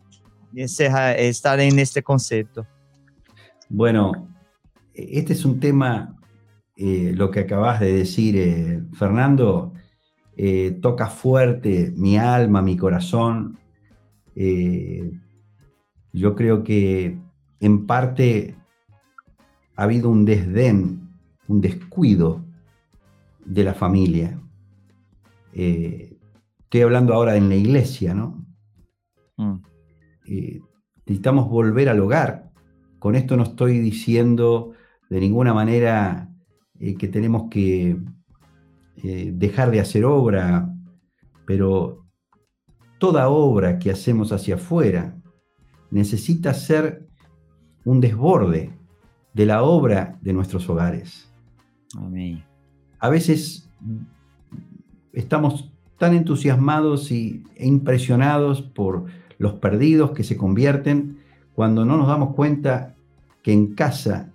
estar 0.54 1.60
en 1.60 1.78
este 1.78 2.02
concepto. 2.02 2.66
Bueno, 3.74 4.28
este 4.92 5.32
es 5.32 5.44
un 5.44 5.58
tema, 5.58 6.16
eh, 6.76 7.12
lo 7.16 7.30
que 7.30 7.40
acabas 7.40 7.80
de 7.80 7.92
decir, 7.92 8.36
eh, 8.36 8.82
Fernando, 8.92 9.72
toca 10.80 11.08
fuerte 11.08 11.92
mi 11.96 12.16
alma, 12.16 12.62
mi 12.62 12.76
corazón, 12.76 13.58
eh, 14.34 15.12
yo 16.12 16.34
creo 16.34 16.64
que 16.64 17.18
en 17.60 17.86
parte 17.86 18.56
ha 19.76 19.84
habido 19.84 20.10
un 20.10 20.24
desdén, 20.24 21.08
un 21.48 21.60
descuido 21.60 22.44
de 23.44 23.64
la 23.64 23.74
familia. 23.74 24.38
Eh, 25.52 26.18
estoy 26.60 26.80
hablando 26.82 27.14
ahora 27.14 27.36
en 27.36 27.48
la 27.48 27.56
iglesia, 27.56 28.14
¿no? 28.14 28.44
Mm. 29.36 29.56
Eh, 30.26 30.60
necesitamos 31.06 31.48
volver 31.48 31.88
al 31.88 32.00
hogar. 32.00 32.41
Con 33.02 33.16
esto 33.16 33.36
no 33.36 33.42
estoy 33.42 33.80
diciendo 33.80 34.74
de 35.10 35.18
ninguna 35.18 35.52
manera 35.52 36.30
que 36.78 37.08
tenemos 37.08 37.50
que 37.50 37.96
dejar 38.94 39.72
de 39.72 39.80
hacer 39.80 40.04
obra, 40.04 40.72
pero 41.44 42.06
toda 42.98 43.28
obra 43.28 43.80
que 43.80 43.90
hacemos 43.90 44.30
hacia 44.30 44.54
afuera 44.54 45.20
necesita 45.90 46.54
ser 46.54 47.08
un 47.84 48.00
desborde 48.00 48.70
de 49.34 49.46
la 49.46 49.64
obra 49.64 50.16
de 50.22 50.32
nuestros 50.32 50.70
hogares. 50.70 51.28
Amén. 51.98 52.44
A 53.00 53.08
veces 53.08 53.68
estamos 55.12 55.72
tan 55.98 56.14
entusiasmados 56.14 57.10
y, 57.10 57.42
e 57.56 57.66
impresionados 57.66 58.62
por 58.62 59.06
los 59.38 59.54
perdidos 59.54 60.12
que 60.12 60.22
se 60.22 60.36
convierten 60.36 61.18
cuando 61.54 61.84
no 61.84 61.96
nos 61.96 62.06
damos 62.08 62.34
cuenta 62.34 62.91
que 63.42 63.52
en 63.52 63.74
casa 63.74 64.32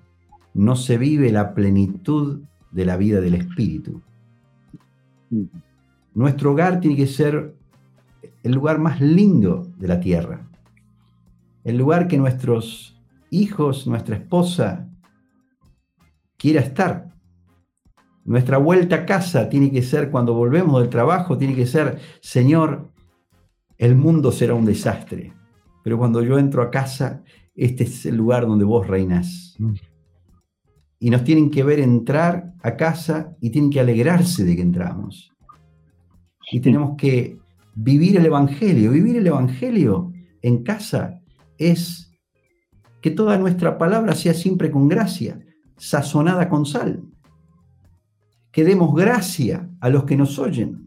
no 0.53 0.75
se 0.75 0.97
vive 0.97 1.31
la 1.31 1.53
plenitud 1.53 2.41
de 2.71 2.85
la 2.85 2.97
vida 2.97 3.21
del 3.21 3.35
Espíritu. 3.35 4.01
Mm. 5.29 5.43
Nuestro 6.13 6.51
hogar 6.51 6.79
tiene 6.79 6.95
que 6.95 7.07
ser 7.07 7.55
el 8.43 8.51
lugar 8.51 8.79
más 8.79 8.99
lindo 9.01 9.67
de 9.77 9.87
la 9.87 9.99
tierra, 9.99 10.47
el 11.63 11.77
lugar 11.77 12.07
que 12.07 12.17
nuestros 12.17 12.97
hijos, 13.29 13.87
nuestra 13.87 14.15
esposa 14.15 14.89
quiera 16.37 16.61
estar. 16.61 17.13
Nuestra 18.25 18.57
vuelta 18.57 18.97
a 18.97 19.05
casa 19.05 19.47
tiene 19.47 19.71
que 19.71 19.81
ser, 19.81 20.11
cuando 20.11 20.33
volvemos 20.33 20.81
del 20.81 20.89
trabajo, 20.89 21.37
tiene 21.37 21.55
que 21.55 21.65
ser, 21.65 21.99
Señor, 22.19 22.89
el 23.77 23.95
mundo 23.95 24.31
será 24.31 24.53
un 24.53 24.65
desastre, 24.65 25.33
pero 25.83 25.97
cuando 25.97 26.21
yo 26.23 26.37
entro 26.39 26.61
a 26.61 26.71
casa, 26.71 27.23
este 27.57 27.85
es 27.85 28.05
el 28.05 28.15
lugar 28.15 28.45
donde 28.45 28.63
vos 28.63 28.87
reinas. 28.87 29.57
Y 30.99 31.09
nos 31.09 31.23
tienen 31.23 31.49
que 31.49 31.63
ver 31.63 31.79
entrar 31.79 32.53
a 32.61 32.77
casa 32.77 33.35
y 33.41 33.49
tienen 33.49 33.71
que 33.71 33.79
alegrarse 33.79 34.45
de 34.45 34.55
que 34.55 34.61
entramos. 34.61 35.31
Y 36.51 36.59
tenemos 36.59 36.95
que 36.97 37.39
vivir 37.73 38.17
el 38.17 38.27
Evangelio. 38.27 38.91
Vivir 38.91 39.17
el 39.17 39.27
Evangelio 39.27 40.13
en 40.43 40.63
casa 40.63 41.19
es 41.57 42.11
que 43.01 43.09
toda 43.09 43.37
nuestra 43.39 43.77
palabra 43.77 44.13
sea 44.13 44.35
siempre 44.35 44.69
con 44.69 44.87
gracia, 44.87 45.39
sazonada 45.77 46.49
con 46.49 46.65
sal. 46.65 47.03
Que 48.51 48.63
demos 48.63 48.95
gracia 48.95 49.69
a 49.81 49.89
los 49.89 50.03
que 50.03 50.15
nos 50.15 50.37
oyen. 50.37 50.86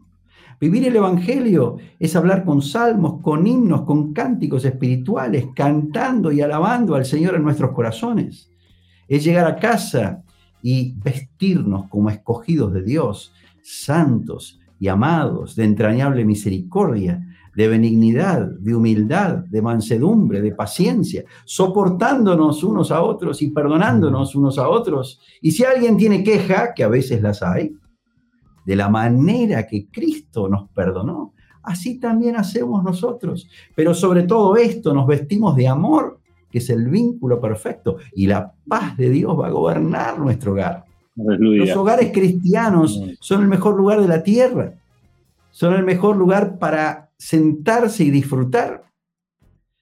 Vivir 0.61 0.87
el 0.87 0.95
Evangelio 0.95 1.77
es 1.97 2.15
hablar 2.15 2.45
con 2.45 2.61
salmos, 2.61 3.19
con 3.23 3.47
himnos, 3.47 3.81
con 3.81 4.13
cánticos 4.13 4.63
espirituales, 4.63 5.47
cantando 5.55 6.31
y 6.31 6.39
alabando 6.39 6.93
al 6.93 7.03
Señor 7.03 7.33
en 7.33 7.41
nuestros 7.41 7.71
corazones. 7.71 8.47
Es 9.07 9.23
llegar 9.23 9.47
a 9.47 9.55
casa 9.55 10.21
y 10.61 10.93
vestirnos 11.03 11.89
como 11.89 12.11
escogidos 12.11 12.73
de 12.73 12.83
Dios, 12.83 13.33
santos, 13.63 14.59
y 14.79 14.87
amados, 14.87 15.55
de 15.55 15.63
entrañable 15.63 16.25
misericordia, 16.25 17.23
de 17.55 17.67
benignidad, 17.67 18.47
de 18.47 18.75
humildad, 18.75 19.37
de 19.37 19.61
mansedumbre, 19.61 20.41
de 20.41 20.53
paciencia, 20.53 21.23
soportándonos 21.45 22.63
unos 22.63 22.91
a 22.91 23.01
otros 23.01 23.41
y 23.41 23.49
perdonándonos 23.49 24.35
unos 24.35 24.57
a 24.57 24.69
otros. 24.69 25.21
Y 25.41 25.51
si 25.51 25.63
alguien 25.63 25.97
tiene 25.97 26.23
queja, 26.23 26.73
que 26.75 26.83
a 26.83 26.87
veces 26.87 27.21
las 27.21 27.43
hay, 27.43 27.75
de 28.65 28.75
la 28.75 28.89
manera 28.89 29.67
que 29.67 29.87
Cristo 29.87 30.47
nos 30.47 30.69
perdonó, 30.69 31.33
así 31.63 31.99
también 31.99 32.35
hacemos 32.35 32.83
nosotros. 32.83 33.49
Pero 33.75 33.93
sobre 33.93 34.23
todo 34.23 34.55
esto 34.55 34.93
nos 34.93 35.07
vestimos 35.07 35.55
de 35.55 35.67
amor, 35.67 36.19
que 36.49 36.59
es 36.59 36.69
el 36.69 36.89
vínculo 36.89 37.39
perfecto, 37.39 37.97
y 38.13 38.27
la 38.27 38.53
paz 38.67 38.97
de 38.97 39.09
Dios 39.09 39.39
va 39.39 39.47
a 39.47 39.51
gobernar 39.51 40.19
nuestro 40.19 40.51
hogar. 40.51 40.85
Los 41.15 41.75
hogares 41.75 42.11
cristianos 42.13 43.01
son 43.19 43.41
el 43.41 43.47
mejor 43.47 43.75
lugar 43.75 44.01
de 44.01 44.07
la 44.07 44.23
tierra, 44.23 44.73
son 45.51 45.73
el 45.73 45.83
mejor 45.83 46.15
lugar 46.15 46.57
para 46.57 47.09
sentarse 47.17 48.03
y 48.03 48.11
disfrutar, 48.11 48.83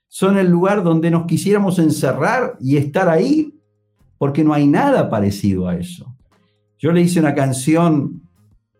son 0.07 0.38
el 0.38 0.49
lugar 0.49 0.84
donde 0.84 1.11
nos 1.11 1.26
quisiéramos 1.26 1.77
encerrar 1.77 2.57
y 2.60 2.77
estar 2.77 3.10
ahí, 3.10 3.53
porque 4.18 4.43
no 4.43 4.53
hay 4.53 4.68
nada 4.68 5.10
parecido 5.10 5.68
a 5.68 5.76
eso. 5.76 6.14
Yo 6.80 6.91
le 6.91 7.01
hice 7.01 7.19
una 7.19 7.35
canción 7.35 8.22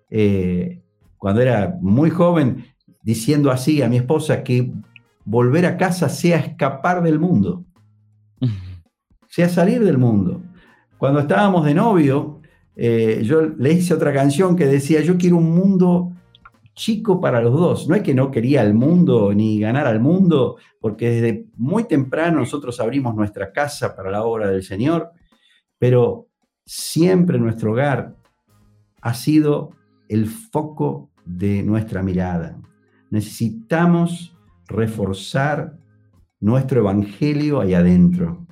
eh, 0.10 0.81
cuando 1.18 1.41
era 1.41 1.77
muy 1.81 2.10
joven, 2.10 2.65
diciendo 3.03 3.52
así 3.52 3.81
a 3.81 3.90
mi 3.90 3.98
esposa 3.98 4.44
que 4.44 4.72
volver 5.26 5.65
a 5.65 5.77
casa 5.77 6.10
sea 6.10 6.38
escapar 6.38 7.03
del 7.03 7.19
mundo, 7.19 7.65
sea 9.27 9.49
salir 9.49 9.84
del 9.84 9.98
mundo. 9.98 10.41
Cuando 10.98 11.19
estábamos 11.19 11.65
de 11.65 11.73
novio, 11.73 12.41
eh, 12.76 13.22
yo 13.23 13.41
le 13.41 13.73
hice 13.73 13.94
otra 13.94 14.14
canción 14.14 14.56
que 14.56 14.65
decía, 14.65 15.02
yo 15.02 15.18
quiero 15.18 15.38
un 15.38 15.53
mundo 15.53 16.14
chico 16.80 17.19
para 17.19 17.41
los 17.41 17.53
dos. 17.53 17.90
No 17.90 17.95
es 17.95 18.03
que 18.03 18.14
no 18.14 18.31
quería 18.31 18.61
el 18.64 18.73
mundo 18.73 19.34
ni 19.34 19.60
ganar 19.60 19.86
al 19.86 19.99
mundo, 19.99 20.56
porque 20.80 21.10
desde 21.10 21.45
muy 21.57 21.84
temprano 21.84 22.40
nosotros 22.40 22.80
abrimos 22.80 23.15
nuestra 23.15 23.52
casa 23.52 23.95
para 23.95 24.10
la 24.10 24.23
obra 24.23 24.48
del 24.49 24.64
Señor, 24.64 25.11
pero 25.77 26.30
siempre 26.65 27.38
nuestro 27.38 27.73
hogar 27.73 28.15
ha 29.02 29.14
sido 29.14 29.72
el 30.10 30.26
foco 30.26 31.11
de 31.26 31.64
nuestra 31.64 32.03
mirada. 32.03 32.60
Necesitamos 33.11 34.36
reforzar 34.68 35.77
nuestro 36.40 36.81
evangelio 36.81 37.61
ahí 37.61 37.73
adentro. 37.73 38.45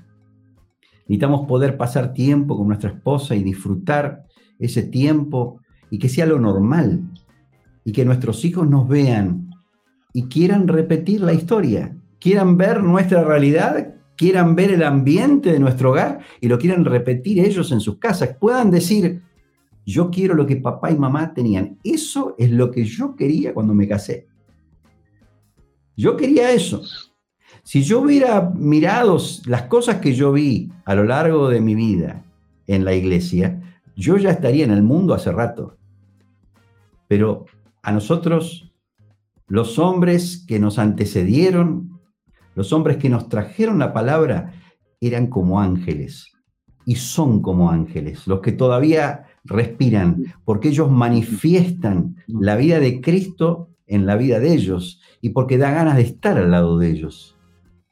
Necesitamos 1.08 1.48
poder 1.48 1.78
pasar 1.78 2.14
tiempo 2.14 2.58
con 2.58 2.68
nuestra 2.68 2.92
esposa 2.92 3.36
y 3.36 3.44
disfrutar 3.44 4.26
ese 4.60 4.84
tiempo 4.84 5.62
y 5.90 6.00
que 6.00 6.10
sea 6.10 6.26
lo 6.26 6.40
normal 6.40 7.04
y 7.84 7.92
que 7.92 8.06
nuestros 8.06 8.44
hijos 8.46 8.68
nos 8.68 8.88
vean 8.88 9.50
y 10.14 10.24
quieran 10.24 10.68
repetir 10.68 11.22
la 11.22 11.34
historia, 11.34 11.96
quieran 12.20 12.58
ver 12.58 12.84
nuestra 12.84 13.24
realidad, 13.24 13.96
quieran 14.18 14.56
ver 14.56 14.72
el 14.72 14.84
ambiente 14.84 15.54
de 15.54 15.60
nuestro 15.60 15.92
hogar 15.92 16.20
y 16.42 16.48
lo 16.48 16.60
quieran 16.60 16.86
repetir 16.86 17.40
ellos 17.40 17.72
en 17.72 17.80
sus 17.80 18.00
casas, 18.00 18.36
puedan 18.40 18.72
decir, 18.72 19.22
yo 19.94 20.12
quiero 20.12 20.36
lo 20.36 20.46
que 20.46 20.58
papá 20.58 20.92
y 20.92 20.98
mamá 20.98 21.34
tenían. 21.34 21.80
Eso 21.84 22.36
es 22.38 22.52
lo 22.52 22.72
que 22.72 22.84
yo 22.84 23.16
quería 23.16 23.54
cuando 23.54 23.74
me 23.74 23.88
casé. 23.88 24.28
Yo 25.96 26.18
quería 26.18 26.52
eso. 26.52 26.84
Si 27.64 27.84
yo 27.84 28.02
hubiera 28.02 28.52
mirado 28.54 29.18
las 29.46 29.64
cosas 29.64 29.98
que 29.98 30.14
yo 30.14 30.34
vi 30.34 30.72
a 30.86 30.94
lo 30.94 31.06
largo 31.06 31.50
de 31.50 31.62
mi 31.62 31.74
vida 31.74 32.24
en 32.68 32.84
la 32.86 32.94
iglesia, 32.94 33.62
yo 33.96 34.18
ya 34.18 34.32
estaría 34.32 34.66
en 34.66 34.72
el 34.72 34.84
mundo 34.84 35.14
hace 35.14 35.32
rato. 35.32 35.78
Pero 37.08 37.46
a 37.82 37.92
nosotros, 37.92 38.74
los 39.48 39.80
hombres 39.80 40.44
que 40.48 40.60
nos 40.60 40.80
antecedieron, 40.80 42.00
los 42.56 42.74
hombres 42.74 42.98
que 42.98 43.10
nos 43.10 43.30
trajeron 43.30 43.80
la 43.80 43.94
palabra, 43.94 44.54
eran 45.00 45.28
como 45.28 45.62
ángeles 45.62 46.34
y 46.86 46.96
son 46.96 47.42
como 47.42 47.70
ángeles, 47.70 48.28
los 48.28 48.40
que 48.40 48.52
todavía 48.52 49.26
respiran, 49.48 50.34
porque 50.46 50.70
ellos 50.70 50.92
manifiestan 50.92 52.16
la 52.28 52.56
vida 52.56 52.80
de 52.80 53.02
Cristo 53.02 53.70
en 53.88 54.06
la 54.06 54.16
vida 54.16 54.40
de 54.40 54.54
ellos 54.54 55.02
y 55.22 55.30
porque 55.30 55.58
da 55.58 55.72
ganas 55.72 55.96
de 55.96 56.04
estar 56.04 56.38
al 56.38 56.52
lado 56.52 56.78
de 56.78 56.92
ellos. 56.92 57.36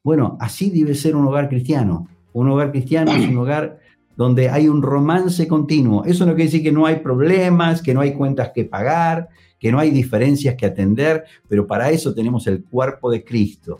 Bueno, 0.03 0.37
así 0.39 0.69
debe 0.69 0.93
ser 0.93 1.15
un 1.15 1.25
hogar 1.25 1.49
cristiano. 1.49 2.07
Un 2.33 2.49
hogar 2.49 2.71
cristiano 2.71 3.11
es 3.11 3.27
un 3.27 3.37
hogar 3.37 3.79
donde 4.15 4.49
hay 4.49 4.67
un 4.67 4.81
romance 4.81 5.47
continuo. 5.47 6.05
Eso 6.05 6.25
no 6.25 6.33
quiere 6.33 6.45
decir 6.45 6.63
que 6.63 6.71
no 6.71 6.85
hay 6.85 6.97
problemas, 6.97 7.81
que 7.81 7.93
no 7.93 8.01
hay 8.01 8.13
cuentas 8.13 8.51
que 8.53 8.65
pagar, 8.65 9.29
que 9.59 9.71
no 9.71 9.79
hay 9.79 9.89
diferencias 9.89 10.55
que 10.55 10.65
atender, 10.65 11.23
pero 11.47 11.65
para 11.65 11.89
eso 11.89 12.13
tenemos 12.13 12.45
el 12.47 12.63
cuerpo 12.63 13.09
de 13.09 13.23
Cristo. 13.23 13.79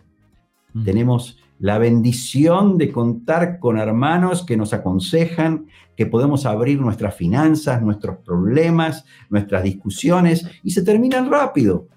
Tenemos 0.84 1.38
la 1.60 1.78
bendición 1.78 2.78
de 2.78 2.92
contar 2.92 3.60
con 3.60 3.78
hermanos 3.78 4.46
que 4.46 4.58
nos 4.58 4.74
aconsejan, 4.74 5.68
que 5.96 6.06
podemos 6.06 6.46
abrir 6.46 6.80
nuestras 6.80 7.16
finanzas, 7.16 7.82
nuestros 7.82 8.18
problemas, 8.18 9.06
nuestras 9.30 9.64
discusiones, 9.64 10.46
y 10.64 10.72
se 10.72 10.84
terminan 10.84 11.32
rápido, 11.32 11.88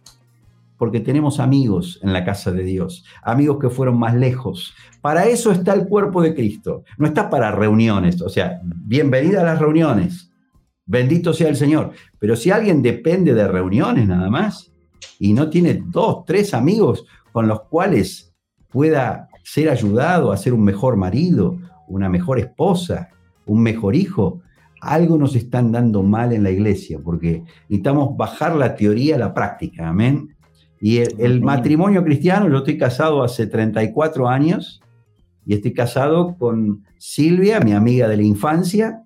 porque 0.76 1.00
tenemos 1.00 1.40
amigos 1.40 1.98
en 2.02 2.12
la 2.12 2.24
casa 2.24 2.52
de 2.52 2.62
Dios, 2.62 3.04
amigos 3.22 3.58
que 3.60 3.68
fueron 3.68 3.98
más 3.98 4.14
lejos. 4.14 4.74
Para 5.00 5.26
eso 5.26 5.50
está 5.50 5.74
el 5.74 5.88
cuerpo 5.88 6.22
de 6.22 6.34
Cristo, 6.34 6.84
no 6.96 7.08
está 7.08 7.28
para 7.28 7.50
reuniones, 7.50 8.22
o 8.22 8.28
sea, 8.28 8.60
bienvenida 8.62 9.40
a 9.40 9.44
las 9.44 9.58
reuniones, 9.58 10.30
bendito 10.86 11.34
sea 11.34 11.48
el 11.48 11.56
Señor, 11.56 11.92
pero 12.20 12.36
si 12.36 12.52
alguien 12.52 12.80
depende 12.80 13.34
de 13.34 13.48
reuniones 13.48 14.06
nada 14.06 14.30
más 14.30 14.72
y 15.18 15.32
no 15.32 15.50
tiene 15.50 15.82
dos, 15.84 16.24
tres 16.24 16.54
amigos 16.54 17.04
con 17.32 17.48
los 17.48 17.62
cuales 17.62 18.32
pueda 18.70 19.28
ser 19.50 19.70
ayudado 19.70 20.30
a 20.30 20.36
ser 20.36 20.52
un 20.52 20.62
mejor 20.62 20.98
marido, 20.98 21.58
una 21.86 22.10
mejor 22.10 22.38
esposa, 22.38 23.08
un 23.46 23.62
mejor 23.62 23.96
hijo, 23.96 24.42
algo 24.82 25.16
nos 25.16 25.34
están 25.34 25.72
dando 25.72 26.02
mal 26.02 26.34
en 26.34 26.42
la 26.42 26.50
iglesia, 26.50 26.98
porque 27.02 27.44
necesitamos 27.66 28.14
bajar 28.14 28.54
la 28.56 28.74
teoría 28.74 29.14
a 29.14 29.18
la 29.18 29.32
práctica, 29.32 29.88
amén. 29.88 30.36
Y 30.82 30.98
el, 30.98 31.40
matrimonio 31.40 32.04
cristiano, 32.04 32.50
yo 32.50 32.58
estoy 32.58 32.76
casado 32.76 33.22
hace 33.22 33.46
34 33.46 34.28
años 34.28 34.82
y 35.46 35.54
estoy 35.54 35.72
casado 35.72 36.36
con 36.36 36.84
Silvia, 36.98 37.58
mi 37.60 37.72
amiga 37.72 38.06
de 38.06 38.18
la 38.18 38.24
infancia. 38.24 39.02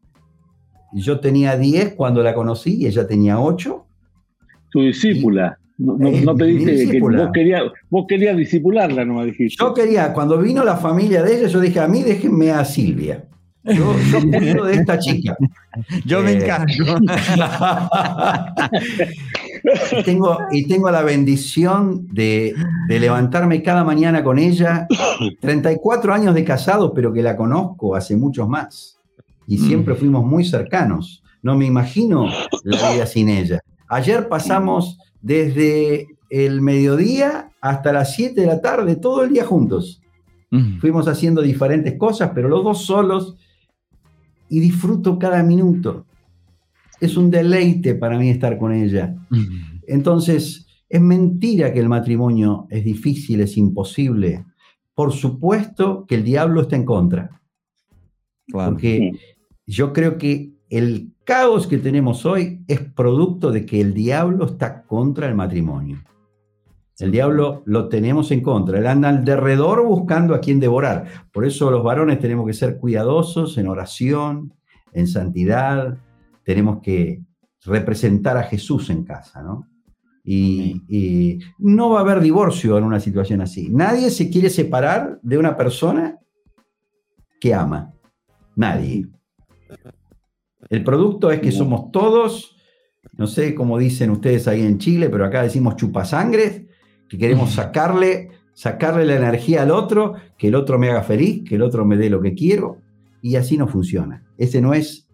Yo 0.93 1.21
tenía 1.21 1.57
10 1.57 1.95
cuando 1.95 2.21
la 2.21 2.35
conocí 2.35 2.79
y 2.79 2.87
ella 2.87 3.07
tenía 3.07 3.39
8. 3.39 3.87
Tu 4.71 4.81
discípula. 4.81 5.61
No, 5.83 5.97
no, 5.99 6.37
te 6.37 6.45
dije 6.45 6.89
que 6.89 7.01
vos 7.01 7.31
querías, 7.33 7.63
vos 7.91 8.07
querías 8.09 8.37
disipularla, 8.37 9.05
no 9.05 9.15
me 9.15 9.27
dijiste. 9.27 9.57
Yo 9.59 9.75
quería, 9.75 10.13
cuando 10.13 10.39
vino 10.39 10.63
la 10.63 10.77
familia 10.77 11.23
de 11.23 11.39
ella, 11.39 11.49
yo 11.49 11.61
dije, 11.61 11.81
a 11.81 11.89
mí 11.89 12.03
déjenme 12.03 12.51
a 12.51 12.65
Silvia. 12.65 13.25
Yo, 13.65 13.95
yo 14.55 14.65
de 14.65 14.75
esta 14.75 14.99
chica. 14.99 15.37
Yo 16.05 16.21
me 16.21 16.33
eh, 16.33 16.43
encargo. 16.43 16.75
y, 19.99 20.03
tengo, 20.03 20.39
y 20.51 20.67
tengo 20.67 20.91
la 20.91 21.03
bendición 21.03 22.09
de, 22.09 22.55
de, 22.89 23.01
levantarme 23.01 23.63
cada 23.63 23.85
mañana 23.85 24.25
con 24.25 24.39
ella. 24.39 24.87
34 25.41 26.13
años 26.13 26.35
de 26.35 26.45
casado, 26.45 26.93
pero 26.93 27.13
que 27.13 27.23
la 27.23 27.37
conozco 27.37 27.95
hace 27.95 28.17
muchos 28.17 28.49
más. 28.49 28.99
Y 29.47 29.59
siempre 29.59 29.95
fuimos 29.95 30.27
muy 30.27 30.45
cercanos. 30.45 31.23
No 31.41 31.57
me 31.57 31.67
imagino 31.67 32.27
la 32.65 32.93
vida 32.93 33.07
sin 33.07 33.29
ella. 33.29 33.61
Ayer 33.89 34.29
pasamos 34.29 34.99
desde 35.23 36.09
el 36.29 36.61
mediodía 36.61 37.51
hasta 37.61 37.93
las 37.93 38.15
7 38.15 38.41
de 38.41 38.47
la 38.47 38.61
tarde, 38.61 38.97
todo 38.97 39.25
el 39.25 39.33
día 39.33 39.45
juntos. 39.45 40.01
Fuimos 40.81 41.09
haciendo 41.09 41.41
diferentes 41.41 41.97
cosas, 41.97 42.33
pero 42.35 42.49
los 42.49 42.63
dos 42.63 42.85
solos, 42.85 43.37
y 44.51 44.61
disfruto 44.61 45.19
cada 45.19 45.43
minuto. 45.43 46.05
Es 47.01 47.17
un 47.17 47.31
deleite 47.31 47.95
para 47.95 48.19
mí 48.19 48.29
estar 48.29 48.59
con 48.59 48.73
ella. 48.73 49.15
Entonces, 49.87 50.67
es 50.91 51.01
mentira 51.01 51.73
que 51.73 51.81
el 51.81 51.89
matrimonio 51.89 52.67
es 52.69 52.85
difícil, 52.85 53.41
es 53.41 53.57
imposible. 53.57 54.45
Por 54.95 55.13
supuesto 55.13 56.05
que 56.07 56.17
el 56.17 56.25
diablo 56.25 56.61
está 56.61 56.77
en 56.77 56.85
contra. 56.85 57.41
Porque 58.51 59.13
yo 59.67 59.95
creo 59.95 60.19
que 60.19 60.52
el 60.73 61.13
caos 61.25 61.67
que 61.67 61.77
tenemos 61.77 62.25
hoy 62.25 62.65
es 62.67 62.81
producto 62.81 63.53
de 63.53 63.67
que 63.67 63.79
el 63.79 63.93
diablo 63.93 64.47
está 64.47 64.85
contra 64.85 65.29
el 65.29 65.35
matrimonio. 65.35 66.03
El 66.99 67.11
diablo 67.11 67.63
lo 67.67 67.91
tenemos 67.91 68.31
en 68.31 68.41
contra. 68.41 68.79
Él 68.79 68.87
anda 68.87 69.11
alrededor 69.11 69.85
buscando 69.85 70.35
a 70.35 70.41
quien 70.41 70.61
devorar. 70.61 71.05
Por 71.31 71.45
eso 71.45 71.71
los 71.71 71.85
varones 71.85 72.21
tenemos 72.21 72.47
que 72.47 72.55
ser 72.55 72.79
cuidadosos 72.79 73.59
en 73.59 73.69
oración, 73.69 74.55
en 74.95 75.09
santidad. 75.09 75.99
Tenemos 76.43 76.81
que 76.81 77.21
representar 77.67 78.39
a 78.39 78.45
Jesús 78.45 78.89
en 78.89 79.05
casa, 79.05 79.43
¿no? 79.43 79.69
Y, 80.25 80.81
y, 80.89 81.41
no 81.59 81.91
va 81.91 81.99
a 81.99 82.03
haber 82.03 82.21
divorcio 82.21 82.79
en 82.79 82.85
una 82.85 82.99
situación 83.01 83.43
así. 83.43 83.69
Nadie 83.69 84.09
se 84.09 84.31
quiere 84.31 84.49
separar 84.49 85.19
de 85.23 85.37
una 85.37 85.55
persona 85.55 86.19
que 87.39 87.53
ama. 87.53 87.93
Nadie. 88.57 89.07
El 90.73 90.85
producto 90.85 91.31
es 91.31 91.41
que 91.41 91.53
somos 91.53 91.93
todos, 91.93 92.57
no 93.19 93.27
sé 93.27 93.55
cómo 93.55 93.77
dicen 93.77 94.09
ustedes 94.09 94.49
ahí 94.49 94.63
en 94.63 94.79
Chile, 94.79 95.11
pero 95.11 95.27
acá 95.27 95.43
decimos 95.43 95.77
chupasangres, 95.77 96.63
que 97.11 97.19
queremos 97.19 97.51
sacarle, 97.55 98.31
sacarle 98.55 99.05
la 99.05 99.17
energía 99.17 99.65
al 99.65 99.71
otro, 99.71 100.15
que 100.39 100.49
el 100.49 100.55
otro 100.55 100.79
me 100.79 100.89
haga 100.89 101.03
feliz, 101.03 101.45
que 101.47 101.57
el 101.57 101.63
otro 101.63 101.85
me 101.85 101.99
dé 101.99 102.09
lo 102.09 102.23
que 102.23 102.33
quiero, 102.33 102.79
y 103.21 103.37
así 103.37 103.59
no 103.59 103.69
funciona. 103.69 104.25
Ese 104.39 104.63
no 104.63 104.73
es 104.73 105.07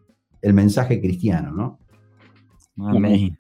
el 0.43 0.55
mensaje 0.55 1.01
cristiano, 1.01 1.51
¿no? 1.51 1.81
Amém. 2.77 3.37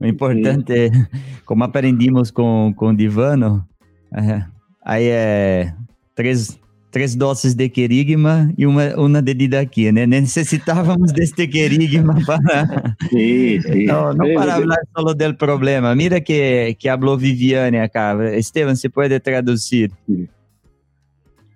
O 0.00 0.04
importante, 0.04 0.90
como 1.44 1.62
aprendimos 1.62 2.32
com 2.32 2.74
o 2.76 2.92
Divano, 2.92 3.68
é, 4.12 4.44
aí 4.84 5.06
é 5.06 5.76
três, 6.16 6.58
três 6.92 7.16
doses 7.16 7.54
de 7.54 7.68
querigma 7.68 8.52
e 8.56 8.66
uma, 8.66 8.94
uma 8.96 9.20
de 9.22 9.34
didaquia, 9.34 9.90
né? 9.90 10.06
Necessitávamos 10.06 11.10
deste 11.16 11.48
querigma 11.48 12.14
para... 12.24 12.94
Sí, 13.10 13.60
sí. 13.62 13.86
Não 13.86 14.12
Eh, 14.26 14.34
para 14.34 14.52
falar 14.60 14.78
só 14.94 15.14
do 15.14 15.34
problema. 15.36 15.94
Mira 15.96 16.20
que, 16.20 16.76
que 16.78 16.88
hablou 16.88 17.16
Viviane 17.16 17.80
acá. 17.80 18.14
Esteban, 18.36 18.76
¿se 18.76 18.88
puede 18.90 19.18
traducir? 19.18 19.90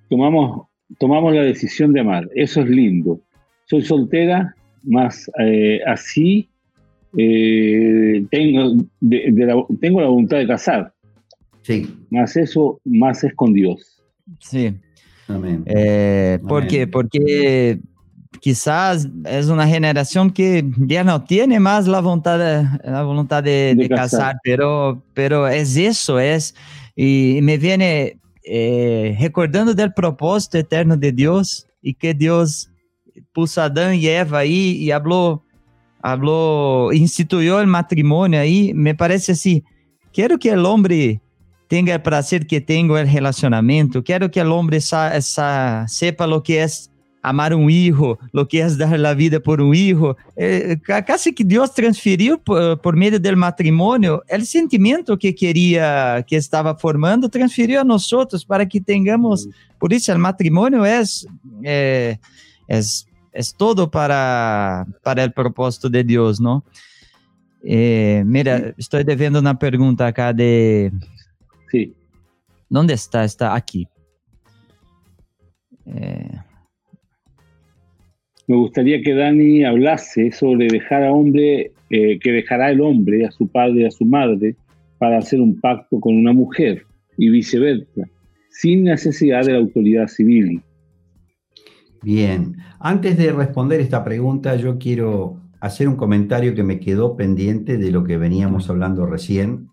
tomamos, 0.08 0.66
tomamos 0.98 1.34
la 1.34 1.42
decisión 1.42 1.92
de 1.92 2.00
amar. 2.00 2.28
Eso 2.34 2.62
es 2.62 2.68
lindo. 2.68 3.20
Soy 3.68 3.82
soltera, 3.82 4.54
más 4.82 5.30
eh, 5.38 5.80
así 5.86 6.48
eh, 7.18 8.24
tengo, 8.30 8.74
de- 9.00 9.32
de 9.32 9.46
la, 9.46 9.54
tengo 9.80 10.00
la 10.00 10.08
voluntad 10.08 10.38
de 10.38 10.46
casar. 10.46 10.92
Sí, 11.62 11.86
Más 12.10 12.36
eso, 12.36 12.80
más 12.84 13.24
es 13.24 13.34
con 13.34 13.52
Dios. 13.52 14.00
Sim. 14.40 14.78
Amén. 15.28 15.62
É, 15.66 16.38
por 16.38 16.62
Amém. 16.62 16.68
quê? 16.68 16.86
Porque 16.86 17.80
quizás 18.40 19.08
é 19.24 19.40
uma 19.52 19.66
geração 19.66 20.30
que 20.30 20.64
já 20.88 21.02
não 21.02 21.18
tem 21.18 21.58
mais 21.58 21.88
a 21.88 22.00
vontade, 22.00 22.42
a 22.84 23.02
vontade 23.02 23.50
de, 23.50 23.74
De 23.74 23.82
de 23.82 23.88
casar. 23.88 24.34
casar, 24.34 24.40
pero, 24.42 24.98
pero 25.14 25.46
é 25.46 25.60
isso, 25.60 26.18
é 26.18 26.38
e 26.96 27.40
me 27.42 27.58
vem 27.58 27.78
eh, 28.46 29.14
recordando 29.16 29.74
do 29.74 29.90
propósito 29.92 30.56
eterno 30.56 30.96
de 30.96 31.12
Deus 31.12 31.66
e 31.82 31.92
que 31.92 32.14
Deus 32.14 32.68
puso 33.34 33.60
Adão 33.60 33.92
e 33.92 34.08
Eva 34.08 34.38
aí 34.38 34.82
e 34.82 34.92
hablou, 34.92 35.42
hablou, 36.02 36.92
instituiu 36.92 37.58
o 37.58 37.66
matrimônio 37.66 38.40
aí, 38.40 38.72
me 38.72 38.94
parece 38.94 39.32
assim, 39.32 39.62
quero 40.12 40.38
que 40.38 40.50
o 40.50 40.66
homem 40.66 41.20
tenga 41.68 41.94
el 41.94 42.02
placer 42.02 42.46
que 42.46 42.60
tengo 42.60 42.96
el 42.98 43.10
relacionamiento. 43.10 44.02
Quiero 44.02 44.30
que 44.30 44.40
el 44.40 44.50
hombre 44.52 44.80
sa- 44.80 45.20
sa- 45.20 45.84
sepa 45.88 46.26
lo 46.26 46.42
que 46.42 46.62
es 46.62 46.90
amar 47.22 47.52
un 47.54 47.68
hijo, 47.68 48.18
lo 48.32 48.46
que 48.46 48.60
es 48.60 48.78
dar 48.78 48.96
la 49.00 49.12
vida 49.12 49.40
por 49.40 49.60
un 49.60 49.74
hijo. 49.74 50.16
Eh, 50.36 50.78
ca- 50.80 51.04
casi 51.04 51.34
que 51.34 51.42
Dios 51.42 51.74
transfirió 51.74 52.38
por, 52.38 52.80
por 52.80 52.94
medio 52.94 53.18
del 53.18 53.34
matrimonio 53.36 54.22
el 54.28 54.46
sentimiento 54.46 55.18
que 55.18 55.34
quería, 55.34 56.24
que 56.24 56.36
estaba 56.36 56.76
formando, 56.76 57.28
transfirió 57.28 57.80
a 57.80 57.84
nosotros 57.84 58.44
para 58.44 58.64
que 58.64 58.80
tengamos. 58.80 59.48
Por 59.80 59.92
eso 59.92 60.12
el 60.12 60.18
matrimonio 60.18 60.86
es, 60.86 61.26
eh, 61.64 62.16
es, 62.68 63.08
es 63.32 63.52
todo 63.56 63.90
para, 63.90 64.86
para 65.02 65.24
el 65.24 65.32
propósito 65.32 65.88
de 65.90 66.04
Dios, 66.04 66.40
¿no? 66.40 66.64
Eh, 67.64 68.22
mira, 68.24 68.72
estoy 68.78 69.02
debiendo 69.02 69.40
una 69.40 69.58
pregunta 69.58 70.06
acá 70.06 70.32
de, 70.32 70.92
Sí. 71.70 71.94
¿Dónde 72.68 72.94
está? 72.94 73.24
Está 73.24 73.54
aquí. 73.54 73.86
Eh, 75.86 76.30
Me 78.48 78.56
gustaría 78.56 79.02
que 79.02 79.14
Dani 79.14 79.64
hablase 79.64 80.30
sobre 80.32 80.68
dejar 80.68 81.04
a 81.04 81.12
hombre, 81.12 81.72
eh, 81.90 82.18
que 82.20 82.32
dejará 82.32 82.70
el 82.70 82.80
hombre 82.80 83.26
a 83.26 83.30
su 83.30 83.48
padre 83.48 83.82
y 83.82 83.84
a 83.86 83.90
su 83.90 84.04
madre 84.04 84.56
para 84.98 85.18
hacer 85.18 85.40
un 85.40 85.60
pacto 85.60 86.00
con 86.00 86.16
una 86.16 86.32
mujer 86.32 86.84
y 87.18 87.28
viceversa, 87.30 88.02
sin 88.50 88.84
necesidad 88.84 89.44
de 89.44 89.52
la 89.52 89.58
autoridad 89.58 90.06
civil. 90.06 90.62
Bien, 92.02 92.56
antes 92.78 93.16
de 93.18 93.32
responder 93.32 93.80
esta 93.80 94.04
pregunta, 94.04 94.54
yo 94.56 94.78
quiero 94.78 95.40
hacer 95.60 95.88
un 95.88 95.96
comentario 95.96 96.54
que 96.54 96.62
me 96.62 96.78
quedó 96.78 97.16
pendiente 97.16 97.78
de 97.78 97.90
lo 97.90 98.04
que 98.04 98.16
veníamos 98.16 98.70
hablando 98.70 99.06
recién. 99.06 99.68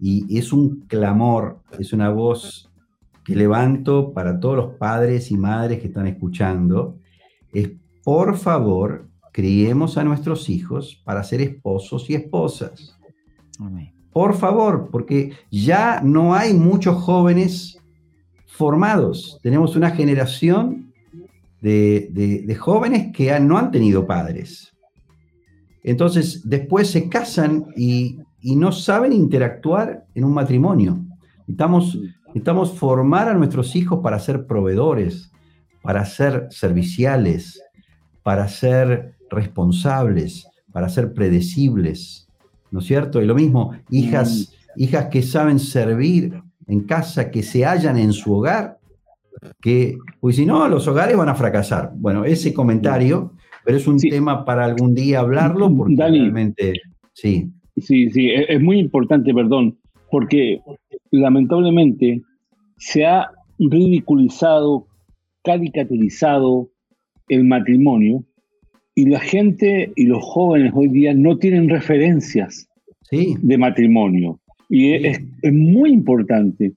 Y 0.00 0.36
es 0.38 0.52
un 0.52 0.80
clamor, 0.86 1.60
es 1.78 1.92
una 1.92 2.10
voz 2.10 2.70
que 3.24 3.34
levanto 3.36 4.12
para 4.12 4.38
todos 4.40 4.56
los 4.56 4.74
padres 4.76 5.30
y 5.30 5.36
madres 5.36 5.80
que 5.80 5.88
están 5.88 6.06
escuchando. 6.06 6.98
Es, 7.52 7.70
por 8.04 8.36
favor, 8.36 9.08
criemos 9.32 9.98
a 9.98 10.04
nuestros 10.04 10.48
hijos 10.48 11.00
para 11.04 11.22
ser 11.24 11.40
esposos 11.42 12.08
y 12.10 12.14
esposas. 12.14 12.96
Por 14.12 14.34
favor, 14.34 14.88
porque 14.90 15.32
ya 15.50 16.00
no 16.02 16.34
hay 16.34 16.54
muchos 16.54 16.96
jóvenes 17.02 17.78
formados. 18.46 19.38
Tenemos 19.42 19.76
una 19.76 19.90
generación 19.90 20.92
de, 21.60 22.08
de- 22.12 22.42
de 22.42 22.54
jóvenes 22.54 23.12
que 23.14 23.32
han- 23.32 23.46
no 23.48 23.58
han 23.58 23.70
tenido 23.70 24.06
padres. 24.06 24.72
Entonces, 25.82 26.48
después 26.48 26.88
se 26.90 27.08
casan 27.08 27.66
y, 27.76 28.20
y 28.40 28.56
no 28.56 28.72
saben 28.72 29.12
interactuar 29.12 30.04
en 30.14 30.24
un 30.24 30.32
matrimonio. 30.34 30.98
Necesitamos, 31.40 31.98
necesitamos 32.28 32.72
formar 32.72 33.28
a 33.28 33.34
nuestros 33.34 33.74
hijos 33.76 34.00
para 34.02 34.18
ser 34.18 34.46
proveedores, 34.46 35.30
para 35.82 36.04
ser 36.04 36.46
serviciales, 36.50 37.62
para 38.22 38.48
ser 38.48 39.14
responsables, 39.30 40.46
para 40.72 40.88
ser 40.88 41.12
predecibles. 41.14 42.24
¿no 42.70 42.80
es 42.80 42.84
cierto? 42.86 43.22
Y 43.22 43.26
lo 43.26 43.34
mismo, 43.34 43.72
hijas, 43.90 44.52
hijas 44.76 45.06
que 45.06 45.22
saben 45.22 45.58
servir 45.58 46.38
en 46.66 46.80
casa, 46.80 47.30
que 47.30 47.42
se 47.42 47.64
hallan 47.64 47.96
en 47.96 48.12
su 48.12 48.34
hogar, 48.34 48.78
que, 49.62 49.96
pues 50.20 50.36
si 50.36 50.44
no, 50.44 50.68
los 50.68 50.86
hogares 50.86 51.16
van 51.16 51.30
a 51.30 51.34
fracasar. 51.34 51.92
Bueno, 51.96 52.26
ese 52.26 52.52
comentario, 52.52 53.32
pero 53.64 53.78
es 53.78 53.86
un 53.86 53.98
Sí. 53.98 54.10
tema 54.10 54.44
para 54.44 54.66
algún 54.66 54.94
día 54.94 55.20
hablarlo, 55.20 55.74
porque 55.74 55.94
Dani. 55.96 56.18
realmente, 56.20 56.74
sí, 57.14 57.50
Sí, 57.80 58.10
sí, 58.10 58.30
es, 58.30 58.46
es 58.48 58.60
muy 58.60 58.78
importante, 58.78 59.32
perdón, 59.34 59.76
porque 60.10 60.60
lamentablemente 61.10 62.22
se 62.78 63.04
ha 63.06 63.30
ridiculizado, 63.58 64.86
caricaturizado 65.44 66.70
el 67.28 67.44
matrimonio 67.44 68.24
y 68.94 69.06
la 69.06 69.20
gente 69.20 69.92
y 69.96 70.04
los 70.04 70.22
jóvenes 70.22 70.72
hoy 70.74 70.88
día 70.88 71.14
no 71.14 71.36
tienen 71.38 71.68
referencias 71.68 72.68
sí, 73.10 73.34
de 73.42 73.58
matrimonio. 73.58 74.38
Y 74.68 74.80
Sí. 74.98 75.06
es, 75.06 75.20
es 75.42 75.52
muy 75.52 75.90
importante 75.90 76.72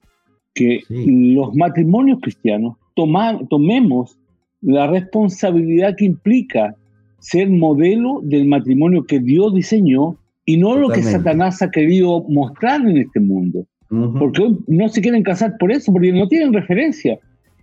que 0.54 0.80
Sí. 0.88 1.34
los 1.34 1.54
matrimonios 1.54 2.20
cristianos 2.20 2.76
toma- 2.94 3.40
tomemos 3.48 4.18
la 4.60 4.86
responsabilidad 4.86 5.96
que 5.96 6.04
implica 6.06 6.74
ser 7.18 7.48
modelo 7.50 8.20
del 8.22 8.46
matrimonio 8.46 9.04
que 9.04 9.20
Dios 9.20 9.54
diseñó 9.54 10.16
y 10.44 10.56
no 10.56 10.76
lo 10.76 10.88
que 10.88 10.96
Totalmente. 11.00 11.18
Satanás 11.18 11.62
ha 11.62 11.70
querido 11.70 12.24
mostrar 12.28 12.80
en 12.80 12.96
este 12.98 13.20
mundo. 13.20 13.64
ujú, 13.90 14.18
Porque 14.18 14.42
hoy 14.42 14.58
no 14.66 14.88
se 14.88 15.00
quieren 15.00 15.22
casar 15.22 15.54
por 15.58 15.70
eso, 15.72 15.92
porque 15.92 16.12
no 16.12 16.26
tienen 16.28 16.52
referencia. 16.52 17.18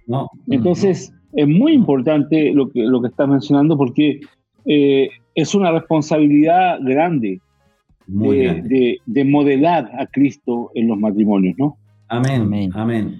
no, 0.08 0.30
Entonces, 0.48 1.12
es 1.34 1.48
muy 1.48 1.74
importante 1.74 2.52
lo 2.54 2.70
que, 2.70 2.82
lo 2.84 3.02
que 3.02 3.10
estás 3.10 3.28
mencionando 3.28 3.78
porque 3.78 4.20
eh, 4.66 5.10
es 5.36 5.54
una 5.56 5.72
responsabilidad 5.72 6.80
grande 6.82 7.40
muy 8.08 8.38
de, 8.38 8.44
grande. 8.46 8.70
de- 8.70 8.98
de 9.06 9.24
modelar 9.26 9.92
a 10.00 10.08
Cristo 10.08 10.72
en 10.74 10.88
los 10.88 10.98
matrimonios, 10.98 11.56
¿no? 11.58 11.78
Amén, 12.08 12.42
Amén. 12.44 12.72
amén, 12.74 13.16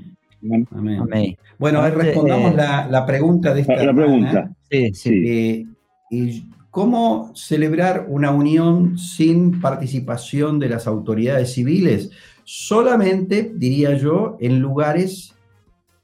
amén. 0.72 0.98
Amém. 1.00 1.36
Bueno, 1.60 1.88
respondamos 1.92 2.54
eh, 2.54 2.56
la, 2.58 2.88
la 2.90 3.06
pregunta 3.06 3.54
de 3.54 3.62
esta 3.62 3.84
La, 3.84 3.94
pregunta. 3.94 4.50
Sí, 4.72 4.94
sí. 4.94 5.10
Sí. 5.10 5.24
Eh, 5.28 5.66
y 6.12 6.44
¿Cómo 6.72 7.32
celebrar 7.36 8.06
una 8.10 8.32
unión 8.32 9.00
sin 9.00 9.60
participación 9.60 10.60
de 10.60 10.70
las 10.70 10.86
autoridades 10.86 11.54
civiles? 11.54 12.12
Solamente, 12.44 13.52
diría 13.56 13.98
yo, 13.98 14.38
en 14.40 14.60
lugares, 14.60 15.34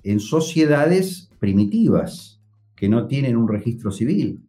en 0.04 0.20
sociedades 0.20 1.30
primitivas, 1.40 2.42
que 2.76 2.90
no 2.90 3.06
tienen 3.06 3.38
un 3.38 3.48
registro 3.48 3.92
civil. 3.92 4.42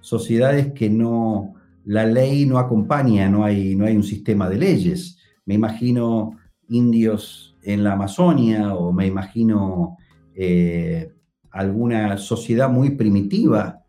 Sociedades 0.00 0.72
que 0.74 0.90
no, 0.90 1.54
la 1.86 2.04
ley 2.04 2.44
no 2.44 2.58
acompaña, 2.58 3.30
no 3.30 3.42
hay, 3.42 3.74
no 3.76 3.86
hay 3.86 3.96
un 3.96 4.04
sistema 4.04 4.48
de 4.48 4.58
leyes. 4.58 5.18
Me 5.46 5.54
imagino 5.54 6.38
indios 6.68 7.56
en 7.62 7.82
la 7.82 7.94
Amazonia 7.94 8.74
o 8.74 8.92
me 8.92 9.06
imagino 9.06 9.96
eh, 10.34 11.12
alguna 11.50 12.18
sociedad 12.18 12.68
muy 12.68 12.90
primitiva 12.90 13.82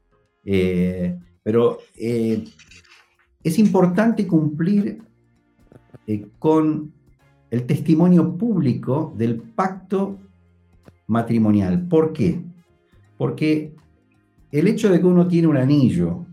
eh, 0.46 1.18
pero 1.44 1.80
eh, 1.98 2.44
es 3.44 3.60
importante 3.60 4.28
cumplir 4.28 5.02
eh, 6.08 6.28
con 6.40 6.92
el 7.50 7.66
testimonio 7.66 8.38
público 8.38 9.14
del 9.18 9.38
pacto 9.40 10.18
matrimonial. 11.08 11.88
¿Por 11.88 12.14
qué? 12.14 12.42
Porque 13.18 13.76
el 14.52 14.68
hecho 14.68 14.90
de 14.90 15.00
que 15.00 15.06
uno 15.06 15.28
tiene 15.28 15.48
un 15.48 15.58
anillo 15.58 16.26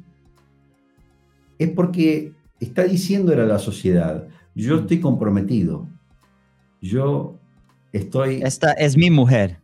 es 1.58 1.70
porque 1.70 2.32
está 2.60 2.84
diciéndole 2.84 3.42
a 3.42 3.46
la 3.46 3.58
sociedad, 3.58 4.28
yo 4.54 4.76
estoy 4.78 5.00
comprometido. 5.00 5.86
yo 6.80 7.38
estoy... 7.92 8.42
Esta 8.42 8.72
es 8.72 8.96
mi 8.96 9.10
mujer. 9.10 9.58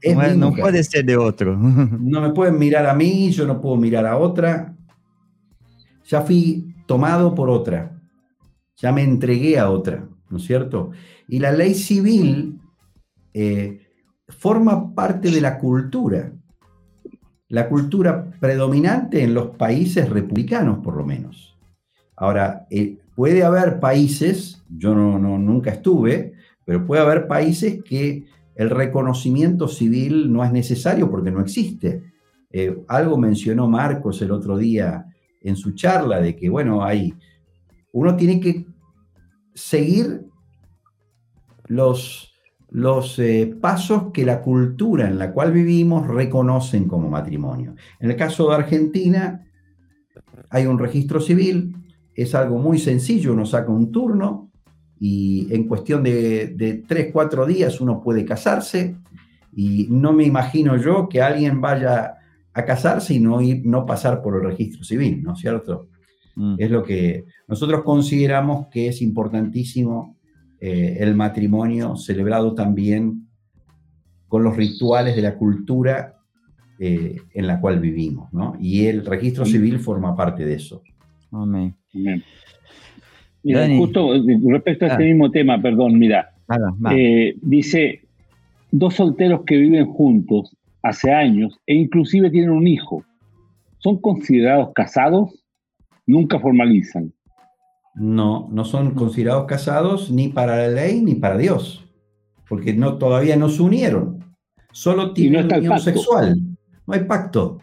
Es 0.00 0.14
no, 0.16 0.22
mi 0.22 0.36
no 0.36 0.48
mujer. 0.50 0.62
puede 0.62 0.84
ser 0.84 1.04
de 1.04 1.16
otro. 1.16 1.56
No 1.58 2.20
me 2.20 2.30
pueden 2.30 2.58
mirar 2.58 2.86
a 2.86 2.94
mí, 2.94 3.30
yo 3.30 3.46
no 3.46 3.60
puedo 3.60 3.76
mirar 3.76 4.06
a 4.06 4.16
otra. 4.18 4.74
Ya 6.08 6.22
fui 6.22 6.74
tomado 6.86 7.34
por 7.34 7.50
otra. 7.50 8.00
Ya 8.78 8.92
me 8.92 9.02
entregué 9.02 9.58
a 9.58 9.70
otra, 9.70 10.08
¿no 10.30 10.38
es 10.38 10.44
cierto? 10.44 10.90
Y 11.28 11.38
la 11.38 11.52
ley 11.52 11.74
civil 11.74 12.58
eh, 13.34 13.86
forma 14.28 14.94
parte 14.94 15.30
de 15.30 15.40
la 15.42 15.58
cultura. 15.58 16.32
La 17.48 17.68
cultura 17.68 18.30
predominante 18.40 19.22
en 19.22 19.34
los 19.34 19.48
países 19.56 20.08
republicanos, 20.08 20.78
por 20.78 20.96
lo 20.96 21.04
menos. 21.04 21.58
Ahora, 22.16 22.66
eh, 22.70 22.96
puede 23.14 23.44
haber 23.44 23.78
países, 23.78 24.62
yo 24.70 24.94
no, 24.94 25.18
nunca 25.18 25.72
estuve, 25.72 26.32
pero 26.64 26.86
puede 26.86 27.02
haber 27.02 27.26
países 27.26 27.82
que 27.84 28.24
el 28.54 28.70
reconocimiento 28.70 29.68
civil 29.68 30.32
no 30.32 30.42
es 30.42 30.52
necesario 30.52 31.10
porque 31.10 31.30
no 31.30 31.40
existe. 31.40 32.02
Eh, 32.50 32.82
algo 32.88 33.18
mencionó 33.18 33.68
Marcos 33.68 34.22
el 34.22 34.30
otro 34.30 34.56
día 34.56 35.04
en 35.40 35.56
su 35.56 35.72
charla 35.72 36.20
de 36.20 36.36
que, 36.36 36.48
bueno, 36.48 36.84
hay, 36.84 37.14
uno 37.92 38.16
tiene 38.16 38.40
que 38.40 38.66
seguir 39.54 40.26
los, 41.66 42.32
los 42.70 43.18
eh, 43.18 43.54
pasos 43.60 44.12
que 44.12 44.24
la 44.24 44.40
cultura 44.40 45.08
en 45.08 45.18
la 45.18 45.32
cual 45.32 45.52
vivimos 45.52 46.06
reconocen 46.06 46.86
como 46.88 47.08
matrimonio. 47.08 47.74
En 48.00 48.10
el 48.10 48.16
caso 48.16 48.48
de 48.48 48.56
Argentina, 48.56 49.46
hay 50.50 50.66
un 50.66 50.78
registro 50.78 51.20
civil, 51.20 51.76
es 52.14 52.34
algo 52.34 52.58
muy 52.58 52.78
sencillo, 52.78 53.32
uno 53.32 53.46
saca 53.46 53.70
un 53.70 53.92
turno 53.92 54.50
y 54.98 55.52
en 55.54 55.68
cuestión 55.68 56.02
de, 56.02 56.48
de 56.48 56.82
3, 56.86 57.10
4 57.12 57.46
días 57.46 57.80
uno 57.80 58.00
puede 58.00 58.24
casarse 58.24 58.96
y 59.54 59.86
no 59.90 60.12
me 60.12 60.24
imagino 60.24 60.76
yo 60.76 61.08
que 61.08 61.22
alguien 61.22 61.60
vaya 61.60 62.17
a 62.54 62.64
casarse 62.64 63.14
y 63.14 63.20
no, 63.20 63.40
ir, 63.40 63.62
no 63.64 63.86
pasar 63.86 64.22
por 64.22 64.36
el 64.36 64.42
registro 64.50 64.82
civil, 64.84 65.22
¿no 65.22 65.34
es 65.34 65.38
cierto? 65.40 65.88
Mm. 66.36 66.54
Es 66.58 66.70
lo 66.70 66.82
que 66.82 67.24
nosotros 67.46 67.82
consideramos 67.82 68.66
que 68.68 68.88
es 68.88 69.00
importantísimo 69.02 70.16
eh, 70.60 70.96
el 71.00 71.14
matrimonio 71.14 71.96
celebrado 71.96 72.54
también 72.54 73.28
con 74.26 74.42
los 74.42 74.56
rituales 74.56 75.14
de 75.16 75.22
la 75.22 75.36
cultura 75.36 76.16
eh, 76.80 77.16
en 77.34 77.46
la 77.46 77.60
cual 77.60 77.80
vivimos, 77.80 78.32
¿no? 78.32 78.56
Y 78.60 78.86
el 78.86 79.04
registro 79.04 79.44
civil 79.44 79.78
forma 79.80 80.14
parte 80.16 80.44
de 80.44 80.54
eso. 80.54 80.82
Amén. 81.32 81.74
Mira, 83.42 83.60
Dani. 83.60 83.78
justo 83.78 84.14
eh, 84.14 84.22
respecto 84.46 84.84
a 84.84 84.88
este 84.88 85.02
Ah. 85.02 85.06
mismo 85.06 85.30
tema, 85.30 85.60
perdón, 85.60 85.98
mira, 85.98 86.30
eh, 86.92 87.36
dice, 87.42 88.02
dos 88.70 88.94
solteros 88.94 89.42
que 89.44 89.56
viven 89.56 89.86
juntos 89.86 90.56
hace 90.82 91.12
años 91.12 91.58
e 91.66 91.74
inclusive 91.74 92.30
tienen 92.30 92.50
un 92.50 92.66
hijo, 92.66 93.04
¿son 93.78 94.00
considerados 94.00 94.70
casados? 94.74 95.44
Nunca 96.06 96.38
formalizan. 96.40 97.12
No, 97.94 98.48
no 98.50 98.64
son 98.64 98.94
considerados 98.94 99.46
casados 99.46 100.10
ni 100.10 100.28
para 100.28 100.56
la 100.56 100.68
ley 100.68 101.00
ni 101.02 101.14
para 101.16 101.36
Dios, 101.36 101.84
porque 102.48 102.72
no, 102.72 102.96
todavía 102.98 103.36
no 103.36 103.48
se 103.48 103.62
unieron. 103.62 104.24
Solo 104.72 105.12
tienen 105.12 105.46
el 105.50 105.58
unión 105.58 105.70
pacto. 105.74 105.84
sexual. 105.84 106.38
No 106.86 106.94
hay 106.94 107.04
pacto. 107.04 107.58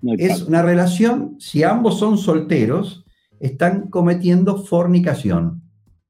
No 0.00 0.12
hay 0.12 0.18
Es 0.20 0.30
pacto. 0.38 0.46
una 0.48 0.62
relación, 0.62 1.36
si 1.38 1.62
ambos 1.62 1.98
son 1.98 2.16
solteros, 2.16 3.04
están 3.38 3.90
cometiendo 3.90 4.56
fornicación. 4.56 5.62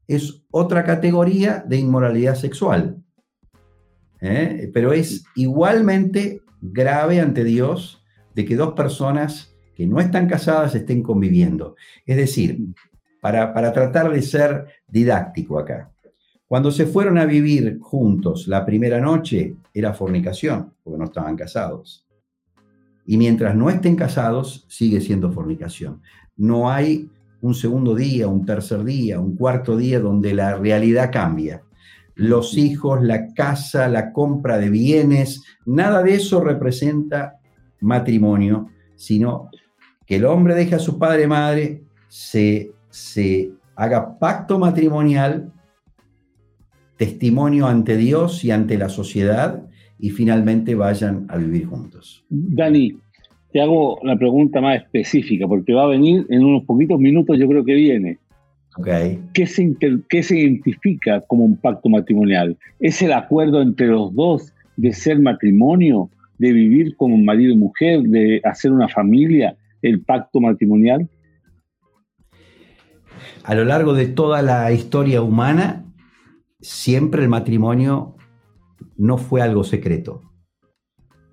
Es 0.07 0.45
otra 0.53 0.85
categoría 0.85 1.65
de 1.67 1.79
inmoralidad 1.79 2.37
sexual. 2.37 3.03
¿Eh? 4.21 4.71
Pero 4.73 4.93
es 4.93 5.25
igualmente 5.35 6.43
grave 6.61 7.21
ante 7.21 7.45
Dios 7.45 8.03
de 8.35 8.45
que 8.45 8.57
dos 8.57 8.75
personas 8.75 9.55
que 9.75 9.87
no 9.87 10.01
están 10.01 10.27
casadas 10.27 10.75
estén 10.75 11.03
conviviendo. 11.03 11.77
Es 12.07 12.17
decir, 12.17 12.61
para, 13.21 13.53
para 13.53 13.73
tratar 13.73 14.11
de 14.11 14.23
ser 14.23 14.67
didáctico 14.89 15.59
acá, 15.59 15.91
cuando 16.49 16.71
se 16.71 16.87
fueron 16.87 17.19
a 17.19 17.27
vivir 17.27 17.79
juntos 17.81 18.47
la 18.47 18.65
primera 18.65 19.01
noche 19.01 19.57
era 19.75 19.93
fornicación, 19.93 20.73
porque 20.83 20.99
no 20.99 21.05
estaban 21.07 21.37
casados. 21.37 22.07
Y 23.05 23.17
mientras 23.17 23.55
no 23.55 23.69
estén 23.69 23.97
casados, 23.97 24.65
sigue 24.69 25.01
siendo 25.01 25.31
fornicación. 25.33 26.03
No 26.37 26.71
hay 26.71 27.11
un 27.41 27.55
segundo 27.55 27.95
día, 27.95 28.29
un 28.29 28.47
tercer 28.47 28.85
día, 28.85 29.21
un 29.21 29.37
cuarto 29.37 29.77
día 29.77 30.01
donde 30.01 30.35
la 30.35 30.57
realidad 30.57 31.11
cambia. 31.13 31.63
Los 32.17 32.57
hijos, 32.57 33.03
la 33.03 33.33
casa, 33.35 33.89
la 33.89 34.13
compra 34.13 34.59
de 34.59 34.71
bienes, 34.71 35.45
nada 35.65 36.03
de 36.03 36.15
eso 36.15 36.43
representa 36.43 37.39
matrimonio, 37.81 38.71
sino 38.97 39.51
que 40.07 40.17
el 40.17 40.25
hombre 40.25 40.55
deje 40.55 40.75
a 40.75 40.79
su 40.79 40.99
padre 40.99 41.25
y 41.25 41.27
madre, 41.27 41.83
se, 42.09 42.73
se 42.89 43.51
haga 43.75 44.19
pacto 44.19 44.59
matrimonial, 44.59 45.53
testimonio 46.97 47.67
ante 47.67 47.97
Dios 47.97 48.45
y 48.45 48.51
ante 48.51 48.79
la 48.79 48.89
sociedad, 48.89 49.63
y 49.99 50.11
finalmente 50.11 50.75
vayan 50.75 51.27
a 51.29 51.37
vivir 51.37 51.67
juntos. 51.67 52.25
Dani, 52.29 52.99
te 53.53 53.61
hago 53.61 53.99
la 54.03 54.17
pregunta 54.17 54.61
más 54.61 54.83
específica, 54.83 55.47
porque 55.47 55.73
va 55.73 55.85
a 55.85 55.89
venir 55.89 56.27
en 56.29 56.45
unos 56.45 56.65
poquitos 56.65 56.99
minutos, 56.99 57.39
yo 57.39 57.49
creo 57.49 57.65
que 57.65 57.75
viene. 57.75 58.19
¿Qué 59.33 59.47
se, 59.47 59.75
qué 60.09 60.23
se 60.23 60.39
identifica 60.39 61.23
como 61.23 61.45
un 61.45 61.57
pacto 61.57 61.89
matrimonial? 61.89 62.59
¿Es 62.79 63.01
el 63.01 63.13
acuerdo 63.13 63.63
entre 63.63 63.87
los 63.87 64.15
dos 64.15 64.53
de 64.77 64.93
ser 64.93 65.19
matrimonio, 65.19 66.11
de 66.39 66.53
vivir 66.53 66.95
como 66.97 67.17
marido 67.17 67.55
y 67.55 67.57
mujer, 67.57 68.03
de 68.03 68.41
hacer 68.45 68.73
una 68.73 68.89
familia, 68.89 69.57
el 69.81 70.03
pacto 70.03 70.41
matrimonial? 70.41 71.09
A 73.45 73.55
lo 73.55 73.65
largo 73.65 73.95
de 73.95 74.07
toda 74.09 74.43
la 74.43 74.71
historia 74.73 75.23
humana, 75.23 75.87
siempre 76.61 77.23
el 77.23 77.29
matrimonio 77.29 78.17
no 78.97 79.17
fue 79.17 79.41
algo 79.41 79.65
secreto, 79.65 80.23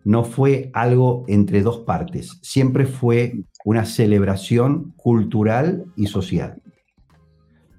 no 0.05 0.23
fue 0.23 0.69
algo 0.73 1.25
entre 1.27 1.61
dos 1.61 1.79
partes, 1.79 2.39
siempre 2.41 2.85
fue 2.85 3.43
una 3.65 3.85
celebración 3.85 4.93
cultural 4.95 5.85
y 5.97 6.07
social. 6.07 6.62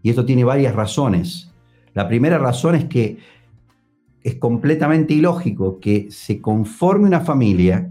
Y 0.05 0.11
esto 0.11 0.27
tiene 0.27 0.45
varias 0.45 0.75
razones. 0.75 1.51
La 1.95 2.07
primera 2.07 2.37
razón 2.37 2.75
es 2.75 2.85
que 2.85 3.17
es 4.23 4.35
completamente 4.35 5.15
ilógico 5.15 5.81
que 5.81 6.09
se 6.11 6.43
conforme 6.43 7.07
una 7.07 7.23
familia 7.23 7.91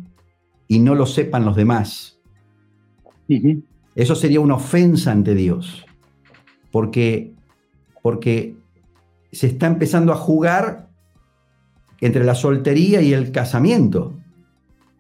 y 0.68 0.78
no 0.78 0.94
lo 0.94 1.08
sepan 1.08 1.44
los 1.44 1.56
demás. 1.56 2.20
Eso 3.96 4.14
sería 4.14 4.40
una 4.40 4.56
ofensa 4.56 5.12
ante 5.12 5.34
Dios, 5.34 5.88
porque, 6.72 7.34
porque 8.04 8.58
se 9.32 9.48
está 9.48 9.66
empezando 9.66 10.14
a 10.14 10.16
jugar 10.16 10.90
entre 12.00 12.24
la 12.24 12.36
soltería 12.36 13.02
y 13.02 13.12
el 13.14 13.32
casamiento. 13.32 14.14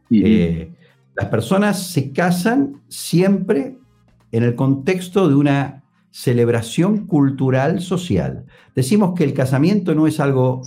Eh, 0.09 0.73
las 1.15 1.27
personas 1.27 1.91
se 1.91 2.11
casan 2.11 2.81
siempre 2.87 3.77
en 4.31 4.41
el 4.41 4.55
contexto 4.55 5.29
de 5.29 5.35
una 5.35 5.82
celebración 6.13 7.07
cultural 7.07 7.81
social. 7.81 8.45
Decimos 8.75 9.15
que 9.15 9.23
el 9.23 9.33
casamiento 9.33 9.95
no 9.95 10.05
es 10.05 10.19
algo 10.19 10.61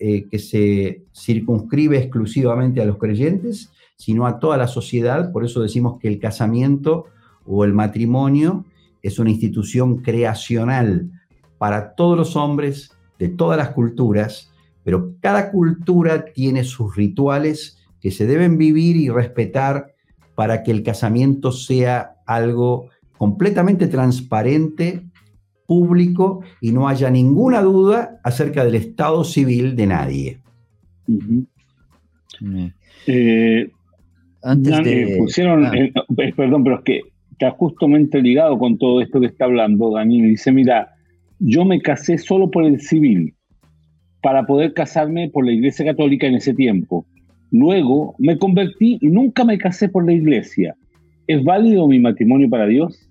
eh, 0.00 0.26
que 0.28 0.38
se 0.40 1.04
circunscribe 1.14 1.98
exclusivamente 1.98 2.82
a 2.82 2.84
los 2.84 2.98
creyentes, 2.98 3.70
sino 3.96 4.26
a 4.26 4.40
toda 4.40 4.56
la 4.56 4.66
sociedad. 4.66 5.30
Por 5.30 5.44
eso 5.44 5.62
decimos 5.62 6.00
que 6.00 6.08
el 6.08 6.18
casamiento 6.18 7.04
o 7.46 7.64
el 7.64 7.74
matrimonio 7.74 8.64
es 9.02 9.20
una 9.20 9.30
institución 9.30 9.98
creacional 9.98 11.12
para 11.56 11.94
todos 11.94 12.18
los 12.18 12.34
hombres 12.34 12.90
de 13.20 13.28
todas 13.28 13.56
las 13.56 13.68
culturas, 13.68 14.50
pero 14.82 15.14
cada 15.20 15.52
cultura 15.52 16.24
tiene 16.24 16.64
sus 16.64 16.96
rituales 16.96 17.78
que 18.00 18.10
se 18.10 18.26
deben 18.26 18.58
vivir 18.58 18.96
y 18.96 19.10
respetar 19.10 19.94
para 20.34 20.64
que 20.64 20.72
el 20.72 20.82
casamiento 20.82 21.52
sea 21.52 22.16
algo 22.26 22.88
completamente 23.24 23.86
transparente, 23.86 25.00
público 25.66 26.42
y 26.60 26.72
no 26.72 26.88
haya 26.88 27.08
ninguna 27.08 27.62
duda 27.62 28.20
acerca 28.22 28.62
del 28.66 28.74
estado 28.74 29.24
civil 29.24 29.74
de 29.76 29.86
nadie. 29.86 30.38
Eh, 33.06 33.70
Antes 34.42 34.84
de... 34.84 35.16
pusieron, 35.18 35.64
ah, 35.64 35.72
eh, 35.74 35.90
eh, 36.18 36.34
perdón, 36.36 36.64
pero 36.64 36.76
es 36.76 36.84
que 36.84 37.00
está 37.32 37.50
justamente 37.52 38.20
ligado 38.20 38.58
con 38.58 38.76
todo 38.76 39.00
esto 39.00 39.20
que 39.20 39.28
está 39.28 39.46
hablando 39.46 39.92
Dani. 39.92 40.20
Me 40.20 40.28
dice, 40.28 40.52
mira, 40.52 40.90
yo 41.38 41.64
me 41.64 41.80
casé 41.80 42.18
solo 42.18 42.50
por 42.50 42.66
el 42.66 42.78
civil, 42.78 43.32
para 44.20 44.44
poder 44.44 44.74
casarme 44.74 45.30
por 45.30 45.46
la 45.46 45.52
Iglesia 45.52 45.86
Católica 45.86 46.26
en 46.26 46.34
ese 46.34 46.52
tiempo. 46.52 47.06
Luego 47.50 48.16
me 48.18 48.36
convertí 48.36 48.98
y 49.00 49.06
nunca 49.06 49.46
me 49.46 49.56
casé 49.56 49.88
por 49.88 50.04
la 50.04 50.12
Iglesia. 50.12 50.76
¿Es 51.26 51.42
válido 51.42 51.88
mi 51.88 51.98
matrimonio 51.98 52.50
para 52.50 52.66
Dios? 52.66 53.03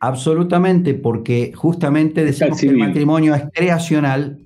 Absolutamente, 0.00 0.94
porque 0.94 1.52
justamente 1.54 2.24
decimos 2.24 2.58
que 2.60 2.68
el 2.68 2.78
matrimonio 2.78 3.34
es 3.34 3.44
creacional, 3.52 4.38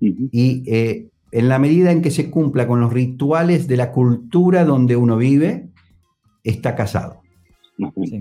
Ujú. 0.00 0.28
y 0.30 0.62
eh, 0.66 1.08
en 1.32 1.48
la 1.48 1.58
medida 1.58 1.90
en 1.92 2.02
que 2.02 2.10
se 2.10 2.30
cumpla 2.30 2.66
con 2.66 2.80
los 2.80 2.92
rituales 2.92 3.66
de 3.68 3.76
la 3.78 3.90
cultura 3.90 4.64
donde 4.66 4.96
uno 4.96 5.16
vive, 5.16 5.68
está 6.44 6.74
casado. 6.74 7.22
Sí. 8.04 8.20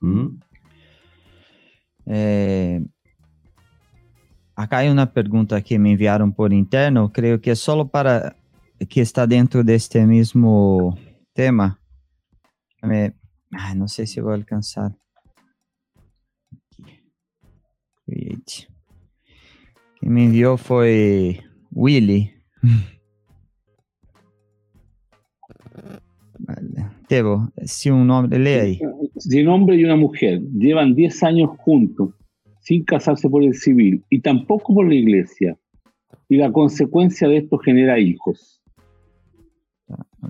¿Mm? 0.00 0.26
É, 2.10 2.82
acá 4.56 4.78
hay 4.78 4.88
una 4.88 5.12
pregunta 5.12 5.60
que 5.62 5.78
me 5.78 5.92
enviaron 5.92 6.32
por 6.32 6.52
interno, 6.52 7.12
creo 7.12 7.40
que 7.40 7.50
es 7.52 7.58
solo 7.58 7.88
para 7.88 8.36
que 8.88 9.00
está 9.00 9.26
dentro 9.26 9.62
de 9.64 9.74
este 9.74 10.06
mismo 10.06 10.98
tema. 11.32 11.78
Me- 12.82 13.14
ay, 13.52 13.76
no 13.76 13.88
sé 13.88 14.06
si 14.06 14.20
voy 14.20 14.32
a 14.32 14.36
alcanzar. 14.36 14.92
Quien 20.00 20.12
me 20.14 20.24
envió 20.24 20.56
fue 20.56 21.40
Willy. 21.72 22.30
Vale. 26.40 26.86
Tebo, 27.08 27.50
si 27.64 27.90
un 27.90 28.06
nombre, 28.06 28.38
lee 28.38 28.50
ahí. 28.50 28.80
Si 29.18 29.40
un 29.42 29.48
hombre 29.48 29.76
y 29.76 29.84
una 29.84 29.96
mujer 29.96 30.40
llevan 30.56 30.94
10 30.94 31.22
años 31.24 31.50
juntos 31.58 32.10
sin 32.60 32.84
casarse 32.84 33.28
por 33.28 33.42
el 33.42 33.54
civil 33.54 34.04
y 34.10 34.20
tampoco 34.20 34.74
por 34.74 34.86
la 34.86 34.94
iglesia, 34.94 35.56
y 36.28 36.36
la 36.36 36.52
consecuencia 36.52 37.26
de 37.28 37.38
esto 37.38 37.58
genera 37.58 37.98
hijos, 37.98 38.62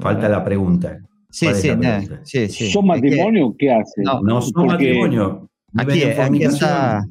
Falta 0.01 0.29
la 0.29 0.45
pregunta. 0.45 0.99
Sí, 1.31 1.47
¿Cuál 1.47 1.57
es 1.57 1.63
sí, 1.63 1.69
la 1.69 1.75
no, 1.75 1.81
pregunta? 1.81 2.21
sí, 2.25 2.49
sí. 2.49 2.71
¿son 2.71 2.85
Es 2.91 3.01
que- 3.01 3.09
matrimonio? 3.09 3.57
¿Qué 3.59 3.73
hacen? 3.73 4.05
No, 4.05 4.21
No 4.23 4.41
son 4.41 4.53
Porque- 4.53 4.73
matrimonio. 4.73 5.51
Aquí, 5.77 6.03
aquí 6.05 6.43
está, 6.45 7.05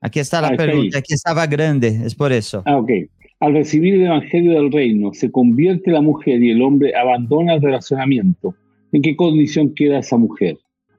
aquí 0.00 0.20
está 0.20 0.40
la 0.40 0.48
Ah, 0.48 0.56
pregunta, 0.56 0.98
aquí 0.98 1.14
estaba 1.14 1.46
grande, 1.46 1.88
es 2.04 2.14
por 2.14 2.32
eso. 2.32 2.62
Ah, 2.66 2.76
ok. 2.76 2.90
Al 3.40 3.52
recibir 3.52 3.94
el 3.94 4.06
evangelio 4.06 4.52
del 4.52 4.72
reino, 4.72 5.12
se 5.14 5.30
convierte 5.30 5.90
la 5.90 6.00
mujer 6.00 6.42
y 6.42 6.50
el 6.50 6.60
hombre 6.62 6.94
abandona 6.96 7.54
el 7.54 7.62
relacionamiento. 7.62 8.54
¿En 8.92 9.02
qué 9.02 9.14
condición 9.16 9.74
queda 9.74 10.00
esa 10.00 10.16
mujer? 10.16 10.56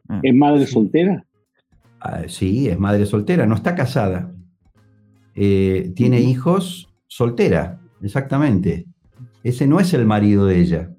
Ah. 0.08 0.22
¿Es 0.24 0.34
madre 0.34 0.66
soltera? 0.66 1.26
Ah, 2.00 2.24
sí, 2.28 2.70
es 2.70 2.80
madre 2.80 3.06
soltera, 3.06 3.46
no 3.46 3.56
está 3.56 3.76
casada. 3.76 4.34
Eh, 5.36 5.92
tiene 5.96 6.22
hijos 6.22 6.90
soltera, 7.08 7.80
exactamente. 8.02 8.86
Ese 9.44 9.68
no 9.68 9.80
es 9.80 9.94
el 9.94 10.06
marido 10.06 10.46
de 10.46 10.60
ella. 10.60 10.92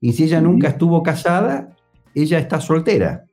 Y 0.00 0.12
si 0.12 0.24
ella 0.24 0.40
nunca 0.40 0.68
estuvo 0.68 1.02
casada, 1.02 1.76
ella 2.14 2.38
está 2.38 2.60
soltera. 2.60 3.24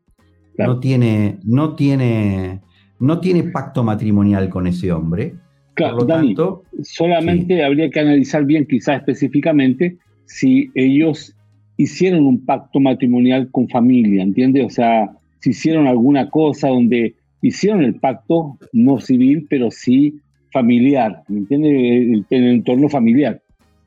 Claro. 0.56 0.74
No 0.74 0.80
tiene, 0.80 1.40
no 1.44 1.76
tiene, 1.76 2.62
no 3.00 3.20
tiene 3.20 3.44
pacto 3.44 3.84
matrimonial 3.84 4.50
con 4.50 4.68
ese 4.68 4.92
hombre. 4.92 5.36
Claro, 5.74 5.98
Por 5.98 6.04
lo 6.04 6.08
Dani, 6.08 6.28
tanto, 6.30 6.64
solamente 6.84 7.64
habría 7.64 7.90
que 7.90 8.00
analizar 8.00 8.46
bien, 8.46 8.66
quizás 8.66 8.98
específicamente, 8.98 9.98
si 10.26 10.72
ellos 10.74 11.36
hicieron 11.78 12.26
un 12.26 12.44
pacto 12.44 12.80
matrimonial 12.80 13.50
con 13.52 13.70
familia, 13.70 14.24
¿entiendes? 14.24 14.66
O 14.66 14.70
sea, 14.70 15.12
si 15.40 15.52
hicieron 15.52 15.86
alguna 15.88 16.30
cosa 16.30 16.70
donde 16.70 17.14
hicieron 17.42 17.84
el 17.84 17.96
pacto 17.96 18.58
no 18.74 19.00
civil, 19.00 19.46
pero 19.50 19.70
sí 19.70 20.20
familiar, 20.52 21.22
¿me 21.28 21.40
entiendes? 21.40 22.26
En 22.32 22.44
el 22.44 22.50
entorno 22.50 22.90
familiar, 22.90 23.40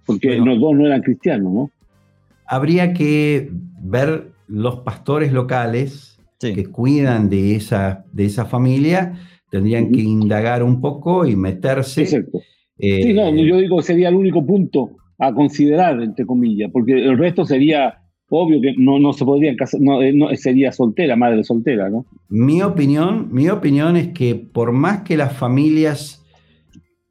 porque 0.07 0.29
Bueno. 0.29 0.47
los 0.47 0.61
dos 0.61 0.77
no 0.77 0.87
eran 0.87 1.03
cristianos, 1.03 1.53
¿no? 1.53 1.71
habría 2.51 2.93
que 2.95 3.49
ver 3.81 4.33
los 4.49 4.81
pastores 4.81 5.33
locales 5.33 6.10
Sí. 6.41 6.55
que 6.55 6.67
cuidan 6.67 7.29
de 7.29 7.55
esa, 7.55 8.05
de 8.13 8.25
esa 8.25 8.47
familia, 8.47 9.15
tendrían 9.51 9.91
que 9.91 10.01
indagar 10.01 10.63
un 10.63 10.81
poco 10.81 11.27
y 11.27 11.37
meterse. 11.37 12.03
Exacto. 12.03 12.39
eh, 12.79 13.03
Sí, 13.03 13.13
no, 13.13 13.31
yo 13.35 13.59
digo 13.59 13.83
sería 13.83 14.09
el 14.09 14.15
único 14.15 14.45
punto 14.45 14.97
a 15.19 15.35
considerar, 15.35 16.03
entre 16.03 16.25
comillas, 16.25 16.71
porque 16.73 16.93
el 16.93 17.19
resto 17.19 17.45
sería 17.45 18.01
obvio 18.31 18.61
que 18.61 18.75
no, 18.79 18.99
no 18.99 19.13
se 19.13 19.25
podrían 19.25 19.57
casar, 19.57 19.81
no, 19.81 20.01
eh, 20.01 20.13
no, 20.13 20.35
sería 20.37 20.73
soltera, 20.73 21.17
madre 21.17 21.45
soltera, 21.45 21.91
¿no? 21.91 22.07
Mi 22.29 22.63
opinión, 22.63 23.29
mi 23.33 23.49
opinión 23.49 23.97
es 23.97 24.09
que 24.09 24.35
por 24.37 24.73
más 24.73 25.03
que 25.03 25.17
las 25.17 25.37
familias 25.37 26.25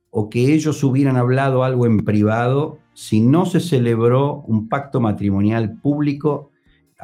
o 0.10 0.30
que 0.30 0.54
ellos 0.54 0.84
hubieran 0.84 1.18
hablado 1.18 1.64
algo 1.64 1.86
en 1.86 2.00
privado, 2.00 2.80
si 2.94 3.22
no 3.22 3.46
se 3.46 3.60
celebró 3.60 4.42
un 4.48 4.70
pacto 4.70 5.00
matrimonial 5.00 5.80
público, 5.82 6.52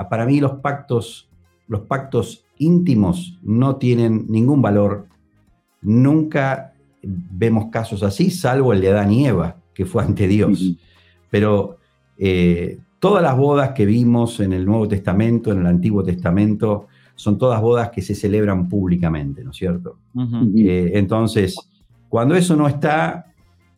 para 0.10 0.26
mí 0.26 0.40
los 0.40 0.54
pactos, 0.54 1.30
los 1.68 1.82
pactos 1.82 2.46
íntimos 2.58 3.38
no 3.44 3.78
tienen 3.78 4.26
ningún 4.30 4.62
valor. 4.62 5.08
Nunca 5.82 6.74
vemos 7.04 7.66
casos 7.72 8.04
así, 8.04 8.32
salvo 8.32 8.74
el 8.74 8.82
de 8.82 8.90
Adán 8.90 9.12
y 9.12 9.28
Eva, 9.28 9.58
que 9.74 9.86
fue 9.86 10.04
ante 10.04 10.28
Dios. 10.28 10.76
Pero 11.30 11.78
eh, 12.18 12.80
todas 13.00 13.22
las 13.22 13.38
bodas 13.38 13.72
que 13.72 13.86
vimos 13.86 14.40
en 14.40 14.54
el 14.54 14.66
Nuevo 14.66 14.88
Testamento, 14.88 15.52
en 15.52 15.60
el 15.60 15.68
Antiguo 15.68 16.04
Testamento, 16.04 16.88
son 17.16 17.38
todas 17.38 17.62
bodas 17.62 17.90
que 17.90 18.02
se 18.02 18.16
celebran 18.16 18.68
públicamente, 18.68 19.44
¿no 19.44 19.52
es 19.52 19.58
cierto? 19.58 20.00
Eh, 20.58 20.92
entonces, 20.96 21.56
cuando 22.10 22.36
eso 22.36 22.56
no 22.56 22.68
está, 22.68 23.34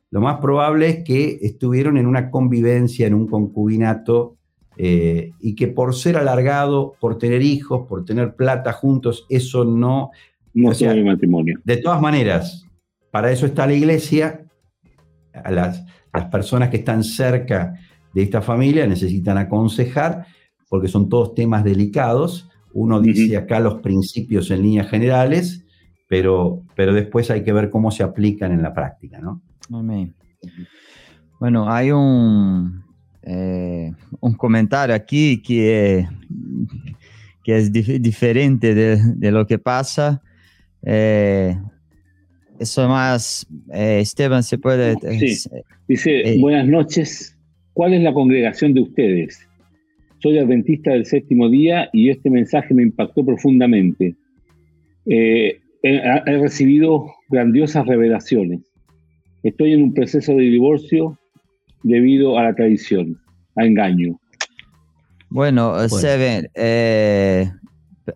lo 0.09 0.21
más 0.21 0.39
probable 0.39 0.89
es 0.89 1.03
que 1.03 1.39
estuvieron 1.41 1.97
en 1.97 2.07
una 2.07 2.31
convivencia, 2.31 3.05
en 3.05 3.13
un 3.13 3.27
concubinato, 3.27 4.36
eh, 4.77 5.31
y 5.39 5.55
que 5.55 5.67
por 5.67 5.95
ser 5.95 6.17
alargado, 6.17 6.93
por 6.99 7.17
tener 7.17 7.41
hijos, 7.41 7.87
por 7.87 8.05
tener 8.05 8.35
plata 8.35 8.73
juntos, 8.73 9.25
eso 9.29 9.65
no... 9.65 10.11
no 10.53 10.73
sea, 10.73 10.91
sobre 10.91 11.03
matrimonio. 11.03 11.59
De 11.63 11.77
todas 11.77 11.99
maneras, 11.99 12.65
para 13.11 13.31
eso 13.31 13.45
está 13.45 13.65
la 13.65 13.73
iglesia. 13.73 14.45
A 15.33 15.51
las, 15.51 15.83
las 16.13 16.25
personas 16.25 16.69
que 16.69 16.77
están 16.77 17.03
cerca 17.03 17.73
de 18.13 18.23
esta 18.23 18.41
familia 18.41 18.87
necesitan 18.87 19.37
aconsejar, 19.37 20.25
porque 20.69 20.87
son 20.87 21.09
todos 21.09 21.35
temas 21.35 21.63
delicados. 21.63 22.49
Uno 22.73 22.99
dice 22.99 23.37
acá 23.37 23.59
los 23.59 23.81
principios 23.81 24.51
en 24.51 24.61
líneas 24.61 24.89
generales, 24.89 25.65
pero, 26.07 26.63
pero 26.75 26.93
después 26.93 27.31
hay 27.31 27.43
que 27.43 27.53
ver 27.53 27.69
cómo 27.69 27.91
se 27.91 28.03
aplican 28.03 28.51
en 28.51 28.61
la 28.61 28.73
práctica, 28.73 29.19
¿no? 29.19 29.41
Amén. 29.71 30.15
Bueno, 31.39 31.69
hay 31.71 31.91
un, 31.91 32.83
eh, 33.29 33.91
un 34.21 34.33
comentario 34.35 34.95
aquí 34.95 35.41
que, 35.41 36.07
que 37.43 37.57
es 37.57 37.71
dif- 37.71 37.99
diferente 37.99 38.73
de, 38.73 38.97
de 39.15 39.31
lo 39.31 39.45
que 39.45 39.59
pasa. 39.59 40.21
Eh, 40.83 41.55
eso 42.59 42.87
más, 42.87 43.45
eh, 43.73 43.99
Esteban, 44.01 44.43
se 44.43 44.57
puede... 44.57 44.95
Sí. 45.19 45.49
Dice, 45.87 46.21
Eh. 46.21 46.37
buenas 46.39 46.67
noches, 46.67 47.37
¿cuál 47.73 47.93
es 47.93 48.01
la 48.01 48.13
congregación 48.13 48.73
de 48.73 48.81
ustedes? 48.81 49.39
Soy 50.19 50.37
adventista 50.39 50.91
del 50.91 51.05
séptimo 51.05 51.49
día 51.49 51.89
y 51.93 52.09
este 52.09 52.29
mensaje 52.29 52.73
me 52.73 52.83
impactó 52.83 53.25
profundamente. 53.25 54.15
Eh, 55.05 55.59
he, 55.83 55.95
he 56.25 56.37
recibido 56.39 57.05
grandiosas 57.29 57.85
revelaciones. 57.85 58.61
Estoy 59.43 59.73
en 59.73 59.83
un 59.83 59.93
proceso 59.93 60.33
de 60.33 60.43
divorcio 60.43 61.17
debido 61.83 62.37
a 62.37 62.43
la 62.43 62.55
tradición, 62.55 63.19
a 63.55 63.65
engaño. 63.65 64.19
Bueno, 65.29 65.87
Seven, 65.89 66.49
eh, 66.55 67.51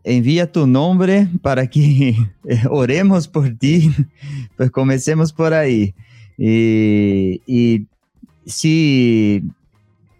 envía 0.03 0.51
tu 0.51 0.65
nombre 0.65 1.27
para 1.41 1.67
que 1.67 2.09
eh, 2.47 2.61
oremos 2.69 3.27
por 3.27 3.53
ti. 3.57 3.91
Pues 4.57 4.69
comencemos 4.69 5.33
por 5.33 5.53
ahí. 5.55 5.95
Y, 6.37 7.41
y 7.47 7.87
si, 8.45 9.43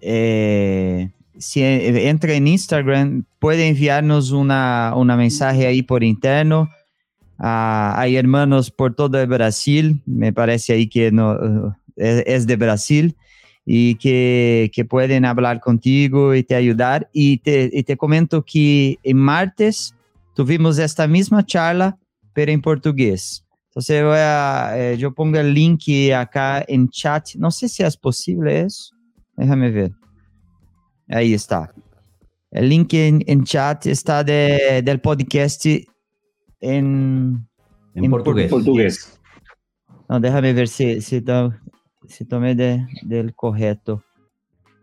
eh, 0.01 1.11
si 1.37 1.61
entra 1.61 2.33
en 2.33 2.47
Instagram, 2.47 3.25
puede 3.37 3.67
enviarnos 3.67 4.31
una, 4.31 4.93
una 4.95 5.15
mensaje 5.15 5.67
ahí 5.67 5.83
por 5.83 6.03
interno. 6.03 6.69
Ah, 7.37 7.93
hay 7.97 8.15
hermanos 8.15 8.71
por 8.71 8.95
todo 8.95 9.21
el 9.21 9.27
Brasil, 9.27 10.01
me 10.05 10.33
parece 10.33 10.73
ahí 10.73 10.87
que 10.87 11.11
no, 11.11 11.75
es, 11.95 12.23
es 12.25 12.47
de 12.47 12.55
Brasil 12.55 13.15
y 13.73 13.95
que, 13.95 14.69
que, 14.73 14.83
pueden 14.83 15.23
hablar 15.23 15.61
contigo 15.61 16.35
y 16.35 16.43
te 16.43 16.55
ayudar. 16.55 17.09
Y 17.13 17.37
te, 17.37 17.69
y 17.71 17.83
te, 17.83 17.95
comento 17.95 18.43
que 18.43 18.99
en 19.01 19.15
martes 19.15 19.95
tuvimos 20.35 20.77
esta 20.77 21.07
misma 21.07 21.45
charla, 21.45 21.97
pero 22.33 22.51
en 22.51 22.61
portugués. 22.61 23.45
Entonces 23.67 24.03
voy 24.03 24.17
a, 24.17 24.73
eh, 24.75 24.97
yo 24.97 25.13
pongo 25.13 25.39
el 25.39 25.53
link 25.53 25.83
acá 26.13 26.65
en 26.67 26.89
chat. 26.89 27.35
No 27.35 27.49
sé 27.49 27.69
si 27.69 27.81
es 27.81 27.95
posible 27.95 28.59
eso. 28.59 28.93
Déjame 29.37 29.71
ver. 29.71 29.93
Ahí 31.07 31.33
está. 31.33 31.73
El 32.51 32.67
link 32.67 32.93
en, 32.93 33.23
en 33.25 33.45
chat 33.45 33.85
está 33.85 34.21
de, 34.21 34.81
del 34.83 34.99
podcast 34.99 35.65
en, 35.65 35.87
en, 36.59 37.47
en 37.93 38.11
portugués. 38.11 38.49
portugués. 38.49 39.17
No, 40.09 40.19
déjame 40.19 40.51
ver 40.51 40.67
si, 40.67 40.99
si, 40.99 41.23
si 42.11 42.25
tomé 42.25 42.55
de, 42.55 42.85
del 43.01 43.33
correcto. 43.33 44.03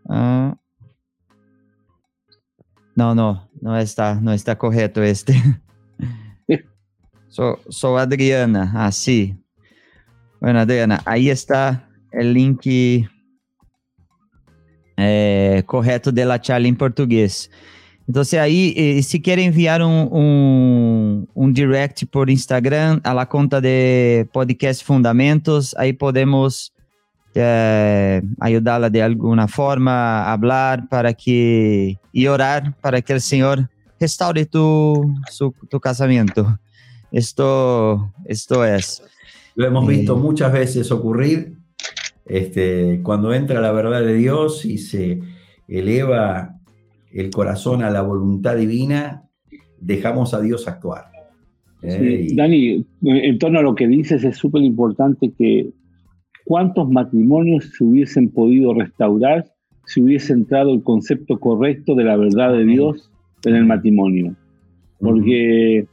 Ah. 0.07 0.57
No, 2.95 3.15
no, 3.15 3.49
no 3.61 3.77
está, 3.77 4.15
no 4.15 4.33
está 4.33 4.57
correcto 4.57 5.01
este. 5.01 5.33
Sou, 7.29 7.59
sou 7.69 7.95
Adriana, 7.95 8.71
ah, 8.73 8.91
sí. 8.91 9.37
Bueno, 10.41 10.59
Adriana, 10.59 10.99
ahí 11.05 11.29
está 11.29 11.87
el 12.11 12.33
link 12.33 13.07
eh, 14.97 15.63
correto 15.67 16.11
de 16.11 16.25
la 16.25 16.39
charla 16.41 16.67
em 16.67 16.73
português. 16.73 17.49
Então, 18.09 18.23
aí, 18.41 19.03
se 19.03 19.19
quer 19.19 19.37
enviar 19.37 19.83
um, 19.83 20.09
um, 20.11 21.27
um, 21.35 21.51
direct 21.51 22.07
por 22.07 22.27
Instagram 22.27 22.99
a 23.03 23.13
la 23.13 23.27
conta 23.27 23.61
de 23.61 24.25
Podcast 24.33 24.83
Fundamentos, 24.83 25.75
aí 25.77 25.93
podemos 25.93 26.71
eh, 27.41 28.21
ajudá-la 28.39 28.89
de 28.89 29.01
alguma 29.01 29.47
forma 29.47 30.31
a 30.31 30.37
falar 30.37 30.87
para 30.89 31.13
que 31.13 31.97
e 32.13 32.29
orar 32.29 32.75
para 32.81 33.01
que 33.01 33.13
o 33.13 33.19
Senhor 33.19 33.69
restaure 33.99 34.45
tu, 34.45 35.13
su, 35.29 35.53
tu 35.69 35.79
casamento. 35.79 36.59
Esto, 37.11 38.13
esto 38.25 38.63
es. 38.63 39.03
Lo 39.55 39.65
hemos 39.65 39.87
visto 39.87 40.15
muchas 40.15 40.53
veces 40.53 40.91
ocurrir 40.91 41.57
este, 42.25 43.01
cuando 43.03 43.33
entra 43.33 43.59
la 43.59 43.71
verdad 43.71 44.01
de 44.01 44.13
Dios 44.13 44.63
y 44.63 44.77
se 44.77 45.19
eleva 45.67 46.55
el 47.11 47.31
corazón 47.31 47.83
a 47.83 47.89
la 47.89 48.01
voluntad 48.01 48.55
divina, 48.55 49.23
dejamos 49.79 50.33
a 50.33 50.41
Dios 50.41 50.67
actuar. 50.67 51.05
¿eh? 51.81 52.27
Dani, 52.33 52.85
en 53.01 53.39
torno 53.39 53.59
a 53.59 53.63
lo 53.63 53.73
que 53.73 53.87
dices, 53.87 54.23
es 54.23 54.37
súper 54.37 54.61
importante 54.61 55.31
que 55.37 55.71
cuántos 56.49 56.89
matrimonios 56.89 57.71
se 57.77 57.83
hubiesen 57.83 58.27
podido 58.27 58.73
restaurar 58.73 59.45
si 59.85 60.01
hubiese 60.01 60.33
entrado 60.33 60.73
el 60.73 60.81
concepto 60.81 61.39
correcto 61.39 61.93
de 61.93 62.05
la 62.05 62.17
verdad 62.17 62.53
de 62.53 62.65
Dios 62.65 63.11
en 63.45 63.55
el 63.55 63.67
matrimonio. 63.67 64.33
Porque, 64.99 65.85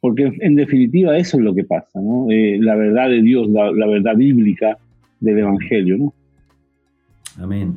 porque 0.00 0.32
en 0.40 0.54
definitiva 0.54 1.18
eso 1.18 1.38
es 1.38 1.42
lo 1.42 1.52
que 1.52 1.64
pasa, 1.64 2.00
¿no? 2.00 2.30
Eh, 2.30 2.58
la 2.60 2.76
verdad 2.76 3.08
de 3.08 3.22
Dios, 3.22 3.48
la, 3.48 3.72
la 3.72 3.88
verdad 3.88 4.14
bíblica, 4.14 4.78
del 5.18 5.40
Evangelio, 5.40 5.98
¿no? 5.98 6.14
Amén. 7.42 7.74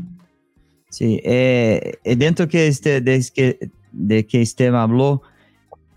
Sí, 0.90 1.20
eh, 1.24 1.94
eh, 2.04 2.16
dentro 2.16 2.48
que 2.48 2.68
este, 2.68 3.02
de, 3.02 3.26
que, 3.34 3.58
de 3.92 4.28
que 4.28 4.44
Esteban 4.44 4.80
habló, 4.80 5.24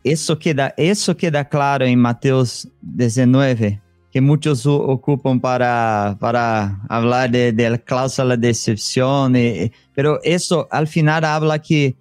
eso 0.03 0.39
queda, 0.39 0.73
eso 0.79 1.19
queda 1.19 1.51
claro 1.51 1.85
en 1.85 1.99
Mateos 1.99 2.67
19, 2.81 3.83
que 4.15 4.21
muchos 4.21 4.65
ocupan 4.65 5.41
para, 5.41 6.17
para 6.21 6.79
hablar 6.89 7.33
de, 7.33 7.51
de 7.53 7.69
la 7.69 7.79
cláusula 7.79 8.37
de 8.37 8.51
excepción, 8.51 9.35
eh, 9.35 9.73
pero 9.93 10.21
eso 10.23 10.69
al 10.71 10.87
final 10.87 11.25
habla 11.25 11.59
que 11.59 11.97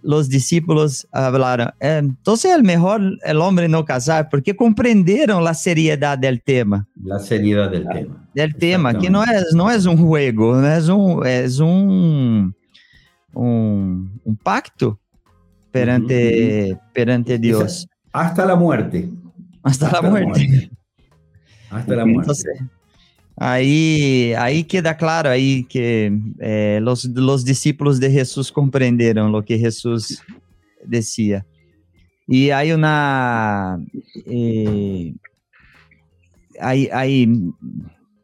los 0.00 0.30
discípulos 0.30 1.06
hablaron, 1.12 1.68
eh, 1.78 1.98
entonces 1.98 2.52
es 2.56 2.62
mejor 2.62 3.02
el 3.22 3.36
hombre 3.42 3.68
no 3.68 3.84
casar, 3.84 4.30
porque 4.30 4.56
comprendieron 4.56 5.44
la 5.44 5.52
seriedad 5.52 6.16
del 6.16 6.40
tema. 6.40 6.88
La 7.04 7.18
seriedad 7.18 7.70
del 7.70 7.86
tema. 7.86 8.26
Del 8.32 8.54
tema, 8.54 8.98
que 8.98 9.10
no 9.10 9.22
es, 9.22 9.52
no 9.52 9.70
es 9.70 9.84
un 9.84 9.98
juego, 9.98 10.56
no 10.56 10.72
es 10.72 10.88
un, 10.88 11.26
es 11.26 11.58
un, 11.58 12.56
un, 13.34 14.20
un 14.24 14.36
pacto 14.42 14.98
perante, 15.70 16.72
uh 16.72 16.74
-huh. 16.74 16.80
perante 16.94 17.38
Dios. 17.38 17.86
Hasta 18.10 18.46
la 18.46 18.56
muerte. 18.56 19.10
Hasta, 19.62 19.88
Hasta 19.88 20.00
la, 20.00 20.08
muerte. 20.08 20.40
la, 20.40 20.48
muerte. 20.48 20.81
Hasta 21.72 21.96
la 21.96 22.04
muerte. 22.06 22.30
Entonces, 22.30 22.62
Aí, 23.36 24.34
aí 24.38 24.62
queda 24.62 24.94
claro 24.94 25.28
aí 25.28 25.64
que 25.64 26.12
eh, 26.38 26.78
los, 26.82 27.04
los 27.06 27.44
discípulos 27.44 27.98
de 27.98 28.10
Jesus 28.10 28.50
compreenderam 28.50 29.32
o 29.34 29.42
que 29.42 29.58
Jesus 29.58 30.22
decía. 30.86 31.44
E 32.28 32.52
aí 32.52 32.72
uma 32.74 33.80
eh, 34.26 35.12
aí, 36.60 36.90
aí 36.92 37.26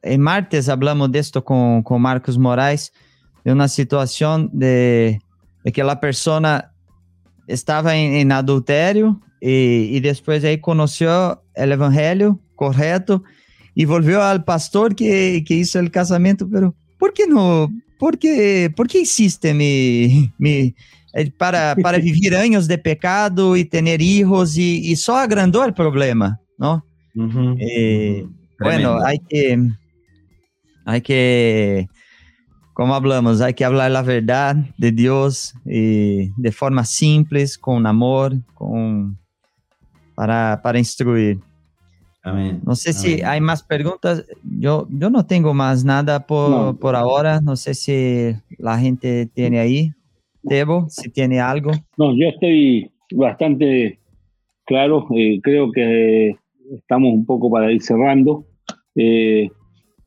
em 0.04 0.18
martes 0.18 0.68
hablamos 0.68 1.10
disto 1.10 1.42
com 1.42 1.82
com 1.82 1.98
Marcos 1.98 2.36
Moraes 2.36 2.92
de 3.44 3.50
uma 3.50 3.66
situação 3.66 4.46
de, 4.52 5.18
de 5.64 5.72
que 5.72 5.80
a 5.80 5.96
pessoa 5.96 6.70
estava 7.48 7.96
em, 7.96 8.20
em 8.20 8.30
adultério 8.30 9.18
e, 9.40 9.90
e 9.92 10.00
depois 10.00 10.44
aí 10.44 10.58
conheceu 10.58 11.10
o 11.10 11.38
evangelho 11.56 12.38
correto 12.54 13.24
y 13.78 13.84
volvió 13.84 14.20
al 14.20 14.42
pastor 14.42 14.96
que, 14.96 15.44
que 15.46 15.54
hizo 15.54 15.78
el 15.78 15.92
casamiento, 15.92 16.48
pero 16.50 16.74
¿por 16.98 17.12
qué 17.12 17.28
no? 17.28 17.70
¿Por 17.96 18.18
qué, 18.18 18.72
por 18.74 18.88
qué 18.88 19.02
hiciste 19.02 19.54
mi, 19.54 20.32
mi, 20.36 20.74
eh, 21.12 21.30
para, 21.38 21.76
para 21.76 21.98
vivir 21.98 22.34
años 22.36 22.66
de 22.66 22.76
pecado 22.76 23.56
y 23.56 23.64
tener 23.64 24.02
hijos 24.02 24.58
y, 24.58 24.90
y 24.90 24.96
só 24.96 25.16
agrandó 25.16 25.64
el 25.64 25.74
problema, 25.74 26.40
¿no? 26.58 26.84
Uh 27.14 27.22
-huh, 27.22 27.56
eh. 27.60 28.26
Bueno, 28.58 28.98
hay 29.00 29.20
que, 29.20 29.56
hay 30.84 31.00
que, 31.00 31.86
como 32.74 32.96
hablamos, 32.96 33.40
hay 33.40 33.54
que 33.54 33.64
hablar 33.64 33.92
la 33.92 34.02
verdad 34.02 34.56
de 34.76 34.90
Dios 34.90 35.54
y 35.64 36.32
de 36.36 36.50
forma 36.50 36.84
simples, 36.84 37.56
con 37.56 37.86
amor, 37.86 38.34
con, 38.54 39.16
para, 40.16 40.60
para 40.64 40.80
instruir. 40.80 41.38
Amén. 42.28 42.60
No 42.64 42.74
sé 42.74 42.90
Amén. 42.90 43.00
si 43.00 43.22
hay 43.22 43.40
más 43.40 43.62
preguntas. 43.62 44.24
Yo, 44.58 44.86
yo 44.90 45.10
no 45.10 45.26
tengo 45.26 45.54
más 45.54 45.84
nada 45.84 46.26
por, 46.26 46.50
no. 46.50 46.76
por 46.76 46.96
ahora. 46.96 47.40
No 47.40 47.56
sé 47.56 47.74
si 47.74 48.34
la 48.58 48.78
gente 48.78 49.26
tiene 49.26 49.58
ahí. 49.58 49.92
Debo, 50.42 50.86
si 50.88 51.10
tiene 51.10 51.40
algo. 51.40 51.72
No, 51.96 52.16
yo 52.16 52.28
estoy 52.28 52.90
bastante 53.12 53.98
claro. 54.64 55.06
Eh, 55.16 55.40
creo 55.42 55.72
que 55.72 56.36
estamos 56.74 57.12
un 57.12 57.26
poco 57.26 57.50
para 57.50 57.72
ir 57.72 57.82
cerrando. 57.82 58.44
Eh, 58.94 59.50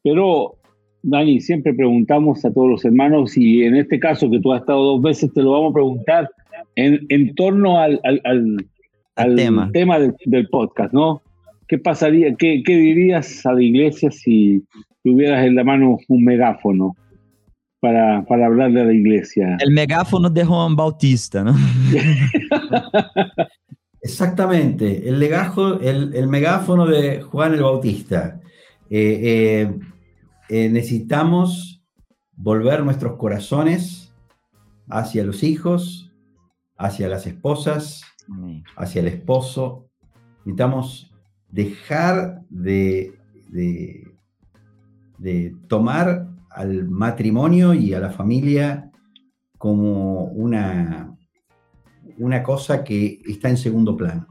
pero, 0.03 0.55
Dani, 1.03 1.39
siempre 1.39 1.73
preguntamos 1.73 2.43
a 2.45 2.53
todos 2.53 2.69
los 2.69 2.85
hermanos 2.85 3.37
y 3.37 3.63
en 3.63 3.75
este 3.75 3.99
caso 3.99 4.29
que 4.29 4.39
tú 4.39 4.53
has 4.53 4.61
estado 4.61 4.83
dos 4.83 5.01
veces, 5.01 5.33
te 5.33 5.41
lo 5.41 5.51
vamos 5.51 5.71
a 5.71 5.73
preguntar 5.73 6.29
en, 6.75 7.05
en 7.09 7.35
torno 7.35 7.79
al, 7.79 7.99
al, 8.03 8.21
al, 8.23 8.55
al 9.15 9.35
tema, 9.35 9.69
tema 9.71 9.99
del, 9.99 10.15
del 10.25 10.47
podcast, 10.49 10.93
¿no? 10.93 11.20
¿Qué 11.71 11.77
pasaría, 11.77 12.35
qué, 12.35 12.63
qué, 12.65 12.75
dirías 12.75 13.45
a 13.45 13.53
la 13.53 13.63
iglesia 13.63 14.11
si 14.11 14.61
tuvieras 15.05 15.45
en 15.45 15.55
la 15.55 15.63
mano 15.63 15.97
un 16.09 16.25
megáfono 16.25 16.97
para, 17.79 18.25
para 18.25 18.47
hablarle 18.47 18.81
a 18.81 18.83
la 18.83 18.93
iglesia? 18.93 19.55
El 19.57 19.71
megáfono 19.71 20.29
de 20.29 20.43
Juan 20.43 20.75
Bautista, 20.75 21.45
¿no? 21.45 21.55
Exactamente, 24.01 25.07
el, 25.07 25.17
legajo, 25.17 25.79
el, 25.79 26.13
el, 26.13 26.27
megáfono 26.27 26.85
de 26.85 27.21
Juan 27.21 27.53
el 27.53 27.61
Bautista. 27.61 28.41
Eh, 28.89 29.21
eh, 29.23 29.79
eh, 30.49 30.67
necesitamos 30.67 31.85
volver 32.35 32.83
nuestros 32.83 33.15
corazones 33.15 34.13
hacia 34.89 35.23
los 35.23 35.41
hijos, 35.41 36.11
hacia 36.77 37.07
las 37.07 37.27
esposas, 37.27 38.01
hacia 38.75 38.99
el 38.99 39.07
esposo. 39.07 39.87
Necesitamos 40.39 41.10
dejar 41.51 42.41
de, 42.49 43.13
de, 43.49 44.07
de, 45.17 45.55
tomar 45.67 46.27
al 46.49 46.89
matrimonio 46.89 47.73
y 47.73 47.93
a 47.93 47.99
la 47.99 48.09
familia 48.09 48.91
como 49.57 50.25
una, 50.25 51.15
una 52.17 52.43
cosa 52.43 52.83
que 52.83 53.21
está 53.27 53.49
en 53.49 53.57
segundo 53.57 53.95
plano. 53.95 54.27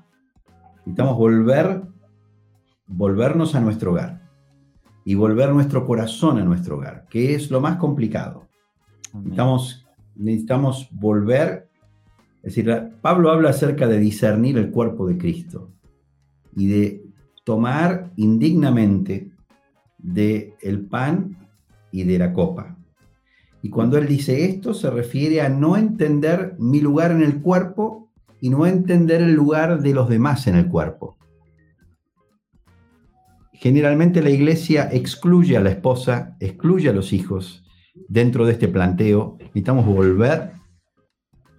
Necesitamos 0.78 1.16
volver, 1.16 1.82
volvernos 2.86 3.54
a 3.54 3.60
nuestro 3.60 3.92
hogar 3.92 4.28
y 5.04 5.14
volver 5.14 5.50
nuestro 5.50 5.86
corazón 5.86 6.38
a 6.38 6.44
nuestro 6.44 6.76
hogar, 6.76 7.06
que 7.08 7.34
es 7.34 7.50
lo 7.50 7.60
más 7.60 7.76
complicado. 7.76 8.48
Necesitamos, 9.14 9.86
necesitamos 10.16 10.88
volver, 10.92 11.68
es 12.42 12.54
decir, 12.54 12.90
Pablo 13.00 13.30
habla 13.30 13.50
acerca 13.50 13.86
de 13.86 13.98
discernir 13.98 14.58
el 14.58 14.70
cuerpo 14.70 15.06
de 15.06 15.18
Cristo 15.18 15.70
y 16.56 16.68
de 16.68 17.09
tomar 17.50 18.12
indignamente 18.14 19.32
del 19.98 20.54
el 20.60 20.86
pan 20.86 21.36
y 21.90 22.04
de 22.04 22.16
la 22.16 22.32
copa. 22.32 22.76
Y 23.60 23.70
cuando 23.70 23.98
él 23.98 24.06
dice 24.06 24.44
esto, 24.44 24.72
se 24.72 24.88
refiere 24.88 25.40
a 25.40 25.48
no 25.48 25.76
entender 25.76 26.54
mi 26.60 26.80
lugar 26.80 27.10
en 27.10 27.22
el 27.22 27.42
cuerpo 27.42 28.08
y 28.40 28.50
no 28.50 28.66
entender 28.66 29.20
el 29.20 29.32
lugar 29.32 29.80
de 29.80 29.92
los 29.92 30.08
demás 30.08 30.46
en 30.46 30.54
el 30.54 30.68
cuerpo. 30.68 31.18
Generalmente 33.52 34.22
la 34.22 34.30
iglesia 34.30 34.88
excluye 34.92 35.56
a 35.56 35.60
la 35.60 35.70
esposa, 35.70 36.36
excluye 36.38 36.88
a 36.88 36.92
los 36.92 37.12
hijos 37.12 37.64
dentro 38.06 38.46
de 38.46 38.52
este 38.52 38.68
planteo. 38.68 39.38
Necesitamos 39.40 39.86
volver 39.86 40.52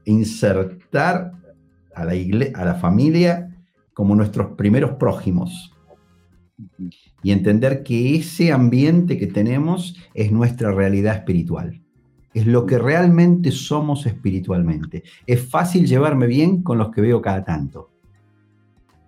insertar 0.06 1.34
a 1.94 2.06
la, 2.06 2.14
a 2.54 2.64
la 2.64 2.76
familia 2.76 3.50
como 3.94 4.16
nuestros 4.16 4.56
primeros 4.56 4.92
prójimos 4.92 5.72
y 7.24 7.32
entender 7.32 7.84
que 7.84 8.16
ese 8.16 8.52
ambiente 8.52 9.18
que 9.18 9.28
tenemos 9.28 9.96
es 10.14 10.32
nuestra 10.32 10.72
realidad 10.72 11.16
espiritual. 11.16 11.82
Es 12.34 12.48
lo 12.48 12.66
que 12.66 12.78
realmente 12.78 13.52
somos 13.52 14.06
espiritualmente. 14.06 15.04
Es 15.28 15.48
fácil 15.48 15.86
llevarme 15.86 16.28
bien 16.28 16.64
con 16.64 16.78
los 16.78 16.92
que 16.92 17.02
veo 17.02 17.22
cada 17.22 17.44
tanto, 17.44 17.90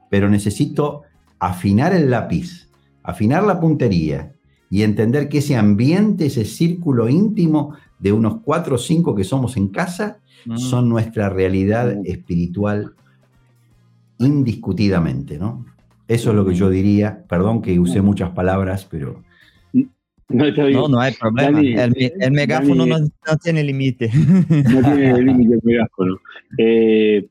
pero 0.10 0.30
necesito 0.30 1.04
afinar 1.40 1.94
el 1.94 2.10
lápiz, 2.10 2.70
afinar 3.02 3.44
la 3.44 3.60
puntería 3.60 4.34
y 4.70 4.84
entender 4.84 5.30
que 5.30 5.38
ese 5.40 5.56
ambiente, 5.56 6.26
ese 6.26 6.46
círculo 6.46 7.08
íntimo 7.08 7.76
de 8.00 8.12
unos 8.12 8.42
cuatro 8.42 8.76
o 8.76 8.78
cinco 8.80 9.16
que 9.16 9.24
somos 9.24 9.56
en 9.56 9.70
casa, 9.70 10.20
Mm. 10.46 10.58
son 10.58 10.90
nuestra 10.90 11.30
realidad 11.30 11.96
espiritual 12.06 12.94
indiscutidamente, 14.18 15.38
¿no? 15.38 15.66
Eso 16.08 16.30
es 16.32 16.36
lo 16.36 16.46
que 16.46 16.54
yo 16.54 16.70
diría. 16.70 17.24
Perdón 17.30 17.62
que 17.62 17.80
usé 17.80 18.02
muchas 18.02 18.32
palabras, 18.32 18.88
pero 18.90 19.24
No, 20.30 20.46
está 20.46 20.66
bien. 20.66 20.80
No, 20.80 20.88
no 20.88 21.00
hay 21.00 21.14
problema. 21.14 21.62
Dani, 21.62 22.06
el, 22.20 22.32
megáfono 22.32 22.86
Dani- 22.86 22.90
no, 22.90 23.00
no 23.32 23.38
tiene 23.44 23.64
límite. 23.64 24.10
no 24.14 24.82
tiene 24.82 25.22
límite 25.22 25.54
el 25.56 25.62
megáfono. 25.64 26.18
Eh, 26.58 27.26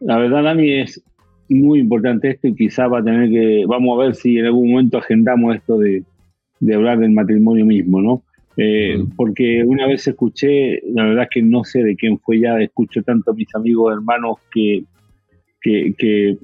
la 0.00 0.18
verdad, 0.18 0.42
Dani, 0.44 0.70
es 0.72 1.02
muy 1.48 1.80
importante 1.80 2.30
esto 2.30 2.48
y 2.48 2.54
quizá 2.54 2.86
va 2.88 3.00
a 3.00 3.04
tener 3.04 3.30
que, 3.30 3.64
vamos 3.66 3.98
a 3.98 4.04
ver 4.04 4.14
si 4.14 4.38
en 4.38 4.46
algún 4.46 4.70
momento 4.70 4.98
agendamos 4.98 5.54
esto 5.56 5.78
de, 5.78 6.02
de 6.60 6.74
hablar 6.74 6.98
del 6.98 7.10
matrimonio 7.10 7.64
mismo, 7.66 8.00
¿no? 8.00 8.22
Eh, 8.56 8.98
Mm. 8.98 9.16
Porque 9.16 9.64
una 9.66 9.86
vez 9.88 10.06
escuché, 10.06 10.80
la 10.92 11.04
verdad 11.04 11.24
es 11.24 11.30
que 11.30 11.42
no 11.42 11.64
sé 11.64 11.82
de 11.82 11.96
quién 11.96 12.18
fue 12.20 12.38
ya, 12.40 12.60
escucho 12.60 13.02
tanto 13.02 13.32
a 13.32 13.34
mis 13.34 13.52
amigos, 13.54 13.92
hermanos, 13.94 14.36
que, 14.52 14.84
que, 15.60 15.92
que, 15.98 16.38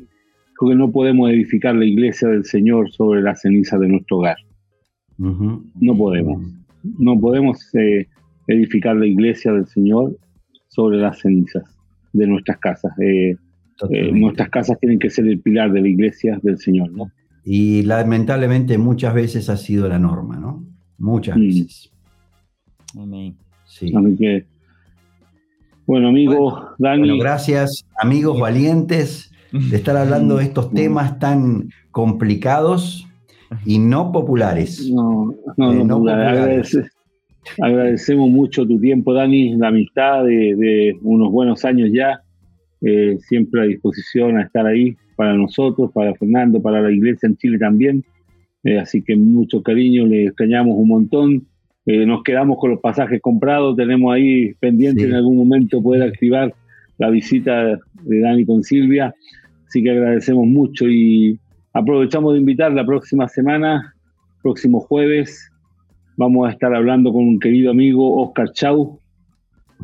que 0.69 0.74
no 0.74 0.91
podemos 0.91 1.31
edificar 1.31 1.74
la 1.74 1.85
iglesia 1.85 2.28
del 2.28 2.45
Señor 2.45 2.91
sobre 2.91 3.23
las 3.23 3.41
cenizas 3.41 3.81
de 3.81 3.89
nuestro 3.89 4.19
hogar. 4.19 4.37
No 5.19 5.97
podemos. 5.97 6.43
No 6.99 7.19
podemos 7.20 7.74
eh, 7.74 8.07
edificar 8.47 8.97
la 8.97 9.07
iglesia 9.07 9.53
del 9.53 9.66
Señor 9.66 10.16
sobre 10.69 10.99
las 10.99 11.19
cenizas 11.20 11.65
de 12.12 12.27
nuestras 12.27 12.59
casas. 12.59 12.93
Eh, 12.99 13.37
eh, 13.91 14.12
nuestras 14.12 14.49
casas 14.51 14.78
tienen 14.81 14.99
que 14.99 15.11
ser 15.11 15.27
el 15.27 15.41
pilar 15.41 15.73
de 15.73 15.81
la 15.81 15.89
iglesia 15.89 16.39
del 16.43 16.59
Señor, 16.59 16.91
¿no? 16.93 17.11
Y 17.45 17.82
lamentablemente 17.82 18.77
muchas 18.78 19.15
veces 19.15 19.49
ha 19.49 19.57
sido 19.57 19.89
la 19.89 19.99
norma, 19.99 20.39
¿no? 20.39 20.65
Muchas 20.99 21.37
Mm. 21.37 21.41
veces. 21.41 21.91
Amén. 22.99 23.35
Sí. 23.66 23.93
Así 23.95 24.16
que, 24.16 24.45
bueno, 25.87 26.09
amigos, 26.09 26.62
Dani, 26.78 27.09
Bueno, 27.09 27.19
gracias, 27.19 27.87
amigos 28.01 28.39
valientes, 28.39 29.30
de 29.52 29.77
estar 29.77 29.97
hablando 29.97 30.36
de 30.36 30.44
estos 30.44 30.70
temas 30.74 31.18
tan 31.18 31.68
complicados 31.90 33.06
y 33.66 33.78
no 33.78 34.12
populares. 34.12 34.89
no, 34.93 35.35
no, 35.56 35.72
eh, 35.72 35.85
no, 35.85 35.94
populares. 35.97 36.74
agradece- 36.74 36.90
agradecemos 37.60 38.31
mucho 38.31 38.66
tu 38.66 38.78
tiempo, 38.78 39.12
Dani, 39.14 39.56
la 39.56 39.68
amistad 39.68 40.24
de, 40.24 40.55
de 40.56 40.97
unos 41.02 41.32
buenos 41.32 41.64
años 41.64 41.90
ya, 41.93 42.20
eh, 42.82 43.16
siempre 43.20 43.62
a 43.62 43.64
disposición 43.64 44.39
a 44.39 44.43
estar 44.43 44.66
ahí 44.66 44.94
para 45.16 45.35
nosotros, 45.35 45.90
para 45.93 46.14
Fernando, 46.14 46.62
para 46.62 46.81
la 46.81 46.90
iglesia 46.90 47.27
en 47.28 47.36
Chile 47.36 47.59
también. 47.59 48.05
Eh, 48.64 48.78
así 48.78 49.02
que 49.02 49.16
mucho 49.16 49.62
cariño, 49.62 50.06
le 50.06 50.27
extrañamos 50.27 50.77
un 50.78 50.89
montón. 50.89 51.47
Nos 51.86 52.22
quedamos 52.22 52.59
con 52.59 52.70
los 52.70 52.81
pasajes 52.81 53.20
comprados, 53.20 53.74
tenemos 53.74 54.14
ahí 54.14 54.55
pendiente 54.60 55.01
Sí. 55.02 55.09
en 55.09 55.14
algún 55.14 55.36
momento 55.39 55.82
poder 55.82 56.02
activar 56.05 56.55
la 56.98 57.10
visita 57.10 57.64
de 58.05 58.20
Dani 58.20 58.44
con 58.47 58.62
Silvia. 58.62 59.12
Así 59.70 59.84
que 59.84 59.90
agradecemos 59.92 60.48
mucho 60.48 60.88
y 60.88 61.38
aprovechamos 61.72 62.32
de 62.34 62.40
invitar 62.40 62.72
la 62.72 62.84
próxima 62.84 63.28
semana, 63.28 63.94
próximo 64.42 64.80
jueves, 64.80 65.48
vamos 66.16 66.48
a 66.48 66.51
estar 66.51 66.74
hablando 66.74 67.12
con 67.12 67.22
un 67.22 67.38
querido 67.38 67.70
amigo, 67.70 68.20
Oscar 68.20 68.51
Chau, 68.52 68.98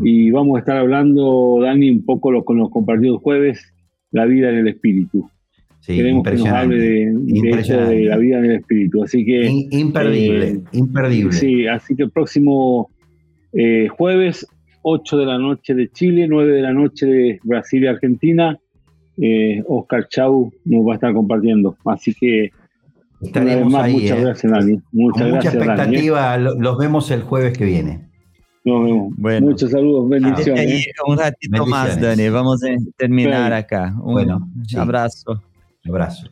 y 0.03 0.33
vamos 0.33 0.57
a 0.57 0.59
estar 0.59 0.77
hablando, 0.77 1.61
Dani, 1.63 1.89
un 1.93 2.05
poco 2.05 2.33
lo 2.33 2.45
que 2.45 2.55
nos 2.55 2.69
compartió 2.71 3.13
el 3.15 3.19
jueves, 3.21 3.73
la 4.11 4.25
vida 4.27 4.51
en 4.51 4.57
el 4.57 4.67
espíritu. 4.69 5.31
Sí, 5.79 5.95
Queremos 5.95 6.25
que 6.25 6.33
nos 6.33 6.49
hable 6.49 6.79
de, 6.81 7.13
de 7.15 7.51
eso, 7.51 7.77
de 7.87 8.05
la 8.07 8.17
vida 8.17 8.39
en 8.41 8.45
el 8.47 8.51
espíritu. 8.57 9.05
Así 9.05 9.25
que... 9.25 9.47
In- 9.47 9.69
Imperdible, 9.71 10.49
eh, 10.49 10.61
imperdible. 10.73 11.31
Sí, 11.33 11.69
así 11.69 11.95
que 11.95 12.03
el 12.03 12.11
próximo 12.11 12.91
eh, 13.53 13.87
jueves, 13.89 14.45
8 14.83 15.17
de 15.17 15.27
la 15.27 15.39
noche 15.39 15.75
de 15.77 15.89
Chile, 15.93 16.27
9 16.29 16.53
de 16.55 16.63
la 16.63 16.73
noche 16.73 17.07
de 17.07 17.39
Brasil 17.45 17.85
y 17.85 17.87
Argentina, 17.87 18.59
eh, 19.19 19.63
Oscar 19.69 20.09
Chau 20.09 20.53
nos 20.65 20.87
va 20.87 20.93
a 20.93 20.95
estar 20.97 21.13
compartiendo. 21.15 21.77
Así 21.85 22.15
que, 22.15 22.51
Estaremos 23.23 23.73
más, 23.73 23.85
ahí. 23.85 23.95
muchas 23.95 24.19
¿eh? 24.19 24.21
gracias, 24.23 24.53
Dani. 24.53 24.81
Muchas 24.93 25.23
Con 25.23 25.31
mucha 25.33 25.51
Dani. 25.51 25.59
¿eh? 25.59 25.65
expectativa, 25.65 26.37
lo- 26.39 26.55
los 26.55 26.79
vemos 26.79 27.11
el 27.11 27.23
jueves 27.23 27.57
que 27.57 27.65
viene. 27.65 28.09
Nos 28.65 28.85
vemos. 28.85 29.13
Bueno. 29.17 29.47
Muchos 29.47 29.71
saludos, 29.71 30.09
Quédate 30.11 30.25
bendiciones. 30.25 30.67
ahí 30.67 30.85
un 31.07 31.19
ratito 31.19 31.67
más. 31.67 32.01
Dani. 32.01 32.29
Vamos 32.29 32.63
a 32.65 32.69
terminar 32.97 33.53
Sí. 33.53 33.59
acá. 33.59 33.95
Un 34.03 34.13
Bueno, 34.13 34.51
sí. 34.67 34.77
abrazo. 34.77 35.41
Un 35.85 35.91
abrazo. 35.93 36.27